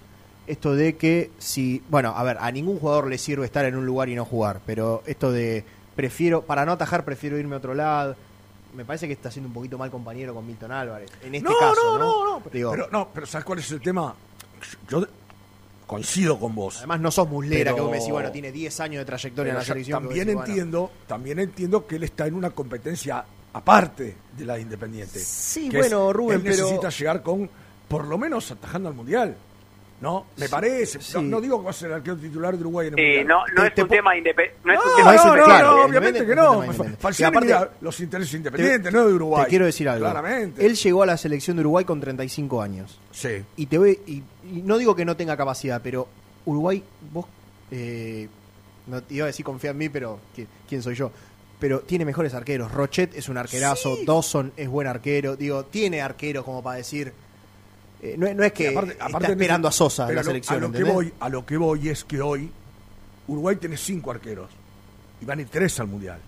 Esto 0.47 0.75
de 0.75 0.95
que 0.97 1.31
si. 1.37 1.81
Bueno, 1.89 2.13
a 2.15 2.23
ver, 2.23 2.37
a 2.39 2.51
ningún 2.51 2.79
jugador 2.79 3.07
le 3.07 3.17
sirve 3.17 3.45
estar 3.45 3.63
en 3.65 3.75
un 3.75 3.85
lugar 3.85 4.09
y 4.09 4.15
no 4.15 4.25
jugar. 4.25 4.59
Pero 4.65 5.03
esto 5.05 5.31
de. 5.31 5.63
Prefiero. 5.95 6.41
Para 6.41 6.65
no 6.65 6.73
atajar, 6.73 7.05
prefiero 7.05 7.37
irme 7.37 7.55
a 7.55 7.59
otro 7.59 7.73
lado. 7.73 8.15
Me 8.75 8.83
parece 8.83 9.05
que 9.07 9.13
está 9.13 9.29
siendo 9.29 9.47
un 9.47 9.53
poquito 9.53 9.77
mal 9.77 9.91
compañero 9.91 10.33
con 10.33 10.45
Milton 10.47 10.71
Álvarez. 10.71 11.09
En 11.21 11.35
este 11.35 11.47
no, 11.49 11.57
caso, 11.59 11.75
no, 11.83 11.97
¿no? 11.99 12.25
no, 12.25 12.39
no, 12.39 12.43
Digo, 12.51 12.71
pero 12.71 12.89
no, 12.91 13.09
pero 13.13 13.25
¿sabes 13.27 13.45
cuál 13.45 13.59
es 13.59 13.71
el 13.71 13.79
tema? 13.79 14.15
Yo 14.89 15.05
coincido 15.85 16.39
con 16.39 16.55
vos. 16.55 16.77
Además, 16.77 16.99
no 16.99 17.11
sos 17.11 17.29
muslera 17.29 17.65
Pero- 17.65 17.75
que 17.75 17.81
vos 17.81 17.91
me 17.91 17.97
decís, 17.97 18.11
bueno, 18.11 18.31
tiene 18.31 18.51
10 18.51 18.79
años 18.79 18.99
de 19.01 19.05
trayectoria 19.05 19.51
en 19.51 19.57
la 19.59 19.63
selección. 19.63 19.99
también 20.01 20.25
decís, 20.25 20.33
bueno, 20.35 20.49
entiendo, 20.49 20.91
también 21.07 21.39
entiendo 21.39 21.85
que 21.85 21.97
él 21.97 22.03
está 22.03 22.25
en 22.25 22.33
una 22.33 22.49
competencia 22.49 23.23
aparte 23.53 24.15
de 24.35 24.45
la 24.45 24.55
de 24.55 24.61
Independiente. 24.61 25.19
Sí, 25.19 25.69
bueno, 25.69 26.09
es- 26.09 26.15
Rubén, 26.15 26.37
él 26.37 26.43
pero- 26.43 26.63
necesita 26.63 26.89
llegar 26.89 27.21
con, 27.21 27.47
por 27.87 28.05
lo 28.07 28.17
menos 28.17 28.49
atajando 28.49 28.89
al 28.89 28.95
mundial. 28.95 29.35
¿No? 30.03 30.25
Me 30.35 30.47
Sí, 30.47 30.51
parece. 30.51 31.01
sí. 31.01 31.13
No, 31.15 31.21
no 31.21 31.39
digo 31.41 31.59
que 31.59 31.63
va 31.63 31.69
a 31.69 31.73
ser 31.73 31.87
el 31.87 31.93
arquero 31.95 32.17
titular 32.17 32.53
de 32.55 32.59
Uruguay 32.59 32.87
en 32.89 32.93
el 32.93 32.97
Sí, 32.99 33.03
mundial. 33.05 33.27
no, 33.27 33.39
no 33.55 33.61
Te- 33.61 33.67
es 33.69 33.73
te 33.75 33.83
un 33.83 33.87
tema 33.89 34.17
independiente. 34.17 34.59
No, 34.65 34.73
es 34.73 34.79
un 34.79 34.85
No, 34.85 34.95
tema 34.97 35.03
no, 35.03 35.15
no, 35.15 35.23
Independiente, 35.23 35.45
claro, 35.45 35.77
no, 35.77 35.83
obviamente 35.85 36.25
que 36.25 36.35
no. 36.35 36.63
Y 37.17 37.23
aparte- 37.23 37.45
mira 37.45 37.71
los 37.79 37.99
intereses 38.01 38.33
independientes, 38.33 38.91
no 38.93 39.07
de 39.07 39.13
Uruguay. 39.13 39.43
Te 39.45 39.49
quiero 39.49 39.65
decir 39.65 39.87
algo. 39.87 40.03
Claramente. 40.05 40.65
Él 40.65 40.75
llegó 40.75 41.03
a 41.03 41.05
la 41.05 41.15
selección 41.17 41.55
de 41.55 41.61
Uruguay 41.61 41.85
con 41.85 42.01
35 42.01 42.61
años. 42.61 42.99
Sí. 43.11 43.43
Y 43.55 43.65
te 43.67 43.77
ve, 43.77 44.01
y, 44.05 44.15
y 44.51 44.61
no 44.61 44.77
digo 44.77 44.93
que 44.93 45.05
no 45.05 45.15
tenga 45.15 45.37
capacidad, 45.37 45.79
pero 45.81 46.07
Uruguay, 46.45 46.83
vos, 47.13 47.25
eh, 47.71 48.27
no 48.87 49.01
te 49.01 49.13
iba 49.13 49.23
a 49.23 49.27
decir 49.27 49.45
confía 49.45 49.71
en 49.71 49.77
mí, 49.77 49.87
pero 49.87 50.19
¿qui- 50.35 50.47
¿quién 50.67 50.83
soy 50.83 50.95
yo? 50.95 51.11
Pero 51.61 51.79
tiene 51.79 52.03
mejores 52.03 52.33
arqueros. 52.33 52.73
Rochet 52.73 53.15
es 53.15 53.29
un 53.29 53.37
arquerazo, 53.37 53.95
Dawson 54.05 54.51
es 54.57 54.67
buen 54.67 54.85
arquero. 54.85 55.37
Digo, 55.37 55.63
tiene 55.63 56.01
arqueros 56.01 56.43
como 56.43 56.61
para 56.61 56.75
decir. 56.75 57.13
Eh, 58.03 58.15
no, 58.17 58.31
no 58.33 58.43
es 58.43 58.51
que 58.53 58.67
Sí, 58.69 58.73
aparte- 58.75 58.91
está 58.93 59.05
aparte 59.05 59.31
esperando 59.31 59.67
a 59.67 59.71
Sosa 59.71 60.09
en 60.09 60.15
la 60.15 60.21
a 60.21 60.23
lo- 60.23 60.29
selección. 60.29 60.57
A 60.63 60.67
lo, 60.67 60.71
que 60.73 60.83
voy, 60.83 61.13
a 61.19 61.29
lo 61.29 61.45
que 61.45 61.57
voy 61.57 61.89
es 61.89 62.03
que 62.03 62.21
hoy 62.21 62.51
Uruguay 63.27 63.55
tiene 63.55 63.77
cinco 63.77 64.11
arqueros 64.11 64.49
y 65.21 65.25
van 65.25 65.39
a 65.39 65.41
ir 65.43 65.49
tres 65.49 65.79
al 65.79 65.87
mundial. 65.87 66.19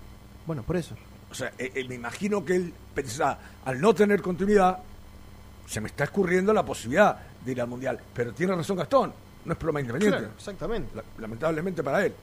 Bueno, 0.46 0.64
por 0.64 0.78
eso. 0.78 0.96
O 1.30 1.34
sea, 1.36 1.52
eh, 1.58 1.72
eh, 1.76 1.86
me 1.88 1.96
imagino 1.96 2.46
que 2.46 2.56
él 2.56 2.74
pensaba, 2.94 3.38
al 3.66 3.82
no 3.82 3.94
tener 3.94 4.22
continuidad, 4.22 4.80
se 5.68 5.82
me 5.82 5.88
está 5.90 6.06
escurriendo 6.06 6.54
la 6.54 6.64
posibilidad 6.64 7.18
de 7.44 7.52
ir 7.52 7.60
al 7.62 7.68
mundial. 7.68 8.00
Pero 8.14 8.32
tiene 8.34 8.56
razón 8.56 8.78
Gastón, 8.78 9.14
no 9.44 9.52
es 9.52 9.58
problema 9.58 9.82
independiente. 9.82 10.18
Claro, 10.20 10.34
exactamente. 10.38 10.96
La- 10.96 11.04
lamentablemente 11.18 11.84
para 11.84 12.06
él. 12.06 12.14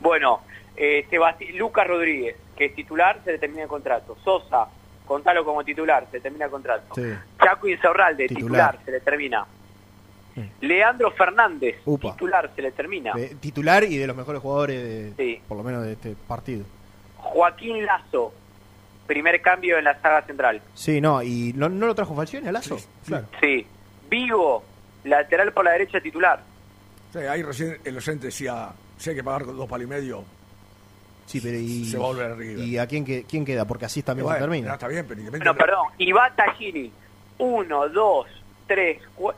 Bueno, 0.00 0.40
eh, 0.76 1.06
Sebasti- 1.10 1.52
Lucas 1.56 1.86
Rodríguez, 1.86 2.36
que 2.56 2.66
es 2.66 2.74
titular, 2.74 3.20
se 3.24 3.32
le 3.32 3.38
termina 3.38 3.62
el 3.64 3.68
contrato. 3.68 4.16
Sosa, 4.24 4.66
contalo 5.10 5.44
como 5.44 5.64
titular, 5.64 6.06
se 6.12 6.20
termina 6.20 6.44
el 6.44 6.50
contrato. 6.52 6.94
Sí. 6.94 7.02
Chaco 7.42 7.66
Insaurralde, 7.66 8.28
Titular. 8.28 8.70
titular. 8.76 8.84
se 8.84 8.90
le 8.92 9.00
termina. 9.00 9.44
Leandro 10.60 11.10
Fernández, 11.10 11.80
Upa. 11.84 12.12
titular, 12.12 12.48
se 12.54 12.62
le 12.62 12.70
termina. 12.70 13.12
Eh, 13.18 13.34
titular 13.40 13.82
y 13.82 13.96
de 13.98 14.06
los 14.06 14.16
mejores 14.16 14.40
jugadores, 14.40 14.82
de, 14.82 15.12
Sí. 15.16 15.42
por 15.48 15.56
lo 15.58 15.64
menos 15.64 15.82
de 15.84 15.92
este 15.94 16.14
partido. 16.28 16.64
Joaquín 17.16 17.84
Lazo, 17.84 18.32
primer 19.08 19.42
cambio 19.42 19.78
en 19.78 19.84
la 19.84 20.00
saga 20.00 20.22
central. 20.22 20.62
Sí, 20.74 21.00
no, 21.00 21.20
y 21.22 21.52
¿no, 21.56 21.68
no 21.68 21.86
lo 21.86 21.94
trajo 21.96 22.14
Falcioni 22.14 22.46
a 22.46 22.52
Lazo? 22.52 22.78
Claro. 23.04 23.26
Sí. 23.40 23.66
Vigo, 24.08 24.62
lateral 25.04 25.52
por 25.52 25.64
la 25.64 25.72
derecha 25.72 26.00
titular. 26.00 26.40
O 27.10 27.12
sea, 27.12 27.32
ahí 27.32 27.42
recién 27.42 27.78
el 27.84 27.96
oyente 27.96 28.26
decía, 28.26 28.70
si 28.96 29.10
hay 29.10 29.16
que 29.16 29.24
pagar 29.24 29.44
dos 29.44 29.68
palos 29.68 29.86
y 29.86 29.90
medio, 29.90 30.24
Sí, 31.30 31.40
pero 31.40 31.56
y, 31.58 31.84
Se 31.84 31.96
va 31.96 32.04
a 32.04 32.08
volver 32.08 32.30
arriba. 32.32 32.62
¿Y 32.62 32.76
a 32.78 32.86
quién, 32.86 33.04
que- 33.04 33.24
quién 33.24 33.44
queda? 33.44 33.64
Porque 33.64 33.84
así 33.84 34.02
también 34.02 34.24
Bueno, 34.24 34.38
se 34.38 34.42
termina. 34.42 34.68
no, 34.68 34.74
está 34.74 34.88
bien, 34.88 35.04
pero 35.06 35.20
Independiente 35.20 35.48
No, 35.48 35.56
perdón. 35.66 35.86
Iba 35.98 36.30
Tagini. 36.34 36.92
Uno, 37.38 37.88
dos, 37.88 38.26
tres, 38.66 38.98
cua- 39.16 39.34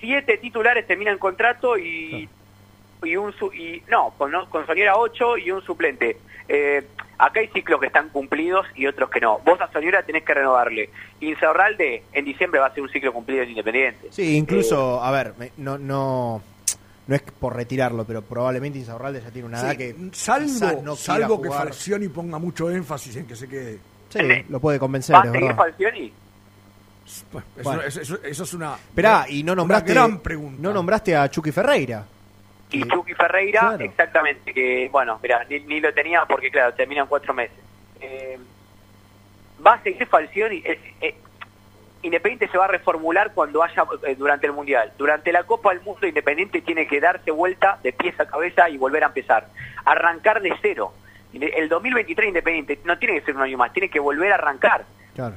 siete 0.00 0.38
titulares 0.38 0.86
terminan 0.86 1.18
contrato 1.18 1.78
y, 1.78 2.28
y 3.02 3.16
un 3.16 3.32
su- 3.32 3.52
y 3.52 3.82
no, 3.88 4.12
con, 4.18 4.32
con 4.50 4.66
Soñora 4.66 4.96
ocho 4.96 5.38
y 5.38 5.50
un 5.50 5.62
suplente. 5.62 6.18
Eh, 6.48 6.84
acá 7.16 7.40
hay 7.40 7.48
ciclos 7.48 7.80
que 7.80 7.86
están 7.86 8.10
cumplidos 8.10 8.66
y 8.74 8.86
otros 8.86 9.08
que 9.08 9.20
no. 9.20 9.38
Vos 9.44 9.58
a 9.60 9.70
Soñora 9.72 10.02
tenés 10.02 10.24
que 10.24 10.34
renovarle. 10.34 10.90
Insaurralde 11.20 12.02
en 12.12 12.24
diciembre 12.24 12.60
va 12.60 12.66
a 12.66 12.74
ser 12.74 12.82
un 12.82 12.90
ciclo 12.90 13.12
cumplido 13.12 13.42
en 13.42 13.50
Independiente. 13.50 14.08
Sí, 14.10 14.36
incluso, 14.36 15.02
a 15.02 15.10
ver, 15.10 15.32
no, 15.56 15.78
no, 15.78 16.42
no 17.06 17.14
es 17.14 17.22
por 17.22 17.54
retirarlo, 17.54 18.04
pero 18.04 18.22
probablemente 18.22 18.78
Insaurralde 18.78 19.20
ya 19.20 19.30
tiene 19.30 19.46
una 19.48 19.60
edad 19.60 19.76
que 19.76 19.94
salvo, 20.12 20.82
no 20.82 20.96
salvo 20.96 21.40
que. 21.42 21.50
Falcioni 21.50 22.08
ponga 22.08 22.38
mucho 22.38 22.70
énfasis 22.70 23.16
en 23.16 23.26
que 23.26 23.36
se 23.36 23.48
quede. 23.48 23.78
Sí, 24.08 24.20
lo 24.48 24.60
puede 24.60 24.78
convencer, 24.78 25.14
¿Va 25.16 25.22
a 25.22 25.26
es 25.26 25.32
seguir. 25.32 25.54
Falcioni? 25.54 26.12
Eso, 27.06 27.24
Bueno. 27.62 27.82
eso- 27.82 28.00
eso- 28.00 28.18
eso 28.22 28.42
es 28.44 28.54
una, 28.54 28.74
Esperá, 28.74 29.26
y 29.28 29.42
no 29.42 29.52
una 29.52 29.60
nombraste, 29.62 29.92
gran 29.92 30.18
pregunta. 30.20 30.58
no 30.62 30.72
nombraste 30.72 31.14
a 31.16 31.28
Chucky 31.28 31.52
Ferreira. 31.52 32.06
Y 32.70 32.80
Chucky 32.88 33.12
Ferreira, 33.14 33.60
Claro. 33.60 33.84
exactamente, 33.84 34.52
que 34.54 34.88
bueno, 34.90 35.18
mira, 35.22 35.44
ni, 35.48 35.60
ni 35.60 35.80
lo 35.80 35.92
tenía 35.92 36.24
porque 36.26 36.50
claro, 36.50 36.72
terminan 36.74 37.06
cuatro 37.06 37.34
meses. 37.34 37.56
Eh, 38.00 38.38
va 39.64 39.74
a 39.74 39.82
seguir 39.82 40.06
Falcioni. 40.06 40.56
Eh, 40.64 40.80
eh, 41.00 41.14
Independiente 42.04 42.48
se 42.48 42.58
va 42.58 42.66
a 42.66 42.68
reformular 42.68 43.32
cuando 43.34 43.62
haya 43.62 43.84
eh, 44.06 44.14
durante 44.16 44.46
el 44.46 44.52
Mundial. 44.52 44.92
Durante 44.98 45.32
la 45.32 45.42
Copa 45.44 45.70
del 45.70 45.80
Mundo 45.82 46.06
Independiente 46.06 46.60
tiene 46.62 46.86
que 46.86 47.00
darse 47.00 47.30
vuelta 47.30 47.78
de 47.82 47.92
pies 47.92 48.18
a 48.20 48.26
cabeza 48.26 48.68
y 48.68 48.76
volver 48.76 49.02
a 49.04 49.06
empezar. 49.08 49.48
Arrancar 49.84 50.40
de 50.42 50.52
cero. 50.62 50.92
El 51.32 51.68
2023 51.68 52.28
Independiente 52.28 52.78
no 52.84 52.96
tiene 52.98 53.18
que 53.18 53.26
ser 53.26 53.34
un 53.36 53.42
año 53.42 53.58
más, 53.58 53.72
tiene 53.72 53.88
que 53.90 53.98
volver 53.98 54.30
a 54.32 54.36
arrancar 54.36 54.84
Claro. 55.14 55.34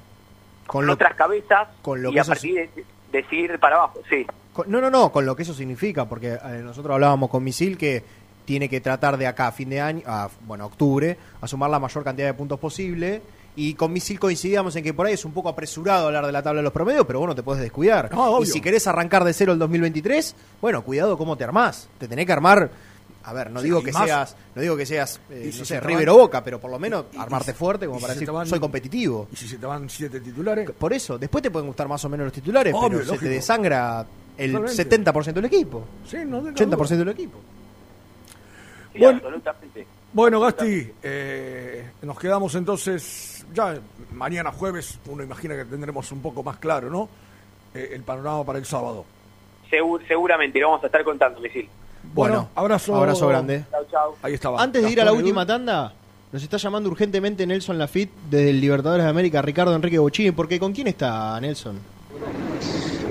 con, 0.67 0.79
Con 0.81 0.87
lo, 0.87 0.93
otras 0.93 1.15
cabezas 1.15 1.67
con 1.81 2.03
lo 2.03 2.09
y 2.09 2.13
que 2.13 2.19
a 2.19 2.21
eso 2.21 2.31
partir 2.33 2.55
de, 2.75 2.83
de 3.11 3.23
seguir 3.29 3.57
para 3.59 3.77
abajo. 3.77 4.01
Sí. 4.09 4.27
Con- 4.53 4.69
No, 4.69 4.79
no, 4.79 4.89
no, 4.91 5.11
con 5.11 5.25
lo 5.25 5.35
que 5.35 5.41
eso 5.43 5.53
significa, 5.55 6.05
porque 6.05 6.33
eh, 6.33 6.61
nosotros 6.63 6.93
hablábamos 6.93 7.29
con 7.31 7.43
Misil 7.43 7.77
que 7.77 8.03
tiene 8.45 8.69
que 8.69 8.79
tratar 8.79 9.17
de 9.17 9.25
acá 9.27 9.47
a 9.47 9.51
fin 9.51 9.69
de 9.69 9.81
año, 9.81 10.03
a, 10.05 10.29
bueno, 10.41 10.65
octubre, 10.67 11.17
a 11.41 11.47
sumar 11.47 11.69
la 11.69 11.79
mayor 11.79 12.03
cantidad 12.03 12.27
de 12.27 12.33
puntos 12.33 12.59
posible. 12.59 13.21
Y 13.57 13.73
con 13.73 13.91
Misil 13.91 14.19
coincidíamos 14.19 14.75
en 14.75 14.83
que 14.83 14.93
por 14.93 15.07
ahí 15.07 15.15
es 15.15 15.25
un 15.25 15.31
poco 15.33 15.49
apresurado 15.49 16.05
hablar 16.07 16.25
de 16.27 16.31
la 16.31 16.43
tabla 16.43 16.59
de 16.59 16.63
los 16.63 16.71
promedios, 16.71 17.05
pero 17.07 17.17
bueno, 17.19 17.33
te 17.35 17.41
puedes 17.43 17.61
descuidar. 17.61 18.09
No, 18.13 18.35
obvio. 18.35 18.43
y 18.43 18.45
si 18.45 18.61
querés 18.61 18.85
arrancar 18.87 19.23
de 19.23 19.33
cero 19.33 19.51
el 19.51 19.57
2023, 19.59 20.35
bueno, 20.61 20.83
cuidado 20.83 21.17
cómo 21.17 21.35
te 21.35 21.43
armás. 21.43 21.89
Te 21.97 22.07
tenés 22.07 22.25
que 22.27 22.31
armar. 22.33 22.69
A 23.23 23.33
ver, 23.33 23.49
no 23.51 23.59
Sí, 23.59 23.65
digo 23.65 23.81
que 23.83 23.91
más- 23.91 24.05
seas, 24.05 24.35
no 24.55 24.61
digo 24.61 24.77
que 24.77 24.85
seas, 24.85 25.19
eh, 25.31 25.45
no 25.47 25.51
si 25.51 25.65
sé, 25.65 25.79
River 25.81 26.05
van- 26.05 26.15
o 26.15 26.19
Boca, 26.19 26.41
pero 26.43 26.61
por 26.61 26.71
lo 26.71 26.79
menos 26.79 27.05
y- 27.11 27.17
armarte 27.17 27.53
fuerte 27.53 27.85
como 27.87 27.99
para 27.99 28.13
si 28.13 28.19
decir, 28.21 28.31
van- 28.33 28.47
soy 28.47 28.59
competitivo. 28.59 29.27
Y 29.33 29.35
si 29.35 29.47
se 29.49 29.57
te 29.57 29.65
van 29.65 29.89
siete 29.89 30.21
titulares. 30.21 30.69
Por 30.71 30.93
eso, 30.93 31.17
después 31.17 31.41
te 31.41 31.49
pueden 31.51 31.67
gustar 31.67 31.87
más 31.89 32.05
o 32.05 32.09
menos 32.09 32.25
los 32.25 32.33
titulares, 32.33 32.73
Obvio, 32.73 32.99
pero 32.99 33.05
se 33.05 33.17
te 33.17 33.27
desangra 33.27 34.05
el 34.37 34.51
Totalmente. 34.53 34.75
70% 34.83 35.41
del 35.41 35.45
equipo. 35.45 35.83
Sí, 36.07 36.17
no 36.25 36.37
tengo 36.37 36.51
80% 36.55 36.97
del 36.99 37.09
equipo. 37.09 37.39
Sí, 38.93 38.99
Bueno. 38.99 39.17
absolutamente. 39.17 39.87
Bueno, 40.13 40.39
Gasti, 40.39 40.89
eh, 41.03 41.89
nos 42.03 42.17
quedamos 42.17 42.55
entonces, 42.55 43.36
ya 43.53 43.77
mañana 44.13 44.51
jueves, 44.51 44.99
uno 45.07 45.23
imagina 45.23 45.55
que 45.55 45.65
tendremos 45.65 46.11
un 46.11 46.21
poco 46.21 46.43
más 46.43 46.57
claro, 46.57 46.89
¿no? 46.89 47.09
Eh, 47.73 47.91
el 47.93 48.01
panorama 48.03 48.43
para 48.43 48.59
el 48.59 48.65
sábado. 48.65 49.05
Segur- 49.69 50.01
seguramente, 50.07 50.59
lo 50.59 50.69
vamos 50.69 50.83
a 50.83 50.87
estar 50.87 51.03
contando, 51.03 51.39
Misil. 51.39 51.67
Bueno, 52.13 52.49
abrazo. 52.55 52.95
Abrazo 52.95 53.27
grande. 53.27 53.65
Chau, 53.69 53.85
chau. 53.91 54.15
Ahí 54.21 54.33
estaba. 54.33 54.61
Antes 54.61 54.83
de 54.83 54.91
ir 54.91 55.01
a 55.01 55.05
la 55.05 55.11
última 55.13 55.45
tanda, 55.45 55.93
nos 56.31 56.41
está 56.41 56.57
llamando 56.57 56.89
urgentemente 56.89 57.45
Nelson 57.45 57.77
Lafitte 57.77 58.13
desde 58.29 58.49
el 58.51 58.61
Libertadores 58.61 59.03
de 59.03 59.09
América, 59.09 59.41
Ricardo 59.41 59.75
Enrique 59.75 59.99
Bochini, 59.99 60.31
porque 60.31 60.59
¿con 60.59 60.71
quién 60.73 60.87
está 60.87 61.39
Nelson? 61.41 61.77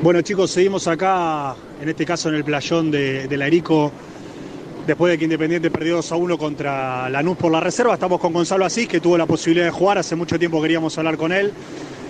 Bueno 0.02 0.20
chicos, 0.22 0.50
seguimos 0.50 0.86
acá, 0.88 1.54
en 1.80 1.88
este 1.88 2.04
caso 2.04 2.28
en 2.28 2.36
el 2.36 2.44
playón 2.44 2.90
de, 2.90 3.26
de 3.28 3.36
la 3.36 3.46
Erico, 3.46 3.90
después 4.86 5.10
de 5.10 5.18
que 5.18 5.24
Independiente 5.24 5.70
perdió 5.70 5.96
2 5.96 6.12
a 6.12 6.16
1 6.16 6.38
contra 6.38 7.10
Lanús 7.10 7.36
por 7.36 7.50
la 7.50 7.60
reserva. 7.60 7.94
Estamos 7.94 8.20
con 8.20 8.32
Gonzalo 8.32 8.64
Asís, 8.64 8.88
que 8.88 9.00
tuvo 9.00 9.18
la 9.18 9.26
posibilidad 9.26 9.66
de 9.66 9.72
jugar, 9.72 9.98
hace 9.98 10.14
mucho 10.16 10.38
tiempo 10.38 10.62
queríamos 10.62 10.96
hablar 10.98 11.16
con 11.16 11.32
él. 11.32 11.52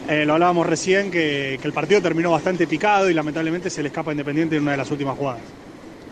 Eh, 0.08 0.24
lo 0.24 0.34
hablábamos 0.34 0.66
recién, 0.66 1.10
que, 1.10 1.54
el 1.62 1.72
partido 1.72 2.00
terminó 2.00 2.30
bastante 2.30 2.66
picado 2.66 3.10
y 3.10 3.14
lamentablemente 3.14 3.70
se 3.70 3.82
le 3.82 3.88
escapa 3.88 4.12
Independiente 4.12 4.56
en 4.56 4.62
una 4.62 4.72
de 4.72 4.76
las 4.76 4.90
últimas 4.90 5.16
jugadas. 5.16 5.40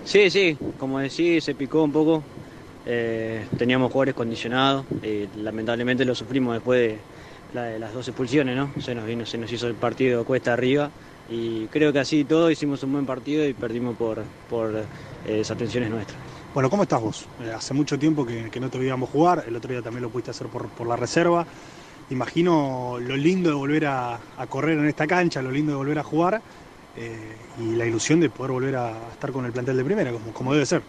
Sí, 0.05 0.31
sí, 0.31 0.57
como 0.79 0.99
decís, 0.99 1.45
se 1.45 1.55
picó 1.55 1.83
un 1.85 1.93
poco. 1.93 2.23
Eh, 2.87 3.45
teníamos 3.57 3.93
jugadores 3.93 4.15
condicionados. 4.15 4.85
y 5.03 5.29
lamentablemente 5.41 6.05
lo 6.05 6.15
sufrimos 6.15 6.55
después 6.55 6.81
de, 6.81 6.99
la- 7.55 7.65
de 7.65 7.79
las 7.79 7.95
dos 7.95 8.09
expulsiones, 8.09 8.57
¿no? 8.57 8.71
Se 8.81 8.95
nos 8.95 9.07
vino, 9.07 9.25
se 9.25 9.39
nos 9.39 9.51
hizo 9.53 9.67
el 9.69 9.75
partido 9.75 10.25
cuesta 10.25 10.53
arriba. 10.53 10.91
Y 11.31 11.67
creo 11.67 11.93
que 11.93 12.01
así 12.01 12.25
todo 12.25 12.51
hicimos 12.51 12.83
un 12.83 12.93
buen 12.93 13.07
partido 13.07 13.47
y 13.47 13.55
perdimos 13.55 13.97
por, 13.97 14.23
por 14.51 14.75
eh, 15.27 15.33
desatenciones 15.33 15.89
nuestras. 15.91 16.34
Bueno, 16.55 16.71
¿cómo 16.71 16.85
estás 16.85 17.01
vos? 17.01 17.29
Eh, 17.41 17.51
hace 17.51 17.75
mucho 17.75 17.99
tiempo 17.99 18.25
que, 18.25 18.49
no 18.61 18.71
te 18.71 18.79
veíamos 18.79 19.11
jugar, 19.11 19.43
el 19.45 19.57
otro 19.57 19.73
día 19.73 19.83
también 19.83 20.03
lo 20.03 20.11
pudiste 20.11 20.31
hacer 20.31 20.49
por, 20.49 20.87
la 20.87 20.95
reserva. 20.95 21.49
Imagino 22.11 22.99
lo 23.01 23.17
lindo 23.17 23.51
de 23.51 23.57
volver 23.57 23.87
a, 23.87 24.21
correr 24.49 24.79
en 24.79 24.87
esta 24.87 25.09
cancha, 25.09 25.43
lo 25.43 25.51
lindo 25.51 25.73
de 25.73 25.77
volver 25.79 25.99
a 25.99 26.05
jugar 26.05 26.45
eh, 26.95 27.51
y 27.57 27.75
la 27.75 27.87
ilusión 27.87 28.21
de 28.21 28.31
poder 28.31 28.53
volver 28.53 28.77
a 28.77 29.11
estar 29.11 29.33
con 29.33 29.45
el 29.45 29.53
plantel 29.53 29.77
de 29.79 29.85
primera, 29.85 30.13
como, 30.33 30.53
debe 30.53 30.65
ser. 30.65 30.85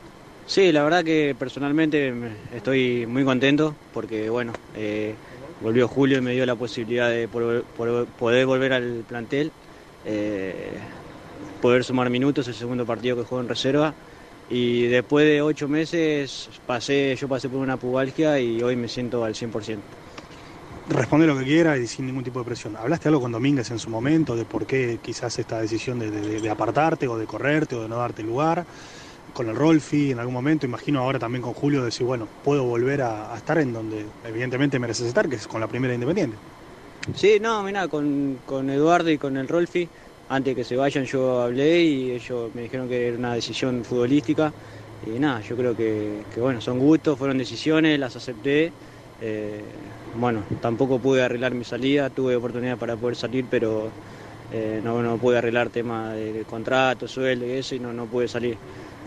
Sí, 0.45 0.71
la 0.71 0.83
verdad 0.83 1.03
que 1.03 1.35
personalmente 1.35 2.11
me- 2.11 2.37
estoy 2.55 3.07
muy 3.07 3.25
contento 3.25 3.75
porque, 3.89 4.29
bueno, 4.29 4.53
eh, 4.75 5.17
volvió 5.59 5.87
Julio 5.87 6.19
y 6.19 6.21
me 6.21 6.33
dio 6.33 6.45
la 6.45 6.55
posibilidad 6.55 7.09
de 7.09 7.27
poder 7.27 8.45
volver 8.45 8.71
al 8.71 9.03
plantel, 9.03 9.51
poder 11.59 11.83
sumar 11.83 12.11
minutos, 12.11 12.47
el 12.47 12.53
segundo 12.53 12.85
partido 12.85 13.15
que 13.15 13.23
juego 13.23 13.41
en 13.41 13.49
reserva. 13.49 13.95
Y 14.47 14.87
después 14.87 15.25
de 15.25 15.41
ocho 15.41 15.67
meses 15.67 16.49
pasé, 16.65 17.15
yo 17.17 17.27
pasé 17.27 17.49
por 17.49 17.59
una 17.61 17.77
pubalgia 17.79 18.39
y 18.39 18.61
hoy 18.61 18.75
me 18.75 18.87
siento 18.89 19.23
al 19.23 19.35
100%. 19.35 19.87
Responde 20.87 21.25
lo 21.25 21.35
que 21.37 21.43
quiera 21.45 21.77
y 21.79 21.87
sin 21.87 22.05
ningún 22.05 22.23
tipo 22.23 22.37
de 22.39 22.45
presión. 22.45 22.75
¿Hablaste 22.75 23.07
algo 23.07 23.21
con 23.21 23.31
Domínguez 23.31 23.71
en 23.71 23.79
su 23.79 23.89
momento 23.89 24.35
de 24.35 24.45
por 24.45 24.67
qué 24.67 24.99
quizás 25.01 25.39
esta 25.39 25.59
decisión 25.59 25.97
de, 25.97 26.11
de- 26.11 26.41
de 26.41 26.49
apartarte 26.49 27.07
o 27.07 27.17
de 27.17 27.25
correrte 27.25 27.75
o 27.75 27.81
de 27.81 27.89
no 27.89 27.97
darte 27.97 28.21
lugar? 28.21 28.67
Con 29.33 29.49
el 29.49 29.55
Rolfi 29.55 30.11
en 30.11 30.19
algún 30.19 30.33
momento, 30.35 30.65
imagino 30.67 31.01
ahora 31.01 31.19
también 31.19 31.41
con 31.43 31.53
Julio, 31.53 31.83
decir, 31.85 32.05
bueno, 32.05 32.29
puedo 32.43 32.65
volver 32.65 33.01
a, 33.03 33.33
a 33.33 33.37
estar 33.37 33.57
en 33.59 33.73
donde 33.73 34.13
evidentemente 34.23 34.79
mereces 34.79 35.07
estar, 35.07 35.29
que 35.29 35.35
es 35.37 35.47
con 35.47 35.61
la 35.61 35.67
primera 35.67 35.93
Independiente. 35.95 36.39
Sí, 37.13 37.39
no, 37.39 37.63
mira, 37.63 37.87
con, 37.87 38.41
con 38.43 38.69
Eduardo 38.69 39.09
y 39.11 39.17
con 39.17 39.37
el 39.37 39.47
Rolfi, 39.47 39.91
antes 40.27 40.55
que 40.55 40.63
se 40.63 40.75
vayan 40.75 41.05
yo 41.05 41.41
hablé 41.41 41.83
y 41.83 42.11
ellos 42.11 42.53
me 42.53 42.63
dijeron 42.63 42.87
que 42.87 43.07
era 43.09 43.17
una 43.17 43.33
decisión 43.35 43.83
futbolística. 43.85 44.55
Y 45.01 45.19
nada, 45.19 45.41
yo 45.41 45.55
creo 45.57 45.75
que, 45.75 46.27
bueno, 46.37 46.61
son 46.61 46.79
gustos, 46.79 47.17
fueron 47.17 47.37
decisiones, 47.37 47.99
las 47.99 48.15
acepté. 48.15 48.75
Eh, 49.19 49.93
bueno, 50.13 50.47
tampoco 50.59 50.99
pude 51.01 51.23
arreglar 51.23 51.53
mi 51.53 51.63
salida, 51.65 52.09
tuve 52.09 52.35
oportunidad 52.35 52.77
para 52.77 52.97
poder 52.97 53.15
salir, 53.15 53.47
pero 53.49 53.95
eh, 54.49 54.81
no, 54.83 55.01
no 55.03 55.19
pude 55.19 55.37
arreglar 55.37 55.69
temas 55.69 56.15
de, 56.15 56.33
de 56.33 56.45
contrato, 56.45 57.07
sueldo 57.07 57.45
y 57.45 57.51
eso, 57.51 57.75
y 57.75 57.79
no, 57.79 57.93
no 57.93 58.09
pude 58.09 58.27
salir. 58.27 58.61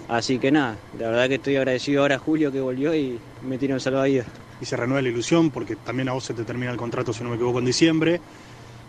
Así 0.06 0.38
que 0.40 0.50
nada, 0.52 0.80
la 0.92 1.10
verdad 1.10 1.28
que 1.28 1.34
estoy 1.36 1.56
agradecido 1.56 2.02
ahora 2.02 2.16
a 2.16 2.18
Julio 2.18 2.50
que 2.52 2.60
volvió 2.60 2.94
y 2.94 3.24
me 3.40 3.58
tiró 3.58 3.74
en 3.74 3.80
salvavidas. 3.80 4.28
Y 4.58 4.66
se 4.66 4.76
renueva 4.76 5.02
la 5.02 5.08
ilusión 5.10 5.50
porque 5.50 5.76
también 5.76 6.08
a 6.08 6.12
vos 6.12 6.24
se 6.24 6.34
te 6.34 6.44
termina 6.44 6.72
el 6.72 6.76
contrato, 6.78 7.12
si 7.12 7.22
no 7.22 7.30
me 7.30 7.36
equivoco, 7.36 7.58
en 7.60 7.64
diciembre. 7.66 8.22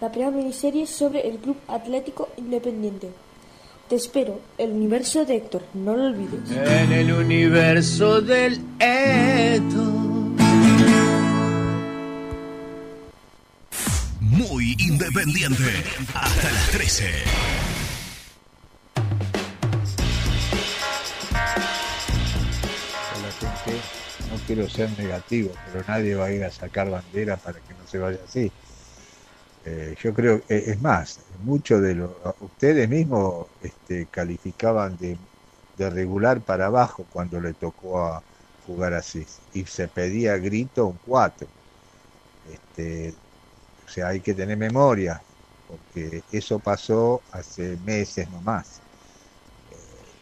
la 0.00 0.10
primera 0.10 0.30
miniserie 0.30 0.86
sobre 0.86 1.26
el 1.28 1.38
Club 1.38 1.56
Atlético 1.66 2.28
Independiente. 2.36 3.10
Te 3.88 3.96
espero, 3.96 4.40
el 4.58 4.70
universo 4.72 5.24
de 5.24 5.36
Héctor, 5.36 5.64
no 5.74 5.96
lo 5.96 6.04
olvides. 6.04 6.50
En 6.50 6.92
el 6.92 7.12
universo 7.12 8.20
del 8.20 8.60
Eto. 8.78 9.82
Muy 14.20 14.76
independiente. 14.78 15.64
Hasta 16.14 16.52
las 16.52 16.70
13. 16.70 17.04
Hola 23.16 23.32
gente, 23.40 23.80
no 24.30 24.38
quiero 24.46 24.68
ser 24.68 24.90
negativo, 24.98 25.50
pero 25.72 25.84
nadie 25.88 26.14
va 26.14 26.26
a 26.26 26.32
ir 26.32 26.44
a 26.44 26.50
sacar 26.50 26.90
bandera 26.90 27.36
para 27.38 27.58
que 27.58 27.72
no 27.72 27.86
se 27.90 27.98
vaya 27.98 28.18
así. 28.24 28.52
Eh, 29.70 29.94
yo 30.00 30.14
creo, 30.14 30.36
eh, 30.48 30.64
es 30.68 30.80
más, 30.80 31.24
muchos 31.40 31.82
de 31.82 31.94
los, 31.96 32.16
ustedes 32.40 32.88
mismos 32.88 33.48
este, 33.60 34.08
calificaban 34.08 34.96
de, 34.96 35.20
de 35.74 35.90
regular 35.90 36.44
para 36.44 36.66
abajo 36.66 37.06
cuando 37.08 37.40
le 37.40 37.54
tocó 37.54 38.00
a 38.00 38.24
jugar 38.58 38.94
así, 38.94 39.26
y 39.50 39.66
se 39.66 39.88
pedía 39.88 40.36
grito 40.38 40.86
un 40.86 40.98
4. 40.98 41.52
Este, 42.44 43.20
o 43.86 43.88
sea, 43.88 44.08
hay 44.08 44.22
que 44.22 44.34
tener 44.34 44.58
memoria, 44.58 45.24
porque 45.66 46.24
eso 46.30 46.60
pasó 46.60 47.24
hace 47.32 47.78
meses 47.78 48.30
nomás. 48.30 48.84
Eh, 49.70 50.16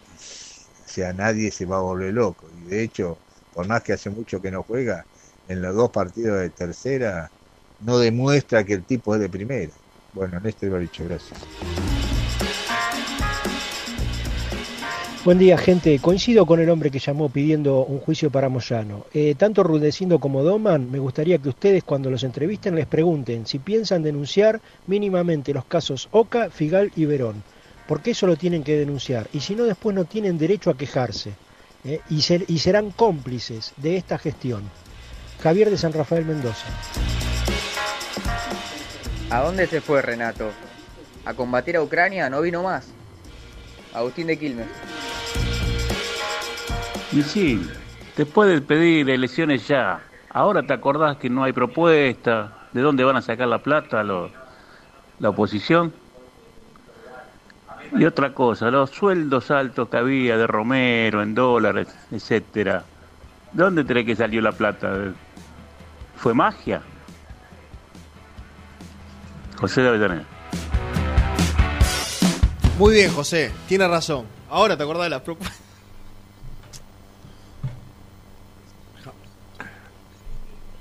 o 0.85 0.89
sea, 0.89 1.13
nadie 1.13 1.51
se 1.51 1.67
va 1.67 1.79
a 1.79 1.81
volver 1.83 2.15
loco. 2.15 2.51
Y 2.53 2.63
de 2.65 2.83
hecho, 2.83 3.23
por 3.53 3.67
más 3.67 3.83
que 3.83 3.93
hace 3.93 4.11
mucho 4.11 4.41
que 4.41 4.51
no 4.51 4.63
juega, 4.63 5.09
en 5.47 5.63
los 5.63 5.75
dos 5.77 5.91
partidos 5.91 6.41
de 6.41 6.51
tercera 6.51 7.33
no 7.81 7.99
demuestra 7.99 8.65
que 8.65 8.75
el 8.75 8.83
tipo 8.83 9.15
es 9.15 9.21
de 9.21 9.29
primera. 9.29 9.73
Bueno, 10.13 10.41
Néstor 10.41 10.71
lo 10.71 10.77
ha 10.77 10.81
dicho, 10.81 11.05
gracias. 11.05 11.39
Buen 15.25 15.39
día, 15.39 15.59
gente. 15.59 15.99
Coincido 15.99 16.47
con 16.47 16.61
el 16.61 16.71
hombre 16.71 16.91
que 16.91 17.01
llamó 17.01 17.29
pidiendo 17.29 17.85
un 17.85 17.99
juicio 17.99 18.31
para 18.31 18.49
Moyano. 18.49 19.07
Eh, 19.13 19.35
tanto 19.37 19.65
Rudecindo 19.65 20.21
como 20.21 20.45
Doman, 20.45 20.89
me 20.89 21.01
gustaría 21.01 21.39
que 21.39 21.49
ustedes 21.49 21.83
cuando 21.83 22.11
los 22.11 22.23
entrevisten 22.23 22.77
les 22.77 22.87
pregunten 22.87 23.45
si 23.45 23.59
piensan 23.59 24.05
denunciar 24.05 24.61
mínimamente 24.87 25.53
los 25.53 25.65
casos 25.65 26.09
Oca, 26.13 26.49
Figal 26.51 26.93
y 26.95 27.07
Verón. 27.07 27.43
Porque 27.89 28.13
eso 28.13 28.29
lo 28.29 28.37
tienen 28.37 28.63
que 28.63 28.79
denunciar. 28.79 29.29
Y 29.33 29.41
si 29.41 29.57
no, 29.57 29.65
después 29.65 29.97
no 29.97 30.05
tienen 30.05 30.39
derecho 30.39 30.71
a 30.71 30.77
quejarse. 30.77 31.33
eh, 31.85 32.01
y, 32.09 32.17
y 32.49 32.59
serán 32.59 32.91
cómplices 32.91 33.73
de 33.77 33.97
esta 33.97 34.19
gestión. 34.19 34.63
Javier 35.43 35.71
de 35.71 35.79
San 35.79 35.93
Rafael 35.93 36.25
Mendoza. 36.25 36.67
¿A 39.29 39.41
dónde 39.41 39.67
se 39.67 39.81
fue 39.81 40.03
Renato? 40.03 40.53
¿A 41.25 41.35
combatir 41.35 41.77
a 41.77 41.83
Ucrania? 41.83 42.31
No 42.31 42.41
vino 42.43 42.63
más. 42.63 42.93
Agustín 43.93 44.29
de 44.29 44.39
Quilmes. 44.39 44.69
Y 47.13 47.23
sí, 47.23 47.69
después 48.17 48.49
de 48.49 48.61
pedir 48.61 49.11
elecciones 49.11 49.67
ya, 49.67 50.01
ahora 50.31 50.63
te 50.63 50.73
acordás 50.73 51.17
que 51.17 51.29
no 51.29 51.43
hay 51.43 51.53
propuesta, 51.53 52.69
de 52.73 52.81
dónde 52.81 53.03
van 53.03 53.17
a 53.17 53.23
sacar 53.23 53.49
la 53.49 53.59
plata 53.59 54.05
la 54.05 55.29
oposición. 55.29 55.93
Y 57.97 58.05
otra 58.05 58.33
cosa, 58.33 58.71
los 58.71 58.91
sueldos 58.91 59.51
altos 59.51 59.89
que 59.89 59.97
había 59.97 60.37
de 60.37 60.47
Romero 60.47 61.23
en 61.23 61.35
dólares, 61.35 61.89
etcétera. 62.13 62.85
¿De 63.53 63.63
dónde 63.63 63.85
crees 63.85 64.07
que 64.07 64.15
salió 64.17 64.41
la 64.41 64.53
plata? 64.53 65.13
¿Fue 66.17 66.35
magia? 66.35 66.83
José 69.59 69.83
de 69.83 69.89
Avellaneda. 69.89 70.25
Muy 72.79 72.95
bien, 72.95 73.11
José, 73.13 73.51
tiene 73.69 73.89
razón. 73.89 74.27
Ahora 74.51 74.77
te 74.77 74.83
acordás 74.83 75.05
de 75.05 75.11
las 75.11 75.23
propuestas. 75.23 75.59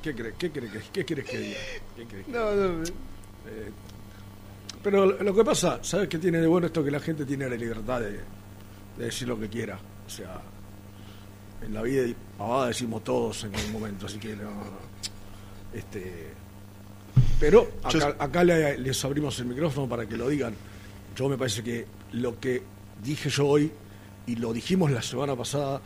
¿Qué 0.03 0.13
crees 0.13 0.35
qué 0.37 0.51
crees 0.51 0.71
que, 0.71 0.79
qué 0.91 1.05
quieres 1.05 1.25
que 1.25 1.37
diga? 1.39 1.57
¿Qué 1.95 2.05
crees 2.05 2.25
que 2.25 2.31
No, 2.31 2.51
diga? 2.51 2.67
no, 2.67 2.83
Eh, 3.47 3.71
pero 4.83 5.05
lo 5.07 5.33
que 5.33 5.43
pasa, 5.43 5.79
¿sabes 5.83 6.07
qué 6.07 6.19
tiene 6.19 6.39
de 6.39 6.45
bueno 6.47 6.67
esto? 6.67 6.83
Que 6.83 6.91
la 6.91 6.99
gente 6.99 7.25
tiene 7.25 7.49
la 7.49 7.55
libertad 7.55 8.01
de, 8.01 8.11
de 8.11 9.05
decir 9.05 9.27
lo 9.27 9.39
que 9.39 9.49
quiera. 9.49 9.79
O 10.05 10.09
sea, 10.09 10.39
en 11.63 11.73
la 11.73 11.81
vida 11.81 12.03
y 12.05 12.15
pavada 12.37 12.67
decimos 12.67 13.03
todos 13.03 13.43
en 13.45 13.55
algún 13.55 13.71
momento, 13.71 14.05
así 14.05 14.19
que 14.19 14.35
no. 14.35 14.51
Este, 15.73 16.33
pero 17.39 17.67
acá, 17.83 18.15
acá 18.19 18.43
le- 18.43 18.77
les 18.77 19.03
abrimos 19.05 19.39
el 19.39 19.45
micrófono 19.45 19.87
para 19.87 20.05
que 20.07 20.15
lo 20.17 20.29
digan. 20.29 20.53
Yo 21.15 21.29
me 21.29 21.37
parece 21.37 21.63
que 21.63 21.85
lo 22.13 22.39
que 22.39 22.61
dije 23.03 23.29
yo 23.29 23.47
hoy 23.47 23.71
y 24.27 24.35
lo 24.35 24.51
dijimos 24.53 24.91
la 24.91 25.01
semana 25.01 25.35
pasada, 25.35 25.81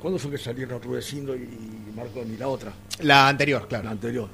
¿cuándo 0.00 0.18
fue 0.18 0.30
que 0.30 0.38
salieron 0.38 0.80
Rudecindo 0.80 1.34
y 1.36 1.48
Marco 1.94 2.22
ni 2.24 2.36
la 2.36 2.48
otra? 2.48 2.72
La 3.02 3.28
anterior, 3.28 3.66
claro. 3.68 3.84
La 3.84 3.90
anterior. 3.90 4.28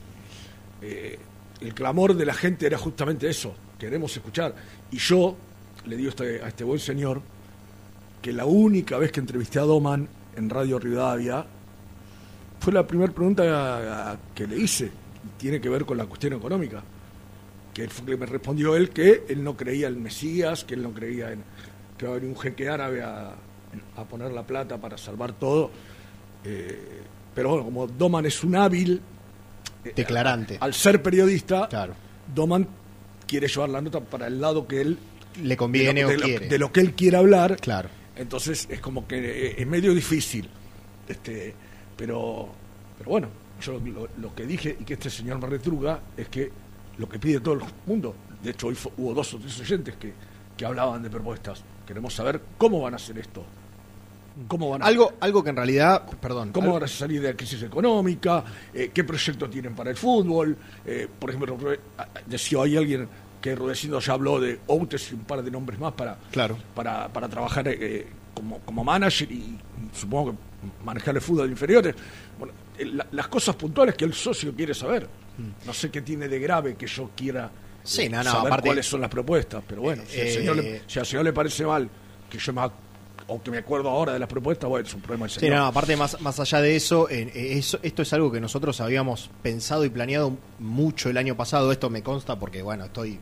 Eh, 0.80 1.18
el 1.60 1.74
clamor 1.74 2.14
de 2.14 2.26
la 2.26 2.34
gente 2.34 2.66
era 2.66 2.76
justamente 2.78 3.28
eso, 3.28 3.54
queremos 3.78 4.14
escuchar. 4.16 4.54
Y 4.90 4.98
yo 4.98 5.36
le 5.86 5.96
digo 5.96 6.08
a 6.08 6.10
este, 6.10 6.42
a 6.44 6.48
este 6.48 6.64
buen 6.64 6.78
señor 6.80 7.20
que 8.20 8.32
la 8.32 8.44
única 8.46 8.98
vez 8.98 9.10
que 9.10 9.20
entrevisté 9.20 9.58
a 9.58 9.62
Doman 9.62 10.08
en 10.36 10.48
Radio 10.50 10.78
Rivadavia 10.78 11.44
fue 12.60 12.72
la 12.72 12.86
primera 12.86 13.12
pregunta 13.12 14.16
que 14.34 14.46
le 14.46 14.56
hice, 14.58 14.86
y 14.86 14.90
tiene 15.38 15.60
que 15.60 15.68
ver 15.68 15.84
con 15.84 15.96
la 15.98 16.06
cuestión 16.06 16.32
económica. 16.34 16.82
Que 17.74 17.88
fue 17.88 18.04
que 18.06 18.16
me 18.16 18.26
respondió 18.26 18.76
él 18.76 18.90
que 18.90 19.24
él 19.28 19.42
no 19.42 19.56
creía 19.56 19.88
en 19.88 20.02
Mesías, 20.02 20.64
que 20.64 20.74
él 20.74 20.82
no 20.82 20.92
creía 20.92 21.32
en 21.32 21.42
que 21.96 22.06
va 22.06 22.12
a 22.12 22.14
venir 22.16 22.30
un 22.30 22.38
jeque 22.38 22.68
árabe 22.68 23.02
a, 23.02 23.34
a 23.96 24.04
poner 24.04 24.32
la 24.32 24.42
plata 24.46 24.78
para 24.78 24.98
salvar 24.98 25.32
todo. 25.32 25.70
Eh, 26.44 27.00
pero 27.34 27.50
bueno, 27.50 27.64
como 27.64 27.86
Doman 27.86 28.26
es 28.26 28.42
un 28.44 28.56
hábil 28.56 29.00
eh, 29.84 29.92
Declarante. 29.96 30.58
al 30.60 30.74
ser 30.74 31.02
periodista, 31.02 31.68
Claro. 31.68 31.94
Doman 32.34 32.66
quiere 33.26 33.48
llevar 33.48 33.70
la 33.70 33.80
nota 33.80 34.00
para 34.00 34.26
el 34.26 34.40
lado 34.40 34.66
que 34.66 34.80
él 34.82 34.98
Le 35.42 35.56
conviene 35.56 35.94
de 35.94 36.02
lo, 36.02 36.08
o 36.08 36.10
de 36.10 36.16
lo- 36.18 36.24
quiere. 36.24 36.48
de 36.48 36.58
lo 36.58 36.72
que 36.72 36.80
él 36.80 36.92
quiere 36.94 37.16
hablar. 37.16 37.56
Claro. 37.60 37.88
Entonces 38.16 38.66
es 38.70 38.80
como 38.80 39.06
que 39.08 39.16
eh, 39.48 39.54
es 39.58 39.66
medio 39.66 39.94
difícil. 39.94 40.48
Este, 41.08 41.54
pero, 41.96 42.48
pero 42.98 43.10
bueno, 43.10 43.28
yo 43.62 43.72
lo, 43.80 44.08
lo 44.20 44.34
que 44.34 44.44
dije 44.46 44.76
y 44.80 44.84
que 44.84 44.94
este 44.94 45.08
señor 45.10 45.38
me 45.40 45.46
retruga 45.46 46.00
es 46.16 46.28
que 46.28 46.50
lo 46.98 47.08
que 47.08 47.18
pide 47.18 47.40
todo 47.40 47.54
el 47.54 47.60
mundo, 47.86 48.14
de 48.42 48.50
hecho 48.50 48.66
hoy 48.68 48.76
hubo 48.98 49.14
dos 49.14 49.32
o 49.34 49.38
tres 49.38 49.58
oyentes 49.60 49.94
que, 49.96 50.12
que 50.56 50.64
hablaban 50.66 51.02
de 51.02 51.08
propuestas. 51.10 51.62
Queremos 51.86 52.14
saber 52.14 52.40
cómo 52.58 52.80
van 52.80 52.92
a 52.94 52.96
hacer 52.96 53.18
esto. 53.18 53.44
¿Cómo 54.48 54.70
van 54.70 54.82
a 54.82 54.86
Algo, 54.86 55.12
algo 55.20 55.44
que 55.44 55.50
en 55.50 55.56
realidad, 55.56 56.06
perdón, 56.20 56.52
¿Cómo 56.52 56.66
algo- 56.68 56.74
van 56.80 56.84
a 56.84 56.88
salir 56.88 57.20
de 57.20 57.28
la 57.32 57.36
crisis 57.36 57.62
económica? 57.62 58.42
Eh, 58.72 58.90
¿Qué 58.92 59.04
proyecto 59.04 59.48
tienen 59.50 59.74
para 59.74 59.90
el 59.90 59.96
fútbol? 59.96 60.56
Eh, 60.86 61.06
por 61.18 61.28
ejemplo, 61.30 61.58
decía 62.26 62.62
ahí 62.62 62.76
alguien 62.76 63.06
que 63.42 63.54
Rudecindo 63.54 63.98
ya 64.00 64.12
habló 64.14 64.40
de 64.40 64.60
Outes 64.68 65.10
y 65.10 65.14
un 65.14 65.20
par 65.24 65.42
de 65.42 65.50
nombres 65.50 65.78
más 65.78 65.92
para, 65.92 66.16
Claro. 66.30 66.56
para, 66.74 67.08
para 67.08 67.28
trabajar 67.28 67.66
eh, 67.68 68.06
como, 68.34 68.60
como 68.60 68.84
manager 68.84 69.30
y 69.30 69.58
supongo 69.92 70.30
que 70.32 70.38
manejar 70.84 71.14
el 71.16 71.20
fútbol 71.20 71.50
inferiores. 71.50 71.94
Eh, 72.82 72.86
la- 72.86 73.06
las 73.12 73.28
cosas 73.28 73.56
puntuales 73.56 73.94
que 73.94 74.04
el 74.04 74.14
socio 74.14 74.54
quiere 74.54 74.74
saber. 74.74 75.08
No 75.66 75.72
sé 75.72 75.90
qué 75.90 76.02
tiene 76.02 76.28
de 76.28 76.38
grave 76.38 76.74
que 76.76 76.86
yo 76.86 77.10
quiera. 77.16 77.50
Sí, 77.82 78.02
eh, 78.02 78.08
no, 78.08 78.18
no, 78.18 78.30
saber 78.30 78.52
aparte- 78.52 78.68
cuáles 78.68 78.86
son 78.86 79.00
las 79.00 79.10
propuestas, 79.10 79.62
pero 79.66 79.82
bueno, 79.82 80.02
si, 80.06 80.20
al 80.20 80.26
Eh, 80.26 80.32
señor 80.34 80.56
le, 80.56 80.82
si 80.86 80.98
al 81.00 81.06
señor 81.06 81.24
le 81.24 81.32
parece 81.32 81.64
mal 81.66 81.88
que 82.30 82.38
yo 82.38 82.52
me 82.52 82.62
o 83.28 83.40
que 83.42 83.50
me 83.50 83.58
acuerdo 83.58 83.88
ahora 83.88 84.12
de 84.12 84.18
las 84.18 84.28
propuestas, 84.28 84.68
bueno, 84.68 84.86
es 84.86 84.92
un 84.94 85.00
problema 85.00 85.24
del 85.26 85.30
Sí, 85.32 85.40
señor. 85.40 85.56
no, 85.58 85.66
aparte 85.66 85.96
más, 85.96 86.20
más 86.20 86.38
allá 86.38 86.60
de 86.60 86.76
eso, 86.76 87.08
eh, 87.08 87.30
eso, 87.56 87.78
esto 87.82 88.02
es 88.02 88.12
algo 88.12 88.30
que 88.30 88.40
nosotros 88.40 88.80
habíamos 88.80 89.30
pensado 89.42 89.84
y 89.84 89.88
planeado 89.90 90.36
mucho 90.58 91.08
el 91.08 91.16
año 91.16 91.36
pasado, 91.36 91.72
esto 91.72 91.88
me 91.88 92.02
consta 92.02 92.38
porque, 92.38 92.62
bueno, 92.62 92.84
estoy 92.84 93.18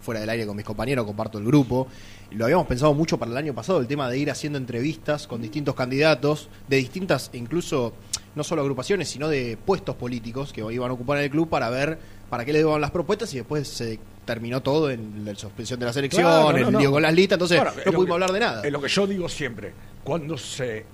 fuera 0.00 0.20
del 0.20 0.30
aire 0.30 0.46
con 0.46 0.56
mis 0.56 0.64
compañeros, 0.64 1.04
comparto 1.06 1.38
el 1.38 1.44
grupo, 1.44 1.86
lo 2.32 2.44
habíamos 2.46 2.66
pensado 2.66 2.94
mucho 2.94 3.18
para 3.18 3.30
el 3.30 3.36
año 3.36 3.54
pasado, 3.54 3.80
el 3.80 3.86
tema 3.86 4.08
de 4.10 4.18
ir 4.18 4.30
haciendo 4.30 4.58
entrevistas 4.58 5.26
con 5.26 5.40
distintos 5.42 5.74
candidatos, 5.74 6.48
de 6.66 6.76
distintas, 6.78 7.30
incluso, 7.34 7.94
no 8.38 8.44
solo 8.44 8.62
agrupaciones, 8.62 9.08
sino 9.10 9.28
de 9.28 9.58
puestos 9.62 9.94
políticos 9.96 10.52
que 10.54 10.62
iban 10.72 10.90
a 10.90 10.94
ocupar 10.94 11.18
en 11.18 11.24
el 11.24 11.30
club 11.30 11.48
para 11.50 11.68
ver 11.68 11.98
para 12.30 12.44
qué 12.46 12.52
le 12.54 12.62
daban 12.62 12.80
las 12.80 12.90
propuestas 12.90 13.32
y 13.34 13.38
después 13.38 13.68
se 13.68 13.98
terminó 14.24 14.62
todo 14.62 14.90
en 14.90 15.24
la 15.24 15.34
suspensión 15.34 15.78
de 15.80 15.86
la 15.86 15.92
selección, 15.92 16.22
Claro, 16.22 16.52
no, 16.52 16.56
el 16.56 16.72
no. 16.72 16.78
lío 16.80 16.90
con 16.92 17.02
las 17.02 17.12
listas, 17.14 17.36
entonces 17.36 17.60
no 17.62 17.92
pudimos 17.92 18.06
que- 18.06 18.12
hablar 18.12 18.32
de 18.32 18.40
nada. 18.40 18.62
Es 18.64 18.72
lo 18.72 18.80
que 18.80 18.88
yo 18.88 19.06
digo 19.06 19.28
siempre. 19.28 19.72
Cuando 20.04 20.38
se 20.38 20.84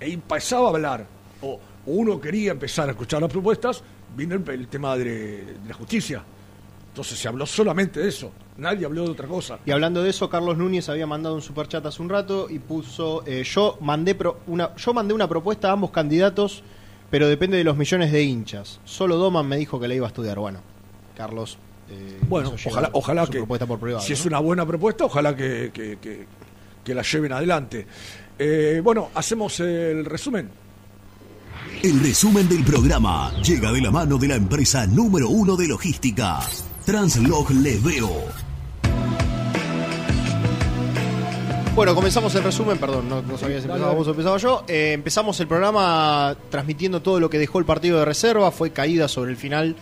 empezaba 0.00 0.66
a 0.66 0.70
hablar 0.70 1.06
o 1.42 1.60
uno 1.86 2.20
quería 2.20 2.52
empezar 2.52 2.88
a 2.88 2.92
escuchar 2.92 3.20
las 3.20 3.30
propuestas, 3.30 3.82
vino 4.16 4.34
el, 4.36 4.48
el 4.50 4.68
tema 4.68 4.96
de, 4.96 5.04
de 5.04 5.56
la 5.68 5.74
justicia. 5.74 6.22
Entonces 6.88 7.18
se 7.18 7.26
habló 7.28 7.44
solamente 7.44 7.98
de 8.00 8.08
eso. 8.08 8.30
Nadie 8.56 8.86
habló 8.86 9.02
de 9.04 9.10
otra 9.10 9.26
cosa. 9.26 9.58
Y 9.66 9.72
hablando 9.72 10.00
de 10.00 10.10
eso, 10.10 10.30
Carlos 10.30 10.56
Núñez 10.56 10.88
había 10.88 11.08
mandado 11.08 11.34
un 11.34 11.42
superchat 11.42 11.84
hace 11.86 12.00
un 12.00 12.08
rato 12.08 12.48
y 12.48 12.60
puso, 12.60 13.24
eh, 13.26 13.42
yo 13.42 13.76
mandé 13.80 14.14
pro- 14.14 14.38
una, 14.46 14.76
yo 14.76 14.94
mandé 14.94 15.12
una 15.12 15.28
propuesta 15.28 15.70
a 15.70 15.72
ambos 15.72 15.90
candidatos, 15.90 16.62
pero 17.10 17.28
depende 17.28 17.56
de 17.56 17.64
los 17.64 17.76
millones 17.76 18.10
de 18.12 18.22
hinchas. 18.22 18.80
Solo 18.84 19.16
Doman 19.16 19.46
me 19.46 19.56
dijo 19.56 19.78
que 19.80 19.88
la 19.88 19.94
iba 19.94 20.06
a 20.06 20.08
estudiar. 20.08 20.38
Bueno, 20.38 20.60
Carlos. 21.16 21.58
eh, 21.90 22.18
Bueno, 22.28 22.52
ojalá, 22.66 22.90
ojalá 22.92 23.26
su 23.26 23.32
que 23.32 23.38
propuesta 23.38 23.66
por 23.66 23.78
privado, 23.78 24.04
si 24.04 24.12
es 24.14 24.24
una 24.26 24.38
buena 24.38 24.64
propuesta, 24.66 25.04
ojalá 25.04 25.36
que, 25.36 25.70
que- 25.72 25.98
que- 26.00 26.26
que 26.84 26.94
la 26.94 27.02
lleven 27.02 27.32
adelante. 27.32 27.86
Eh, 28.38 28.80
bueno, 28.82 29.10
hacemos 29.14 29.58
el 29.60 30.04
resumen. 30.04 30.50
El 31.82 32.00
resumen 32.00 32.48
del 32.48 32.64
programa 32.64 33.32
llega 33.42 33.70
de 33.72 33.80
la 33.80 33.90
mano 33.90 34.16
de 34.18 34.28
la 34.28 34.34
empresa 34.36 34.86
número 34.86 35.28
uno 35.28 35.56
de 35.56 35.68
logística, 35.68 36.40
Translog 36.84 37.50
Leveo. 37.50 38.43
Bueno, 41.74 41.96
comenzamos 41.96 42.32
el 42.36 42.44
resumen, 42.44 42.78
perdón, 42.78 43.08
no, 43.08 43.20
no 43.20 43.36
sabía 43.36 43.58
si 43.60 43.66
empezaba 43.66 43.92
vos 43.92 44.06
o 44.06 44.10
empezaba 44.12 44.36
yo. 44.36 44.64
Eh, 44.68 44.92
empezamos 44.92 45.40
el 45.40 45.48
programa 45.48 46.36
transmitiendo 46.48 47.02
todo 47.02 47.18
lo 47.18 47.28
que 47.28 47.36
dejó 47.36 47.58
el 47.58 47.64
partido 47.64 47.98
de 47.98 48.04
reserva. 48.04 48.52
Fue 48.52 48.70
caída 48.70 49.08
sobre 49.08 49.32
el 49.32 49.36
final 49.36 49.74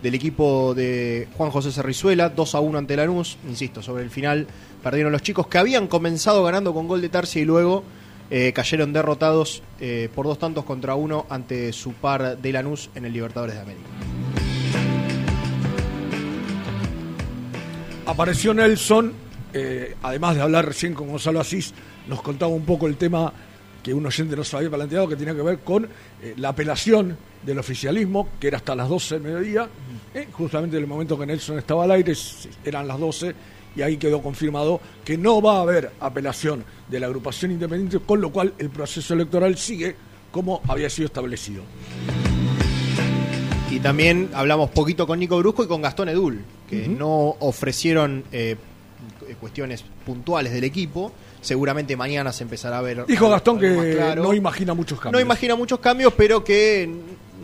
del 0.00 0.14
equipo 0.14 0.74
de 0.74 1.26
Juan 1.36 1.50
José 1.50 1.72
Cerrizuela, 1.72 2.28
2 2.28 2.54
a 2.54 2.60
1 2.60 2.78
ante 2.78 2.96
Lanús. 2.96 3.36
Insisto, 3.48 3.82
sobre 3.82 4.04
el 4.04 4.10
final 4.10 4.46
perdieron 4.80 5.10
los 5.10 5.22
chicos 5.22 5.48
que 5.48 5.58
habían 5.58 5.88
comenzado 5.88 6.44
ganando 6.44 6.72
con 6.72 6.86
gol 6.86 7.00
de 7.00 7.08
Tarsia 7.08 7.42
y 7.42 7.44
luego 7.44 7.82
eh, 8.30 8.52
cayeron 8.52 8.92
derrotados 8.92 9.64
eh, 9.80 10.08
por 10.14 10.26
dos 10.26 10.38
tantos 10.38 10.64
contra 10.64 10.94
uno 10.94 11.26
ante 11.28 11.72
su 11.72 11.94
par 11.94 12.38
de 12.38 12.52
Lanús 12.52 12.90
en 12.94 13.06
el 13.06 13.12
Libertadores 13.12 13.56
de 13.56 13.60
América. 13.60 13.88
Apareció 18.06 18.54
Nelson, 18.54 19.29
eh, 19.52 19.96
además 20.02 20.36
de 20.36 20.42
hablar 20.42 20.66
recién 20.66 20.94
con 20.94 21.08
Gonzalo 21.08 21.40
Asís, 21.40 21.72
nos 22.08 22.22
contaba 22.22 22.52
un 22.52 22.64
poco 22.64 22.86
el 22.86 22.96
tema 22.96 23.32
que 23.82 23.94
un 23.94 24.04
oyente 24.04 24.36
nos 24.36 24.52
había 24.54 24.70
planteado 24.70 25.08
que 25.08 25.16
tenía 25.16 25.34
que 25.34 25.42
ver 25.42 25.60
con 25.60 25.88
eh, 26.22 26.34
la 26.36 26.50
apelación 26.50 27.16
del 27.42 27.58
oficialismo, 27.58 28.28
que 28.38 28.48
era 28.48 28.58
hasta 28.58 28.74
las 28.74 28.88
12 28.88 29.14
del 29.14 29.22
mediodía, 29.22 29.68
eh, 30.14 30.28
justamente 30.32 30.76
en 30.76 30.82
el 30.82 30.88
momento 30.88 31.18
que 31.18 31.26
Nelson 31.26 31.58
estaba 31.58 31.84
al 31.84 31.92
aire, 31.92 32.12
eran 32.64 32.86
las 32.86 32.98
12, 32.98 33.34
y 33.76 33.82
ahí 33.82 33.96
quedó 33.96 34.20
confirmado 34.20 34.80
que 35.04 35.16
no 35.16 35.40
va 35.40 35.58
a 35.58 35.60
haber 35.62 35.92
apelación 36.00 36.64
de 36.88 37.00
la 37.00 37.06
agrupación 37.06 37.52
independiente, 37.52 38.00
con 38.04 38.20
lo 38.20 38.30
cual 38.30 38.52
el 38.58 38.68
proceso 38.70 39.14
electoral 39.14 39.56
sigue 39.56 39.96
como 40.30 40.60
había 40.68 40.90
sido 40.90 41.06
establecido. 41.06 41.62
Y 43.70 43.78
también 43.78 44.30
hablamos 44.34 44.70
poquito 44.70 45.06
con 45.06 45.20
Nico 45.20 45.38
Brusco 45.38 45.62
y 45.62 45.68
con 45.68 45.80
Gastón 45.80 46.08
Edul, 46.08 46.44
que 46.68 46.88
no 46.88 47.36
ofrecieron 47.38 48.24
eh, 48.32 48.56
cuestiones 49.40 49.84
puntuales 50.06 50.52
del 50.52 50.64
equipo. 50.64 51.10
Seguramente 51.40 51.96
mañana 51.96 52.32
se 52.32 52.44
empezará 52.44 52.78
a 52.78 52.82
ver. 52.82 53.06
Dijo 53.06 53.24
algo- 53.24 53.30
Gastón 53.30 53.58
que 53.58 53.68
algo 53.68 53.82
más 53.82 53.94
claro. 53.94 54.22
no 54.22 54.34
imagina 54.34 54.74
muchos 54.74 55.00
cambios. 55.00 55.20
No 55.20 55.26
imagina 55.26 55.56
muchos 55.56 55.80
cambios, 55.80 56.12
pero 56.16 56.44
que 56.44 56.88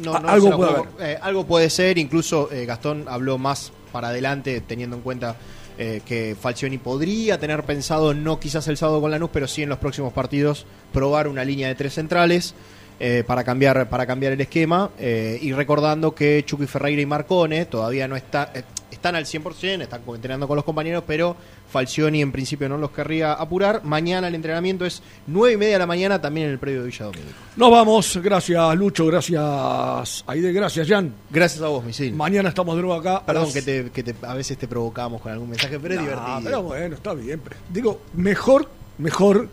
no, 0.02 0.14
algo 0.14 0.56
puede 0.56 0.82
eh, 1.12 1.18
algo 1.20 1.46
puede 1.46 1.70
ser. 1.70 1.98
Incluso 1.98 2.50
eh, 2.52 2.66
Gastón 2.66 3.06
habló 3.08 3.38
más 3.38 3.72
para 3.92 4.08
adelante, 4.08 4.60
teniendo 4.60 4.96
en 4.96 5.02
cuenta 5.02 5.36
eh, 5.78 6.02
que 6.04 6.36
Falcioni 6.40 6.76
podría 6.78 7.38
tener 7.38 7.62
pensado, 7.64 8.12
no 8.14 8.38
quizás 8.38 8.68
el 8.68 8.76
sábado 8.76 9.00
con 9.00 9.10
Lanús, 9.10 9.30
pero 9.32 9.46
sí 9.48 9.62
en 9.62 9.68
los 9.70 9.78
próximos 9.78 10.12
partidos, 10.12 10.66
probar 10.92 11.28
una 11.28 11.44
línea 11.44 11.68
de 11.68 11.74
tres 11.74 11.94
centrales. 11.94 12.54
eh, 12.98 13.24
para 13.26 13.44
cambiar 13.44 13.90
para 13.90 14.06
cambiar 14.06 14.32
el 14.32 14.40
esquema 14.40 14.88
eh, 14.98 15.38
y 15.42 15.52
recordando 15.52 16.14
que 16.14 16.42
Chucky 16.46 16.66
Ferreira 16.66 17.02
y 17.02 17.04
Marcone 17.04 17.66
todavía 17.66 18.08
no 18.08 18.16
está 18.16 18.50
están 18.90 19.14
al 19.16 19.24
100%, 19.24 19.82
están 19.82 20.02
entrenando 20.06 20.46
con 20.48 20.56
los 20.56 20.64
compañeros, 20.64 21.02
pero 21.06 21.36
Falcioni 21.70 22.22
en 22.22 22.30
principio 22.32 22.68
no 22.68 22.78
los 22.78 22.90
querría 22.90 23.32
apurar. 23.32 23.82
Mañana 23.84 24.28
el 24.28 24.34
entrenamiento 24.34 24.84
es 24.86 25.02
9 25.26 25.54
y 25.54 25.56
media 25.56 25.72
de 25.74 25.78
la 25.80 25.86
mañana 25.86 26.20
también 26.20 26.46
en 26.46 26.52
el 26.52 26.58
predio 26.58 26.80
de 26.80 26.86
Villa 26.86 27.04
Domínico. 27.06 27.34
Nos 27.56 27.70
vamos, 27.70 28.18
gracias 28.22 28.76
Lucho, 28.76 29.06
gracias 29.06 30.24
Aide, 30.26 30.52
gracias 30.52 30.88
Jan. 30.88 31.12
Gracias 31.30 31.62
a 31.62 31.68
vos, 31.68 31.84
Misil. 31.84 32.14
Mañana 32.14 32.48
estamos 32.48 32.76
de 32.76 32.82
nuevo 32.82 32.98
acá. 32.98 33.22
Perdón 33.26 33.44
las- 33.44 33.54
que, 33.54 33.62
te, 33.62 33.90
que 33.90 34.02
te- 34.02 34.14
a 34.26 34.34
veces 34.34 34.56
te 34.56 34.68
provocamos 34.68 35.20
con 35.20 35.32
algún 35.32 35.50
mensaje, 35.50 35.78
pero 35.80 35.94
es 35.94 36.00
divertido. 36.00 36.40
pero 36.44 36.62
bueno, 36.62 36.94
está 36.94 37.12
bien. 37.14 37.40
Digo, 37.72 38.00
mejor, 38.14 38.68
mejor. 38.98 39.48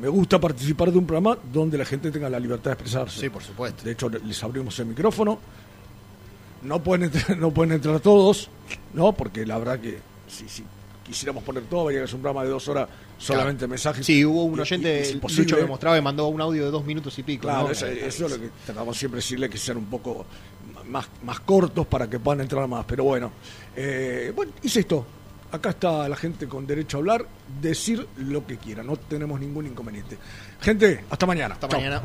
Me 0.00 0.08
gusta 0.08 0.40
participar 0.40 0.90
de 0.90 0.98
un 0.98 1.06
programa 1.06 1.38
donde 1.52 1.78
la 1.78 1.84
gente 1.84 2.10
tenga 2.10 2.28
la 2.28 2.40
libertad 2.40 2.70
de 2.70 2.72
expresarse. 2.72 3.20
Sí, 3.20 3.28
por 3.28 3.42
supuesto. 3.44 3.84
De 3.84 3.92
hecho, 3.92 4.08
les 4.08 4.42
abrimos 4.42 4.76
el 4.80 4.86
micrófono. 4.86 5.38
No 6.64 6.82
pueden 6.82 7.04
entrar, 7.04 7.36
no 7.38 7.50
pueden 7.52 7.72
entrar 7.72 8.00
todos, 8.00 8.48
¿no? 8.94 9.12
Porque 9.12 9.44
la 9.46 9.58
verdad 9.58 9.78
que 9.78 9.98
si, 10.26 10.48
si 10.48 10.64
quisiéramos 11.04 11.44
poner 11.44 11.64
todo, 11.64 11.84
vería 11.84 12.00
que 12.00 12.06
es 12.06 12.12
un 12.14 12.20
programa 12.22 12.44
de 12.44 12.50
dos 12.50 12.66
horas 12.68 12.88
solamente 13.18 13.60
Claro. 13.60 13.70
mensajes. 13.70 14.06
Sí, 14.06 14.24
hubo 14.24 14.44
un 14.44 14.54
Y- 14.54 14.58
y- 14.58 14.60
oyente, 14.60 15.02
el 15.08 15.14
imposible. 15.16 15.44
Lucho 15.44 15.56
que 15.58 15.66
mostraba 15.66 15.98
y 15.98 16.00
mandó 16.02 16.26
un 16.28 16.40
audio 16.40 16.64
de 16.64 16.70
dos 16.70 16.84
minutos 16.84 17.18
y 17.18 17.22
pico. 17.22 17.42
Claro, 17.42 17.64
¿no? 17.64 17.70
eso, 17.70 17.86
eso 17.86 18.26
es 18.26 18.32
lo 18.32 18.40
que 18.40 18.50
tratamos 18.64 18.96
siempre 18.96 19.16
de 19.18 19.22
decirle 19.22 19.50
que 19.50 19.58
sean 19.58 19.76
un 19.76 19.84
poco 19.86 20.24
más, 20.88 21.06
más 21.22 21.40
cortos 21.40 21.86
para 21.86 22.08
que 22.08 22.18
puedan 22.18 22.40
entrar 22.40 22.66
más. 22.66 22.84
Pero 22.86 23.04
bueno, 23.04 23.30
eh, 23.76 24.32
bueno, 24.34 24.52
hice 24.62 24.80
esto. 24.80 25.06
Acá 25.52 25.70
está 25.70 26.08
la 26.08 26.16
gente 26.16 26.48
con 26.48 26.66
derecho 26.66 26.96
a 26.96 27.00
hablar, 27.00 27.26
decir 27.60 28.08
lo 28.16 28.44
que 28.46 28.56
quiera, 28.56 28.82
no 28.82 28.96
tenemos 28.96 29.38
ningún 29.38 29.66
inconveniente. 29.66 30.18
Gente, 30.60 31.04
hasta 31.10 31.26
mañana. 31.26 31.54
Hasta 31.54 31.68
Chau. 31.68 31.78
mañana. 31.78 32.02